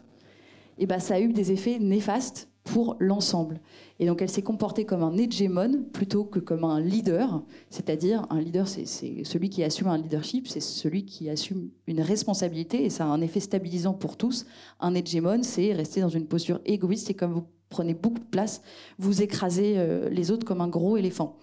et 0.78 0.84
eh 0.84 0.86
ben, 0.88 1.00
ça 1.00 1.16
a 1.16 1.20
eu 1.20 1.34
des 1.34 1.52
effets 1.52 1.78
néfastes 1.80 2.50
pour 2.64 2.96
l'ensemble. 3.00 3.60
Et 4.00 4.06
donc 4.06 4.22
elle 4.22 4.30
s'est 4.30 4.42
comportée 4.42 4.86
comme 4.86 5.04
un 5.04 5.18
hégémon 5.18 5.84
plutôt 5.92 6.24
que 6.24 6.40
comme 6.40 6.64
un 6.64 6.80
leader, 6.80 7.44
c'est-à-dire 7.70 8.26
un 8.30 8.40
leader, 8.40 8.68
c'est 8.68 8.86
celui 8.86 9.50
qui 9.50 9.64
assume 9.64 9.88
un 9.88 9.98
leadership, 9.98 10.48
c'est 10.48 10.62
celui 10.62 11.06
qui 11.06 11.30
assume 11.30 11.70
une 11.88 12.02
responsabilité 12.02 12.86
et 12.86 12.90
ça 12.90 13.06
a 13.06 13.08
un 13.08 13.22
effet 13.22 13.40
stabilisant 13.40 13.94
pour 13.94 14.18
tous. 14.18 14.46
Un 14.80 14.96
hégémon, 14.96 15.44
c'est 15.44 15.74
rester 15.74 16.02
dans 16.02 16.10
une 16.10 16.26
posture 16.26 16.60
égoïste 16.66 17.10
et 17.10 17.14
comme 17.14 17.34
vous 17.34 17.46
prenez 17.70 17.94
beaucoup 17.94 18.20
de 18.20 18.26
place, 18.26 18.62
vous 18.98 19.22
écrasez 19.22 19.74
euh, 19.78 20.10
les 20.10 20.32
autres 20.32 20.46
comme 20.46 20.62
un 20.62 20.68
gros 20.68 20.96
éléphant. 20.96 21.38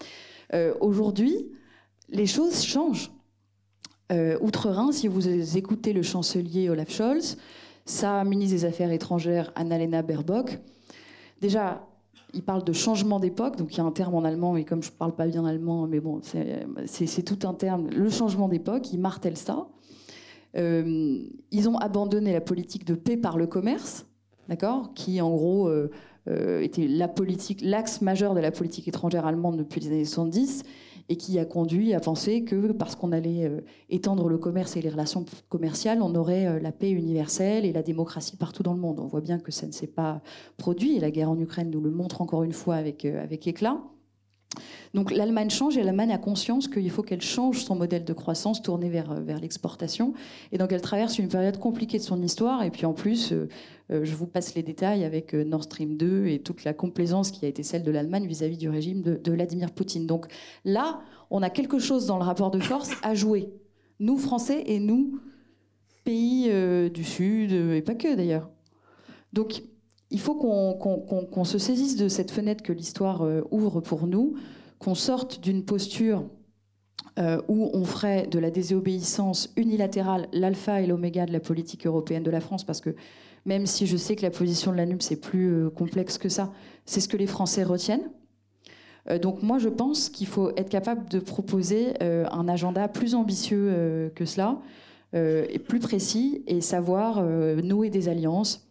Euh, 0.54 0.74
aujourd'hui, 0.80 1.50
les 2.08 2.26
choses 2.26 2.62
changent. 2.62 3.10
Euh, 4.10 4.36
Outre-Rhin, 4.40 4.90
si 4.90 5.06
vous 5.06 5.56
écoutez 5.56 5.92
le 5.92 6.02
chancelier 6.02 6.68
Olaf 6.68 6.90
Scholz, 6.90 7.36
sa 7.84 8.24
ministre 8.24 8.56
des 8.56 8.64
Affaires 8.64 8.90
étrangères 8.90 9.52
Annalena 9.54 10.02
Baerbock, 10.02 10.58
déjà, 11.40 11.86
il 12.34 12.42
parle 12.42 12.64
de 12.64 12.72
changement 12.72 13.20
d'époque, 13.20 13.56
donc 13.56 13.72
il 13.72 13.78
y 13.78 13.80
a 13.80 13.84
un 13.84 13.92
terme 13.92 14.14
en 14.14 14.24
allemand, 14.24 14.56
et 14.56 14.64
comme 14.64 14.82
je 14.82 14.90
ne 14.90 14.96
parle 14.96 15.14
pas 15.14 15.26
bien 15.26 15.44
allemand, 15.44 15.86
mais 15.86 16.00
bon, 16.00 16.20
c'est 16.22 17.22
tout 17.22 17.46
un 17.46 17.54
terme, 17.54 17.88
le 17.88 18.10
changement 18.10 18.48
d'époque, 18.48 18.92
il 18.92 18.98
martèle 18.98 19.36
ça. 19.36 19.68
Euh, 20.56 21.18
ils 21.52 21.68
ont 21.68 21.78
abandonné 21.78 22.32
la 22.32 22.40
politique 22.40 22.84
de 22.84 22.94
paix 22.94 23.16
par 23.16 23.38
le 23.38 23.46
commerce, 23.46 24.06
d'accord, 24.48 24.92
qui 24.94 25.20
en 25.20 25.30
gros 25.30 25.68
euh, 25.68 26.60
était 26.60 26.88
la 26.88 27.06
politique, 27.06 27.60
l'axe 27.62 28.00
majeur 28.00 28.34
de 28.34 28.40
la 28.40 28.50
politique 28.50 28.88
étrangère 28.88 29.24
allemande 29.24 29.56
depuis 29.56 29.80
les 29.80 29.86
années 29.88 30.04
70 30.04 30.64
et 31.10 31.16
qui 31.16 31.40
a 31.40 31.44
conduit 31.44 31.92
à 31.92 32.00
penser 32.00 32.44
que 32.44 32.70
parce 32.70 32.94
qu'on 32.94 33.10
allait 33.10 33.44
euh, 33.44 33.60
étendre 33.90 34.28
le 34.28 34.38
commerce 34.38 34.76
et 34.76 34.80
les 34.80 34.88
relations 34.88 35.24
commerciales, 35.48 36.00
on 36.02 36.14
aurait 36.14 36.46
euh, 36.46 36.60
la 36.60 36.70
paix 36.70 36.90
universelle 36.90 37.66
et 37.66 37.72
la 37.72 37.82
démocratie 37.82 38.36
partout 38.36 38.62
dans 38.62 38.74
le 38.74 38.80
monde. 38.80 39.00
On 39.00 39.08
voit 39.08 39.20
bien 39.20 39.40
que 39.40 39.50
ça 39.50 39.66
ne 39.66 39.72
s'est 39.72 39.88
pas 39.88 40.22
produit 40.56 40.96
et 40.96 41.00
la 41.00 41.10
guerre 41.10 41.28
en 41.28 41.38
Ukraine 41.38 41.68
nous 41.68 41.80
le 41.80 41.90
montre 41.90 42.22
encore 42.22 42.44
une 42.44 42.52
fois 42.52 42.76
avec, 42.76 43.04
euh, 43.04 43.22
avec 43.22 43.48
éclat. 43.48 43.82
Donc 44.94 45.12
l'Allemagne 45.12 45.50
change 45.50 45.76
et 45.76 45.82
l'Allemagne 45.82 46.12
a 46.12 46.18
conscience 46.18 46.66
qu'il 46.66 46.90
faut 46.90 47.02
qu'elle 47.02 47.20
change 47.20 47.64
son 47.64 47.76
modèle 47.76 48.04
de 48.04 48.12
croissance 48.12 48.60
tourné 48.60 48.88
vers, 48.88 49.14
vers 49.20 49.38
l'exportation. 49.38 50.14
Et 50.50 50.58
donc 50.58 50.72
elle 50.72 50.80
traverse 50.80 51.18
une 51.18 51.28
période 51.28 51.58
compliquée 51.58 51.98
de 51.98 52.02
son 52.02 52.20
histoire. 52.22 52.64
Et 52.64 52.70
puis 52.70 52.86
en 52.86 52.92
plus, 52.92 53.32
euh, 53.32 53.48
euh, 53.92 54.04
je 54.04 54.14
vous 54.14 54.26
passe 54.26 54.54
les 54.54 54.62
détails 54.62 55.04
avec 55.04 55.34
euh, 55.34 55.44
Nord 55.44 55.64
Stream 55.64 55.96
2 55.96 56.26
et 56.26 56.40
toute 56.40 56.64
la 56.64 56.74
complaisance 56.74 57.30
qui 57.30 57.44
a 57.44 57.48
été 57.48 57.62
celle 57.62 57.84
de 57.84 57.90
l'Allemagne 57.90 58.26
vis-à-vis 58.26 58.56
du 58.56 58.68
régime 58.68 59.02
de, 59.02 59.14
de, 59.14 59.32
Vladimir 59.32 59.70
Poutine. 59.70 60.06
Donc 60.06 60.26
là, 60.64 61.00
on 61.30 61.42
a 61.42 61.50
quelque 61.50 61.78
chose 61.78 62.06
dans 62.06 62.18
le 62.18 62.24
rapport 62.24 62.50
de 62.50 62.58
force 62.58 62.90
à 63.02 63.14
jouer. 63.14 63.48
Nous, 64.00 64.18
Français, 64.18 64.64
et 64.66 64.80
nous, 64.80 65.20
pays 66.04 66.50
du 66.90 67.04
Sud, 67.04 67.52
et 67.52 67.82
pas 67.82 67.94
que 67.94 68.16
d'ailleurs. 68.16 68.48
Donc 69.34 69.62
il 70.10 70.20
faut 70.20 70.34
qu'on 70.34 71.44
se 71.44 71.58
saisisse 71.58 71.96
de 71.96 72.08
cette 72.08 72.30
fenêtre 72.30 72.62
que 72.62 72.72
l'histoire 72.72 73.22
euh, 73.22 73.42
ouvre 73.50 73.80
pour 73.80 74.06
nous, 74.06 74.34
qu'on 74.78 74.94
sorte 74.94 75.40
d'une 75.40 75.64
posture 75.64 76.24
euh, 77.18 77.40
où 77.48 77.70
on 77.72 77.84
ferait 77.84 78.26
de 78.26 78.38
la 78.38 78.50
désobéissance 78.50 79.52
unilatérale 79.56 80.28
l'alpha 80.32 80.80
et 80.80 80.86
l'oméga 80.86 81.26
de 81.26 81.32
la 81.32 81.40
politique 81.40 81.86
européenne 81.86 82.22
de 82.22 82.30
la 82.30 82.40
France, 82.40 82.64
parce 82.64 82.80
que 82.80 82.94
même 83.46 83.66
si 83.66 83.86
je 83.86 83.96
sais 83.96 84.16
que 84.16 84.22
la 84.22 84.30
position 84.30 84.72
de 84.72 84.76
la 84.76 84.86
NUP 84.86 85.02
c'est 85.02 85.20
plus 85.20 85.52
euh, 85.52 85.70
complexe 85.70 86.18
que 86.18 86.28
ça, 86.28 86.52
c'est 86.84 87.00
ce 87.00 87.08
que 87.08 87.16
les 87.16 87.28
Français 87.28 87.62
retiennent. 87.62 88.10
donc 89.22 89.42
moi 89.42 89.58
je 89.58 89.68
pense 89.68 90.08
qu'il 90.08 90.26
faut 90.26 90.50
être 90.56 90.68
capable 90.68 91.08
de 91.08 91.20
proposer 91.20 91.94
un 92.00 92.48
agenda 92.48 92.86
plus 92.88 93.14
ambitieux 93.14 94.12
que 94.14 94.24
cela, 94.24 94.60
et 95.14 95.58
plus 95.58 95.78
précis, 95.78 96.42
et 96.46 96.60
savoir 96.60 97.22
nouer 97.62 97.90
des 97.90 98.08
alliances 98.08 98.69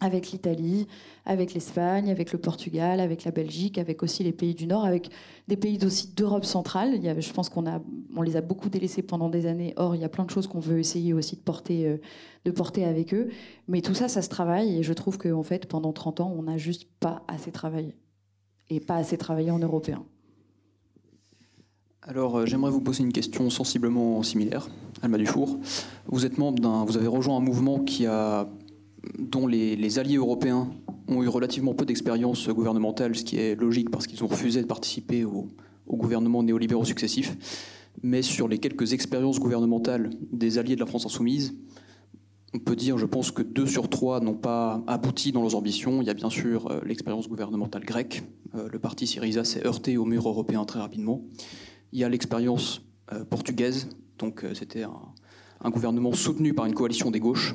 avec 0.00 0.30
l'Italie, 0.30 0.86
avec 1.26 1.52
l'Espagne, 1.52 2.10
avec 2.10 2.32
le 2.32 2.38
Portugal, 2.38 3.00
avec 3.00 3.24
la 3.24 3.30
Belgique, 3.30 3.76
avec 3.76 4.02
aussi 4.02 4.22
les 4.24 4.32
pays 4.32 4.54
du 4.54 4.66
Nord, 4.66 4.84
avec 4.84 5.10
des 5.46 5.56
pays 5.56 5.78
d'Europe 6.16 6.44
centrale. 6.44 6.98
Je 7.20 7.32
pense 7.32 7.50
qu'on 7.50 8.22
les 8.22 8.36
a 8.36 8.40
beaucoup 8.40 8.70
délaissés 8.70 9.02
pendant 9.02 9.28
des 9.28 9.46
années. 9.46 9.74
Or, 9.76 9.94
il 9.94 10.00
y 10.00 10.04
a 10.04 10.08
plein 10.08 10.24
de 10.24 10.30
choses 10.30 10.46
qu'on 10.46 10.60
veut 10.60 10.78
essayer 10.78 11.12
aussi 11.12 11.36
de 11.36 11.42
porter, 11.42 11.86
euh, 11.86 11.96
de 12.46 12.50
porter 12.50 12.84
avec 12.84 13.12
eux. 13.12 13.28
Mais 13.68 13.82
tout 13.82 13.94
ça, 13.94 14.08
ça 14.08 14.22
se 14.22 14.30
travaille. 14.30 14.78
Et 14.78 14.82
je 14.82 14.92
trouve 14.94 15.18
qu'en 15.18 15.42
fait, 15.42 15.66
pendant 15.66 15.92
30 15.92 16.20
ans, 16.20 16.34
on 16.34 16.44
n'a 16.44 16.56
juste 16.56 16.88
pas 16.98 17.22
assez 17.28 17.52
travaillé. 17.52 17.94
Et 18.70 18.80
pas 18.80 18.96
assez 18.96 19.18
travaillé 19.18 19.50
en 19.50 19.58
européen. 19.58 20.02
Alors, 22.02 22.38
euh, 22.38 22.46
j'aimerais 22.46 22.70
vous 22.70 22.80
poser 22.80 23.02
une 23.02 23.12
question 23.12 23.50
sensiblement 23.50 24.22
similaire, 24.22 24.68
Alma 25.02 25.18
Dufour. 25.18 25.58
Vous 26.06 26.24
êtes 26.24 26.38
membre 26.38 26.60
d'un, 26.60 26.84
vous 26.86 26.96
avez 26.96 27.06
rejoint 27.06 27.36
un 27.36 27.40
mouvement 27.40 27.80
qui 27.80 28.06
a 28.06 28.48
dont 29.18 29.46
les, 29.46 29.98
alliés 29.98 30.16
européens 30.16 30.70
ont 31.08 31.22
eu 31.22 31.28
relativement 31.28 31.74
peu 31.74 31.84
d'expérience 31.84 32.48
gouvernementale, 32.48 33.16
ce 33.16 33.24
qui 33.24 33.38
est 33.38 33.54
logique 33.54 33.90
parce 33.90 34.06
qu'ils 34.06 34.22
ont 34.24 34.26
refusé 34.26 34.62
de 34.62 34.66
participer 34.66 35.24
au, 35.24 35.48
gouvernement 35.88 36.42
néolibéraux 36.42 36.84
successifs. 36.84 37.36
Mais 38.02 38.22
sur 38.22 38.46
les 38.46 38.58
quelques 38.58 38.92
expériences 38.92 39.40
gouvernementales 39.40 40.10
des 40.32 40.58
alliés 40.58 40.76
de 40.76 40.80
la 40.80 40.86
France 40.86 41.04
insoumise, 41.04 41.56
on 42.54 42.58
peut 42.58 42.76
dire, 42.76 42.96
je 42.96 43.06
pense 43.06 43.32
que 43.32 43.42
deux 43.42 43.66
sur 43.66 43.88
trois 43.88 44.20
n'ont 44.20 44.36
pas 44.36 44.82
abouti 44.86 45.32
dans 45.32 45.42
leurs 45.42 45.56
ambitions. 45.56 46.00
Il 46.00 46.06
y 46.06 46.10
a 46.10 46.14
bien 46.14 46.30
sûr 46.30 46.70
euh, 46.70 46.80
l'expérience 46.84 47.28
gouvernementale 47.28 47.84
grecque. 47.84 48.22
Euh, 48.54 48.68
le 48.70 48.78
parti 48.78 49.06
Syriza 49.06 49.44
s'est 49.44 49.66
heurté 49.66 49.96
au 49.96 50.04
mur 50.04 50.28
européen 50.28 50.64
très 50.64 50.80
rapidement. 50.80 51.22
Il 51.92 51.98
y 51.98 52.04
a 52.04 52.08
l'expérience 52.08 52.82
euh, 53.12 53.24
portugaise. 53.24 53.88
Donc 54.18 54.44
c'était 54.54 54.84
un, 54.84 55.70
gouvernement 55.70 56.12
soutenu 56.12 56.54
par 56.54 56.66
une 56.66 56.74
coalition 56.74 57.10
des 57.10 57.20
gauches 57.20 57.54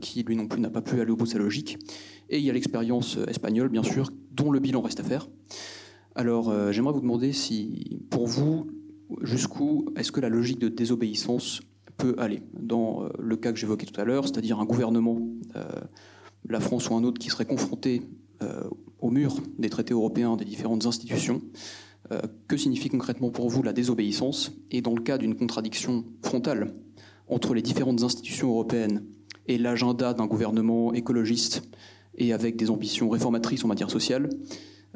qui 0.00 0.22
lui 0.22 0.36
non 0.36 0.46
plus 0.46 0.60
n'a 0.60 0.70
pas 0.70 0.82
pu 0.82 1.00
aller 1.00 1.10
au 1.10 1.16
bout 1.16 1.24
de 1.24 1.30
sa 1.30 1.38
logique. 1.38 1.78
Et 2.30 2.38
il 2.38 2.44
y 2.44 2.50
a 2.50 2.52
l'expérience 2.52 3.18
euh, 3.18 3.26
espagnole, 3.26 3.68
bien 3.68 3.82
sûr, 3.82 4.10
dont 4.32 4.50
le 4.50 4.60
bilan 4.60 4.80
reste 4.80 5.00
à 5.00 5.04
faire. 5.04 5.28
Alors 6.14 6.48
euh, 6.48 6.72
j'aimerais 6.72 6.94
vous 6.94 7.00
demander 7.00 7.32
si, 7.32 8.00
pour 8.10 8.26
vous, 8.26 8.66
jusqu'où 9.22 9.86
est-ce 9.96 10.12
que 10.12 10.20
la 10.20 10.28
logique 10.28 10.58
de 10.58 10.68
désobéissance 10.68 11.60
peut 11.96 12.14
aller 12.18 12.42
Dans 12.58 13.08
le 13.18 13.36
cas 13.36 13.52
que 13.52 13.58
j'évoquais 13.58 13.86
tout 13.86 14.00
à 14.00 14.04
l'heure, 14.04 14.24
c'est-à-dire 14.24 14.58
un 14.58 14.64
gouvernement, 14.64 15.20
la 16.48 16.58
France 16.58 16.90
ou 16.90 16.94
un 16.94 17.04
autre, 17.04 17.20
qui 17.20 17.30
serait 17.30 17.44
confronté 17.44 18.02
au 18.98 19.10
mur 19.10 19.36
des 19.58 19.70
traités 19.70 19.92
européens, 19.92 20.36
des 20.36 20.44
différentes 20.44 20.86
institutions, 20.86 21.40
que 22.48 22.56
signifie 22.56 22.88
concrètement 22.88 23.30
pour 23.30 23.48
vous 23.48 23.62
la 23.62 23.72
désobéissance? 23.72 24.50
Et 24.72 24.82
dans 24.82 24.94
le 24.94 25.02
cas 25.02 25.18
d'une 25.18 25.36
contradiction 25.36 26.04
frontale 26.22 26.72
entre 27.28 27.54
les 27.54 27.62
différentes 27.62 28.02
institutions 28.02 28.48
européennes 28.48 29.04
et 29.46 29.58
l'agenda 29.58 30.14
d'un 30.14 30.26
gouvernement 30.26 30.92
écologiste 30.92 31.62
et 32.16 32.32
avec 32.32 32.56
des 32.56 32.70
ambitions 32.70 33.08
réformatrices 33.08 33.64
en 33.64 33.68
matière 33.68 33.90
sociale, 33.90 34.28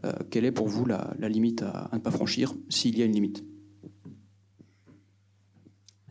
euh, 0.05 0.13
quelle 0.31 0.45
est 0.45 0.53
pour 0.53 0.69
vous 0.69 0.87
la, 0.87 1.15
limite 1.21 1.63
à, 1.63 1.91
ne 1.93 1.99
pas 1.99 2.11
franchir, 2.11 2.55
s'il 2.69 2.97
y 2.99 3.03
a 3.03 3.05
une 3.05 3.13
limite? 3.13 3.45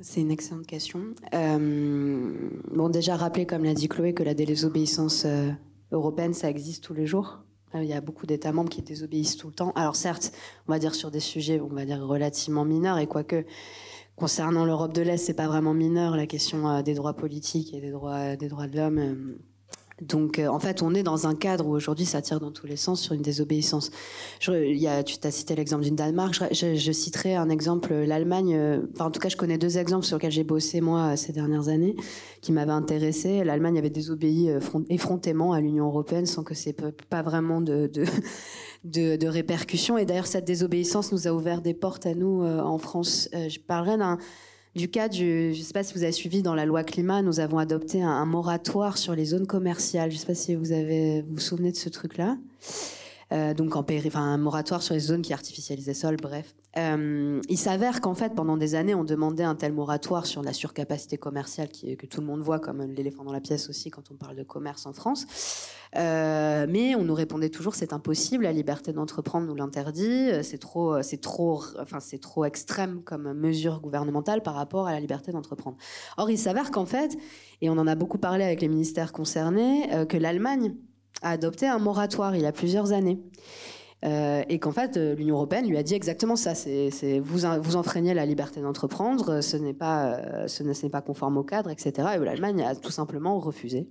C'est 0.02 0.22
une 0.22 0.32
excellente 0.32 0.68
question. 0.68 1.02
Euh, 1.34 2.50
bon, 2.72 2.90
déjà 2.90 3.16
rappeler, 3.16 3.46
comme 3.46 3.64
l'a 3.64 3.74
dit 3.74 3.88
Chloé, 3.88 4.14
que 4.14 4.24
la 4.24 4.34
désobéissance 4.34 5.24
euh, 5.26 5.50
européenne, 5.92 6.34
ça 6.34 6.50
existe 6.50 6.84
tous 6.84 6.94
les 6.94 7.08
jours. 7.08 7.40
Il 7.74 7.86
y 7.86 7.94
a 7.94 8.02
beaucoup 8.02 8.26
d'États 8.26 8.54
membres 8.54 8.70
qui 8.70 8.82
désobéissent 8.82 9.38
tout 9.38 9.48
le 9.48 9.54
temps. 9.54 9.72
Alors 9.76 9.96
certes, 9.96 10.32
on 10.68 10.72
va 10.72 10.80
dire 10.80 10.96
sur 10.96 11.12
des 11.12 11.20
sujets, 11.20 11.60
on 11.60 11.68
va 11.68 11.86
dire 11.86 12.00
relativement 12.00 12.64
mineurs, 12.64 12.98
et 12.98 13.08
quoique 13.08 13.46
concernant 14.18 14.66
l'Europe 14.66 14.94
de 14.94 15.04
l'Est, 15.04 15.18
c'est 15.18 15.34
pas 15.34 15.48
vraiment 15.48 15.74
mineur 15.74 16.18
la 16.18 16.28
question 16.28 16.82
des 16.82 16.96
droits 16.96 17.14
politiques 17.14 17.74
et 17.74 17.80
des 17.80 17.92
droits, 17.92 18.36
des 18.36 18.50
droits 18.50 18.68
de 18.68 18.76
l'homme. 18.76 19.38
Donc, 20.02 20.40
en 20.40 20.60
fait, 20.60 20.82
on 20.84 20.94
est 20.94 21.04
dans 21.04 21.26
un 21.26 21.36
cadre 21.36 21.68
où 21.68 21.72
aujourd'hui 21.72 22.06
ça 22.06 22.22
tire 22.22 22.40
dans 22.40 22.52
tous 22.52 22.68
les 22.68 22.76
sens 22.76 23.02
sur 23.02 23.14
une 23.14 23.22
désobéissance. 23.22 23.90
Tu 24.40 24.52
as 24.52 25.32
cité 25.32 25.56
l'exemple 25.56 25.84
d'une 25.84 25.96
Danemark. 25.96 26.40
Je, 26.52 26.92
citerai 26.92 27.36
un 27.36 27.50
exemple, 27.50 27.94
l'Allemagne. 27.94 28.82
Enfin, 28.94 29.06
en 29.06 29.12
tout 29.12 29.20
cas, 29.20 29.30
je 29.30 29.38
connais 29.38 29.58
deux 29.58 29.80
exemples 29.80 30.06
sur 30.06 30.18
lesquels 30.18 30.32
j'ai 30.32 30.44
bossé 30.44 30.82
moi 30.82 31.16
ces 31.18 31.34
dernières 31.34 31.68
années, 31.68 31.96
qui 32.42 32.52
m'avaient 32.52 32.72
intéressé. 32.72 33.44
L'Allemagne 33.44 33.80
avait 33.80 33.90
désobéi 33.90 34.52
effrontément 34.90 35.54
à 35.54 35.62
l'Union 35.62 35.88
européenne 35.88 36.28
sans 36.28 36.44
que 36.44 36.54
c'est 36.54 36.80
pas 37.10 37.24
vraiment 37.24 37.62
de, 38.88 39.16
de 39.16 39.28
répercussions. 39.28 39.98
Et 39.98 40.06
d'ailleurs, 40.06 40.28
cette 40.28 40.46
désobéissance 40.46 41.12
nous 41.12 41.28
a 41.28 41.32
ouvert 41.32 41.62
des 41.62 41.74
portes 41.74 42.06
à 42.06 42.14
nous 42.14 42.44
euh, 42.44 42.60
en 42.60 42.78
France. 42.78 43.30
Euh, 43.34 43.50
je 43.50 43.60
parlerai 43.60 43.98
d'un 43.98 44.18
du 44.76 44.90
cas 44.90 45.10
du, 45.10 45.54
je 45.54 45.60
ne 45.60 45.64
sais 45.64 45.74
pas 45.74 45.84
si 45.84 45.94
vous 45.94 46.04
avez 46.04 46.12
suivi 46.12 46.42
dans 46.42 46.56
la 46.56 46.66
loi 46.66 46.84
climat, 46.84 47.22
nous 47.22 47.40
avons 47.40 47.58
adopté 47.58 48.02
un, 48.02 48.26
moratoire 48.26 48.98
sur 48.98 49.16
les 49.16 49.26
zones 49.26 49.48
commerciales. 49.48 50.12
Je 50.12 50.16
ne 50.16 50.20
sais 50.20 50.28
pas 50.28 50.36
si 50.36 50.56
vous 50.56 50.66
vous 50.66 51.40
souvenez 51.40 51.72
de 51.72 51.78
ce 51.78 51.90
truc-là. 51.90 52.38
Euh, 53.34 53.54
donc 53.54 53.76
un 54.16 54.38
moratoire 54.38 54.82
sur 54.82 54.94
les 54.94 55.02
zones 55.02 55.22
qui 55.22 55.34
artificialisaient 55.34 55.94
sol, 55.94 56.16
bref. 56.22 56.56
Euh, 56.78 57.42
il 57.50 57.58
s'avère 57.58 58.02
qu'en 58.02 58.14
fait, 58.14 58.34
pendant 58.36 58.56
des 58.56 58.76
années, 58.76 58.96
on 58.96 59.04
demandait 59.04 59.44
un 59.44 59.56
tel 59.56 59.74
moratoire 59.74 60.26
sur 60.26 60.44
la 60.44 60.54
surcapacité 60.54 61.18
commerciale 61.18 61.70
que 61.70 62.06
tout 62.06 62.22
le 62.22 62.28
monde 62.28 62.42
voit 62.42 62.60
comme 62.60 62.82
l'éléphant 62.84 63.24
dans 63.24 63.34
la 63.34 63.42
pièce 63.42 63.70
aussi 63.70 63.90
quand 63.90 64.12
on 64.12 64.16
parle 64.16 64.36
de 64.36 64.44
commerce 64.44 64.86
en 64.86 64.94
France. 64.94 65.26
Euh, 65.96 66.68
mais 66.70 66.96
on 66.96 67.04
nous 67.04 67.14
répondait 67.14 67.50
toujours 67.50 67.74
c'est 67.74 67.94
impossible, 67.94 68.44
la 68.44 68.52
liberté 68.52 68.92
d'entreprendre 68.92 69.48
nous 69.48 69.56
l'interdit, 69.56 70.30
c'est 70.44 70.58
trop, 70.58 70.98
trop, 71.22 71.64
enfin 71.80 72.00
trop 72.22 72.46
extrême 72.46 73.02
comme 73.04 73.34
mesure 73.34 73.80
gouvernementale 73.80 74.42
par 74.44 74.54
rapport 74.54 74.88
à 74.88 74.92
la 74.92 75.00
liberté 75.00 75.32
d'entreprendre. 75.32 75.78
Or, 76.18 76.30
il 76.30 76.38
s'avère 76.38 76.72
qu'en 76.72 76.86
fait, 76.86 77.18
et 77.62 77.70
on 77.70 77.78
en 77.78 77.88
a 77.88 77.96
beaucoup 77.96 78.18
parlé 78.18 78.44
avec 78.44 78.62
les 78.62 78.68
ministères 78.68 79.12
concernés, 79.12 79.90
que 80.08 80.18
l'Allemagne 80.18 80.76
a 81.22 81.32
adopté 81.32 81.68
un 81.68 81.80
moratoire 81.80 82.36
il 82.36 82.44
y 82.44 82.46
a 82.46 82.52
plusieurs 82.52 82.92
années. 82.92 83.20
Euh, 84.06 84.44
et 84.48 84.60
qu'en 84.60 84.72
fait, 84.72 84.96
euh, 84.96 85.16
l'Union 85.16 85.36
européenne 85.36 85.68
lui 85.68 85.78
a 85.78 85.84
dit 85.84 85.96
exactement 85.96 86.36
ça. 86.36 86.54
C'est, 86.54 87.20
vous, 87.20 87.48
vous 87.62 87.76
enfreignez 87.76 88.14
la 88.14 88.26
liberté 88.26 88.62
d'entreprendre, 88.62 89.42
ce 89.42 89.58
n'est 89.58 89.74
pas, 89.74 90.20
euh, 90.20 91.02
conforme 91.06 91.38
au 91.38 91.44
cadre, 91.44 91.72
etc. 91.72 92.10
Et 92.16 92.20
l'Allemagne 92.20 92.62
a 92.62 92.76
tout 92.76 92.92
simplement 92.92 93.40
refusé 93.40 93.88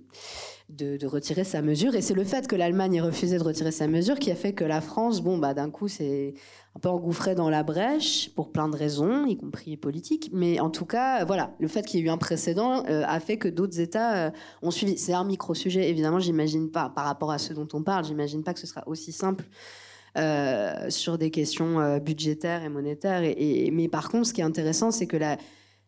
de, 0.69 1.05
retirer 1.05 1.43
sa 1.43 1.61
mesure. 1.61 1.95
Et 1.95 2.01
c'est 2.01 2.13
le 2.13 2.23
fait 2.23 2.47
que 2.47 2.55
l'Allemagne 2.55 2.95
ait 2.95 3.01
refusé 3.01 3.37
de 3.37 3.43
retirer 3.43 3.71
sa 3.71 3.87
mesure 3.87 4.17
qui 4.17 4.31
a 4.31 4.35
fait 4.35 4.53
que 4.53 4.63
la 4.63 4.79
France, 4.79 5.21
bon, 5.21 5.37
bah, 5.37 5.53
d'un 5.53 5.69
coup, 5.69 5.89
c'est 5.89 6.35
un 6.75 6.79
peu 6.79 6.89
engouffré 6.89 7.35
dans 7.35 7.49
la 7.49 7.63
brèche 7.63 8.29
pour 8.33 8.51
plein 8.51 8.69
de 8.69 8.77
raisons, 8.77 9.25
y 9.25 9.35
compris 9.35 9.75
politiques. 9.75 10.29
Mais 10.31 10.61
en 10.61 10.69
tout 10.69 10.85
cas, 10.85 11.25
voilà, 11.25 11.53
le 11.59 11.67
fait 11.67 11.85
qu'il 11.85 11.99
y 11.99 12.03
ait 12.03 12.05
eu 12.05 12.09
un 12.09 12.17
précédent 12.17 12.83
a 12.85 13.19
fait 13.19 13.37
que 13.37 13.49
d'autres 13.49 13.81
États 13.81 14.31
ont 14.61 14.71
suivi. 14.71 14.97
C'est 14.97 15.13
un 15.13 15.25
micro 15.25 15.53
sujet, 15.53 15.89
évidemment. 15.89 16.19
J'imagine 16.19 16.69
pas, 16.71 16.89
par 16.89 17.05
rapport 17.05 17.31
à 17.31 17.39
ce 17.39 17.53
dont 17.53 17.67
on 17.73 17.83
parle, 17.83 18.05
j'imagine 18.05 18.43
pas 18.43 18.53
que 18.53 18.59
ce 18.59 18.67
sera 18.67 18.87
aussi 18.87 19.11
simple 19.11 19.43
euh, 20.17 20.89
sur 20.89 21.17
des 21.17 21.31
questions 21.31 21.79
euh, 21.79 21.99
budgétaires 21.99 22.63
et 22.63 22.69
monétaires. 22.69 23.23
Et, 23.23 23.69
mais 23.71 23.87
par 23.87 24.09
contre, 24.09 24.27
ce 24.27 24.33
qui 24.33 24.41
est 24.41 24.45
intéressant, 24.45 24.91
c'est 24.91 25.07
que 25.07 25.17
la, 25.17 25.37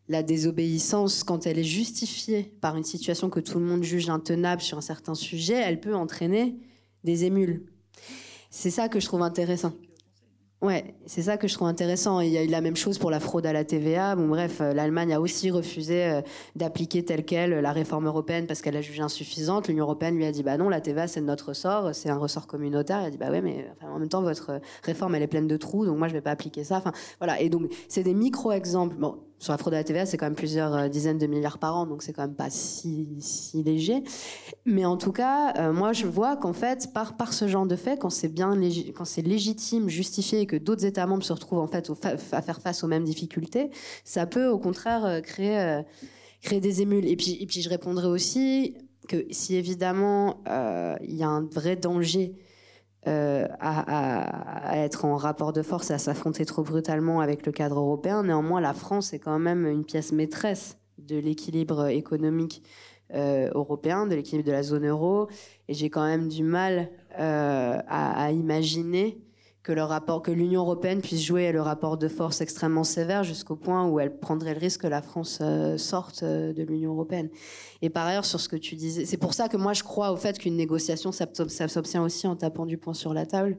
la 0.07 0.23
désobéissance, 0.23 1.23
quand 1.23 1.47
elle 1.47 1.59
est 1.59 1.63
justifiée 1.63 2.51
par 2.61 2.75
une 2.75 2.83
situation 2.83 3.29
que 3.29 3.39
tout 3.39 3.59
le 3.59 3.65
monde 3.65 3.83
juge 3.83 4.09
intenable 4.09 4.61
sur 4.61 4.77
un 4.77 4.81
certain 4.81 5.15
sujet, 5.15 5.55
elle 5.55 5.79
peut 5.79 5.95
entraîner 5.95 6.57
des 7.03 7.25
émules. 7.25 7.65
C'est 8.49 8.71
ça 8.71 8.89
que 8.89 8.99
je 8.99 9.05
trouve 9.05 9.21
intéressant. 9.21 9.73
Ouais, 10.61 10.93
c'est 11.05 11.21
ça 11.21 11.37
que 11.37 11.47
je 11.47 11.53
trouve 11.53 11.69
intéressant. 11.69 12.19
Il 12.19 12.31
y 12.31 12.37
a 12.37 12.43
eu 12.43 12.47
la 12.47 12.59
même 12.59 12.75
chose 12.75 12.97
pour 12.97 13.09
la 13.11 13.21
fraude 13.21 13.45
à 13.45 13.53
la 13.53 13.63
TVA. 13.63 14.17
Bref, 14.17 14.59
euh, 14.59 14.73
l'Allemagne 14.73 15.13
a 15.13 15.21
aussi 15.21 15.51
refusé 15.51 16.03
euh, 16.03 16.21
d'appliquer 16.57 17.05
telle 17.05 17.23
quelle 17.23 17.51
la 17.61 17.71
réforme 17.71 18.07
européenne 18.07 18.45
parce 18.45 18.61
qu'elle 18.61 18.75
a 18.75 18.81
jugé 18.81 19.01
insuffisante. 19.01 19.69
L'Union 19.69 19.85
européenne 19.85 20.17
lui 20.17 20.25
a 20.25 20.33
dit 20.33 20.43
bah 20.43 20.57
non, 20.57 20.67
la 20.67 20.81
TVA 20.81 21.07
c'est 21.07 21.21
notre 21.21 21.49
ressort, 21.49 21.95
c'est 21.95 22.09
un 22.09 22.17
ressort 22.17 22.45
communautaire. 22.45 22.99
Elle 22.99 23.05
a 23.05 23.11
dit 23.11 23.17
bah 23.17 23.31
ouais, 23.31 23.41
mais 23.41 23.71
en 23.81 23.99
même 23.99 24.09
temps 24.09 24.21
votre 24.21 24.59
réforme 24.83 25.15
elle 25.15 25.23
est 25.23 25.27
pleine 25.27 25.47
de 25.47 25.55
trous, 25.55 25.85
donc 25.85 25.97
moi 25.97 26.09
je 26.09 26.13
vais 26.13 26.19
pas 26.21 26.31
appliquer 26.31 26.65
ça. 26.65 26.83
Voilà. 27.19 27.39
Et 27.39 27.47
donc 27.47 27.71
c'est 27.87 28.03
des 28.03 28.13
micro 28.13 28.51
exemples. 28.51 28.97
Sur 29.39 29.53
la 29.53 29.57
fraude 29.57 29.73
à 29.73 29.77
la 29.77 29.83
TVA, 29.85 30.05
c'est 30.05 30.17
quand 30.17 30.25
même 30.25 30.35
plusieurs 30.35 30.75
euh, 30.75 30.87
dizaines 30.89 31.17
de 31.17 31.25
milliards 31.25 31.59
par 31.59 31.75
an, 31.75 31.85
donc 31.85 32.03
c'est 32.03 32.11
quand 32.11 32.23
même 32.23 32.35
pas 32.35 32.49
si, 32.49 33.07
si 33.19 33.63
léger. 33.63 34.03
Mais 34.65 34.85
en 34.85 34.97
tout 34.97 35.13
cas, 35.13 35.53
euh, 35.57 35.71
moi, 35.71 35.93
je 35.93 36.05
vois 36.05 36.35
qu'en 36.35 36.51
fait, 36.51 36.91
par, 36.93 37.15
par 37.15 37.31
ce 37.31 37.47
genre 37.47 37.65
de 37.65 37.77
fait, 37.77 37.97
quand 37.97 38.09
c'est 38.09 38.27
bien, 38.27 38.59
quand 38.95 39.05
c'est 39.05 39.21
légitime, 39.21 39.87
justifié, 39.87 40.41
et 40.41 40.45
que 40.45 40.57
d'autres 40.57 40.85
États 40.85 41.07
membres 41.07 41.23
se 41.23 41.31
retrouvent 41.31 41.59
en 41.59 41.67
fait 41.67 41.89
à 42.33 42.41
faire 42.41 42.59
face 42.59 42.83
aux 42.83 42.87
mêmes 42.87 43.05
difficultés, 43.05 43.71
ça 44.03 44.25
peut 44.25 44.47
au 44.47 44.59
contraire 44.59 45.05
euh, 45.05 45.21
créer, 45.21 45.81
créer 46.41 46.59
des 46.59 46.81
émules. 46.81 47.07
Et 47.07 47.15
puis, 47.15 47.37
et 47.39 47.45
puis, 47.45 47.61
je 47.61 47.69
répondrai 47.69 48.07
aussi 48.07 48.75
que 49.07 49.25
si 49.31 49.55
évidemment 49.55 50.43
il 51.01 51.15
y 51.15 51.23
a 51.23 51.29
un 51.29 51.45
vrai 51.45 51.75
danger 51.75 52.35
euh, 53.07 53.47
à, 53.61 54.77
être 54.77 55.05
en 55.05 55.15
rapport 55.15 55.53
de 55.53 55.61
force, 55.61 55.89
à 55.89 55.97
s'affronter 55.97 56.45
trop 56.45 56.63
brutalement 56.63 57.21
avec 57.21 57.45
le 57.45 57.51
cadre 57.51 57.79
européen. 57.79 58.23
Néanmoins, 58.23 58.59
la 58.59 58.73
France 58.73 59.13
est 59.13 59.19
quand 59.19 59.39
même 59.39 59.65
une 59.65 59.85
pièce 59.85 60.11
maîtresse 60.11 60.77
de 60.97 61.17
l'équilibre 61.17 61.87
économique 61.87 62.61
euh, 63.15 63.49
européen, 63.55 64.05
de 64.05 64.15
l'équilibre 64.15 64.47
de 64.47 64.51
la 64.51 64.63
zone 64.63 64.85
euro. 64.85 65.29
Et 65.69 65.73
j'ai 65.73 65.89
quand 65.89 66.05
même 66.05 66.27
du 66.27 66.43
mal 66.43 66.89
euh, 67.17 67.79
à, 67.87 68.31
imaginer 68.31 69.17
que 69.63 69.71
le 69.73 69.83
rapport, 69.83 70.21
que 70.21 70.31
l'Union 70.31 70.61
européenne 70.61 71.01
puisse 71.01 71.21
jouer 71.21 71.51
le 71.51 71.61
rapport 71.61 71.97
de 71.97 72.07
force 72.07 72.41
extrêmement 72.41 72.85
sévère 72.85 73.23
jusqu'au 73.23 73.55
point 73.55 73.87
où 73.87 73.99
elle 73.99 74.17
prendrait 74.17 74.53
le 74.53 74.59
risque 74.59 74.81
que 74.81 74.87
la 74.87 75.01
France 75.01 75.39
euh, 75.41 75.77
sorte 75.77 76.23
euh, 76.23 76.53
de 76.53 76.63
l'Union 76.63 76.93
européenne. 76.93 77.29
Et 77.81 77.89
par 77.89 78.07
ailleurs, 78.07 78.25
sur 78.25 78.39
ce 78.39 78.47
que 78.47 78.55
tu 78.55 78.75
disais, 78.75 79.05
c'est 79.05 79.17
pour 79.17 79.33
ça 79.33 79.49
que 79.49 79.57
moi 79.57 79.73
je 79.73 79.83
crois 79.83 80.11
au 80.11 80.15
fait 80.15 80.37
qu'une 80.37 80.55
négociation, 80.55 81.11
ça, 81.11 81.27
ça 81.47 81.67
s'obtient 81.67 82.03
aussi 82.03 82.25
en 82.25 82.35
tapant 82.35 82.65
du 82.65 82.77
poing 82.77 82.93
sur 82.93 83.13
la 83.13 83.25
table. 83.25 83.57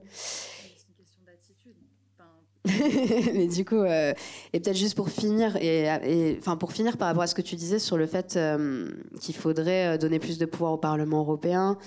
mais 3.34 3.46
du 3.46 3.64
coup, 3.64 3.76
euh, 3.76 4.12
et 4.53 4.61
peut-être 4.61 4.76
juste 4.76 4.94
pour 4.94 5.09
finir, 5.09 5.57
et, 5.57 5.84
et, 6.05 6.36
enfin 6.38 6.57
pour 6.57 6.72
finir 6.72 6.98
par 6.98 7.09
rapport 7.09 7.22
à 7.22 7.26
ce 7.26 7.34
que 7.34 7.40
tu 7.40 7.57
disais 7.57 7.78
sur 7.78 7.96
le 7.96 8.07
fait 8.07 8.36
euh, 8.36 8.86
qu'il 9.18 9.34
faudrait 9.34 9.96
donner 9.96 10.18
plus 10.18 10.36
de 10.36 10.44
pouvoir 10.44 10.72
au 10.72 10.76
Parlement 10.76 11.20
européen, 11.20 11.78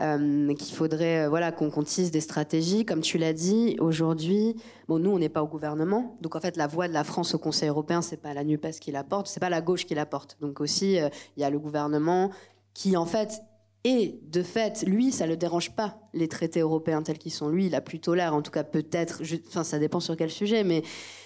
euh, 0.00 0.54
qu'il 0.54 0.76
faudrait 0.76 1.24
euh, 1.24 1.28
voilà 1.28 1.52
qu'on 1.52 1.82
tisse 1.82 2.10
des 2.10 2.20
stratégies. 2.20 2.84
Comme 2.84 3.00
tu 3.00 3.18
l'as 3.18 3.32
dit, 3.32 3.76
aujourd'hui, 3.80 4.56
bon, 4.86 4.98
nous 4.98 5.10
on 5.10 5.18
n'est 5.18 5.28
pas 5.28 5.42
au 5.42 5.46
gouvernement, 5.46 6.16
donc 6.20 6.36
en 6.36 6.40
fait 6.40 6.56
la 6.56 6.66
voix 6.66 6.88
de 6.88 6.92
la 6.92 7.04
France 7.04 7.34
au 7.34 7.38
Conseil 7.38 7.68
européen, 7.68 8.02
c'est 8.02 8.16
pas 8.16 8.34
la 8.34 8.44
Nupes 8.44 8.70
qui 8.80 8.92
la 8.92 9.04
porte, 9.04 9.26
c'est 9.26 9.40
pas 9.40 9.50
la 9.50 9.60
gauche 9.60 9.86
qui 9.86 9.94
la 9.94 10.06
porte. 10.06 10.36
Donc 10.40 10.60
aussi, 10.60 11.00
euh, 11.00 11.08
il 11.36 11.40
y 11.40 11.44
a 11.44 11.50
le 11.50 11.58
gouvernement 11.58 12.30
qui 12.74 12.96
en 12.96 13.06
fait 13.06 13.42
et 13.84 14.18
de 14.22 14.42
fait, 14.42 14.82
lui, 14.86 15.12
ça 15.12 15.26
le 15.26 15.36
dérange 15.36 15.70
pas 15.70 15.98
les 16.12 16.26
traités 16.26 16.60
européens 16.60 17.02
tels 17.02 17.18
qu'ils 17.18 17.32
sont. 17.32 17.48
Lui, 17.48 17.66
il 17.66 17.74
a 17.74 17.80
plutôt 17.80 18.14
l'air, 18.14 18.34
en 18.34 18.42
tout 18.42 18.50
cas 18.50 18.64
peut-être, 18.64 19.22
enfin 19.48 19.62
ça 19.62 19.78
dépend 19.78 20.00
sur 20.00 20.16
quel 20.16 20.30
sujet, 20.30 20.64
mais 20.64 20.82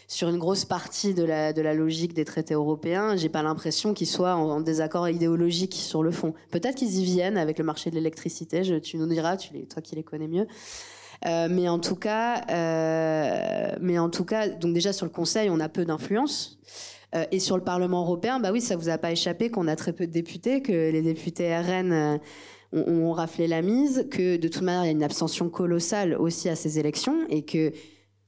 sur 0.06 0.28
une 0.28 0.38
grosse 0.38 0.66
partie 0.66 1.14
de 1.14 1.24
la, 1.24 1.74
logique 1.74 2.12
des 2.12 2.26
traités 2.26 2.52
européens, 2.52 3.16
j'ai 3.16 3.30
pas 3.30 3.42
l'impression 3.42 3.94
qu'ils 3.94 4.06
soient 4.06 4.34
en, 4.34 4.60
désaccord 4.60 5.08
idéologique 5.08 5.74
sur 5.74 6.02
le 6.02 6.10
fond. 6.10 6.34
Peut-être 6.50 6.74
qu'ils 6.74 6.98
y 6.98 7.04
viennent 7.04 7.38
avec 7.38 7.58
le 7.58 7.64
marché 7.64 7.88
de 7.88 7.94
l'électricité, 7.94 8.60
tu 8.82 8.98
nous 8.98 9.06
diras, 9.06 9.38
tu 9.38 9.66
toi 9.66 9.80
qui 9.80 9.96
les 9.96 10.02
connais 10.02 10.28
mieux. 10.28 10.46
Euh, 11.24 11.48
mais 11.50 11.68
en 11.68 11.78
tout 11.78 11.96
cas, 11.96 12.44
euh, 12.50 13.76
mais 13.80 13.98
en 13.98 14.10
tout 14.10 14.24
cas, 14.24 14.48
donc 14.48 14.74
déjà 14.74 14.92
sur 14.92 15.06
le 15.06 15.12
Conseil, 15.12 15.48
on 15.50 15.60
a 15.60 15.68
peu 15.68 15.84
d'influence. 15.84 16.58
Euh, 17.14 17.24
et 17.30 17.40
sur 17.40 17.56
le 17.56 17.64
Parlement 17.64 18.02
européen, 18.02 18.40
bah 18.40 18.52
oui, 18.52 18.60
ça 18.60 18.76
vous 18.76 18.88
a 18.88 18.98
pas 18.98 19.12
échappé 19.12 19.50
qu'on 19.50 19.68
a 19.68 19.76
très 19.76 19.92
peu 19.92 20.06
de 20.06 20.12
députés, 20.12 20.62
que 20.62 20.72
les 20.72 21.02
députés 21.02 21.54
RN 21.56 21.92
euh, 21.92 22.18
ont, 22.72 23.08
ont, 23.08 23.12
raflé 23.12 23.46
la 23.46 23.62
mise, 23.62 24.06
que 24.10 24.36
de 24.36 24.48
toute 24.48 24.62
manière 24.62 24.84
il 24.84 24.86
y 24.86 24.88
a 24.88 24.92
une 24.92 25.02
abstention 25.02 25.50
colossale 25.50 26.14
aussi 26.14 26.48
à 26.48 26.56
ces 26.56 26.78
élections 26.78 27.26
et 27.28 27.44
que 27.44 27.72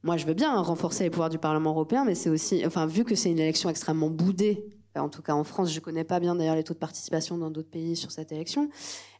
moi 0.02 0.18
je 0.18 0.26
veux 0.26 0.34
bien 0.34 0.54
renforcer 0.60 1.04
les 1.04 1.10
pouvoirs 1.10 1.30
du 1.30 1.38
Parlement 1.38 1.70
européen, 1.70 2.04
mais 2.04 2.14
c'est 2.14 2.28
aussi, 2.28 2.62
enfin 2.66 2.86
vu 2.86 3.04
que 3.04 3.14
c'est 3.14 3.30
une 3.30 3.38
élection 3.38 3.70
extrêmement 3.70 4.10
boudée 4.10 4.73
en 5.00 5.08
tout 5.08 5.22
cas 5.22 5.34
en 5.34 5.44
France, 5.44 5.72
je 5.72 5.80
connais 5.80 6.04
pas 6.04 6.20
bien 6.20 6.34
d'ailleurs 6.34 6.56
les 6.56 6.64
taux 6.64 6.74
de 6.74 6.78
participation 6.78 7.38
dans 7.38 7.50
d'autres 7.50 7.70
pays 7.70 7.96
sur 7.96 8.10
cette 8.10 8.32
élection. 8.32 8.68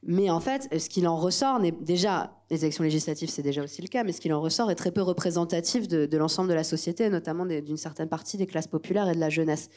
Mais 0.07 0.31
en 0.31 0.41
fait, 0.41 0.69
ce 0.79 0.89
qu'il 0.89 1.09
en 1.09 1.17
ressort, 1.17 1.61
déjà, 1.81 2.33
les 2.51 2.65
élections 2.65 2.85
législatives, 2.85 3.31
c'est 3.31 3.43
déjà 3.43 3.63
aussi 3.63 3.81
le 3.83 3.89
cas, 3.89 4.05
mais 4.05 4.13
ce 4.13 4.21
qu'il 4.21 4.33
en 4.33 4.41
ressort 4.41 4.71
est 4.71 4.75
très 4.75 4.91
peu 4.91 5.03
représentatif 5.03 5.89
de, 5.89 6.17
l'ensemble 6.17 6.49
de 6.49 6.55
la 6.55 6.65
société, 6.65 7.09
notamment 7.09 7.47
d'une 7.47 7.77
certaine 7.77 8.09
partie 8.09 8.37
des 8.37 8.47
classes 8.47 8.67
populaires 8.67 9.09
et 9.09 9.15
de 9.15 9.21
la 9.21 9.31
jeunesse. 9.31 9.71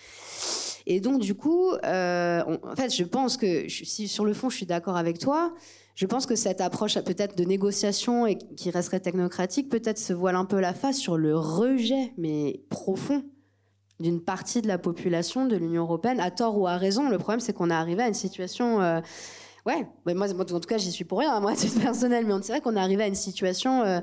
Et 0.85 0.99
donc, 0.99 1.21
du 1.21 1.35
coup, 1.35 1.71
euh, 1.71 2.43
en 2.63 2.75
fait, 2.75 2.93
je 2.93 3.03
pense 3.03 3.37
que, 3.37 3.67
si 3.67 4.07
sur 4.07 4.25
le 4.25 4.33
fond, 4.33 4.49
je 4.49 4.57
suis 4.57 4.65
d'accord 4.65 4.97
avec 4.97 5.19
toi, 5.19 5.53
je 5.95 6.05
pense 6.05 6.25
que 6.25 6.35
cette 6.35 6.61
approche 6.61 6.99
peut-être 6.99 7.35
de 7.35 7.43
négociation 7.43 8.27
et 8.27 8.37
qui 8.37 8.69
resterait 8.69 8.99
technocratique, 8.99 9.67
peut-être 9.67 9.97
se 9.97 10.13
voile 10.13 10.35
un 10.35 10.45
peu 10.45 10.59
la 10.59 10.73
face 10.73 10.97
sur 10.97 11.17
le 11.17 11.35
rejet, 11.35 12.13
mais 12.17 12.61
profond, 12.69 13.23
d'une 13.99 14.21
partie 14.21 14.61
de 14.61 14.67
la 14.67 14.77
population 14.77 15.45
de 15.45 15.55
l'Union 15.55 15.83
européenne, 15.83 16.19
à 16.19 16.31
tort 16.31 16.57
ou 16.57 16.67
à 16.67 16.77
raison. 16.77 17.09
Le 17.09 17.17
problème, 17.17 17.39
c'est 17.39 17.53
qu'on 17.53 17.69
est 17.69 17.73
arrivé 17.73 18.03
à 18.03 18.07
une 18.07 18.13
situation. 18.13 18.81
Euh, 18.81 19.01
ouais, 19.65 19.87
moi, 20.05 20.27
en 20.31 20.45
tout 20.45 20.59
cas, 20.59 20.77
j'y 20.77 20.91
suis 20.91 21.05
pour 21.05 21.19
rien, 21.19 21.39
moi, 21.39 21.51
à 21.53 21.55
titre 21.55 21.81
personnel, 21.81 22.25
mais 22.25 22.33
on 22.33 22.39
dirait 22.39 22.61
qu'on 22.61 22.75
est 22.75 22.79
arrivé 22.79 23.03
à 23.03 23.07
une 23.07 23.15
situation. 23.15 23.83
Euh, 23.83 23.99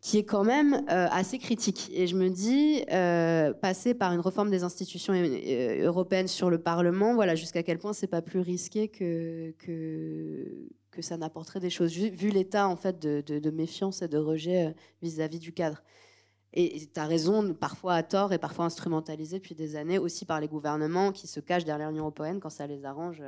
qui 0.00 0.16
est 0.18 0.24
quand 0.24 0.44
même 0.44 0.84
euh, 0.90 1.06
assez 1.10 1.38
critique. 1.38 1.90
Et 1.92 2.06
je 2.06 2.16
me 2.16 2.30
dis, 2.30 2.84
euh, 2.90 3.52
passer 3.52 3.94
par 3.94 4.12
une 4.12 4.20
réforme 4.20 4.48
des 4.48 4.62
institutions 4.62 5.12
européennes 5.12 6.28
sur 6.28 6.50
le 6.50 6.58
Parlement, 6.58 7.14
voilà, 7.14 7.34
jusqu'à 7.34 7.62
quel 7.62 7.78
point 7.78 7.92
c'est 7.92 8.06
pas 8.06 8.22
plus 8.22 8.40
risqué 8.40 8.88
que, 8.88 9.52
que, 9.58 11.02
ça 11.02 11.16
n'apporterait 11.16 11.60
des 11.60 11.70
choses, 11.70 11.92
vu 11.92 12.30
l'état 12.30 12.66
en 12.66 12.74
fait 12.74 12.98
de, 12.98 13.50
méfiance 13.50 14.02
et 14.02 14.08
de 14.08 14.18
rejet 14.18 14.74
vis-à-vis 15.00 15.38
du 15.38 15.52
cadre. 15.52 15.82
Et 16.54 16.88
tu 16.92 17.00
as 17.00 17.06
raison, 17.06 17.54
parfois 17.54 17.94
à 17.94 18.02
tort 18.02 18.32
et 18.32 18.38
parfois 18.38 18.64
instrumentalisé 18.64 19.38
depuis 19.38 19.54
des 19.54 19.76
années 19.76 19.98
aussi 19.98 20.24
par 20.24 20.40
les 20.40 20.48
gouvernements 20.48 21.12
qui 21.12 21.26
se 21.26 21.40
cachent 21.40 21.64
derrière 21.64 21.90
l'Union 21.90 22.04
européenne 22.04 22.40
quand 22.40 22.50
ça 22.50 22.66
les 22.66 22.84
arrange 22.84 23.22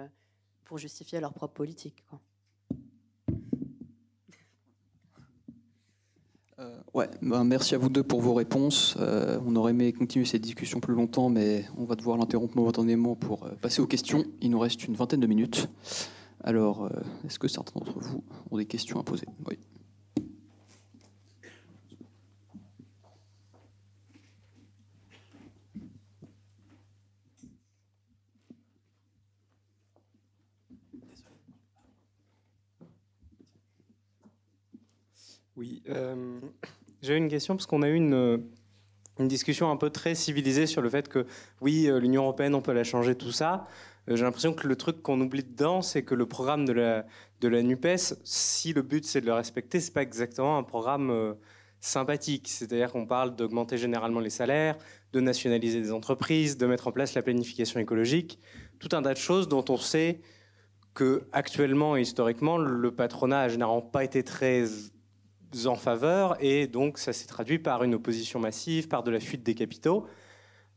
pour 0.64 0.78
justifier 0.78 1.20
leur 1.20 1.34
propre 1.34 1.54
politique. 1.54 2.04
Euh, 6.60 6.76
ouais, 6.92 7.08
ben, 7.22 7.42
merci 7.44 7.74
à 7.74 7.78
vous 7.78 7.88
deux 7.88 8.02
pour 8.02 8.20
vos 8.20 8.34
réponses. 8.34 8.94
Euh, 9.00 9.40
on 9.46 9.56
aurait 9.56 9.70
aimé 9.70 9.92
continuer 9.92 10.26
cette 10.26 10.42
discussion 10.42 10.78
plus 10.78 10.94
longtemps, 10.94 11.30
mais 11.30 11.64
on 11.76 11.84
va 11.84 11.94
devoir 11.94 12.18
l'interrompre 12.18 12.54
momentanément 12.56 13.16
pour 13.16 13.44
euh, 13.44 13.50
passer 13.62 13.80
aux 13.80 13.86
questions. 13.86 14.24
Il 14.42 14.50
nous 14.50 14.58
reste 14.58 14.84
une 14.84 14.94
vingtaine 14.94 15.20
de 15.20 15.26
minutes. 15.26 15.68
Alors, 16.42 16.90
est-ce 17.26 17.38
que 17.38 17.48
certains 17.48 17.78
d'entre 17.78 17.98
vous 17.98 18.24
ont 18.50 18.56
des 18.56 18.64
questions 18.64 18.98
à 18.98 19.02
poser? 19.02 19.26
Oui. 19.46 19.58
Oui, 35.60 35.82
euh, 35.90 36.40
j'ai 37.02 37.18
une 37.18 37.28
question 37.28 37.54
parce 37.54 37.66
qu'on 37.66 37.82
a 37.82 37.88
eu 37.90 37.94
une, 37.94 38.42
discussion 39.18 39.70
un 39.70 39.76
peu 39.76 39.90
très 39.90 40.14
civilisée 40.14 40.66
sur 40.66 40.80
le 40.80 40.88
fait 40.88 41.06
que 41.06 41.26
oui, 41.60 41.86
euh, 41.86 42.00
l'Union 42.00 42.22
européenne, 42.22 42.54
on 42.54 42.62
peut 42.62 42.72
la 42.72 42.82
changer, 42.82 43.14
tout 43.14 43.30
ça. 43.30 43.66
Euh, 44.08 44.16
j'ai 44.16 44.24
l'impression 44.24 44.54
que 44.54 44.66
le 44.66 44.74
truc 44.74 45.02
qu'on 45.02 45.20
oublie 45.20 45.42
dedans, 45.44 45.82
c'est 45.82 46.02
que 46.02 46.14
le 46.14 46.24
programme 46.24 46.64
de 46.64 46.72
la, 46.72 47.04
NUPES, 47.42 48.14
si 48.24 48.72
le 48.72 48.80
but 48.80 49.04
c'est 49.04 49.20
de 49.20 49.26
le 49.26 49.34
respecter, 49.34 49.80
c'est 49.80 49.92
pas 49.92 50.00
exactement 50.00 50.56
un 50.56 50.62
programme 50.62 51.36
sympathique. 51.78 52.48
C'est-à-dire 52.48 52.90
qu'on 52.90 53.04
parle 53.04 53.36
d'augmenter 53.36 53.76
généralement 53.76 54.20
les 54.20 54.30
salaires, 54.30 54.78
de 55.12 55.20
nationaliser 55.20 55.82
des 55.82 55.92
entreprises, 55.92 56.56
de 56.56 56.64
mettre 56.64 56.88
en 56.88 56.92
place 56.92 57.12
la 57.12 57.20
planification 57.20 57.80
écologique, 57.80 58.38
tout 58.78 58.88
un 58.92 59.02
tas 59.02 59.12
de 59.12 59.18
choses 59.18 59.46
dont 59.46 59.66
on 59.68 59.76
sait 59.76 60.22
que 60.94 61.28
actuellement 61.32 61.98
et 61.98 62.00
historiquement, 62.00 62.56
le 62.56 62.90
patronat 62.94 63.42
n'a 63.42 63.48
généralement 63.50 63.82
pas 63.82 64.04
été 64.04 64.24
très 64.24 64.64
en 65.66 65.74
faveur, 65.74 66.36
et 66.40 66.66
donc 66.66 66.98
ça 66.98 67.12
s'est 67.12 67.26
traduit 67.26 67.58
par 67.58 67.82
une 67.82 67.94
opposition 67.94 68.38
massive, 68.38 68.88
par 68.88 69.02
de 69.02 69.10
la 69.10 69.20
fuite 69.20 69.42
des 69.42 69.54
capitaux. 69.54 70.06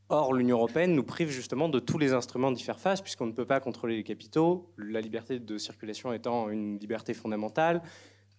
Or, 0.09 0.33
l'Union 0.33 0.57
européenne 0.57 0.93
nous 0.93 1.03
prive 1.03 1.29
justement 1.29 1.69
de 1.69 1.79
tous 1.79 1.97
les 1.97 2.13
instruments 2.13 2.51
d'y 2.51 2.61
faire 2.61 2.79
face, 2.79 3.01
puisqu'on 3.01 3.25
ne 3.25 3.31
peut 3.31 3.45
pas 3.45 3.59
contrôler 3.59 3.95
les 3.95 4.03
capitaux, 4.03 4.71
la 4.77 5.01
liberté 5.01 5.39
de 5.39 5.57
circulation 5.57 6.13
étant 6.13 6.49
une 6.49 6.77
liberté 6.77 7.13
fondamentale, 7.13 7.81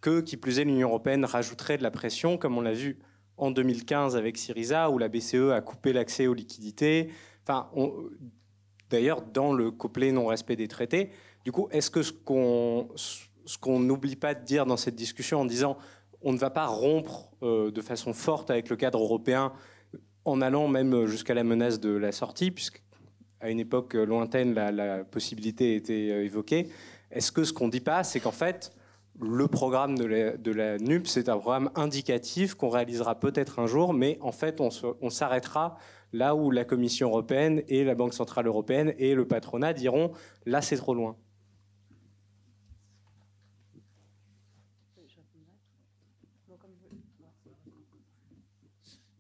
que, 0.01 0.21
qui 0.21 0.37
plus 0.37 0.59
est, 0.59 0.65
l'Union 0.65 0.89
européenne 0.89 1.25
rajouterait 1.25 1.79
de 1.79 1.83
la 1.83 1.91
pression, 1.91 2.37
comme 2.37 2.59
on 2.59 2.61
l'a 2.61 2.75
vu 2.75 2.99
en 3.37 3.51
2015 3.51 4.17
avec 4.17 4.37
Syriza, 4.37 4.91
où 4.91 4.99
la 4.99 5.09
BCE 5.09 5.51
a 5.53 5.61
coupé 5.61 5.93
l'accès 5.93 6.27
aux 6.27 6.35
liquidités. 6.35 7.11
Enfin, 7.43 7.71
d'ailleurs, 8.91 9.23
dans 9.23 9.53
le 9.53 9.71
couplet 9.71 10.13
non-respect 10.13 10.57
des 10.57 10.69
traités. 10.69 11.11
Du 11.45 11.53
coup, 11.53 11.69
est-ce 11.71 11.91
que 11.91 12.03
ce 12.03 12.13
qu'on 12.13 12.89
ce 13.47 13.59
qu'on 13.59 13.79
n'oublie 13.81 14.17
pas 14.17 14.35
de 14.35 14.45
dire 14.45 14.67
dans 14.67 14.77
cette 14.77 14.95
discussion 14.95 15.41
en 15.41 15.45
disant 15.45 15.77
on 16.25 16.33
ne 16.33 16.39
va 16.39 16.51
pas 16.51 16.67
rompre 16.67 17.31
euh, 17.43 17.71
de 17.71 17.81
façon 17.81 18.13
forte 18.13 18.51
avec 18.51 18.69
le 18.71 18.77
cadre 18.77 19.01
européen 19.01 19.53
en 20.25 20.41
allant 20.41 20.69
même 20.69 21.07
jusqu'à 21.07 21.35
la 21.35 21.45
menace 21.45 21.81
de 21.81 21.91
la 21.91 22.11
sortie, 22.11 22.51
puisqu'à 22.51 22.81
une 23.51 23.61
époque 23.61 23.95
lointaine, 23.95 24.55
la, 24.55 25.05
possibilité 25.05 25.77
était 25.77 26.11
euh, 26.11 26.25
évoquée. 26.25 26.71
Est-ce 27.11 27.31
que 27.31 27.45
ce 27.45 27.53
qu'on 27.53 27.67
ne 27.67 27.71
dit 27.71 27.81
pas, 27.81 28.03
c'est 28.05 28.21
qu'en 28.21 28.33
fait, 28.33 28.73
le 29.21 29.47
programme 29.47 29.97
de 29.97 30.05
la, 30.07 30.37
de 30.37 30.79
NUP, 30.83 31.07
c'est 31.07 31.29
un 31.29 31.37
programme 31.37 31.71
indicatif 31.75 32.55
qu'on 32.55 32.71
réalisera 32.71 33.21
peut-être 33.21 33.61
un 33.61 33.67
jour, 33.67 33.93
mais 33.93 34.19
en 34.21 34.33
fait, 34.33 34.61
on 34.61 35.11
s'arrêtera 35.11 35.77
là 36.13 36.35
où 36.35 36.51
la 36.51 36.65
Commission 36.65 37.09
européenne 37.09 37.63
et 37.69 37.85
la 37.85 37.95
Banque 37.95 38.15
centrale 38.15 38.47
européenne 38.47 38.95
et 38.99 39.15
le 39.15 39.27
patronat 39.27 39.73
diront 39.73 40.13
là, 40.47 40.63
c'est 40.63 40.77
trop 40.77 40.95
loin. 40.95 41.17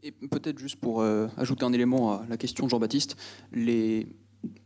Et 0.07 0.13
peut-être 0.13 0.59
juste 0.59 0.77
pour 0.77 1.01
euh, 1.01 1.29
ajouter 1.39 1.65
un 1.65 1.73
élément 1.73 2.13
à 2.13 2.27
la 2.29 2.37
question 2.37 2.67
de 2.67 2.71
Jean-Baptiste, 2.71 3.17
les 3.53 4.07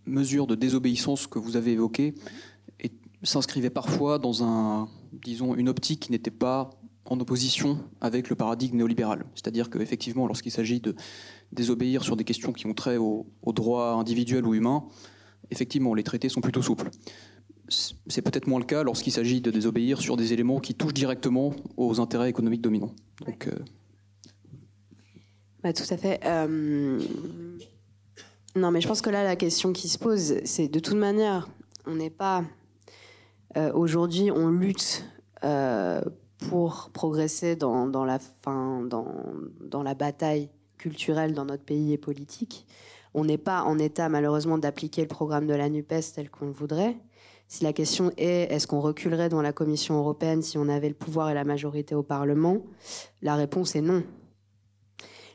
mesures 0.05 0.49
de 0.49 0.57
désobéissance 0.57 1.29
que 1.29 1.39
vous 1.39 1.57
avez 1.57 1.73
évoquées 1.73 2.15
s'inscrivaient 3.23 3.71
parfois 3.71 4.19
dans 4.19 4.43
un, 4.43 4.89
disons, 5.13 5.55
une 5.55 5.69
optique 5.69 6.01
qui 6.01 6.13
n'était 6.13 6.33
pas 6.33 6.71
en 7.05 7.19
opposition 7.21 7.79
avec 8.01 8.31
le 8.31 8.37
paradigme 8.37 8.79
néolibéral. 8.79 9.27
C'est-à-dire 9.37 9.71
qu'effectivement, 9.71 10.27
lorsqu'il 10.27 10.51
s'agit 10.51 10.81
de 10.81 10.97
désobéir 11.53 12.03
sur 12.03 12.17
des 12.17 12.25
questions 12.25 12.53
qui 12.53 12.67
ont 12.67 12.75
trait 12.75 12.97
aux 12.97 13.27
au 13.43 13.53
droits 13.53 13.93
individuels 13.93 14.45
ou 14.45 14.55
humains, 14.55 14.85
effectivement, 15.51 15.95
les 15.95 16.03
traités 16.03 16.29
sont 16.29 16.41
plutôt 16.41 16.63
souples. 16.63 16.91
C'est 17.69 18.23
peut-être 18.23 18.49
moins 18.49 18.59
le 18.59 18.65
cas 18.65 18.83
lorsqu'il 18.83 19.13
s'agit 19.13 19.41
de 19.41 19.53
désobéir 19.53 20.01
sur 20.01 20.17
des 20.17 20.33
éléments 20.33 20.59
qui 20.59 20.75
touchent 20.75 20.95
directement 20.95 21.55
aux 21.77 22.01
intérêts 22.01 22.29
économiques 22.29 22.63
dominants. 22.63 22.95
Donc, 23.27 23.47
euh, 23.47 23.53
bah, 25.63 25.73
tout 25.73 25.85
à 25.91 25.97
fait. 25.97 26.21
Non, 28.59 28.71
mais 28.71 28.81
je 28.81 28.89
pense 28.89 29.03
que 29.03 29.11
là, 29.11 29.23
la 29.23 29.37
question 29.37 29.73
qui 29.73 29.89
se 29.89 29.99
pose, 29.99 30.37
c'est 30.45 30.69
de 30.69 30.81
toute 30.81 30.97
manière, 30.97 31.49
on 31.87 31.95
n'est 31.95 32.11
pas. 32.11 32.45
Euh, 33.57 33.73
aujourd'hui, 33.73 34.31
on 34.31 34.49
lutte 34.49 35.05
euh, 35.45 36.03
pour 36.49 36.91
progresser 36.93 37.57
dans, 37.57 37.87
la 38.05 38.19
dans, 38.45 39.83
la 39.83 39.95
bataille 39.95 40.51
culturelle 40.77 41.35
dans 41.35 41.45
notre 41.45 41.65
pays 41.65 41.93
et 41.93 41.99
politique. 41.99 42.67
On 43.15 43.25
n'est 43.25 43.39
pas 43.39 43.63
en 43.63 43.79
état, 43.79 44.09
malheureusement, 44.09 44.59
d'appliquer 44.59 45.03
le 45.03 45.09
programme 45.09 45.47
de 45.47 45.55
la 45.55 45.69
NUPES 45.69 46.15
tel 46.15 46.31
qu'on 46.31 46.47
le 46.47 46.53
voudrait. 46.53 46.97
Si 47.47 47.65
la 47.65 47.73
question 47.73 48.13
est 48.19 48.53
est-ce 48.53 48.67
qu'on 48.67 48.81
reculerait 48.81 49.31
dans 49.31 49.41
la 49.41 49.53
Commission 49.53 49.97
européenne 49.99 50.43
si 50.43 50.59
on 50.59 50.69
avait 50.69 50.89
le 50.89 50.95
pouvoir 50.95 51.31
et 51.31 51.35
la 51.35 51.45
majorité 51.45 51.95
au 51.95 52.03
Parlement, 52.03 52.59
la 53.23 53.37
réponse 53.37 53.75
est 53.75 53.81
non. 53.81 54.03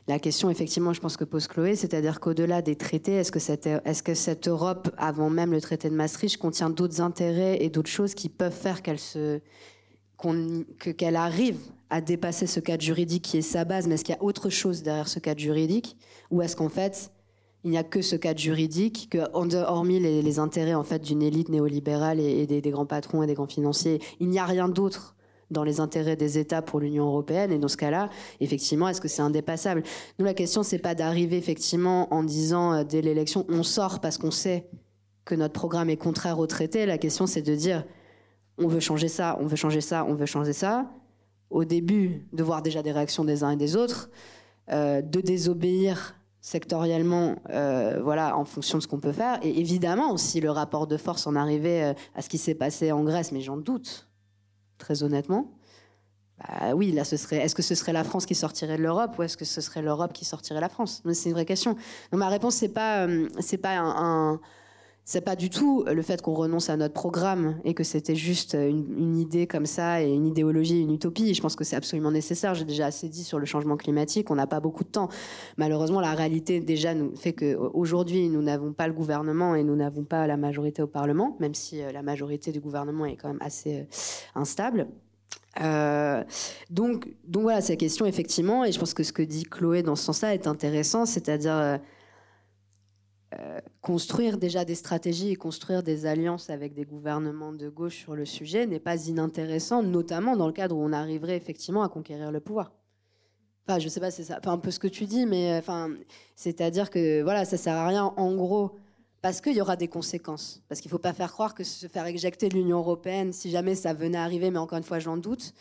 La 0.06 0.18
question, 0.18 0.50
effectivement, 0.50 0.92
je 0.92 1.00
pense 1.00 1.16
que 1.16 1.24
pose 1.24 1.46
Chloé, 1.46 1.76
c'est-à-dire 1.76 2.20
qu'au-delà 2.20 2.60
des 2.60 2.76
traités, 2.76 3.14
est-ce 3.14 3.32
que, 3.32 3.38
cette, 3.38 3.64
que 3.64 4.48
Europe, 4.50 4.90
avant 4.98 5.30
même 5.30 5.50
le 5.50 5.62
traité 5.62 5.88
de 5.88 5.94
Maastricht, 5.94 6.36
contient 6.36 6.68
d'autres 6.68 7.00
intérêts 7.00 7.62
et 7.62 7.70
d'autres 7.70 7.90
choses 7.90 8.14
qui 8.14 8.28
peuvent 8.28 8.52
faire 8.52 8.82
qu'elle 8.82 8.98
se, 8.98 9.40
qu'elle 10.96 11.16
arrive 11.16 11.58
à 11.88 12.00
dépasser 12.00 12.46
ce 12.46 12.60
cadre 12.60 12.82
juridique 12.82 13.22
qui 13.22 13.38
est 13.38 13.42
sa 13.42 13.64
base, 13.64 13.86
mais 13.86 13.94
est-ce 13.94 14.04
qu'il 14.04 14.14
y 14.14 14.18
a 14.18 14.22
autre 14.22 14.50
chose 14.50 14.82
derrière 14.82 15.08
ce 15.08 15.18
cadre 15.20 15.40
juridique? 15.40 15.96
Ou 16.30 16.42
est-ce 16.42 16.56
qu'en 16.56 16.68
fait, 16.68 17.10
il 17.62 17.70
n'y 17.70 17.78
a 17.78 17.84
que 17.84 18.02
ce 18.02 18.16
cadre 18.16 18.38
juridique, 18.38 19.08
que, 19.10 19.18
hormis 19.32 20.00
les, 20.00 20.38
intérêts 20.38 20.74
en 20.74 20.84
fait 20.84 21.00
d'une 21.00 21.22
élite 21.22 21.48
néolibérale 21.48 22.20
et, 22.20 22.46
des, 22.46 22.70
grands 22.70 22.86
patrons 22.86 23.22
et 23.22 23.26
des 23.26 23.34
grands 23.34 23.46
financiers, 23.46 24.00
il 24.20 24.28
n'y 24.28 24.38
a 24.38 24.44
rien 24.44 24.68
d'autre 24.68 25.16
dans 25.50 25.64
les 25.64 25.80
intérêts 25.80 26.16
des 26.16 26.38
États 26.38 26.62
pour 26.62 26.80
l'Union 26.80 27.06
européenne. 27.06 27.52
Et 27.52 27.58
dans 27.58 27.68
ce 27.68 27.76
cas-là, 27.76 28.08
effectivement, 28.40 28.88
est-ce 28.88 29.00
que 29.00 29.08
c'est 29.08 29.22
indépassable? 29.22 29.82
Nous, 30.18 30.24
la 30.24 30.34
question, 30.34 30.62
c'est 30.62 30.78
pas 30.78 30.94
d'arriver 30.94 31.36
effectivement 31.36 32.12
en 32.12 32.22
disant 32.22 32.72
euh, 32.72 32.84
dès 32.84 33.02
l'élection, 33.02 33.44
on 33.48 33.62
sort 33.62 34.00
parce 34.00 34.18
qu'on 34.18 34.30
sait 34.30 34.68
que 35.24 35.34
notre 35.34 35.54
programme 35.54 35.90
est 35.90 35.96
contraire 35.96 36.38
au 36.38 36.46
traité. 36.46 36.86
La 36.86 36.98
question, 36.98 37.26
c'est 37.26 37.42
de 37.42 37.54
dire, 37.54 37.84
on 38.58 38.68
veut 38.68 38.80
changer 38.80 39.08
ça, 39.08 39.38
on 39.40 39.46
veut 39.46 39.56
changer 39.56 39.80
ça, 39.80 40.04
on 40.04 40.14
veut 40.14 40.26
changer 40.26 40.52
ça. 40.52 40.90
Au 41.50 41.64
début, 41.64 42.26
de 42.32 42.42
voir 42.42 42.62
déjà 42.62 42.82
des 42.82 42.92
réactions 42.92 43.24
des 43.24 43.44
uns 43.44 43.50
et 43.50 43.56
des 43.56 43.76
autres, 43.76 44.10
euh, 44.70 45.02
de 45.02 45.20
désobéir 45.20 46.16
sectoriellement, 46.40 47.36
euh, 47.48 48.00
voilà, 48.02 48.36
en 48.36 48.44
fonction 48.44 48.76
de 48.76 48.82
ce 48.82 48.88
qu'on 48.88 49.00
peut 49.00 49.12
faire. 49.12 49.38
Et 49.42 49.60
évidemment, 49.60 50.18
si 50.18 50.40
le 50.40 50.50
rapport 50.50 50.86
de 50.86 50.98
force 50.98 51.26
en 51.26 51.36
arrivait 51.36 51.94
à 52.14 52.20
ce 52.20 52.28
qui 52.28 52.36
s'est 52.36 52.54
passé 52.54 52.92
en 52.92 53.02
Grèce, 53.02 53.32
mais 53.32 53.40
j'en 53.40 53.56
doute, 53.56 54.08
très 54.84 55.02
honnêtement. 55.02 55.50
Bah 56.38 56.74
oui, 56.74 56.92
là, 56.92 57.04
ce 57.04 57.16
serait. 57.16 57.36
Est-ce 57.36 57.54
que 57.54 57.62
ce 57.62 57.74
serait 57.74 57.92
la 57.92 58.04
France 58.04 58.26
qui 58.26 58.34
sortirait 58.34 58.76
de 58.76 58.82
l'Europe 58.82 59.18
ou 59.18 59.22
est-ce 59.22 59.36
que 59.36 59.44
ce 59.44 59.60
serait 59.60 59.82
l'Europe 59.82 60.12
qui 60.12 60.24
sortirait 60.24 60.60
la 60.60 60.68
France? 60.68 61.02
C'est 61.12 61.30
une 61.30 61.34
vraie 61.34 61.46
question. 61.46 61.76
ma 62.12 62.28
réponse, 62.28 62.56
c'est 62.56 62.68
pas, 62.68 63.06
euh, 63.06 63.28
c'est 63.40 63.56
pas 63.56 63.78
un, 63.78 64.40
c'est 65.06 65.20
pas 65.20 65.36
du 65.36 65.50
tout 65.50 65.84
le 65.86 66.00
fait 66.00 66.22
qu'on 66.22 66.32
renonce 66.32 66.70
à 66.70 66.76
notre 66.78 66.94
programme 66.94 67.58
et 67.64 67.74
que 67.74 67.84
c'était 67.84 68.16
juste 68.16 68.54
une, 68.54 69.16
idée 69.18 69.46
comme 69.46 69.66
ça 69.66 70.02
et 70.02 70.10
une 70.10 70.26
idéologie, 70.26 70.80
une 70.80 70.92
utopie. 70.92 71.34
Je 71.34 71.42
pense 71.42 71.56
que 71.56 71.64
c'est 71.64 71.76
absolument 71.76 72.10
nécessaire. 72.10 72.54
J'ai 72.54 72.64
déjà 72.64 72.86
assez 72.86 73.08
dit 73.08 73.22
sur 73.22 73.38
le 73.38 73.44
changement 73.44 73.76
climatique. 73.76 74.30
On 74.30 74.34
n'a 74.34 74.46
pas 74.46 74.60
beaucoup 74.60 74.82
de 74.82 74.88
temps. 74.88 75.10
Malheureusement, 75.58 76.00
la 76.00 76.14
réalité 76.14 76.60
déjà 76.60 76.94
nous 76.94 77.14
fait 77.16 77.34
que 77.34 77.54
aujourd'hui, 77.74 78.30
nous 78.30 78.40
n'avons 78.40 78.72
pas 78.72 78.86
le 78.86 78.94
gouvernement 78.94 79.54
et 79.54 79.62
nous 79.62 79.76
n'avons 79.76 80.04
pas 80.04 80.26
la 80.26 80.38
majorité 80.38 80.80
au 80.80 80.86
Parlement, 80.86 81.36
même 81.38 81.54
si 81.54 81.82
euh, 81.82 81.92
la 81.92 82.02
majorité 82.02 82.50
du 82.50 82.60
gouvernement 82.60 83.04
est 83.04 83.16
quand 83.16 83.28
même 83.28 83.42
assez 83.42 83.80
euh, 83.80 83.84
instable. 84.34 84.86
donc, 86.70 87.08
donc 87.26 87.42
voilà, 87.42 87.60
c'est 87.60 87.74
la 87.74 87.76
question 87.76 88.06
effectivement, 88.06 88.64
et 88.64 88.72
je 88.72 88.78
pense 88.78 88.94
que 88.94 89.02
ce 89.02 89.12
que 89.12 89.22
dit 89.22 89.44
Chloé 89.44 89.82
dans 89.82 89.96
ce 89.96 90.04
sens-là 90.04 90.34
est 90.34 90.46
intéressant, 90.46 91.04
c'est-à-dire 91.04 91.54
euh, 91.54 91.76
construire 93.80 94.38
déjà 94.38 94.64
des 94.64 94.74
stratégies 94.74 95.30
et 95.30 95.36
construire 95.36 95.82
des 95.82 96.06
alliances 96.06 96.50
avec 96.50 96.74
des 96.74 96.84
gouvernements 96.84 97.52
de 97.52 97.68
gauche 97.68 97.96
sur 97.96 98.14
le 98.14 98.24
sujet 98.24 98.66
n'est 98.66 98.80
pas 98.80 99.06
inintéressant, 99.06 99.82
notamment 99.82 100.36
dans 100.36 100.46
le 100.46 100.52
cadre 100.52 100.76
où 100.76 100.82
on 100.82 100.92
arriverait 100.92 101.36
effectivement 101.36 101.82
à 101.82 101.88
conquérir 101.88 102.30
le 102.30 102.40
pouvoir. 102.40 102.72
Enfin, 103.66 103.78
je 103.78 103.88
sais 103.88 104.00
pas, 104.00 104.10
c'est 104.10 104.24
ça, 104.24 104.40
un 104.44 104.58
peu 104.58 104.70
ce 104.70 104.78
que 104.78 104.88
tu 104.88 105.06
dis, 105.06 105.24
mais 105.24 105.56
enfin, 105.56 105.90
c'est-à-dire 106.36 106.90
que 106.90 107.22
voilà, 107.22 107.44
ça 107.44 107.56
sert 107.56 107.74
à 107.74 107.86
rien, 107.86 108.12
en 108.16 108.34
gros, 108.34 108.76
parce 109.22 109.40
qu'il 109.40 109.54
y 109.54 109.60
aura 109.62 109.76
des 109.76 109.88
conséquences. 109.88 110.62
Parce 110.68 110.82
qu'il 110.82 110.90
ne 110.90 110.92
faut 110.92 110.98
pas 110.98 111.14
faire 111.14 111.32
croire 111.32 111.54
que 111.54 111.64
se 111.64 111.86
faire 111.86 112.06
éjecter 112.06 112.50
de 112.50 112.54
l'Union 112.54 112.78
européenne, 112.78 113.32
si 113.32 113.50
jamais 113.50 113.74
ça 113.74 113.94
venait 113.94 114.18
à 114.18 114.22
arriver, 114.22 114.50
mais 114.50 114.58
encore 114.58 114.76
une 114.76 114.84
fois, 114.84 114.98
j'en 114.98 115.16
doute, 115.16 115.54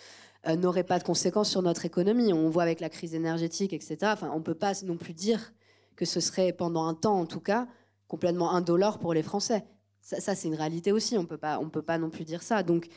euh, 0.48 0.58
n'aurait 0.58 0.84
pas 0.84 1.00
de 1.00 1.06
conséquences 1.06 1.50
sur 1.50 1.62
notre 1.62 1.86
économie. 1.86 2.34
On 2.34 2.50
voit 2.50 2.64
avec 2.64 2.82
la 2.82 2.90
crise 2.90 3.16
énergétique, 3.16 3.72
etc. 3.72 3.98
Enfin, 4.04 4.32
on 4.36 4.42
peut 4.42 4.54
pas 4.54 4.74
non 4.84 4.98
plus 4.98 5.14
dire 5.14 5.54
que 5.96 6.06
ce 6.06 6.20
serait 6.20 6.54
pendant 6.54 6.86
un 6.86 6.94
temps 6.94 7.20
en 7.20 7.26
tout 7.26 7.40
cas 7.40 7.68
complètement 8.08 8.52
indolore 8.52 9.00
pour 9.00 9.14
les 9.14 9.24
Français. 9.24 9.66
Ça, 10.02 10.36
c'est 10.36 10.48
une 10.48 10.56
réalité 10.56 10.92
aussi, 10.92 11.18
on 11.18 11.26
peut 11.26 11.38
pas, 11.38 11.60
on 11.60 11.70
peut 11.70 11.82
pas 11.82 11.98
non 11.98 12.10
plus 12.10 12.26
dire 12.26 12.44
ça. 12.44 12.62
Donc, 12.62 12.90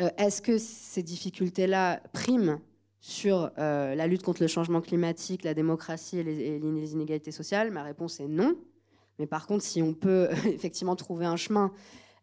euh, 0.00 0.10
est-ce 0.18 0.42
que 0.42 0.58
ces 0.58 1.02
difficultés-là 1.02 2.02
priment 2.12 2.58
sur 3.00 3.50
euh, 3.58 3.94
la 3.94 4.06
lutte 4.06 4.22
contre 4.22 4.42
le 4.42 4.48
changement 4.48 4.80
climatique, 4.80 5.44
la 5.44 5.54
démocratie 5.54 6.18
et 6.18 6.24
les, 6.24 6.92
inégalités 6.92 7.30
sociales? 7.30 7.70
Ma 7.70 7.84
réponse 7.84 8.18
est 8.18 8.26
non. 8.26 8.56
Mais 9.20 9.26
par 9.26 9.46
contre, 9.46 9.62
si 9.62 9.80
on 9.80 9.94
peut 9.94 10.28
effectivement 10.46 10.96
trouver 10.96 11.26
un 11.26 11.36
chemin 11.36 11.72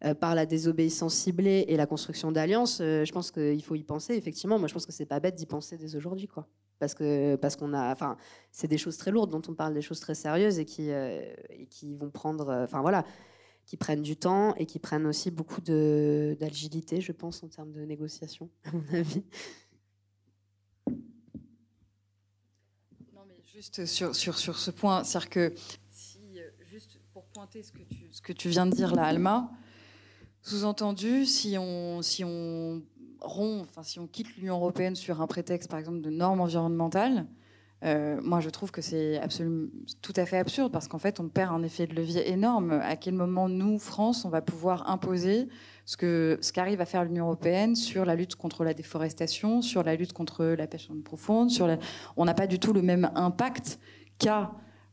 euh, 0.04 0.14
par 0.14 0.36
la 0.36 0.46
désobéissance 0.46 1.16
ciblée 1.16 1.66
et 1.70 1.78
la 1.78 1.86
construction 1.86 2.34
d'alliances, 2.34 2.80
je 2.80 3.12
pense 3.14 3.32
qu'il 3.32 3.64
faut 3.64 3.76
y 3.76 3.84
penser. 3.84 4.16
Effectivement, 4.16 4.60
moi, 4.60 4.68
je 4.68 4.74
pense 4.74 4.86
que 4.86 4.92
c'est 4.92 5.06
pas 5.06 5.22
bête 5.22 5.36
d'y 5.36 5.46
penser 5.46 5.78
dès 5.78 5.96
aujourd'hui, 5.96 6.28
quoi 6.28 6.48
parce 6.82 6.96
que 6.96 7.36
parce 7.36 7.56
qu'on 7.56 7.74
a 7.74 7.92
enfin 7.92 8.18
c'est 8.52 8.68
des 8.68 8.80
choses 8.80 8.98
très 8.98 9.12
lourdes 9.12 9.30
dont 9.30 9.42
on 9.48 9.54
parle 9.54 9.76
des 9.76 9.84
choses 9.84 10.00
très 10.00 10.16
sérieuses 10.16 10.58
et 10.58 10.66
qui 10.66 10.90
euh, 10.90 11.32
et 11.52 11.68
qui 11.68 11.96
vont 11.96 12.10
prendre 12.10 12.50
euh, 12.50 12.64
enfin 12.64 12.82
voilà 12.82 13.06
qui 13.68 13.78
prennent 13.78 14.02
du 14.02 14.18
temps 14.18 14.56
et 14.56 14.66
qui 14.66 14.80
prennent 14.80 15.06
aussi 15.06 15.30
beaucoup 15.30 15.62
de 15.62 16.36
d'agilité 16.40 17.00
je 17.00 17.12
pense 17.12 17.44
en 17.44 17.50
termes 17.50 17.72
de 17.72 17.82
négociation 17.82 18.50
à 18.66 18.72
mon 18.72 18.84
avis. 18.94 19.24
Non 23.14 23.22
mais 23.28 23.40
juste 23.46 23.86
sur 23.86 24.16
sur 24.16 24.40
sur 24.40 24.58
ce 24.58 24.72
point 24.72 25.04
c'est-à-dire 25.04 25.30
que 25.30 25.54
si 25.92 26.40
euh, 26.40 26.50
juste 26.66 27.00
pour 27.14 27.26
pointer 27.28 27.62
ce 27.62 27.72
que 27.72 27.84
tu 27.84 28.08
ce 28.12 28.24
que 28.24 28.34
tu 28.34 28.50
viens 28.50 28.66
de 28.66 28.74
dire 28.74 28.96
là 28.96 29.04
Alma 29.04 29.52
sous-entendu 30.42 31.28
si 31.28 31.60
on 31.60 32.02
si 32.02 32.24
on 32.24 32.82
si 33.84 34.00
on 34.00 34.08
quitte 34.08 34.36
l'Union 34.38 34.56
européenne 34.56 34.96
sur 34.96 35.22
un 35.22 35.28
prétexte, 35.28 35.70
par 35.70 35.80
exemple, 35.80 36.02
de 36.02 36.10
normes 36.10 36.42
environnementales, 36.42 37.26
euh, 37.84 38.20
moi, 38.24 38.42
je 38.42 38.50
trouve 38.50 38.72
que 38.72 38.82
c'est 38.82 39.20
tout 40.02 40.14
à 40.16 40.26
fait 40.26 40.38
absurde 40.38 40.72
parce 40.72 40.88
qu'en 40.88 41.00
fait, 41.00 41.20
on 41.20 41.30
perd 41.30 41.54
un 41.54 41.64
effet 41.64 41.88
de 41.88 41.96
levier 41.96 42.30
énorme. 42.30 42.72
À 42.72 42.96
quel 42.96 43.16
moment, 43.16 43.50
nous, 43.50 43.80
France, 43.80 44.24
on 44.24 44.30
va 44.30 44.42
pouvoir 44.42 44.90
imposer 44.90 45.48
ce 45.86 46.38
ce 46.42 46.54
qu'arrive 46.54 46.80
à 46.80 46.86
faire 46.86 47.04
l'Union 47.04 47.26
européenne 47.26 47.76
sur 47.76 48.06
la 48.06 48.16
lutte 48.16 48.36
contre 48.36 48.64
la 48.64 48.74
déforestation, 48.74 49.62
sur 49.62 49.84
la 49.84 49.96
lutte 49.96 50.14
contre 50.14 50.46
la 50.46 50.68
pêche 50.68 50.90
en 50.92 51.02
profonde, 51.02 51.50
on 52.18 52.26
n'a 52.26 52.34
pas 52.34 52.48
du 52.48 52.60
tout 52.60 52.72
le 52.72 52.82
même 52.82 53.10
impact 53.16 53.80
qu'a 54.20 54.52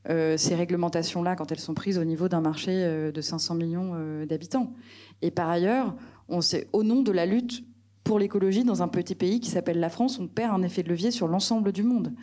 euh, 0.08 0.38
ces 0.38 0.54
réglementations-là 0.54 1.36
quand 1.36 1.52
elles 1.52 1.60
sont 1.60 1.74
prises 1.74 1.98
au 1.98 2.04
niveau 2.04 2.28
d'un 2.28 2.40
marché 2.40 2.70
euh, 2.72 3.12
de 3.12 3.20
500 3.20 3.54
millions 3.54 4.24
d'habitants. 4.24 4.72
Et 5.20 5.30
par 5.30 5.50
ailleurs, 5.50 5.94
on 6.28 6.40
au 6.72 6.82
nom 6.82 7.02
de 7.02 7.12
la 7.12 7.26
lutte 7.26 7.67
pour 8.08 8.18
l'écologie, 8.18 8.64
dans 8.64 8.82
un 8.82 8.88
petit 8.88 9.14
pays 9.14 9.38
qui 9.38 9.50
s'appelle 9.50 9.80
la 9.80 9.90
France, 9.90 10.18
on 10.18 10.28
perd 10.28 10.54
un 10.54 10.62
effet 10.62 10.82
de 10.82 10.88
levier 10.88 11.10
sur 11.10 11.28
l'ensemble 11.28 11.72
du 11.72 11.82
monde. 11.82 12.14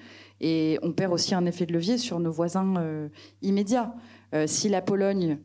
Et 0.41 0.79
on 0.81 0.91
perd 0.93 1.13
aussi 1.13 1.35
un 1.35 1.45
effet 1.45 1.67
de 1.67 1.73
levier 1.73 1.99
sur 1.99 2.19
nos 2.19 2.31
voisins 2.31 2.73
euh, 2.77 3.07
immédiats. 3.43 3.93
Euh, 4.33 4.47
si 4.47 4.67
la 4.67 4.81
Pologne, 4.81 5.37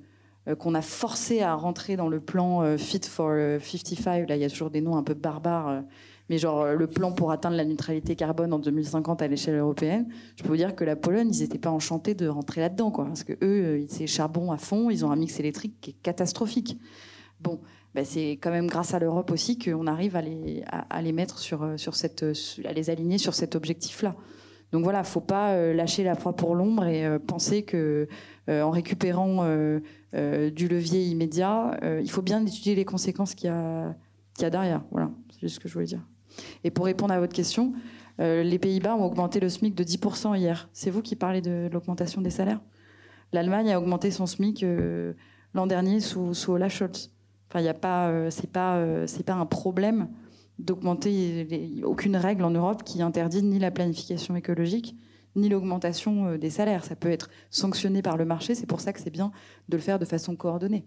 euh, 0.49 0.55
qu'on 0.55 0.75
a 0.75 0.81
forcé 0.81 1.43
à 1.43 1.55
rentrer 1.55 1.97
dans 1.97 2.09
le 2.09 2.21
plan 2.21 2.79
Fit 2.79 3.03
for 3.03 3.37
55, 3.61 4.31
là 4.31 4.37
il 4.37 4.41
y 4.41 4.45
a 4.47 4.49
toujours 4.49 4.71
des 4.71 4.81
noms 4.81 4.97
un 4.97 5.03
peu 5.03 5.13
barbares, 5.13 5.83
mais 6.31 6.39
genre 6.39 6.65
le 6.73 6.87
plan 6.87 7.13
pour 7.13 7.33
atteindre 7.33 7.59
la 7.59 7.67
neutralité 7.67 8.17
carbone 8.17 8.55
en 8.55 8.59
2050 8.59 9.21
à 9.21 9.29
l'échelle 9.29 9.59
européenne, 9.59 10.09
je 10.37 10.43
peux 10.43 10.49
vous 10.49 10.57
dire 10.57 10.75
que 10.75 10.85
la 10.85 10.97
Pologne, 10.97 11.29
ils 11.35 11.43
n'étaient 11.43 11.59
pas 11.59 11.69
enchantés 11.71 12.15
de 12.15 12.27
rentrer 12.29 12.63
là-dedans, 12.63 12.91
quoi, 12.91 13.05
parce 13.05 13.25
que 13.25 13.35
eux, 13.43 13.85
c'est 13.91 14.07
charbon 14.07 14.53
à 14.53 14.57
fond, 14.57 14.89
ils 14.89 15.05
ont 15.05 15.11
un 15.11 15.17
mix 15.17 15.39
électrique 15.39 15.75
qui 15.83 15.91
est 15.91 15.97
catastrophique. 16.03 16.79
Bon, 17.43 17.61
ben, 17.95 18.05
c'est 18.05 18.33
quand 18.33 18.51
même 18.51 18.69
grâce 18.69 18.95
à 18.95 18.99
l'Europe 18.99 19.31
aussi 19.31 19.59
qu'on 19.59 19.87
arrive 19.87 20.15
à 20.15 20.23
les, 20.23 21.13
mettre 21.13 21.39
sur, 21.39 21.63
euh, 21.63 21.77
cette, 21.77 22.23
euh, 22.23 22.35
à 22.65 22.73
les 22.73 22.89
aligner 22.89 23.19
sur 23.19 23.35
cet 23.35 23.57
objectif-là. 23.57 24.15
Donc 24.71 24.85
voilà, 24.85 25.03
faut 25.03 25.21
pas 25.21 25.55
euh, 25.55 25.75
lâcher 25.75 26.05
la 26.05 26.15
proie 26.15 26.37
pour 26.37 26.55
l'ombre 26.55 26.85
et 26.85 27.19
penser 27.19 27.63
que 27.63 28.07
en 28.49 28.71
récupérant 28.71 29.45
du 30.13 30.69
levier 30.69 31.05
immédiat, 31.05 31.79
il 32.03 32.11
faut 32.11 32.23
bien 32.23 32.45
étudier 32.45 32.75
les 32.75 32.85
conséquences 32.85 33.37
qu'il 33.37 33.47
y 33.47 33.53
a, 33.53 33.95
qu'il 34.35 34.43
y 34.43 34.47
a 34.47 34.51
derrière. 34.51 34.83
Voilà, 34.91 35.13
c'est 35.31 35.43
juste 35.43 35.55
ce 35.55 35.61
que 35.61 35.69
je 35.69 35.75
voulais 35.75 35.87
dire. 35.87 36.05
Et 36.65 36.73
pour 36.73 36.87
répondre 36.87 37.15
à 37.15 37.21
votre 37.21 37.33
question, 37.33 37.75
les 38.19 38.59
Pays-Bas 38.59 38.97
ont 38.97 39.05
augmenté 39.05 39.39
le 39.39 39.49
SMIC 39.49 39.77
de 39.77 39.85
10% 39.85 40.37
hier. 40.37 40.69
C'est 40.73 40.91
vous 40.91 41.01
qui 41.01 41.15
parlez 41.15 41.41
de 41.41 41.71
l'augmentation 41.73 42.21
des 42.23 42.31
salaires? 42.31 42.61
L'Allemagne 43.33 43.73
a 43.73 43.79
augmenté 43.79 44.11
son 44.11 44.27
SMIC 44.27 44.65
l'an 45.55 45.69
dernier 45.69 46.01
sous, 46.01 46.35
sous 46.35 46.51
Olaf 46.51 46.73
Scholz. 46.75 47.13
Enfin, 47.51 47.61
il 47.61 47.69
a 47.69 47.75
pas, 47.75 48.09
euh, 48.09 48.31
c'est 48.31 48.51
pas, 48.51 48.77
euh, 48.77 49.07
c'est 49.09 49.25
pas 49.25 49.35
un 49.35 49.47
problème 49.47 50.09
d'augmenter 50.61 51.81
aucune 51.85 52.17
règle 52.17 52.45
en 52.45 52.51
Europe 52.51 52.85
qui 52.85 53.03
interdit 53.03 53.43
ni 53.43 53.59
la 53.59 53.71
planification 53.71 54.37
écologique 54.37 54.95
ni 55.37 55.49
l'augmentation 55.49 56.27
euh, 56.27 56.39
des 56.39 56.51
salaires. 56.51 56.85
Ça 56.85 56.97
peut 56.97 57.11
être 57.11 57.29
sanctionné 57.51 58.03
par 58.03 58.17
le 58.17 58.25
marché. 58.25 58.55
C'est 58.55 58.67
pour 58.67 58.81
ça 58.81 58.93
que 58.93 59.01
c'est 59.01 59.11
bien 59.11 59.33
de 59.69 59.77
le 59.77 59.83
faire 59.83 59.99
de 59.99 60.05
façon 60.05 60.37
coordonnée. 60.37 60.85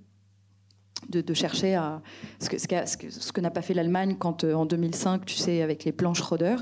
De, 1.09 1.33
chercher 1.33 1.75
à 1.75 2.01
ce 2.39 2.49
que, 2.49 2.57
ce 2.57 2.65
que, 2.97 3.09
ce 3.09 3.33
que 3.33 3.41
n'a 3.41 3.51
pas 3.51 3.61
fait 3.61 3.73
l'Allemagne 3.73 4.15
quand 4.17 4.45
en 4.45 4.65
2005, 4.65 5.25
tu 5.25 5.35
sais, 5.35 5.61
avec 5.61 5.83
les 5.83 5.91
plans 5.91 6.13
Schroeder, 6.13 6.55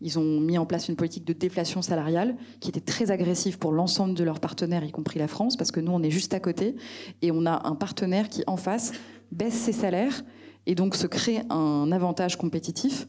ils 0.00 0.18
ont 0.18 0.40
mis 0.40 0.58
en 0.58 0.66
place 0.66 0.88
une 0.88 0.96
politique 0.96 1.24
de 1.24 1.32
déflation 1.32 1.80
salariale 1.80 2.36
qui 2.60 2.68
était 2.68 2.80
très 2.80 3.10
agressive 3.10 3.58
pour 3.58 3.72
l'ensemble 3.72 4.14
de 4.14 4.24
leurs 4.24 4.40
partenaires, 4.40 4.84
y 4.84 4.90
compris 4.90 5.18
la 5.18 5.28
France, 5.28 5.56
parce 5.56 5.70
que 5.70 5.80
nous, 5.80 5.92
on 5.92 6.02
est 6.02 6.10
juste 6.10 6.34
à 6.34 6.40
côté 6.40 6.74
et 7.22 7.30
on 7.30 7.46
a 7.46 7.66
un 7.66 7.74
partenaire 7.74 8.28
qui, 8.28 8.42
en 8.46 8.56
face, 8.56 8.92
baisse 9.34 9.54
ses 9.54 9.72
salaires 9.72 10.24
et 10.66 10.74
donc 10.74 10.94
se 10.94 11.06
crée 11.06 11.42
un 11.50 11.92
avantage 11.92 12.36
compétitif, 12.36 13.06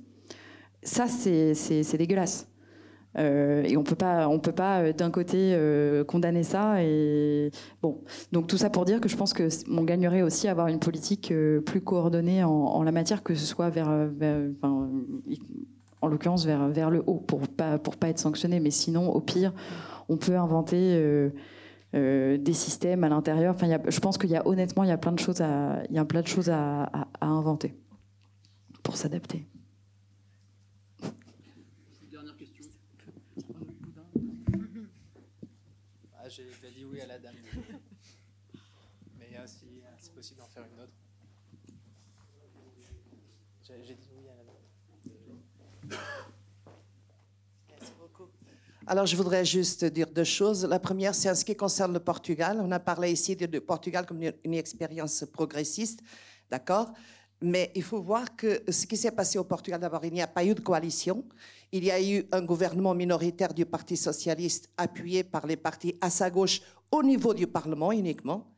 ça 0.84 1.08
c'est 1.08 1.98
dégueulasse. 1.98 2.48
Euh, 3.18 3.64
et 3.64 3.78
on 3.78 3.84
peut 3.84 3.96
pas, 3.96 4.28
on 4.28 4.40
peut 4.40 4.52
pas 4.52 4.82
euh, 4.82 4.94
d'un 4.94 5.10
côté 5.10 5.54
euh, 5.54 6.04
condamner 6.04 6.44
ça 6.44 6.84
et 6.84 7.50
bon. 7.82 8.02
Donc 8.34 8.48
tout 8.48 8.58
ça 8.58 8.70
pour 8.70 8.84
dire 8.84 9.00
que 9.00 9.08
je 9.08 9.16
pense 9.16 9.34
que 9.34 9.48
on 9.70 9.84
gagnerait 9.84 10.22
aussi 10.22 10.48
à 10.48 10.52
avoir 10.52 10.68
une 10.68 10.80
politique 10.80 11.34
plus 11.66 11.82
coordonnée 11.82 12.44
en, 12.44 12.84
la 12.84 12.92
matière, 12.92 13.24
que 13.24 13.34
ce 13.34 13.46
soit 13.46 13.70
vers, 13.70 13.90
en 16.02 16.08
l'occurrence 16.08 16.46
vers 16.46 16.68
vers 16.68 16.90
le 16.90 17.04
haut 17.08 17.24
pour 17.26 17.48
pas 17.48 17.78
pour 17.78 17.96
pas 17.96 18.10
être 18.10 18.20
sanctionné, 18.20 18.60
mais 18.60 18.72
sinon 18.72 19.10
au 19.10 19.22
pire 19.22 19.54
on 20.10 20.18
peut 20.18 20.36
inventer 20.36 21.32
euh, 21.96 22.38
des 22.38 22.54
systèmes 22.54 23.04
à 23.06 23.10
l'intérieur. 23.10 23.56
Enfin, 23.56 23.80
je 23.88 24.00
pense 24.00 24.18
qu'il 24.18 24.30
y 24.30 24.36
a 24.36 24.46
honnêtement, 24.46 24.84
il 24.84 24.90
y 24.90 24.92
a 24.92 24.98
plein 24.98 25.14
de 25.14 25.20
choses 25.20 25.42
à, 25.42 26.92
inventer 27.22 27.74
pour 28.84 28.98
s'adapter. 28.98 29.46
Dernière 32.12 32.36
question. 32.36 32.80
Ah, 36.18 36.28
J'ai 36.28 36.44
dit 36.76 36.86
oui 36.86 37.00
à 37.00 37.08
la 37.08 37.20
dame. 37.20 37.36
Mais 39.18 39.38
euh, 39.38 39.48
si 39.48 39.66
euh, 39.66 39.88
c'est 39.98 40.14
possible 40.14 40.42
d'en 40.42 40.48
faire 40.48 40.66
une 40.66 40.82
autre. 40.82 40.94
J'ai 43.64 43.96
dit 43.96 44.10
oui 44.18 44.28
à 44.28 44.36
la 44.36 44.44
dame. 44.44 44.56
Alors, 48.88 49.08
je 49.08 49.16
voudrais 49.16 49.44
juste 49.44 49.84
dire 49.84 50.06
deux 50.12 50.24
choses. 50.24 50.64
La 50.64 50.80
première, 50.80 51.16
c'est 51.16 51.28
en 51.28 51.34
ce 51.34 51.44
qui 51.44 51.56
concerne 51.56 51.92
le 51.92 52.00
Portugal. 52.00 52.60
On 52.62 52.72
a 52.72 52.80
parlé 52.80 53.12
ici 53.12 53.36
du 53.36 53.60
Portugal 53.60 54.06
comme 54.06 54.22
une, 54.22 54.54
expérience 54.54 55.26
progressiste, 55.34 56.02
d'accord? 56.52 56.94
Mais 57.42 57.72
il 57.74 57.82
faut 57.82 58.00
voir 58.00 58.36
que 58.36 58.62
ce 58.70 58.86
qui 58.86 58.96
s'est 58.96 59.12
passé 59.12 59.40
au 59.40 59.44
Portugal, 59.44 59.80
d'abord, 59.80 60.06
il 60.06 60.14
n'y 60.14 60.22
a 60.22 60.28
pas 60.28 60.46
eu 60.46 60.54
de 60.54 60.60
coalition. 60.60 61.26
Il 61.72 61.84
y 61.84 61.90
a 61.90 62.00
eu 62.00 62.28
un 62.32 62.44
gouvernement 62.44 62.94
minoritaire 62.94 63.56
du 63.56 63.66
Parti 63.66 63.98
socialiste 63.98 64.70
appuyé 64.78 65.24
par 65.24 65.48
les 65.48 65.58
partis 65.58 65.98
à 66.00 66.12
sa 66.12 66.30
gauche 66.30 66.62
au 66.92 67.02
niveau 67.02 67.34
du 67.34 67.48
Parlement 67.48 67.92
uniquement. 67.92 68.56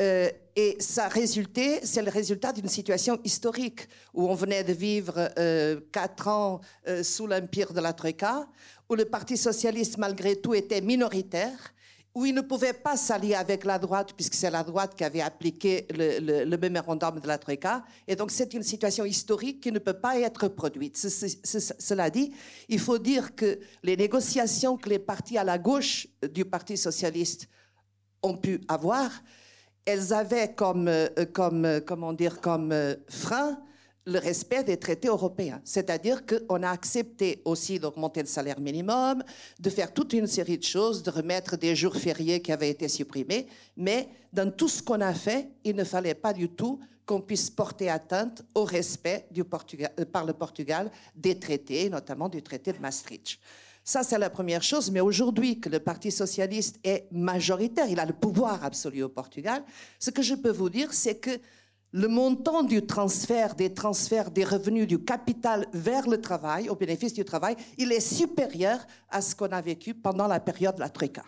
Euh, 0.00 0.28
et 0.56 0.76
ça 0.80 1.08
résulté, 1.08 1.80
c'est 1.84 2.02
le 2.02 2.10
résultat 2.10 2.52
d'une 2.52 2.68
situation 2.68 3.18
historique 3.24 3.88
où 4.14 4.28
on 4.28 4.34
venait 4.34 4.64
de 4.64 4.72
vivre 4.72 5.30
euh, 5.38 5.80
quatre 5.92 6.28
ans 6.28 6.60
euh, 6.88 7.02
sous 7.02 7.26
l'empire 7.26 7.72
de 7.72 7.80
la 7.80 7.92
Troïka, 7.92 8.48
où 8.92 8.94
le 8.94 9.06
Parti 9.06 9.38
socialiste, 9.38 9.96
malgré 9.96 10.36
tout, 10.36 10.52
était 10.52 10.82
minoritaire 10.82 11.72
où 12.14 12.26
il 12.26 12.34
ne 12.34 12.42
pouvait 12.42 12.74
pas 12.74 12.94
s'allier 12.94 13.34
avec 13.34 13.64
la 13.64 13.78
droite, 13.78 14.12
puisque 14.14 14.34
c'est 14.34 14.50
la 14.50 14.62
droite 14.62 14.94
qui 14.94 15.02
avait 15.02 15.22
appliqué 15.22 15.86
le, 15.96 16.44
le, 16.44 16.56
mémorandum 16.58 17.18
de 17.18 17.26
la 17.26 17.38
Troïka. 17.38 17.82
Et 18.06 18.14
donc, 18.16 18.30
c'est 18.30 18.52
une 18.52 18.62
situation 18.62 19.06
historique 19.06 19.62
qui 19.62 19.72
ne 19.72 19.78
peut 19.78 19.98
pas 19.98 20.18
être 20.18 20.48
produite. 20.48 20.98
cela 20.98 22.10
dit, 22.10 22.34
il 22.68 22.78
faut 22.78 22.98
dire 22.98 23.34
que 23.34 23.58
les 23.82 23.96
négociations 23.96 24.76
que 24.76 24.90
les 24.90 24.98
partis 24.98 25.38
à 25.38 25.44
la 25.44 25.56
gauche 25.56 26.06
du 26.30 26.44
Parti 26.44 26.76
socialiste 26.76 27.48
ont 28.22 28.36
pu 28.36 28.60
avoir, 28.68 29.10
elles 29.86 30.12
avaient 30.12 30.52
comme, 30.52 30.88
euh, 30.88 31.08
comme 31.32 31.64
euh, 31.64 31.80
comment 31.80 32.12
dire, 32.12 32.42
comme 32.42 32.72
euh, 32.72 32.94
frein 33.08 33.58
le 34.04 34.18
respect 34.18 34.64
des 34.64 34.76
traités 34.76 35.08
européens. 35.08 35.60
C'est-à-dire 35.64 36.22
qu'on 36.26 36.62
a 36.62 36.70
accepté 36.70 37.40
aussi 37.44 37.78
d'augmenter 37.78 38.20
le 38.20 38.26
salaire 38.26 38.60
minimum, 38.60 39.22
de 39.60 39.70
faire 39.70 39.92
toute 39.92 40.12
une 40.12 40.26
série 40.26 40.58
de 40.58 40.64
choses, 40.64 41.02
de 41.02 41.10
remettre 41.10 41.56
des 41.56 41.76
jours 41.76 41.96
fériés 41.96 42.40
qui 42.42 42.52
avaient 42.52 42.70
été 42.70 42.88
supprimés, 42.88 43.46
mais 43.76 44.08
dans 44.32 44.50
tout 44.50 44.68
ce 44.68 44.82
qu'on 44.82 45.00
a 45.00 45.14
fait, 45.14 45.50
il 45.64 45.76
ne 45.76 45.84
fallait 45.84 46.14
pas 46.14 46.32
du 46.32 46.48
tout 46.48 46.80
qu'on 47.06 47.20
puisse 47.20 47.50
porter 47.50 47.90
atteinte 47.90 48.42
au 48.54 48.64
respect 48.64 49.26
Portugal, 49.48 49.92
par 50.12 50.24
le 50.24 50.32
Portugal 50.32 50.90
des 51.14 51.38
traités, 51.38 51.90
notamment 51.90 52.28
du 52.28 52.42
traité 52.42 52.72
de 52.72 52.78
Maastricht. 52.78 53.38
Ça, 53.84 54.04
c'est 54.04 54.18
la 54.18 54.30
première 54.30 54.62
chose. 54.62 54.90
Mais 54.92 55.00
aujourd'hui, 55.00 55.58
que 55.58 55.68
le 55.68 55.80
Parti 55.80 56.12
socialiste 56.12 56.78
est 56.84 57.08
majoritaire, 57.10 57.88
il 57.88 57.98
a 57.98 58.06
le 58.06 58.12
pouvoir 58.12 58.64
absolu 58.64 59.02
au 59.02 59.08
Portugal, 59.08 59.64
ce 59.98 60.10
que 60.10 60.22
je 60.22 60.34
peux 60.34 60.52
vous 60.52 60.70
dire, 60.70 60.92
c'est 60.92 61.16
que 61.16 61.38
le 61.92 62.08
montant 62.08 62.62
du 62.62 62.86
transfert, 62.86 63.54
des 63.54 63.72
transferts 63.72 64.30
des 64.30 64.44
revenus 64.44 64.86
du 64.86 64.98
capital 65.04 65.66
vers 65.72 66.08
le 66.08 66.20
travail, 66.20 66.68
au 66.68 66.74
bénéfice 66.74 67.12
du 67.12 67.24
travail, 67.24 67.54
il 67.76 67.92
est 67.92 68.00
supérieur 68.00 68.78
à 69.10 69.20
ce 69.20 69.34
qu'on 69.34 69.48
a 69.52 69.60
vécu 69.60 69.94
pendant 69.94 70.26
la 70.26 70.40
période 70.40 70.76
de 70.76 70.80
la 70.80 70.88
Troïka. 70.88 71.24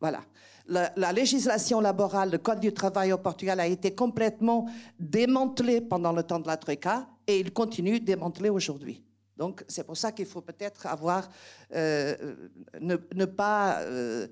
Voilà. 0.00 0.20
La, 0.66 0.92
la, 0.96 1.12
législation 1.12 1.80
laborale, 1.80 2.30
le 2.30 2.38
Code 2.38 2.60
du 2.60 2.72
travail 2.72 3.12
au 3.12 3.18
Portugal 3.18 3.58
a 3.60 3.66
été 3.66 3.94
complètement 3.94 4.68
démantelé 4.98 5.80
pendant 5.80 6.12
le 6.12 6.22
temps 6.22 6.38
de 6.38 6.46
la 6.46 6.56
Troïka 6.56 7.06
et 7.26 7.38
il 7.38 7.52
continue 7.52 8.00
démantelé 8.00 8.48
aujourd'hui. 8.48 9.02
Donc 9.36 9.64
c'est 9.66 9.84
pour 9.84 9.96
ça 9.96 10.12
qu'il 10.12 10.26
faut 10.26 10.40
peut-être 10.40 10.86
avoir, 10.86 11.28
euh, 11.74 12.34
ne, 12.80 13.24
pas 13.24 13.80
euh, 13.80 14.28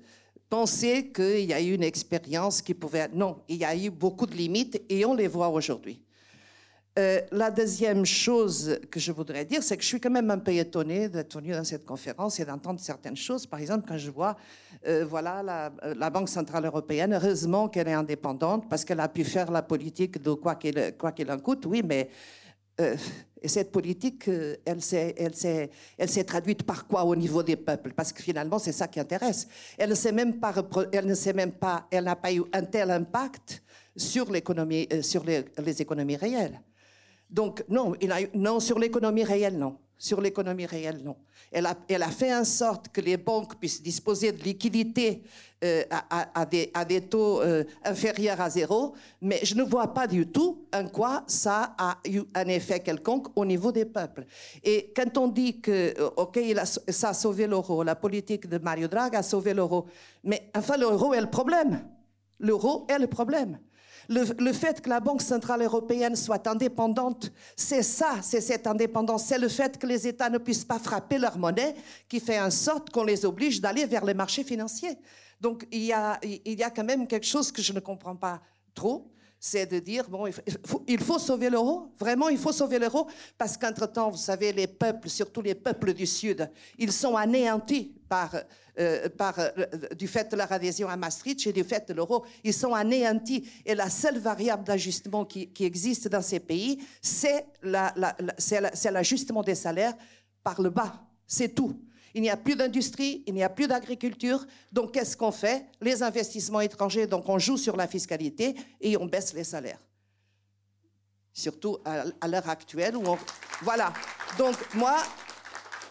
penser 0.51 1.07
qu'il 1.13 1.45
y 1.45 1.53
a 1.53 1.61
eu 1.61 1.73
une 1.73 1.83
expérience 1.83 2.61
qui 2.61 2.73
pouvait... 2.73 3.07
Non, 3.13 3.37
il 3.47 3.55
y 3.55 3.63
a 3.63 3.73
eu 3.73 3.89
beaucoup 3.89 4.25
de 4.25 4.35
limites 4.35 4.83
et 4.89 5.05
on 5.05 5.13
les 5.13 5.29
voit 5.29 5.47
aujourd'hui. 5.47 6.01
Euh, 6.99 7.21
la 7.31 7.49
deuxième 7.49 8.05
chose 8.05 8.77
que 8.91 8.99
je 8.99 9.13
voudrais 9.13 9.45
dire, 9.45 9.63
c'est 9.63 9.77
que 9.77 9.81
je 9.81 9.87
suis 9.87 10.01
quand 10.01 10.09
même 10.09 10.29
un 10.29 10.39
peu 10.39 10.53
étonnée 10.53 11.07
d'être 11.07 11.39
venue 11.39 11.53
dans 11.53 11.63
cette 11.63 11.85
conférence 11.85 12.37
et 12.41 12.43
d'entendre 12.43 12.81
certaines 12.81 13.15
choses. 13.15 13.45
Par 13.45 13.61
exemple, 13.61 13.85
quand 13.87 13.97
je 13.97 14.11
vois, 14.11 14.35
voilà, 15.07 15.41
la, 15.41 15.71
la, 15.95 16.09
Banque 16.09 16.27
centrale 16.27 16.65
européenne, 16.65 17.13
heureusement 17.13 17.69
qu'elle 17.69 17.87
est 17.87 17.93
indépendante 17.93 18.67
parce 18.69 18.83
qu'elle 18.83 18.99
a 18.99 19.07
pu 19.07 19.23
faire 19.23 19.49
la 19.51 19.61
politique 19.61 20.21
de 20.21 20.33
quoi 20.33 20.55
qu'il 20.55 21.31
en 21.31 21.39
coûte. 21.39 21.65
Oui, 21.65 21.81
mais 21.81 22.09
euh, 22.79 22.95
et 23.41 23.47
cette 23.47 23.71
politique, 23.71 24.27
euh, 24.27 24.55
elle 24.65 24.81
s'est, 24.81 26.23
traduite 26.25 26.63
par 26.63 26.87
quoi 26.87 27.03
au 27.03 27.15
niveau 27.15 27.41
des 27.41 27.55
peuples? 27.55 27.93
Parce 27.93 28.13
que 28.13 28.21
finalement, 28.21 28.59
c'est 28.59 28.71
ça 28.71 28.87
qui 28.87 28.99
intéresse. 28.99 29.47
Elle 29.77 29.89
ne 29.89 30.11
même 30.11 30.39
pas, 30.39 30.53
elle 30.91 31.07
ne 31.07 31.33
même 31.33 31.51
pas, 31.51 31.87
elle 31.91 32.03
n'a 32.03 32.15
pas 32.15 32.31
eu 32.31 32.43
un 32.53 32.63
tel 32.63 32.91
impact 32.91 33.63
sur 33.95 34.31
l'économie, 34.31 34.87
euh, 34.93 35.01
sur 35.01 35.23
les, 35.23 35.81
économies 35.81 36.17
réelles. 36.17 36.61
Donc 37.29 37.63
non, 37.67 37.95
non 38.35 38.59
sur 38.59 38.77
l'économie 38.77 39.23
réelle, 39.23 39.57
non. 39.57 39.77
Sur 40.01 40.19
l'économie 40.19 40.65
réelle, 40.65 41.03
non. 41.03 41.15
Elle 41.51 41.67
a, 41.67 42.09
fait 42.09 42.33
en 42.33 42.43
sorte 42.43 42.87
que 42.87 43.01
les 43.01 43.17
banques 43.17 43.59
puissent 43.59 43.83
disposer 43.83 44.31
de 44.31 44.41
liquidités 44.41 45.21
euh, 45.63 45.83
à, 46.09 46.43
des, 46.43 47.01
taux 47.01 47.39
euh, 47.39 47.63
inférieurs 47.83 48.41
à 48.41 48.49
zéro, 48.49 48.95
mais 49.21 49.41
je 49.43 49.53
ne 49.53 49.61
vois 49.61 49.93
pas 49.93 50.07
du 50.07 50.25
tout 50.25 50.65
en 50.73 50.87
quoi 50.87 51.23
ça 51.27 51.75
a 51.77 51.99
eu 52.09 52.23
un 52.33 52.47
effet 52.47 52.79
quelconque 52.79 53.27
au 53.35 53.45
niveau 53.45 53.71
des 53.71 53.85
peuples. 53.85 54.25
Et 54.63 54.91
quand 54.95 55.19
on 55.19 55.27
dit 55.27 55.61
que, 55.61 55.93
euh, 56.01 56.09
OK, 56.17 56.39
ça 56.87 57.09
a 57.09 57.13
sauvé 57.13 57.45
l'euro, 57.45 57.83
la 57.83 57.95
politique 57.95 58.49
de 58.49 58.57
Mario 58.57 58.87
Draghi 58.87 59.17
a 59.17 59.21
sauvé 59.21 59.53
l'euro, 59.53 59.85
mais 60.23 60.49
enfin, 60.57 60.77
l'euro 60.77 61.13
est 61.13 61.21
le 61.21 61.29
problème. 61.29 61.79
L'euro 62.39 62.87
est 62.89 62.97
le 62.97 63.05
problème. 63.05 63.59
Le, 64.11 64.51
fait 64.51 64.81
que 64.81 64.89
la 64.89 64.99
Banque 64.99 65.21
centrale 65.21 65.61
européenne 65.61 66.17
soit 66.17 66.45
indépendante, 66.45 67.31
c'est 67.55 67.81
ça, 67.81 68.17
c'est 68.21 68.41
cette 68.41 68.67
indépendance. 68.67 69.23
C'est 69.23 69.37
le 69.37 69.47
fait 69.47 69.77
que 69.77 69.87
les 69.87 70.05
États 70.05 70.29
ne 70.29 70.37
puissent 70.37 70.65
pas 70.65 70.79
frapper 70.79 71.17
leur 71.17 71.37
monnaie 71.37 71.75
qui 72.09 72.19
fait 72.19 72.37
en 72.37 72.51
sorte 72.51 72.89
qu'on 72.89 73.05
les 73.05 73.25
oblige 73.25 73.61
d'aller 73.61 73.85
vers 73.85 74.03
les 74.03 74.13
marchés 74.13 74.43
financiers. 74.43 74.97
Donc 75.39 75.65
il 75.71 75.83
y, 75.83 75.93
a, 75.93 76.19
il 76.23 76.59
y 76.59 76.63
a 76.63 76.69
quand 76.69 76.83
même 76.83 77.07
quelque 77.07 77.25
chose 77.25 77.53
que 77.53 77.61
je 77.61 77.71
ne 77.71 77.79
comprends 77.79 78.17
pas 78.17 78.41
trop 78.75 79.09
c'est 79.43 79.65
de 79.65 79.79
dire, 79.79 80.07
bon, 80.07 80.27
il 80.87 80.99
faut, 80.99 81.17
sauver 81.17 81.49
l'euro, 81.49 81.91
vraiment, 81.99 82.29
il 82.29 82.37
faut 82.37 82.51
sauver 82.51 82.77
l'euro, 82.77 83.07
parce 83.39 83.57
qu'entre-temps, 83.57 84.11
vous 84.11 84.17
savez, 84.17 84.53
les 84.53 84.67
peuples, 84.67 85.09
surtout 85.09 85.41
les 85.41 85.55
peuples 85.55 85.95
du 85.95 86.05
Sud, 86.05 86.47
ils 86.77 86.91
sont 86.91 87.15
anéantis 87.15 87.91
par, 88.07 88.35
euh, 88.77 89.09
euh, 89.19 89.95
du 89.97 90.07
fait 90.07 90.29
de 90.29 90.35
leur 90.35 90.51
adhésion 90.51 90.87
à 90.87 90.95
Maastricht 90.95 91.47
et 91.47 91.53
du 91.53 91.63
fait 91.63 91.87
de 91.87 91.95
l'euro, 91.95 92.23
ils 92.43 92.53
sont 92.53 92.75
anéantis. 92.75 93.49
Et 93.65 93.73
la 93.73 93.89
seule 93.89 94.19
variable 94.19 94.63
d'ajustement 94.63 95.25
qui, 95.25 95.51
existe 95.59 96.07
dans 96.07 96.21
ces 96.21 96.39
pays, 96.39 96.77
c'est 97.01 97.47
l'ajustement 98.91 99.41
des 99.41 99.55
salaires 99.55 99.95
par 100.43 100.61
le 100.61 100.69
bas. 100.69 101.03
C'est 101.25 101.55
tout. 101.55 101.81
Il 102.13 102.21
n'y 102.21 102.29
a 102.29 102.37
plus 102.37 102.55
d'industrie, 102.55 103.23
il 103.25 103.33
n'y 103.33 103.43
a 103.43 103.49
plus 103.49 103.67
d'agriculture. 103.67 104.45
Donc, 104.71 104.93
qu'est-ce 104.93 105.15
qu'on 105.15 105.31
fait? 105.31 105.65
Les 105.81 106.03
investissements 106.03 106.61
étrangers, 106.61 107.07
donc 107.07 107.27
on 107.29 107.39
joue 107.39 107.57
sur 107.57 107.77
la 107.77 107.87
fiscalité 107.87 108.55
et 108.79 108.97
on 108.97 109.05
baisse 109.05 109.33
les 109.33 109.43
salaires. 109.43 109.79
Surtout 111.33 111.77
à, 111.85 112.27
l'heure 112.27 112.49
actuelle 112.49 112.97
où. 112.97 113.03
Voilà. 113.61 113.93
Donc, 114.37 114.55
moi, 114.73 114.97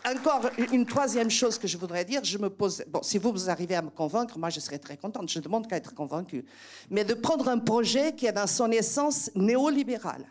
encore 0.04 0.50
une 0.72 0.86
troisième 0.86 1.30
chose 1.30 1.58
que 1.58 1.66
je 1.66 1.76
voudrais 1.76 2.04
dire, 2.04 2.24
je 2.24 2.38
me 2.38 2.50
pose, 2.50 2.84
bon, 2.88 3.02
si 3.02 3.18
vous, 3.18 3.32
vous 3.32 3.50
arrivez 3.50 3.74
à 3.74 3.82
me 3.82 3.90
convaincre, 3.90 4.38
moi 4.38 4.50
je 4.50 4.60
serais 4.60 4.78
très 4.78 4.96
contente, 4.96 5.28
je 5.28 5.38
ne 5.38 5.44
demande 5.44 5.66
qu'à 5.66 5.76
être 5.76 5.94
convaincue, 5.94 6.44
mais 6.88 7.04
de 7.04 7.14
prendre 7.14 7.48
un 7.48 7.58
projet 7.58 8.14
qui 8.14 8.26
est 8.26 8.32
dans 8.32 8.46
son 8.46 8.70
essence 8.70 9.30
néolibéral, 9.34 10.26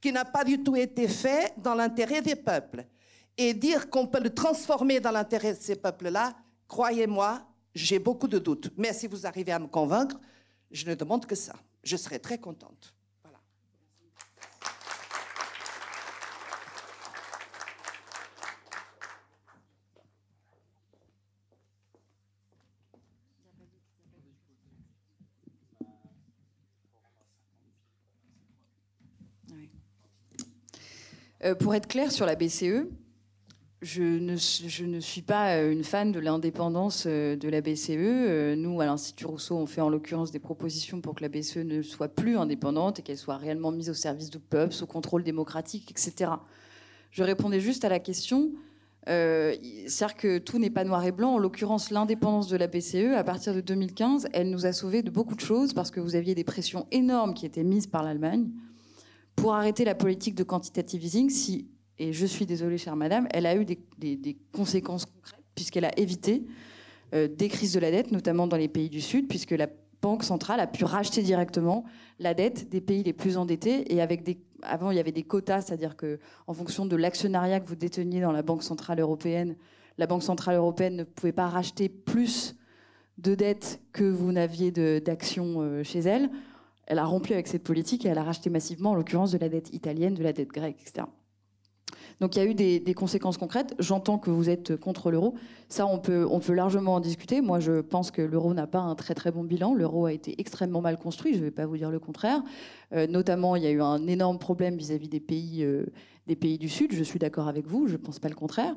qui 0.00 0.12
n'a 0.12 0.24
pas 0.24 0.44
du 0.44 0.62
tout 0.62 0.76
été 0.76 1.08
fait 1.08 1.54
dans 1.56 1.74
l'intérêt 1.74 2.22
des 2.22 2.36
peuples, 2.36 2.84
et 3.36 3.54
dire 3.54 3.88
qu'on 3.90 4.06
peut 4.06 4.20
le 4.20 4.30
transformer 4.30 5.00
dans 5.00 5.10
l'intérêt 5.10 5.54
de 5.54 5.60
ces 5.60 5.76
peuples-là, 5.76 6.34
croyez-moi, 6.68 7.42
j'ai 7.74 7.98
beaucoup 7.98 8.28
de 8.28 8.38
doutes. 8.38 8.70
Mais 8.76 8.92
si 8.92 9.06
vous 9.06 9.26
arrivez 9.26 9.52
à 9.52 9.58
me 9.58 9.66
convaincre, 9.66 10.20
je 10.70 10.86
ne 10.86 10.94
demande 10.94 11.26
que 11.26 11.34
ça. 11.34 11.54
Je 11.82 11.96
serai 11.96 12.18
très 12.18 12.38
contente. 12.38 12.94
Voilà. 13.22 13.38
Euh, 31.44 31.54
pour 31.54 31.74
être 31.74 31.88
clair 31.88 32.12
sur 32.12 32.26
la 32.26 32.36
BCE, 32.36 32.86
je 33.82 34.84
ne, 34.84 35.00
suis 35.00 35.22
pas 35.22 35.56
euh, 35.56 35.72
une 35.72 35.82
fan 35.82 36.12
de 36.12 36.20
l'indépendance 36.20 37.04
euh, 37.06 37.34
de 37.34 37.48
la 37.48 37.60
BCE. 37.60 37.90
Euh, 37.90 38.54
nous, 38.54 38.80
à 38.80 38.86
l'Institut 38.86 39.26
Rousseau, 39.26 39.56
on 39.56 39.66
fait 39.66 39.80
en 39.80 39.88
l'occurrence 39.88 40.30
des 40.30 40.38
propositions 40.38 41.00
pour 41.00 41.16
que 41.16 41.22
la 41.22 41.28
BCE 41.28 41.58
ne 41.58 41.82
soit 41.82 42.08
plus 42.08 42.36
indépendante 42.36 43.00
et 43.00 43.02
qu'elle 43.02 43.18
soit 43.18 43.36
réellement 43.36 43.72
mise 43.72 43.90
au 43.90 43.94
service 43.94 44.30
du 44.30 44.38
peuple, 44.38 44.72
sous 44.72 44.86
contrôle 44.86 45.24
démocratique, 45.24 45.90
etc. 45.90 46.30
Je 47.10 47.24
répondais 47.24 47.58
juste 47.58 47.84
à 47.84 47.88
la 47.88 47.98
question. 47.98 48.52
Euh, 49.08 49.56
C'est-à-dire 49.88 50.16
que 50.16 50.38
tout 50.38 50.60
n'est 50.60 50.70
pas 50.70 50.84
noir 50.84 51.04
et 51.04 51.10
blanc. 51.10 51.34
En 51.34 51.38
l'occurrence, 51.38 51.90
l'indépendance 51.90 52.46
de 52.46 52.56
la 52.56 52.68
BCE, 52.68 53.16
à 53.16 53.24
partir 53.24 53.52
de 53.52 53.60
2015, 53.60 54.28
elle 54.32 54.50
nous 54.50 54.64
a 54.64 54.72
sauvé 54.72 55.02
de 55.02 55.10
beaucoup 55.10 55.34
de 55.34 55.40
choses 55.40 55.72
parce 55.72 55.90
que 55.90 55.98
vous 55.98 56.14
aviez 56.14 56.36
des 56.36 56.44
pressions 56.44 56.86
énormes 56.92 57.34
qui 57.34 57.46
étaient 57.46 57.64
mises 57.64 57.88
par 57.88 58.04
l'Allemagne 58.04 58.48
pour 59.34 59.54
arrêter 59.54 59.84
la 59.84 59.96
politique 59.96 60.36
de 60.36 60.44
quantitative 60.44 61.04
easing. 61.04 61.30
Si 61.30 61.66
et 62.02 62.12
je 62.12 62.26
suis 62.26 62.46
désolée, 62.46 62.78
chère 62.78 62.96
madame, 62.96 63.28
elle 63.30 63.46
a 63.46 63.54
eu 63.54 63.64
des, 63.64 64.36
conséquences 64.52 65.06
concrètes, 65.06 65.44
puisqu'elle 65.54 65.84
a 65.84 65.96
évité 65.96 66.42
euh, 67.14 67.28
des 67.28 67.48
crises 67.48 67.74
de 67.74 67.78
la 67.78 67.92
dette, 67.92 68.10
notamment 68.10 68.48
dans 68.48 68.56
les 68.56 68.66
pays 68.66 68.90
du 68.90 69.00
Sud, 69.00 69.28
puisque 69.28 69.52
la 69.52 69.68
Banque 70.00 70.24
centrale 70.24 70.58
a 70.58 70.66
pu 70.66 70.84
racheter 70.84 71.22
directement 71.22 71.84
la 72.18 72.34
dette 72.34 72.68
des 72.70 72.80
pays 72.80 73.04
les 73.04 73.12
plus 73.12 73.36
endettés. 73.36 73.94
Et 73.94 74.00
avant, 74.62 74.90
il 74.90 74.96
y 74.96 74.98
avait 74.98 75.12
des 75.12 75.22
quotas, 75.22 75.60
c'est-à-dire 75.60 75.96
que 75.96 76.18
en 76.48 76.54
fonction 76.54 76.86
de 76.86 76.96
l'actionnariat 76.96 77.60
que 77.60 77.68
vous 77.68 77.76
déteniez 77.76 78.20
dans 78.20 78.32
la 78.32 78.42
Banque 78.42 78.64
centrale 78.64 78.98
européenne, 78.98 79.54
la 79.96 80.08
Banque 80.08 80.24
centrale 80.24 80.56
européenne 80.56 80.96
ne 80.96 81.04
pouvait 81.04 81.30
pas 81.30 81.46
racheter 81.46 81.88
plus 81.88 82.56
de 83.18 83.36
dettes 83.36 83.80
que 83.92 84.02
vous 84.02 84.32
n'aviez 84.32 84.72
d'actions 84.72 85.60
euh, 85.60 85.84
chez 85.84 86.00
elle. 86.00 86.30
Elle 86.86 86.98
a 86.98 87.04
rompu 87.04 87.32
avec 87.32 87.46
cette 87.46 87.62
politique 87.62 88.04
et 88.04 88.08
elle 88.08 88.18
a 88.18 88.24
racheté 88.24 88.50
massivement, 88.50 88.90
en 88.90 88.94
l'occurrence, 88.96 89.30
de 89.30 89.38
la 89.38 89.48
dette 89.48 89.72
italienne, 89.72 90.14
de 90.14 90.24
la 90.24 90.32
dette 90.32 90.50
grecque, 90.50 90.78
etc. 90.80 91.06
Donc 92.22 92.36
il 92.36 92.38
y 92.38 92.46
a 92.46 92.48
eu 92.48 92.54
des, 92.54 92.94
conséquences 92.94 93.36
concrètes. 93.36 93.74
J'entends 93.80 94.16
que 94.16 94.30
vous 94.30 94.48
êtes 94.48 94.76
contre 94.76 95.10
l'euro. 95.10 95.34
Ça, 95.68 95.88
on 95.88 95.98
peut, 95.98 96.28
largement 96.50 96.94
en 96.94 97.00
discuter. 97.00 97.40
Moi, 97.40 97.58
je 97.58 97.80
pense 97.80 98.12
que 98.12 98.22
l'euro 98.22 98.54
n'a 98.54 98.68
pas 98.68 98.78
un 98.78 98.94
très 98.94 99.14
très 99.14 99.32
bon 99.32 99.42
bilan. 99.42 99.74
L'euro 99.74 100.06
a 100.06 100.12
été 100.12 100.40
extrêmement 100.40 100.80
mal 100.80 100.98
construit. 100.98 101.34
Je 101.34 101.40
ne 101.40 101.44
vais 101.46 101.50
pas 101.50 101.66
vous 101.66 101.76
dire 101.76 101.90
le 101.90 101.98
contraire. 101.98 102.40
Euh, 102.92 103.08
notamment, 103.08 103.56
il 103.56 103.64
y 103.64 103.66
a 103.66 103.72
eu 103.72 103.82
un 103.82 104.06
énorme 104.06 104.38
problème 104.38 104.76
vis-à-vis 104.76 105.08
des 105.08 105.18
pays, 105.18 105.64
euh, 105.64 105.84
du 106.28 106.68
Sud. 106.68 106.92
Je 106.92 107.02
suis 107.02 107.18
d'accord 107.18 107.48
avec 107.48 107.66
vous. 107.66 107.88
Je 107.88 107.94
ne 107.94 107.98
pense 107.98 108.20
pas 108.20 108.28
le 108.28 108.36
contraire. 108.36 108.76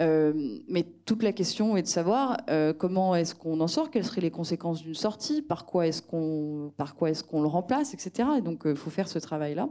Euh, 0.00 0.32
mais 0.66 0.86
toute 1.04 1.22
la 1.22 1.32
question 1.32 1.76
est 1.76 1.82
de 1.82 1.88
savoir 1.88 2.38
comment 2.78 3.14
est-ce 3.14 3.34
qu'on 3.34 3.60
en 3.60 3.68
sort, 3.68 3.90
quelles 3.90 4.06
seraient 4.06 4.22
les 4.22 4.30
conséquences 4.30 4.80
d'une 4.80 4.94
sortie, 4.94 5.42
par 5.42 5.66
quoi 5.66 5.86
est-ce 5.86 6.00
qu'on 6.00 6.72
par 6.78 6.94
quoi 6.94 7.10
est-ce 7.10 7.22
qu'on 7.22 7.42
le 7.42 7.48
remplace, 7.48 7.92
etc. 7.92 8.30
Et 8.38 8.40
donc, 8.40 8.62
il 8.64 8.76
faut 8.76 8.88
faire 8.88 9.08
ce 9.08 9.18
travail-là. 9.18 9.68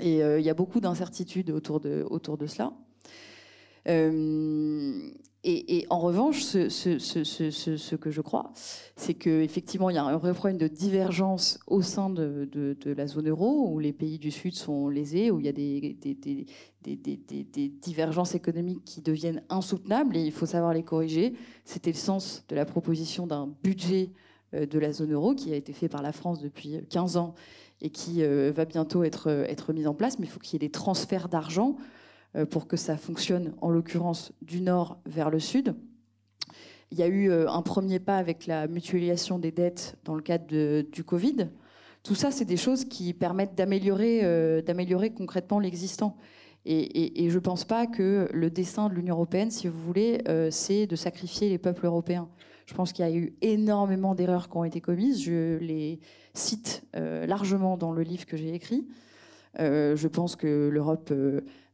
Et 0.00 0.18
il 0.18 0.44
y 0.44 0.50
a 0.50 0.54
beaucoup 0.54 0.80
d'incertitudes 0.80 1.50
autour 1.50 1.80
de 1.80 2.06
autour 2.08 2.36
de 2.36 2.46
cela. 2.46 2.72
Et, 5.48 5.78
et, 5.78 5.86
en 5.90 6.00
revanche, 6.00 6.42
ce, 6.42 7.94
que 7.94 8.10
je 8.10 8.20
crois, 8.20 8.50
c'est 8.96 9.14
qu'effectivement, 9.14 9.90
il 9.90 9.94
y 9.94 9.98
a 9.98 10.02
un 10.02 10.16
vrai 10.16 10.34
problème 10.34 10.58
de 10.58 10.66
divergence 10.66 11.60
au 11.68 11.82
sein 11.82 12.10
de, 12.10 12.48
de, 12.52 12.92
la 12.92 13.06
zone 13.06 13.28
euro, 13.28 13.70
où 13.70 13.78
les 13.78 13.92
pays 13.92 14.18
du 14.18 14.32
Sud 14.32 14.54
sont 14.54 14.88
lésés, 14.88 15.30
où 15.30 15.38
il 15.38 15.46
y 15.46 15.48
a 15.48 15.52
des, 15.52 15.96
des, 16.00 16.14
des, 16.82 17.44
des, 17.44 17.68
divergences 17.68 18.34
économiques 18.34 18.82
qui 18.84 19.02
deviennent 19.02 19.44
insoutenables, 19.48 20.16
et 20.16 20.24
il 20.24 20.32
faut 20.32 20.46
savoir 20.46 20.74
les 20.74 20.82
corriger. 20.82 21.34
C'était 21.64 21.92
le 21.92 21.96
sens 21.96 22.44
de 22.48 22.56
la 22.56 22.64
proposition 22.64 23.28
d'un 23.28 23.54
budget 23.62 24.10
de 24.52 24.78
la 24.80 24.92
zone 24.92 25.12
euro 25.12 25.36
qui 25.36 25.52
a 25.52 25.56
été 25.56 25.72
fait 25.72 25.88
par 25.88 26.02
la 26.02 26.10
France 26.10 26.40
depuis 26.40 26.80
15 26.90 27.18
ans 27.18 27.34
et 27.80 27.90
qui 27.90 28.22
va 28.24 28.64
bientôt 28.64 29.04
être, 29.04 29.28
être 29.28 29.72
mis 29.72 29.86
en 29.86 29.94
place, 29.94 30.18
mais 30.18 30.26
il 30.26 30.30
faut 30.30 30.40
qu'il 30.40 30.54
y 30.54 30.56
ait 30.56 30.66
des 30.66 30.72
transferts 30.72 31.28
d'argent 31.28 31.76
euh, 32.36 32.44
pour 32.44 32.66
que 32.66 32.76
ça 32.76 32.96
fonctionne, 32.96 33.54
en 33.60 33.70
l'occurrence 33.70 34.32
du 34.42 34.60
nord 34.60 34.98
vers 35.06 35.30
le 35.30 35.38
sud. 35.38 35.74
Il 36.90 36.98
y 36.98 37.02
a 37.02 37.06
eu 37.06 37.30
euh, 37.30 37.48
un 37.48 37.62
premier 37.62 37.98
pas 37.98 38.18
avec 38.18 38.46
la 38.46 38.66
mutualisation 38.66 39.38
des 39.38 39.52
dettes 39.52 39.96
dans 40.04 40.14
le 40.14 40.22
cadre 40.22 40.82
du 40.82 41.04
Covid. 41.04 41.48
Tout 42.02 42.14
ça, 42.14 42.30
c'est 42.30 42.44
des 42.44 42.56
choses 42.56 42.84
qui 42.84 43.14
permettent 43.14 43.54
d'améliorer, 43.54 44.20
euh, 44.24 44.60
concrètement 45.16 45.58
l'existant. 45.58 46.16
Et, 46.68 47.30
je 47.30 47.34
ne 47.34 47.40
pense 47.40 47.64
pas 47.64 47.86
que 47.86 48.28
le 48.32 48.50
dessin 48.50 48.88
de 48.88 48.94
l'Union 48.94 49.14
européenne, 49.14 49.52
si 49.52 49.68
vous 49.68 49.80
voulez, 49.80 50.20
c'est 50.50 50.88
de 50.88 50.96
sacrifier 50.96 51.48
les 51.48 51.58
peuples 51.58 51.86
européens. 51.86 52.28
Je 52.66 52.74
pense 52.74 52.92
qu'il 52.92 53.04
y 53.04 53.08
a 53.08 53.12
eu 53.12 53.34
énormément 53.40 54.14
d'erreurs 54.14 54.48
qui 54.48 54.56
ont 54.56 54.64
été 54.64 54.80
commises. 54.80 55.22
Je 55.22 55.56
les 55.58 56.00
cite 56.34 56.84
largement 56.94 57.76
dans 57.76 57.92
le 57.92 58.02
livre 58.02 58.26
que 58.26 58.36
j'ai 58.36 58.52
écrit. 58.54 58.86
je 59.58 60.08
pense 60.08 60.36
que 60.36 60.68
l'Europe 60.68 61.12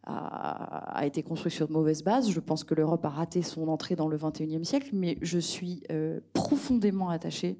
a, 0.04 1.06
été 1.06 1.22
construit 1.22 1.52
sur 1.52 1.68
de 1.68 1.72
mauvaises 1.72 2.02
bases. 2.02 2.30
Je 2.30 2.40
pense 2.40 2.64
que 2.64 2.74
l'Europe 2.74 3.04
a 3.04 3.08
raté 3.08 3.42
son 3.42 3.68
entrée 3.68 3.96
dans 3.96 4.08
le 4.08 4.16
XXIe 4.16 4.64
siècle, 4.64 4.90
mais 4.92 5.18
je 5.22 5.38
suis 5.38 5.82
euh, 5.90 6.20
profondément 6.32 7.08
attachée 7.08 7.58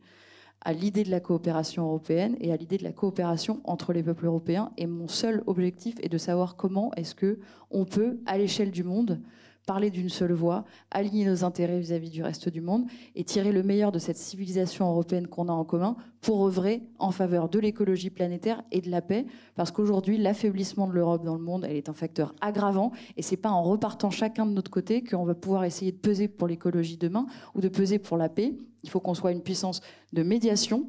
à 0.65 0.73
l'idée 0.73 1.03
de 1.03 1.11
la 1.11 1.21
coopération 1.21 1.85
européenne 1.85 2.37
et 2.41 2.53
à 2.53 2.57
l'idée 2.57 2.79
de 2.79 2.85
la 2.85 2.93
coopération 2.93 3.61
entre 3.65 3.93
les 3.93 4.03
peuples 4.03 4.27
européens. 4.27 4.71
Et 4.77 4.87
mon 4.87 5.09
seul 5.09 5.43
objectif 5.47 5.97
est 6.03 6.09
de 6.09 6.19
savoir 6.19 6.57
comment 6.57 6.93
est-ce 6.95 7.15
que 7.15 7.41
on 7.71 7.85
peut, 7.85 8.21
à 8.27 8.39
l'échelle 8.39 8.71
du 8.71 8.85
monde, 8.85 9.21
parler 9.67 9.91
d'une 9.91 10.09
seule 10.09 10.33
voix, 10.33 10.65
aligner 10.91 11.25
nos 11.25 11.45
intérêts 11.45 11.79
vis-à-vis 11.79 12.11
du 12.11 12.23
reste 12.23 12.49
du 12.49 12.61
monde 12.61 12.85
et 13.15 13.25
tirer 13.25 13.53
le 13.53 13.63
meilleur 13.63 13.93
de 13.93 13.99
cette 13.99 14.17
civilisation 14.17 14.89
européenne 14.89 15.29
qu'on 15.29 15.49
a 15.49 15.53
en 15.53 15.65
commun 15.65 15.97
pour 16.21 16.45
œuvrer 16.45 16.83
en 16.99 17.11
faveur 17.11 17.49
de 17.49 17.59
l'écologie 17.59 18.11
planétaire 18.11 18.63
et 18.73 18.81
de 18.81 18.91
la 18.91 19.03
paix. 19.03 19.27
Parce 19.55 19.71
qu'aujourd'hui, 19.71 20.19
l'affaiblissement 20.19 20.87
de 20.87 20.93
l'Europe 20.93 21.25
dans 21.25 21.35
le 21.37 21.43
monde, 21.43 21.65
elle 21.69 21.77
est 21.77 21.89
un 21.89 21.95
facteur 21.95 22.35
aggravant 22.41 22.93
et 23.17 23.23
c'est 23.23 23.37
pas 23.37 23.51
en 23.51 23.63
repartant 23.63 24.11
chacun 24.11 24.47
de 24.47 24.53
notre 24.53 24.71
côté 24.71 25.05
qu'on 25.05 25.25
va 25.25 25.35
pouvoir 25.35 25.65
essayer 25.65 25.93
de 25.93 25.99
peser 25.99 26.29
pour 26.29 26.49
l'écologie 26.49 26.97
demain 26.97 27.27
ou 27.55 27.61
de 27.61 27.69
peser 27.69 27.99
pour 27.99 28.17
la 28.17 28.29
paix. 28.29 28.55
Il 28.83 28.91
faut 28.91 29.01
qu'on 29.01 29.15
soit 29.15 29.33
une 29.33 29.43
puissance 29.43 29.81
de 30.13 30.23
médiation 30.23 30.89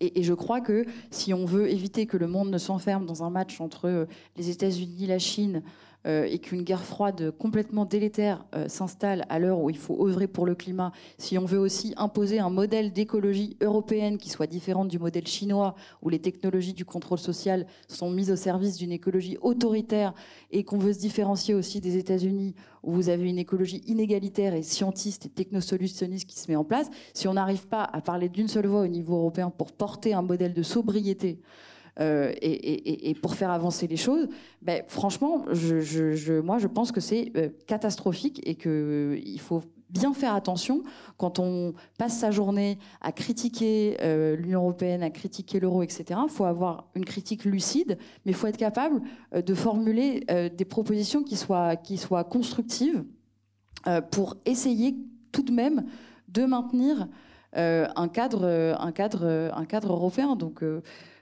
et, 0.00 0.22
je 0.22 0.32
crois 0.32 0.60
que 0.60 0.84
si 1.10 1.34
on 1.34 1.44
veut 1.44 1.68
éviter 1.68 2.06
que 2.06 2.16
le 2.16 2.28
monde 2.28 2.50
ne 2.50 2.58
s'enferme 2.58 3.04
dans 3.04 3.24
un 3.24 3.30
match 3.30 3.60
entre 3.60 4.06
les 4.36 4.50
États-Unis, 4.50 5.06
la 5.06 5.18
Chine, 5.18 5.56
euh, 5.56 5.87
et 6.04 6.38
qu'une 6.38 6.62
guerre 6.62 6.84
froide 6.84 7.32
complètement 7.38 7.84
délétère 7.84 8.44
euh, 8.54 8.68
s'installe 8.68 9.26
à 9.28 9.38
l'heure 9.38 9.60
où 9.60 9.68
il 9.68 9.76
faut 9.76 10.06
œuvrer 10.06 10.28
pour 10.28 10.46
le 10.46 10.54
climat, 10.54 10.92
si 11.18 11.36
on 11.38 11.44
veut 11.44 11.58
aussi 11.58 11.92
imposer 11.96 12.38
un 12.38 12.50
modèle 12.50 12.92
d'écologie 12.92 13.56
européenne 13.60 14.16
qui 14.16 14.30
soit 14.30 14.46
différent 14.46 14.84
du 14.84 14.98
modèle 14.98 15.26
chinois, 15.26 15.74
où 16.02 16.08
les 16.08 16.20
technologies 16.20 16.72
du 16.72 16.84
contrôle 16.84 17.18
social 17.18 17.66
sont 17.88 18.10
mises 18.10 18.30
au 18.30 18.36
service 18.36 18.76
d'une 18.76 18.92
écologie 18.92 19.38
autoritaire, 19.42 20.14
et 20.50 20.64
qu'on 20.64 20.78
veut 20.78 20.92
se 20.92 21.00
différencier 21.00 21.54
aussi 21.54 21.80
des 21.80 21.96
États-Unis, 21.96 22.54
où 22.82 22.92
vous 22.92 23.08
avez 23.08 23.28
une 23.28 23.38
écologie 23.38 23.82
inégalitaire 23.86 24.54
et 24.54 24.62
scientiste 24.62 25.26
et 25.26 25.30
technosolutionniste 25.30 26.28
qui 26.28 26.38
se 26.38 26.50
met 26.50 26.56
en 26.56 26.64
place, 26.64 26.88
si 27.12 27.28
on 27.28 27.34
n'arrive 27.34 27.66
pas 27.66 27.82
à 27.82 28.00
parler 28.00 28.28
d'une 28.28 28.48
seule 28.48 28.66
voix 28.66 28.82
au 28.82 28.86
niveau 28.86 29.16
européen 29.16 29.50
pour 29.50 29.72
porter 29.72 30.14
un 30.14 30.22
modèle 30.22 30.54
de 30.54 30.62
sobriété, 30.62 31.40
euh, 32.00 32.32
et, 32.40 33.14
pour 33.20 33.34
faire 33.34 33.50
avancer 33.50 33.86
les 33.86 33.96
choses, 33.96 34.28
ben, 34.62 34.82
franchement, 34.86 35.44
je, 35.50 36.40
moi, 36.40 36.58
je 36.58 36.68
pense 36.68 36.92
que 36.92 37.00
c'est 37.00 37.32
euh, 37.36 37.48
catastrophique 37.66 38.40
et 38.44 38.54
qu'il 38.54 38.70
euh, 38.70 39.38
faut 39.38 39.62
bien 39.90 40.12
faire 40.12 40.34
attention 40.34 40.82
quand 41.16 41.38
on 41.38 41.72
passe 41.98 42.18
sa 42.18 42.30
journée 42.30 42.78
à 43.00 43.10
critiquer 43.10 43.96
l'Union 44.38 44.60
européenne, 44.60 45.02
à 45.02 45.08
critiquer 45.08 45.60
l'euro, 45.60 45.82
etc. 45.82 46.20
Il 46.24 46.28
faut 46.28 46.44
avoir 46.44 46.90
une 46.94 47.06
critique 47.06 47.46
lucide, 47.46 47.96
mais 48.26 48.32
il 48.32 48.34
faut 48.34 48.46
être 48.48 48.58
capable 48.58 49.00
de 49.34 49.54
formuler 49.54 50.26
des 50.54 50.64
propositions 50.66 51.22
qui 51.22 51.36
soient, 51.36 51.76
qui 51.76 51.96
soient 51.96 52.24
constructives 52.24 53.02
pour 54.10 54.36
essayer 54.44 54.94
tout 55.32 55.40
de 55.40 55.52
même 55.52 55.86
de 56.28 56.44
maintenir 56.44 57.08
un, 57.54 58.08
cadre, 58.08 58.76
un, 58.78 58.92
cadre, 58.92 59.50
un 59.54 59.64
cadre 59.64 59.94
européen. 59.94 60.36
Donc, 60.36 60.62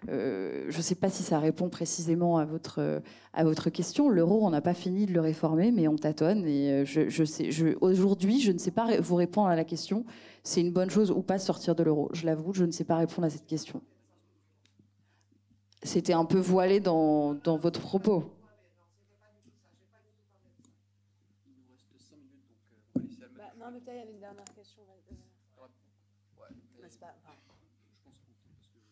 euh, 0.08 0.66
je 0.68 0.76
ne 0.76 0.82
sais 0.82 0.94
pas 0.94 1.08
si 1.08 1.22
ça 1.22 1.38
répond 1.38 1.68
précisément 1.68 2.38
à 2.38 2.44
votre, 2.44 3.02
à 3.32 3.44
votre 3.44 3.70
question. 3.70 4.08
L'euro, 4.08 4.46
on 4.46 4.50
n'a 4.50 4.60
pas 4.60 4.74
fini 4.74 5.06
de 5.06 5.12
le 5.12 5.20
réformer, 5.20 5.72
mais 5.72 5.88
on 5.88 5.96
tâtonne. 5.96 6.46
Et 6.46 6.84
euh, 6.84 7.74
aujourd'hui, 7.80 8.40
je 8.40 8.52
ne 8.52 8.58
sais 8.58 8.70
pas 8.70 9.00
vous 9.00 9.16
répondre 9.16 9.48
à 9.48 9.56
la 9.56 9.64
question. 9.64 10.04
C'est 10.42 10.60
une 10.60 10.72
bonne 10.72 10.90
chose 10.90 11.10
ou 11.10 11.22
pas 11.22 11.38
sortir 11.38 11.74
de 11.74 11.82
l'euro. 11.82 12.08
Je 12.12 12.26
l'avoue, 12.26 12.52
je 12.52 12.64
ne 12.64 12.72
sais 12.72 12.84
pas 12.84 12.96
répondre 12.96 13.26
à 13.26 13.30
cette 13.30 13.46
question. 13.46 13.82
C'était 15.82 16.14
un 16.14 16.24
peu 16.24 16.38
voilé 16.38 16.80
dans, 16.80 17.34
dans 17.34 17.56
votre 17.56 17.80
propos. 17.80 18.24
Bah, 22.94 23.02
non, 23.58 23.70
mais 23.72 23.80
il 23.86 23.94
y 23.94 23.98
avait 23.98 24.10
une 24.10 24.20
dernière 24.20 24.44
question. 24.54 24.82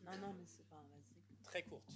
Non, 0.04 0.12
non, 0.20 0.34
mais 0.38 0.44
c'est 0.46 0.68
pas 0.68 0.84
très 1.42 1.62
courte. 1.62 1.90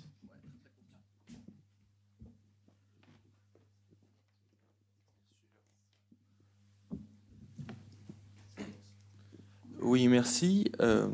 Oui, 9.88 10.06
merci. 10.06 10.70
Euh, 10.82 11.08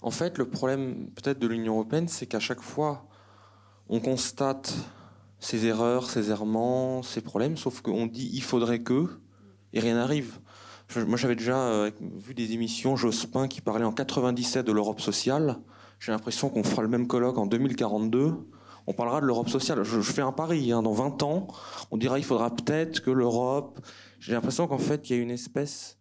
en 0.00 0.12
fait, 0.12 0.38
le 0.38 0.48
problème 0.48 1.08
peut-être 1.16 1.40
de 1.40 1.48
l'Union 1.48 1.74
européenne, 1.74 2.06
c'est 2.06 2.26
qu'à 2.26 2.38
chaque 2.38 2.60
fois, 2.60 3.08
on 3.88 3.98
constate 3.98 4.72
ses 5.40 5.66
erreurs, 5.66 6.08
ses 6.08 6.30
errements, 6.30 7.02
ses 7.02 7.20
problèmes, 7.20 7.56
sauf 7.56 7.80
qu'on 7.80 8.06
dit 8.06 8.30
il 8.32 8.44
faudrait 8.44 8.82
que, 8.82 9.08
et 9.72 9.80
rien 9.80 9.94
n'arrive. 9.94 10.38
Moi, 10.94 11.16
j'avais 11.16 11.34
déjà 11.34 11.56
euh, 11.56 11.90
vu 12.00 12.32
des 12.32 12.52
émissions 12.52 12.94
Jospin 12.94 13.48
qui 13.48 13.60
parlait 13.60 13.84
en 13.84 13.92
97 13.92 14.64
de 14.64 14.70
l'Europe 14.70 15.00
sociale. 15.00 15.58
J'ai 15.98 16.12
l'impression 16.12 16.50
qu'on 16.50 16.62
fera 16.62 16.82
le 16.82 16.88
même 16.88 17.08
colloque 17.08 17.38
en 17.38 17.46
2042. 17.46 18.34
On 18.86 18.92
parlera 18.92 19.20
de 19.20 19.26
l'Europe 19.26 19.48
sociale. 19.48 19.82
Je, 19.82 20.00
fais 20.00 20.22
un 20.22 20.30
pari. 20.30 20.70
Hein. 20.70 20.82
dans 20.82 20.92
20 20.92 21.24
ans, 21.24 21.48
on 21.90 21.96
dira 21.96 22.20
il 22.20 22.24
faudra 22.24 22.54
peut-être 22.54 23.00
que 23.00 23.10
l'Europe. 23.10 23.80
J'ai 24.20 24.32
l'impression 24.32 24.68
qu'en 24.68 24.78
fait, 24.78 25.10
il 25.10 25.16
y 25.16 25.18
a 25.18 25.22
une 25.22 25.32
espèce. 25.32 25.98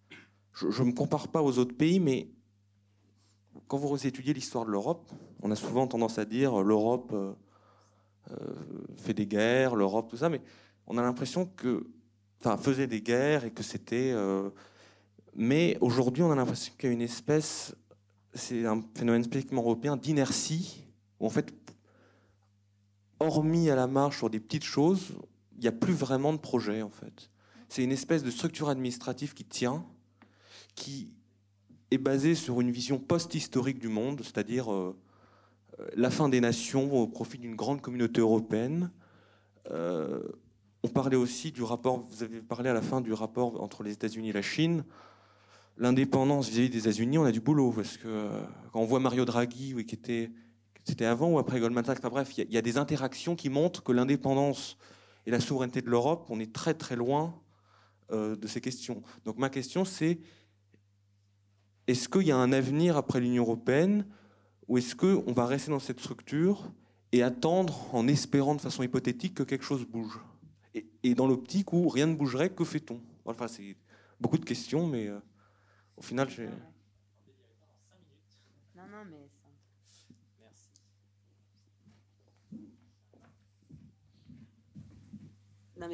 Je 0.54 0.84
ne 0.84 0.88
me 0.88 0.94
compare 0.94 1.28
pas 1.30 1.42
aux 1.42 1.58
autres 1.58 1.76
pays, 1.76 2.00
mais 2.00 2.30
quand 3.68 3.78
vous 3.78 4.08
étudiez 4.08 4.34
l'histoire 4.34 4.66
de 4.66 4.72
l'Europe, 4.72 5.12
on 5.42 5.52
a 5.52 5.56
souvent 5.56 5.88
tendance 5.88 6.18
à 6.18 6.26
dire 6.26 6.62
l'Europe 6.62 7.12
euh, 7.14 7.34
euh, 8.32 8.36
fait 8.98 9.14
des 9.14 9.26
guerres, 9.26 9.76
l'Europe, 9.76 10.10
tout 10.10 10.18
ça, 10.18 10.30
mais 10.30 10.42
on 10.88 10.98
a 10.98 11.02
l'impression 11.02 11.46
que. 11.46 11.88
Enfin, 12.40 12.58
faisait 12.58 12.88
des 12.88 13.02
guerres 13.02 13.46
et 13.46 13.52
que 13.52 13.64
c'était. 13.64 14.12
Euh, 14.12 14.50
mais 15.36 15.78
aujourd'hui, 15.80 16.24
on 16.24 16.32
a 16.32 16.36
l'impression 16.36 16.74
qu'il 16.78 16.90
y 16.90 16.92
a 16.92 16.94
une 16.94 17.02
espèce 17.02 17.74
c'est 18.34 18.66
un 18.66 18.84
phénomène 18.96 19.24
spécifiquement 19.24 19.62
européen 19.62 19.98
d'inertie, 19.98 20.86
où 21.20 21.26
en 21.26 21.30
fait, 21.30 21.54
hormis 23.20 23.70
à 23.70 23.76
la 23.76 23.88
marche 23.88 24.18
sur 24.18 24.30
des 24.30 24.40
petites 24.40 24.64
choses, 24.64 25.14
il 25.56 25.62
n'y 25.62 25.68
a 25.68 25.72
plus 25.72 25.94
vraiment 25.94 26.34
de 26.34 26.38
projet 26.38 26.82
en 26.82 26.90
fait. 26.90 27.30
C'est 27.70 27.84
une 27.84 27.92
espèce 27.92 28.24
de 28.24 28.32
structure 28.32 28.70
administrative 28.70 29.34
qui 29.34 29.46
tient, 29.46 29.86
qui 30.76 31.10
est 31.92 31.98
basée 31.98 32.36
sur 32.36 32.62
une 32.62 32.72
vision 32.72 33.00
post-historique 33.00 33.80
du 33.80 33.88
monde, 33.88 34.22
c'est-à-dire 34.24 34.72
euh, 34.72 34.96
euh, 35.80 35.88
la 35.96 36.10
fin 36.10 36.30
des 36.30 36.42
nations 36.42 36.94
au 36.94 37.08
profit 37.08 37.38
d'une 37.38 37.56
grande 37.56 37.82
communauté 37.82 38.22
européenne. 38.22 38.92
Euh, 39.72 40.22
on 40.84 40.90
parlait 40.90 41.16
aussi 41.16 41.52
du 41.52 41.64
rapport, 41.64 42.06
vous 42.10 42.24
avez 42.24 42.42
parlé 42.42 42.70
à 42.70 42.74
la 42.74 42.82
fin 42.82 43.00
du 43.00 43.14
rapport 43.14 43.62
entre 43.62 43.84
les 43.84 43.94
États-Unis 43.94 44.30
et 44.30 44.34
la 44.34 44.42
Chine. 44.42 44.84
L'indépendance 45.78 46.50
vis-à-vis 46.50 46.70
des 46.70 46.80
États-Unis, 46.80 47.18
on 47.18 47.24
a 47.24 47.32
du 47.32 47.40
boulot, 47.40 47.72
parce 47.72 47.98
que 47.98 48.30
quand 48.72 48.82
on 48.82 48.86
voit 48.86 49.00
Mario 49.00 49.26
Draghi, 49.26 49.74
oui, 49.74 49.86
qui 49.86 49.96
était, 49.96 50.32
c'était 50.84 51.06
avant 51.06 51.32
ou 51.32 51.40
après 51.40 51.60
Goldman 51.60 51.86
Sachs, 51.86 52.02
bref, 52.02 52.38
il 52.38 52.52
y, 52.52 52.58
a 52.58 52.62
des 52.62 52.78
interactions 52.78 53.36
qui 53.36 53.50
montrent 53.50 53.82
que 53.82 53.92
l'indépendance 53.92 54.78
et 55.26 55.32
la 55.32 55.40
souveraineté 55.40 55.82
de 55.82 55.90
l'Europe, 55.90 56.26
on 56.30 56.40
est 56.40 56.54
très 56.54 56.74
très 56.74 56.96
loin 56.96 57.34
de 58.12 58.46
ces 58.46 58.62
questions. 58.62 59.02
Donc 59.26 59.40
ma 59.40 59.50
question, 59.50 59.86
c'est 59.86 60.20
est-ce 61.88 62.08
qu'il 62.08 62.28
y 62.28 62.32
a 62.32 62.38
un 62.38 62.52
avenir 62.52 62.98
après 62.98 63.20
l'Union 63.20 63.44
européenne, 63.44 64.06
ou 64.68 64.78
est-ce 64.78 64.96
qu'on 64.96 65.34
va 65.34 65.46
rester 65.46 65.72
dans 65.72 65.80
cette 65.80 66.00
structure 66.00 66.72
et 67.12 67.22
attendre 67.22 67.94
en 67.94 68.08
espérant 68.08 68.56
de 68.56 68.62
façon 68.62 68.84
hypothétique 68.84 69.36
que 69.36 69.44
quelque 69.44 69.66
chose 69.66 69.86
bouge? 69.86 70.20
Et, 71.04 71.14
dans 71.14 71.28
l'optique 71.28 71.74
où 71.74 71.88
rien 71.88 72.08
ne 72.08 72.16
bougerait, 72.16 72.50
que 72.50 72.64
fait-on? 72.64 73.00
Enfin, 73.26 73.48
c'est 73.48 73.76
beaucoup 74.20 74.38
de 74.38 74.46
questions, 74.46 74.88
mais 74.88 75.08
euh, 75.08 75.20
au 75.98 76.02
final, 76.02 76.30
j'ai. 76.30 76.48
Non, 78.76 78.88
non, 78.90 79.06
mais. 79.10 79.30
Merci. 80.40 80.70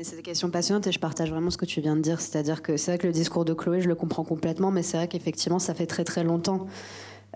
C'est 0.03 0.15
des 0.15 0.21
questions 0.21 0.49
passionnantes 0.49 0.87
et 0.87 0.91
je 0.91 0.99
partage 0.99 1.29
vraiment 1.29 1.49
ce 1.49 1.57
que 1.57 1.65
tu 1.65 1.81
viens 1.81 1.95
de 1.95 2.01
dire. 2.01 2.21
C'est-à-dire 2.21 2.61
que 2.61 2.77
c'est 2.77 2.91
vrai 2.91 2.97
que 2.97 3.07
le 3.07 3.13
discours 3.13 3.43
de 3.43 3.53
Chloé, 3.53 3.81
je 3.81 3.87
le 3.87 3.95
comprends 3.95 4.23
complètement, 4.23 4.71
mais 4.71 4.83
c'est 4.83 4.97
vrai 4.97 5.07
qu'effectivement, 5.07 5.59
ça 5.59 5.73
fait 5.73 5.87
très 5.87 6.03
très 6.03 6.23
longtemps 6.23 6.67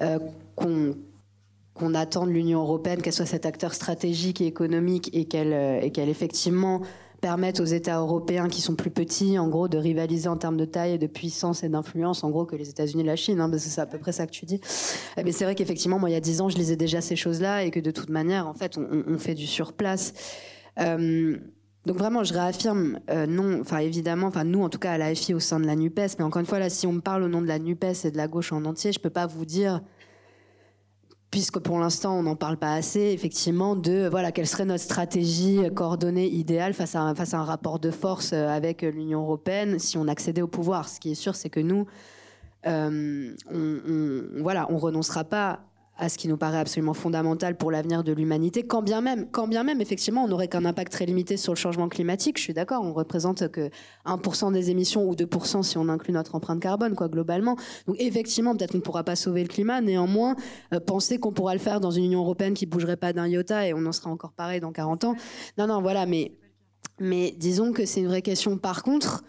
euh, 0.02 0.20
qu'on 0.56 1.94
attend 1.94 2.26
de 2.26 2.32
l'Union 2.32 2.62
européenne 2.62 3.02
qu'elle 3.02 3.14
soit 3.14 3.26
cet 3.26 3.46
acteur 3.46 3.74
stratégique 3.74 4.40
et 4.40 4.46
économique 4.46 5.10
et 5.14 5.26
qu'elle 5.26 5.54
euh, 5.54 5.82
effectivement 5.82 6.82
permette 7.22 7.60
aux 7.60 7.66
États 7.66 8.00
européens 8.00 8.50
qui 8.50 8.62
sont 8.62 8.76
plus 8.76 8.92
petits, 8.92 9.40
en 9.40 9.48
gros, 9.48 9.68
de 9.68 9.78
rivaliser 9.78 10.28
en 10.28 10.38
termes 10.38 10.58
de 10.58 10.66
taille, 10.66 11.00
de 11.00 11.08
puissance 11.08 11.64
et 11.64 11.70
d'influence, 11.70 12.24
en 12.24 12.30
gros, 12.30 12.46
que 12.46 12.56
les 12.56 12.70
États-Unis 12.70 13.02
et 13.02 13.06
la 13.06 13.16
Chine, 13.16 13.40
hein, 13.40 13.50
c'est 13.58 13.82
à 13.82 13.86
peu 13.86 13.98
près 13.98 14.12
ça 14.12 14.28
que 14.28 14.32
tu 14.32 14.46
dis. 14.46 14.60
Mais 15.24 15.32
c'est 15.32 15.46
vrai 15.46 15.56
qu'effectivement, 15.56 16.00
moi, 16.00 16.10
il 16.10 16.14
y 16.14 16.18
a 16.18 16.22
dix 16.22 16.42
ans, 16.42 16.50
je 16.50 16.58
lisais 16.58 16.76
déjà 16.76 17.00
ces 17.00 17.16
choses-là 17.16 17.64
et 17.64 17.72
que 17.72 17.80
de 17.80 17.92
toute 17.92 18.10
manière, 18.10 18.46
en 18.48 18.54
fait, 18.54 18.78
on, 18.78 19.18
fait 19.18 19.36
du 19.36 19.48
surplace. 19.48 20.14
Euh, 20.80 21.38
donc 21.86 21.98
vraiment, 21.98 22.24
je 22.24 22.34
réaffirme, 22.34 23.00
euh, 23.10 23.26
non, 23.26 23.60
enfin 23.60 23.80
évidemment, 23.80 24.28
enfin 24.28 24.46
nous 24.46 24.62
en 24.64 24.70
tout 24.70 24.80
cas 24.80 24.94
à 24.94 24.98
l'AFI 24.98 25.34
au 25.34 25.40
sein 25.40 25.60
de 25.60 25.66
la 25.66 25.76
Nupes, 25.76 26.00
mais 26.18 26.24
encore 26.24 26.40
une 26.40 26.46
fois 26.46 26.60
là, 26.60 26.70
si 26.70 26.88
on 26.88 26.94
me 26.94 27.02
parle 27.02 27.24
au 27.24 27.28
nom 27.28 27.42
de 27.42 27.48
la 27.48 27.60
Nupes 27.60 27.84
et 27.84 28.12
de 28.12 28.18
la 28.18 28.28
gauche 28.28 28.54
en 28.54 28.64
entier, 28.64 28.94
je 28.94 29.00
peux 29.00 29.10
pas 29.10 29.26
vous 29.26 29.46
dire 29.46 29.82
puisque 31.30 31.60
pour 31.60 31.80
l'instant 31.80 32.18
on 32.18 32.24
n'en 32.24 32.36
parle 32.38 32.58
pas 32.58 32.74
assez, 32.74 33.02
effectivement, 33.02 33.76
de 33.76 34.08
voilà 34.08 34.32
quelle 34.32 34.48
serait 34.48 34.66
notre 34.66 34.84
stratégie 34.84 35.60
coordonnée 35.76 36.28
idéale 36.28 36.74
face 36.74 36.96
à 36.96 37.02
un, 37.02 37.16
face 37.16 37.34
à 37.34 37.40
un 37.40 37.44
rapport 37.44 37.80
de 37.80 37.92
force 37.92 38.32
euh, 38.32 38.48
avec 38.48 38.84
l'Union 38.84 39.22
européenne 39.24 39.78
si 39.78 39.98
on 39.98 40.08
accédait 40.08 40.44
au 40.44 40.48
pouvoir. 40.48 40.88
Ce 40.88 41.02
qui 41.02 41.12
est 41.12 41.16
sûr, 41.16 41.36
c'est 41.36 41.50
que 41.50 41.60
nous, 41.60 41.86
euh, 42.66 43.36
on, 43.52 43.80
on, 43.88 44.42
voilà, 44.42 44.68
on 44.72 44.78
renoncera 44.78 45.26
pas 45.26 45.62
à 45.98 46.10
ce 46.10 46.18
qui 46.18 46.28
nous 46.28 46.38
paraît 46.38 46.58
absolument 46.58 46.96
fondamental 46.96 47.56
pour 47.56 47.70
l'avenir 47.70 48.04
de 48.04 48.12
l'humanité, 48.12 48.64
quand 48.64 48.82
bien 48.82 49.00
même, 49.00 49.28
quand 49.30 49.48
bien 49.48 49.64
même, 49.64 49.80
effectivement, 49.80 50.24
on 50.24 50.28
n'aurait 50.28 50.48
qu'un 50.48 50.66
impact 50.66 50.92
très 50.92 51.06
limité 51.06 51.38
sur 51.38 51.54
le 51.54 51.58
changement 51.58 51.88
climatique. 51.88 52.38
Je 52.38 52.44
suis 52.44 52.54
d'accord, 52.54 52.84
on 52.84 52.94
représente 52.94 53.48
que 53.50 53.70
1% 54.06 54.52
des 54.52 54.72
émissions 54.72 55.08
ou 55.08 55.14
2% 55.14 55.62
si 55.62 55.78
on 55.78 55.90
inclut 55.90 56.14
notre 56.14 56.34
empreinte 56.34 56.60
carbone, 56.60 56.96
quoi, 56.96 57.10
globalement. 57.10 57.58
Donc, 57.86 57.98
effectivement, 58.00 58.56
peut-être 58.56 58.72
qu'on 58.72 58.80
ne 58.80 58.84
pourra 58.84 59.04
pas 59.04 59.16
sauver 59.16 59.44
le 59.44 59.50
climat. 59.50 59.82
Néanmoins, 59.82 60.36
euh, 60.74 60.80
penser 60.80 61.20
qu'on 61.20 61.32
pourra 61.32 61.54
le 61.54 61.60
faire 61.60 61.80
dans 61.80 61.92
une 61.92 62.06
Union 62.06 62.22
européenne 62.22 62.56
qui 62.56 62.66
bougerait 62.66 62.98
pas 62.98 63.14
d'un 63.14 63.28
iota 63.28 63.68
et 63.68 63.74
on 63.74 63.86
en 63.86 63.92
sera 63.92 64.10
encore 64.10 64.34
pareil 64.34 64.60
dans 64.60 64.72
40 64.72 65.04
ans. 65.04 65.16
Non, 65.60 65.68
non, 65.68 65.82
voilà, 65.82 66.08
mais, 66.08 66.34
mais 67.00 67.36
disons 67.38 67.72
que 67.72 67.86
c'est 67.86 68.00
une 68.00 68.08
vraie 68.08 68.24
question. 68.24 68.58
Par 68.58 68.82
contre, 68.82 69.24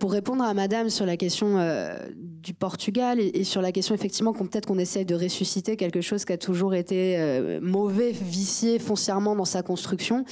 pour 0.00 0.12
répondre 0.12 0.44
à 0.44 0.54
Madame 0.54 0.90
sur 0.90 1.06
la 1.06 1.16
question 1.16 1.58
euh, 1.58 1.96
du 2.14 2.54
Portugal 2.54 3.20
et, 3.20 3.44
sur 3.44 3.62
la 3.62 3.72
question 3.72 3.94
effectivement 3.94 4.32
qu'on 4.32 4.46
peut-être 4.46 4.66
qu'on 4.66 4.78
essaye 4.78 5.04
de 5.04 5.14
ressusciter 5.14 5.76
quelque 5.76 6.00
chose 6.00 6.24
qui 6.24 6.32
a 6.32 6.38
toujours 6.38 6.74
été 6.74 7.16
euh, 7.18 7.60
mauvais, 7.62 8.12
vicié 8.12 8.78
foncièrement 8.78 9.36
dans 9.36 9.44
sa 9.44 9.62
construction, 9.62 10.24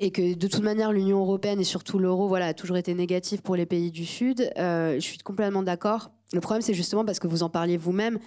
et 0.00 0.10
que 0.10 0.34
de 0.34 0.46
toute 0.48 0.62
manière 0.62 0.92
l'Union 0.92 1.20
européenne 1.20 1.60
et 1.60 1.64
surtout 1.64 1.98
l'euro, 1.98 2.26
voilà, 2.26 2.46
a 2.46 2.54
toujours 2.54 2.76
été 2.76 2.92
négatif 2.94 3.40
pour 3.40 3.54
les 3.54 3.66
pays 3.66 3.92
du 3.92 4.04
Sud. 4.04 4.50
je 4.56 4.98
suis 4.98 5.18
complètement 5.18 5.62
d'accord. 5.62 6.10
Le 6.32 6.40
problème, 6.40 6.62
c'est 6.62 6.74
justement 6.74 7.04
parce 7.04 7.20
que 7.20 7.28
vous 7.28 7.42
en 7.42 7.50
parliez 7.50 7.76
vous-même. 7.76 8.18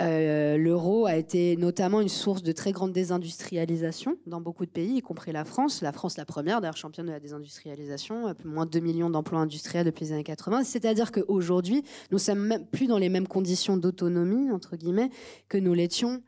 Euh, 0.00 0.56
l'euro 0.56 1.06
a 1.06 1.14
été 1.14 1.56
notamment 1.56 2.00
une 2.00 2.08
source 2.08 2.42
de 2.42 2.50
très 2.50 2.72
grande 2.72 2.92
désindustrialisation 2.92 4.16
dans 4.26 4.40
beaucoup 4.40 4.66
de 4.66 4.70
pays, 4.70 4.96
y 4.96 5.02
compris 5.02 5.30
la 5.30 5.44
France. 5.44 5.82
La 5.82 5.92
France, 5.92 6.16
la 6.16 6.24
première, 6.24 6.60
d'ailleurs, 6.60 6.76
championne 6.76 7.06
de 7.06 7.12
la 7.12 7.20
désindustrialisation, 7.20 8.28
euh, 8.28 8.32
moins 8.44 8.66
de 8.66 8.72
2 8.72 8.80
millions 8.80 9.08
d'emplois 9.08 9.38
industriels 9.38 9.86
depuis 9.86 10.06
les 10.06 10.12
années 10.12 10.24
80. 10.24 10.64
C'est-à-dire 10.64 11.12
qu'aujourd'hui, 11.12 11.84
nous 12.10 12.18
sommes 12.18 12.40
même 12.40 12.66
plus 12.66 12.88
dans 12.88 12.98
les 12.98 13.08
mêmes 13.08 13.28
conditions 13.28 13.76
d'autonomie, 13.76 14.50
entre 14.50 14.76
guillemets, 14.76 15.10
que 15.48 15.58
nous 15.58 15.74
l'étions 15.74 16.22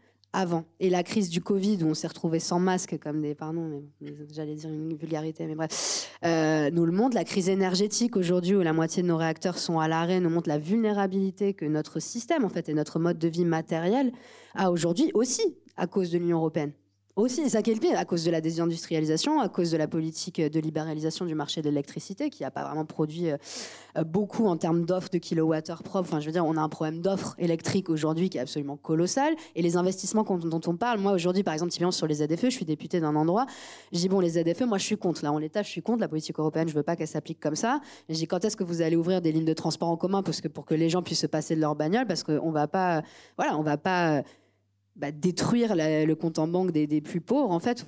Et 0.81 0.91
la 0.91 1.03
crise 1.03 1.31
du 1.31 1.41
Covid, 1.41 1.83
où 1.83 1.87
on 1.87 1.95
s'est 1.95 2.07
retrouvé 2.07 2.41
sans 2.41 2.59
masque, 2.59 2.99
comme 2.99 3.23
des, 3.23 3.35
pardon, 3.35 3.83
j'allais 4.31 4.55
dire 4.55 4.69
une 4.69 4.95
vulgarité, 4.95 5.47
mais 5.47 5.55
bref, 5.55 6.11
euh, 6.25 6.71
nous 6.71 6.85
le 6.85 6.93
montre. 6.93 7.15
La 7.15 7.25
crise 7.25 7.49
énergétique 7.49 8.17
aujourd'hui, 8.17 8.55
où 8.55 8.63
la 8.63 8.73
moitié 8.75 9.03
de 9.03 9.09
nos 9.09 9.17
réacteurs 9.17 9.59
sont 9.59 9.79
à 9.79 9.89
l'arrêt, 9.89 10.21
nous 10.21 10.31
montre 10.31 10.49
la 10.49 10.59
vulnérabilité 10.59 11.55
que 11.55 11.65
notre 11.65 12.01
système, 12.01 12.45
en 12.45 12.51
fait, 12.51 12.69
et 12.69 12.75
notre 12.75 12.99
mode 12.99 13.19
de 13.19 13.29
vie 13.29 13.45
matériel 13.47 14.13
a 14.55 14.71
aujourd'hui 14.71 15.11
aussi 15.15 15.57
à 15.77 15.87
cause 15.87 16.11
de 16.11 16.19
l'Union 16.19 16.39
européenne. 16.39 16.73
Aussi, 17.17 17.49
ça 17.49 17.63
qui 17.63 17.71
est 17.71 17.75
le 17.75 17.81
pire, 17.81 17.99
à 17.99 18.05
cause 18.05 18.27
de 18.27 18.31
la 18.31 18.43
désindustrialisation, 18.43 19.41
à 19.41 19.49
cause 19.49 19.71
de 19.71 19.79
la 19.79 19.89
politique 19.89 20.39
de 20.39 20.61
libéralisation 20.61 21.25
du 21.25 21.35
marché 21.35 21.63
de 21.63 21.71
l'électricité, 21.71 22.29
qui 22.29 22.43
n'a 22.43 22.51
pas 22.51 22.63
vraiment 22.63 22.85
produit 22.85 23.31
euh, 23.31 24.05
beaucoup 24.05 24.47
en 24.47 24.59
termes 24.59 24.85
d'offres 24.85 25.09
de 25.11 25.17
kilowattheures 25.17 25.83
propres. 25.83 26.11
Enfin, 26.11 26.21
je 26.21 26.27
veux 26.27 26.33
dire, 26.33 26.45
on 26.45 26.59
a 26.59 26.61
un 26.61 26.69
problème 26.69 27.01
d'offres 27.01 27.35
électriques 27.39 27.89
aujourd'hui 27.89 28.29
qui 28.29 28.37
est 28.37 28.43
absolument 28.43 28.77
colossal. 28.77 29.35
Et 29.55 29.63
les 29.63 29.79
investissements 29.79 30.25
dont 30.25 30.61
on 30.67 30.77
parle, 30.77 31.01
moi 31.01 31.13
aujourd'hui, 31.13 31.43
par 31.43 31.55
exemple, 31.55 31.73
typiquement 31.73 31.91
sur 31.91 32.07
les 32.07 32.17
ZFE, 32.17 32.45
je 32.45 32.51
suis 32.51 32.67
député 32.67 33.01
d'un 33.01 33.17
endroit, 33.17 33.47
je 33.93 33.99
dis, 33.99 34.11
bon, 34.11 34.21
les 34.21 34.33
ZFE, 34.33 34.65
moi 34.65 34.77
je 34.77 34.85
suis 34.85 34.99
contre. 34.99 35.25
Là, 35.25 35.33
en 35.33 35.39
l'état, 35.39 35.63
je 35.63 35.71
suis 35.71 35.81
contre 35.81 36.01
la 36.01 36.09
politique 36.09 36.39
européenne, 36.39 36.69
je 36.69 36.75
veux 36.75 36.83
pas 36.83 36.97
qu'elle 36.97 37.09
s'applique 37.09 37.41
comme 37.41 37.57
ça. 37.57 37.81
je 38.11 38.15
dis, 38.15 38.27
quand 38.27 38.45
est-ce 38.45 38.59
que 38.59 38.65
vous 38.65 38.83
allez 38.83 38.97
ouvrir 38.97 39.23
des 39.23 39.33
lignes 39.33 39.47
de 39.47 39.55
transport 39.55 39.89
en 39.89 39.97
commun? 39.97 40.23
Parce 40.23 40.43
que, 40.43 40.49
pour 40.49 40.67
que 40.67 40.75
les 40.75 40.91
gens 40.91 41.03
puissent 41.03 41.21
se 41.21 41.27
passer 41.27 41.57
de 41.57 41.63
leur 41.63 41.77
bagnole 41.77 42.07
Parce 42.07 42.23
qu'on 42.23 42.51
va 42.51 42.69
pas, 42.69 43.03
voilà, 43.39 43.57
on 43.57 43.63
va 43.63 43.79
pas 43.79 44.23
bah, 44.97 45.13
détruire 45.13 45.75
le 45.77 46.15
compte 46.15 46.39
en 46.39 46.49
banque 46.49 46.71
des, 46.71 47.01
plus 47.01 47.21
pauvres, 47.21 47.51
en 47.51 47.61
fait, 47.61 47.85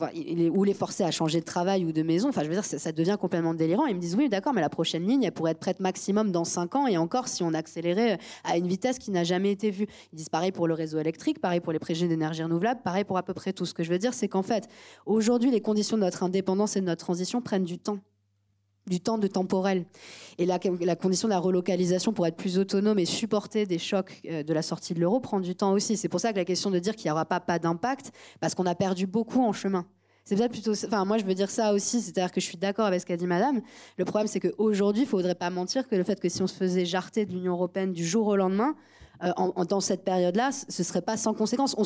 ou 0.53 0.65
les 0.65 0.75
forcer 0.75 1.05
à 1.05 1.11
changer 1.11 1.41
de 1.41 1.45
travail 1.45 1.85
ou 1.85 1.93
de 1.93 2.03
maison. 2.03 2.29
Enfin, 2.29 2.43
je 2.43 2.49
veux 2.49 2.55
dire, 2.55 2.65
ça, 2.65 2.93
devient 2.93 3.17
complètement 3.19 3.55
délirant. 3.55 3.87
Ils 3.87 3.95
me 3.95 4.01
disent 4.01 4.15
oui, 4.15 4.29
d'accord, 4.29 4.53
mais 4.53 4.61
la 4.61 4.69
prochaine 4.69 5.07
ligne, 5.07 5.23
elle 5.23 5.33
pourrait 5.33 5.53
être 5.53 5.59
prête 5.59 5.81
maximum 5.81 6.31
dans 6.31 6.45
5 6.45 6.77
ans, 6.77 6.87
et 6.87 6.99
encore 6.99 7.29
si 7.29 7.43
on 7.43 7.55
accélérait 7.55 8.19
à 8.45 8.59
une 8.59 8.67
vitesse 8.67 8.99
qui 8.99 9.11
n'a 9.11 9.25
jamais 9.25 9.51
été 9.51 9.71
vue. 9.71 9.87
Ils 10.13 10.17
disent 10.17 10.29
pareil 10.29 10.53
pour 10.53 10.69
le 10.69 10.75
réseau 10.75 10.99
électrique, 10.99 11.41
pareil 11.41 11.61
pour 11.61 11.73
les 11.73 11.79
projets 11.79 12.09
d'énergie 12.09 12.43
renouvelable, 12.43 12.83
pareil 12.83 13.05
pour 13.05 13.17
à 13.17 13.23
peu 13.23 13.35
près 13.35 13.53
tout. 13.53 13.65
Ce 13.65 13.75
que 13.75 13.83
je 13.83 13.91
veux 13.91 13.99
dire, 13.99 14.15
c'est 14.15 14.29
qu'en 14.29 14.43
fait, 14.43 14.69
aujourd'hui, 15.07 15.51
les 15.51 15.61
conditions 15.61 15.97
de 15.97 16.03
notre 16.03 16.23
indépendance 16.23 16.77
et 16.77 16.81
de 16.81 16.87
notre 16.87 17.05
transition 17.05 17.41
prennent 17.41 17.65
du 17.65 17.79
temps 17.79 17.99
du 18.89 19.01
temps 19.01 19.19
de 19.19 19.27
temporel. 19.27 19.85
Et 20.39 20.47
la, 20.47 20.59
la, 20.81 20.97
condition 20.97 21.29
de 21.29 21.33
la 21.33 21.39
relocalisation 21.39 22.13
pour 22.13 22.27
être 22.27 22.37
plus 22.37 22.59
autonome 22.59 22.99
et 22.99 23.05
supporter 23.05 23.67
des 23.67 23.79
chocs 23.79 24.21
euh, 24.29 24.43
de 24.43 24.55
la 24.55 24.63
sortie 24.63 24.95
de 24.95 25.01
l'euro 25.01 25.21
prend 25.21 25.41
du 25.41 25.55
temps 25.55 25.73
aussi. 25.73 25.97
C'est 25.97 26.09
pour 26.09 26.21
ça 26.21 26.33
que 26.33 26.39
la 26.39 26.45
question 26.45 26.71
de 26.71 26.79
dire 26.79 26.95
qu'il 26.95 27.07
n'y 27.07 27.13
aura 27.13 27.25
pas, 27.25 27.41
pas 27.41 27.59
d'impact, 27.59 28.13
parce 28.41 28.55
qu'on 28.55 28.67
a 28.67 28.75
perdu 28.75 29.07
beaucoup 29.07 29.43
en 29.43 29.53
chemin. 29.53 29.87
C'est 30.25 30.37
peut-être 30.37 30.53
plutôt. 30.53 30.73
Enfin, 30.73 31.07
moi, 31.07 31.17
je 31.17 31.25
veux 31.25 31.35
dire 31.35 31.51
ça 31.51 31.73
aussi, 31.73 32.03
c'est-à-dire 32.03 32.31
que 32.31 32.41
je 32.41 32.45
suis 32.45 32.59
d'accord 32.59 32.85
avec 32.85 33.01
ce 33.01 33.07
qu'a 33.07 33.17
dit 33.17 33.27
Madame. 33.27 33.63
Le 33.97 34.05
problème, 34.05 34.27
c'est 34.27 34.41
qu'aujourd'hui, 34.41 35.05
il 35.05 35.07
ne 35.07 35.11
faudrait 35.11 35.35
pas 35.35 35.49
mentir 35.49 35.89
que 35.89 35.97
le 35.97 36.05
fait 36.05 36.21
que 36.21 36.29
si 36.29 36.43
on 36.43 36.47
se 36.47 36.55
faisait 36.55 36.85
jarter 36.85 37.25
de 37.25 37.33
l'Union 37.33 37.55
européenne 37.55 37.95
du 37.95 38.05
jour 38.05 38.27
au 38.27 38.37
lendemain, 38.37 38.77
euh, 39.25 39.65
dans 39.69 39.81
cette 39.81 40.05
période-là, 40.05 40.51
ce 40.53 40.83
serait 40.83 41.03
pas 41.03 41.17
sans 41.17 41.35
conséquence. 41.35 41.77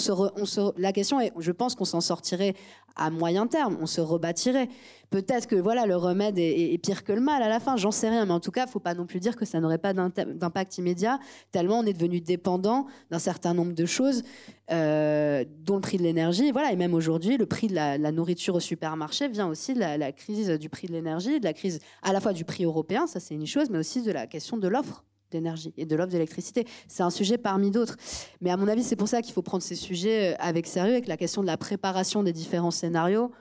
La 0.77 0.93
question 0.93 1.21
est, 1.21 1.33
je 1.39 1.53
pense 1.53 1.75
qu'on 1.75 1.85
s'en 1.85 2.01
sortirait 2.01 2.55
à 2.97 3.11
moyen 3.11 3.47
terme, 3.47 3.79
on 3.81 3.87
se 3.87 4.01
rebâtirait. 4.01 4.69
Peut-être 5.11 5.47
que 5.47 5.57
voilà, 5.57 5.87
le 5.87 5.97
remède 5.97 6.39
est, 6.39 6.77
pire 6.83 7.05
que 7.05 7.13
le 7.13 7.21
mal 7.21 7.43
à 7.43 7.49
la 7.49 7.61
fin, 7.61 7.77
j'en 7.77 7.91
sais 7.91 8.09
rien, 8.09 8.25
mais 8.27 8.33
en 8.33 8.41
tout 8.41 8.51
cas, 8.51 8.67
faut 8.67 8.81
pas 8.81 8.95
non 8.95 9.07
plus 9.07 9.21
dire 9.21 9.37
que 9.37 9.45
ça 9.45 9.61
n'aurait 9.61 9.79
pas 9.79 9.93
d'impact 9.93 10.79
immédiat, 10.79 11.19
tellement 11.51 11.79
on 11.79 11.85
est 11.85 11.93
devenu 11.93 12.21
dépendant 12.21 12.87
d'un 13.11 13.19
certain 13.19 13.55
nombre 13.55 13.73
de 13.73 13.87
choses, 13.87 14.23
euh, 14.71 15.45
dont 15.61 15.77
le 15.77 15.81
prix 15.81 15.99
de 15.99 16.03
l'énergie. 16.03 16.51
Voilà, 16.51 16.73
et 16.73 16.77
même 16.77 16.95
aujourd'hui, 16.95 17.37
le 17.37 17.47
prix 17.47 17.67
de 17.67 17.75
la, 17.75 17.99
nourriture 18.13 18.55
au 18.55 18.61
supermarché 18.61 19.29
vient 19.29 19.49
aussi 19.49 19.75
de 19.75 19.81
la 19.81 20.13
crise 20.13 20.51
du 20.51 20.69
prix 20.69 20.87
de 20.87 20.93
l'énergie, 20.93 21.41
de 21.41 21.45
la 21.45 21.55
crise 21.55 21.79
à 22.03 22.13
la 22.13 22.21
fois 22.21 22.33
du 22.33 22.45
prix 22.45 22.65
européen, 22.65 23.07
ça 23.07 23.21
c'est 23.21 23.35
une 23.35 23.47
chose, 23.47 23.71
mais 23.71 23.79
aussi 23.79 24.03
de 24.03 24.13
la 24.13 24.27
question 24.27 24.57
de 24.57 24.69
l'offre 24.69 25.05
d'énergie 25.33 25.73
et 25.77 25.87
de 25.87 25.97
l'offre 25.97 26.13
d'électricité. 26.13 26.67
C'est 26.87 27.03
un 27.03 27.11
sujet 27.11 27.39
parmi 27.39 27.71
d'autres. 27.71 27.97
Mais 28.41 28.51
à 28.51 28.57
mon 28.57 28.69
avis, 28.69 28.85
c'est 28.85 28.97
pour 28.97 29.09
ça 29.09 29.23
qu'il 29.23 29.33
faut 29.33 29.43
prendre 29.43 29.63
ces 29.63 29.75
sujets 29.75 30.33
euh, 30.33 30.37
avec 30.39 30.67
sérieux 30.67 30.97
et 30.97 31.03
que 31.03 31.09
la 31.09 31.17
question 31.17 31.43
de 31.43 31.47
la 31.47 31.57
préparation 31.57 32.23
des 32.23 32.33
différents 32.33 32.71
scénarios 32.71 33.33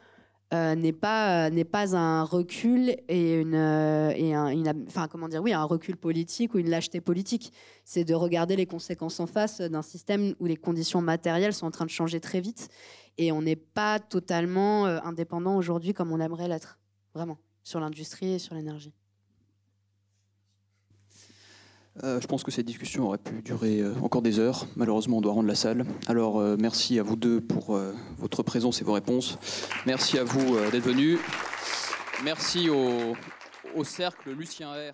euh, 0.53 0.75
n'est 0.75 0.91
pas 0.91 1.45
euh, 1.45 1.49
n'est 1.49 1.63
pas 1.63 1.95
un 1.95 2.23
recul 2.23 2.95
et 3.07 3.35
une 3.35 3.53
et 3.53 4.33
un 4.33 4.63
enfin 4.85 5.07
comment 5.07 5.29
dire 5.29 5.41
oui 5.41 5.53
un 5.53 5.63
recul 5.63 5.95
politique 5.95 6.53
ou 6.53 6.59
une 6.59 6.69
lâcheté 6.69 6.99
politique 6.99 7.53
c'est 7.85 8.03
de 8.03 8.13
regarder 8.13 8.57
les 8.57 8.65
conséquences 8.65 9.21
en 9.21 9.27
face 9.27 9.61
d'un 9.61 9.81
système 9.81 10.35
où 10.41 10.45
les 10.47 10.57
conditions 10.57 11.01
matérielles 11.01 11.53
sont 11.53 11.67
en 11.67 11.71
train 11.71 11.85
de 11.85 11.89
changer 11.89 12.19
très 12.19 12.41
vite 12.41 12.67
et 13.17 13.31
on 13.31 13.41
n'est 13.41 13.55
pas 13.55 13.99
totalement 13.99 14.85
indépendant 14.85 15.55
aujourd'hui 15.55 15.93
comme 15.93 16.11
on 16.11 16.19
aimerait 16.19 16.49
l'être 16.49 16.79
vraiment 17.13 17.37
sur 17.63 17.79
l'industrie 17.79 18.33
et 18.33 18.39
sur 18.39 18.53
l'énergie. 18.53 18.93
Euh, 22.03 22.21
je 22.21 22.27
pense 22.27 22.43
que 22.43 22.51
cette 22.51 22.65
discussion 22.65 23.07
aurait 23.07 23.17
pu 23.17 23.41
durer 23.41 23.81
euh, 23.81 23.93
encore 24.01 24.21
des 24.21 24.39
heures. 24.39 24.65
Malheureusement, 24.75 25.17
on 25.17 25.21
doit 25.21 25.33
rendre 25.33 25.47
la 25.47 25.55
salle. 25.55 25.85
Alors, 26.07 26.39
euh, 26.39 26.55
merci 26.57 26.97
à 26.99 27.03
vous 27.03 27.15
deux 27.15 27.41
pour 27.41 27.77
votre 28.17 28.43
présence 28.43 28.81
et 28.81 28.85
vos 28.85 28.93
réponses. 28.93 29.37
Merci 29.85 30.17
à 30.17 30.23
vous 30.23 30.57
d'être 30.71 30.83
venus. 30.83 31.19
Merci 32.23 32.69
au, 32.69 33.13
au 33.75 33.83
cercle 33.83 34.31
Lucien 34.31 34.69
R, 34.71 34.93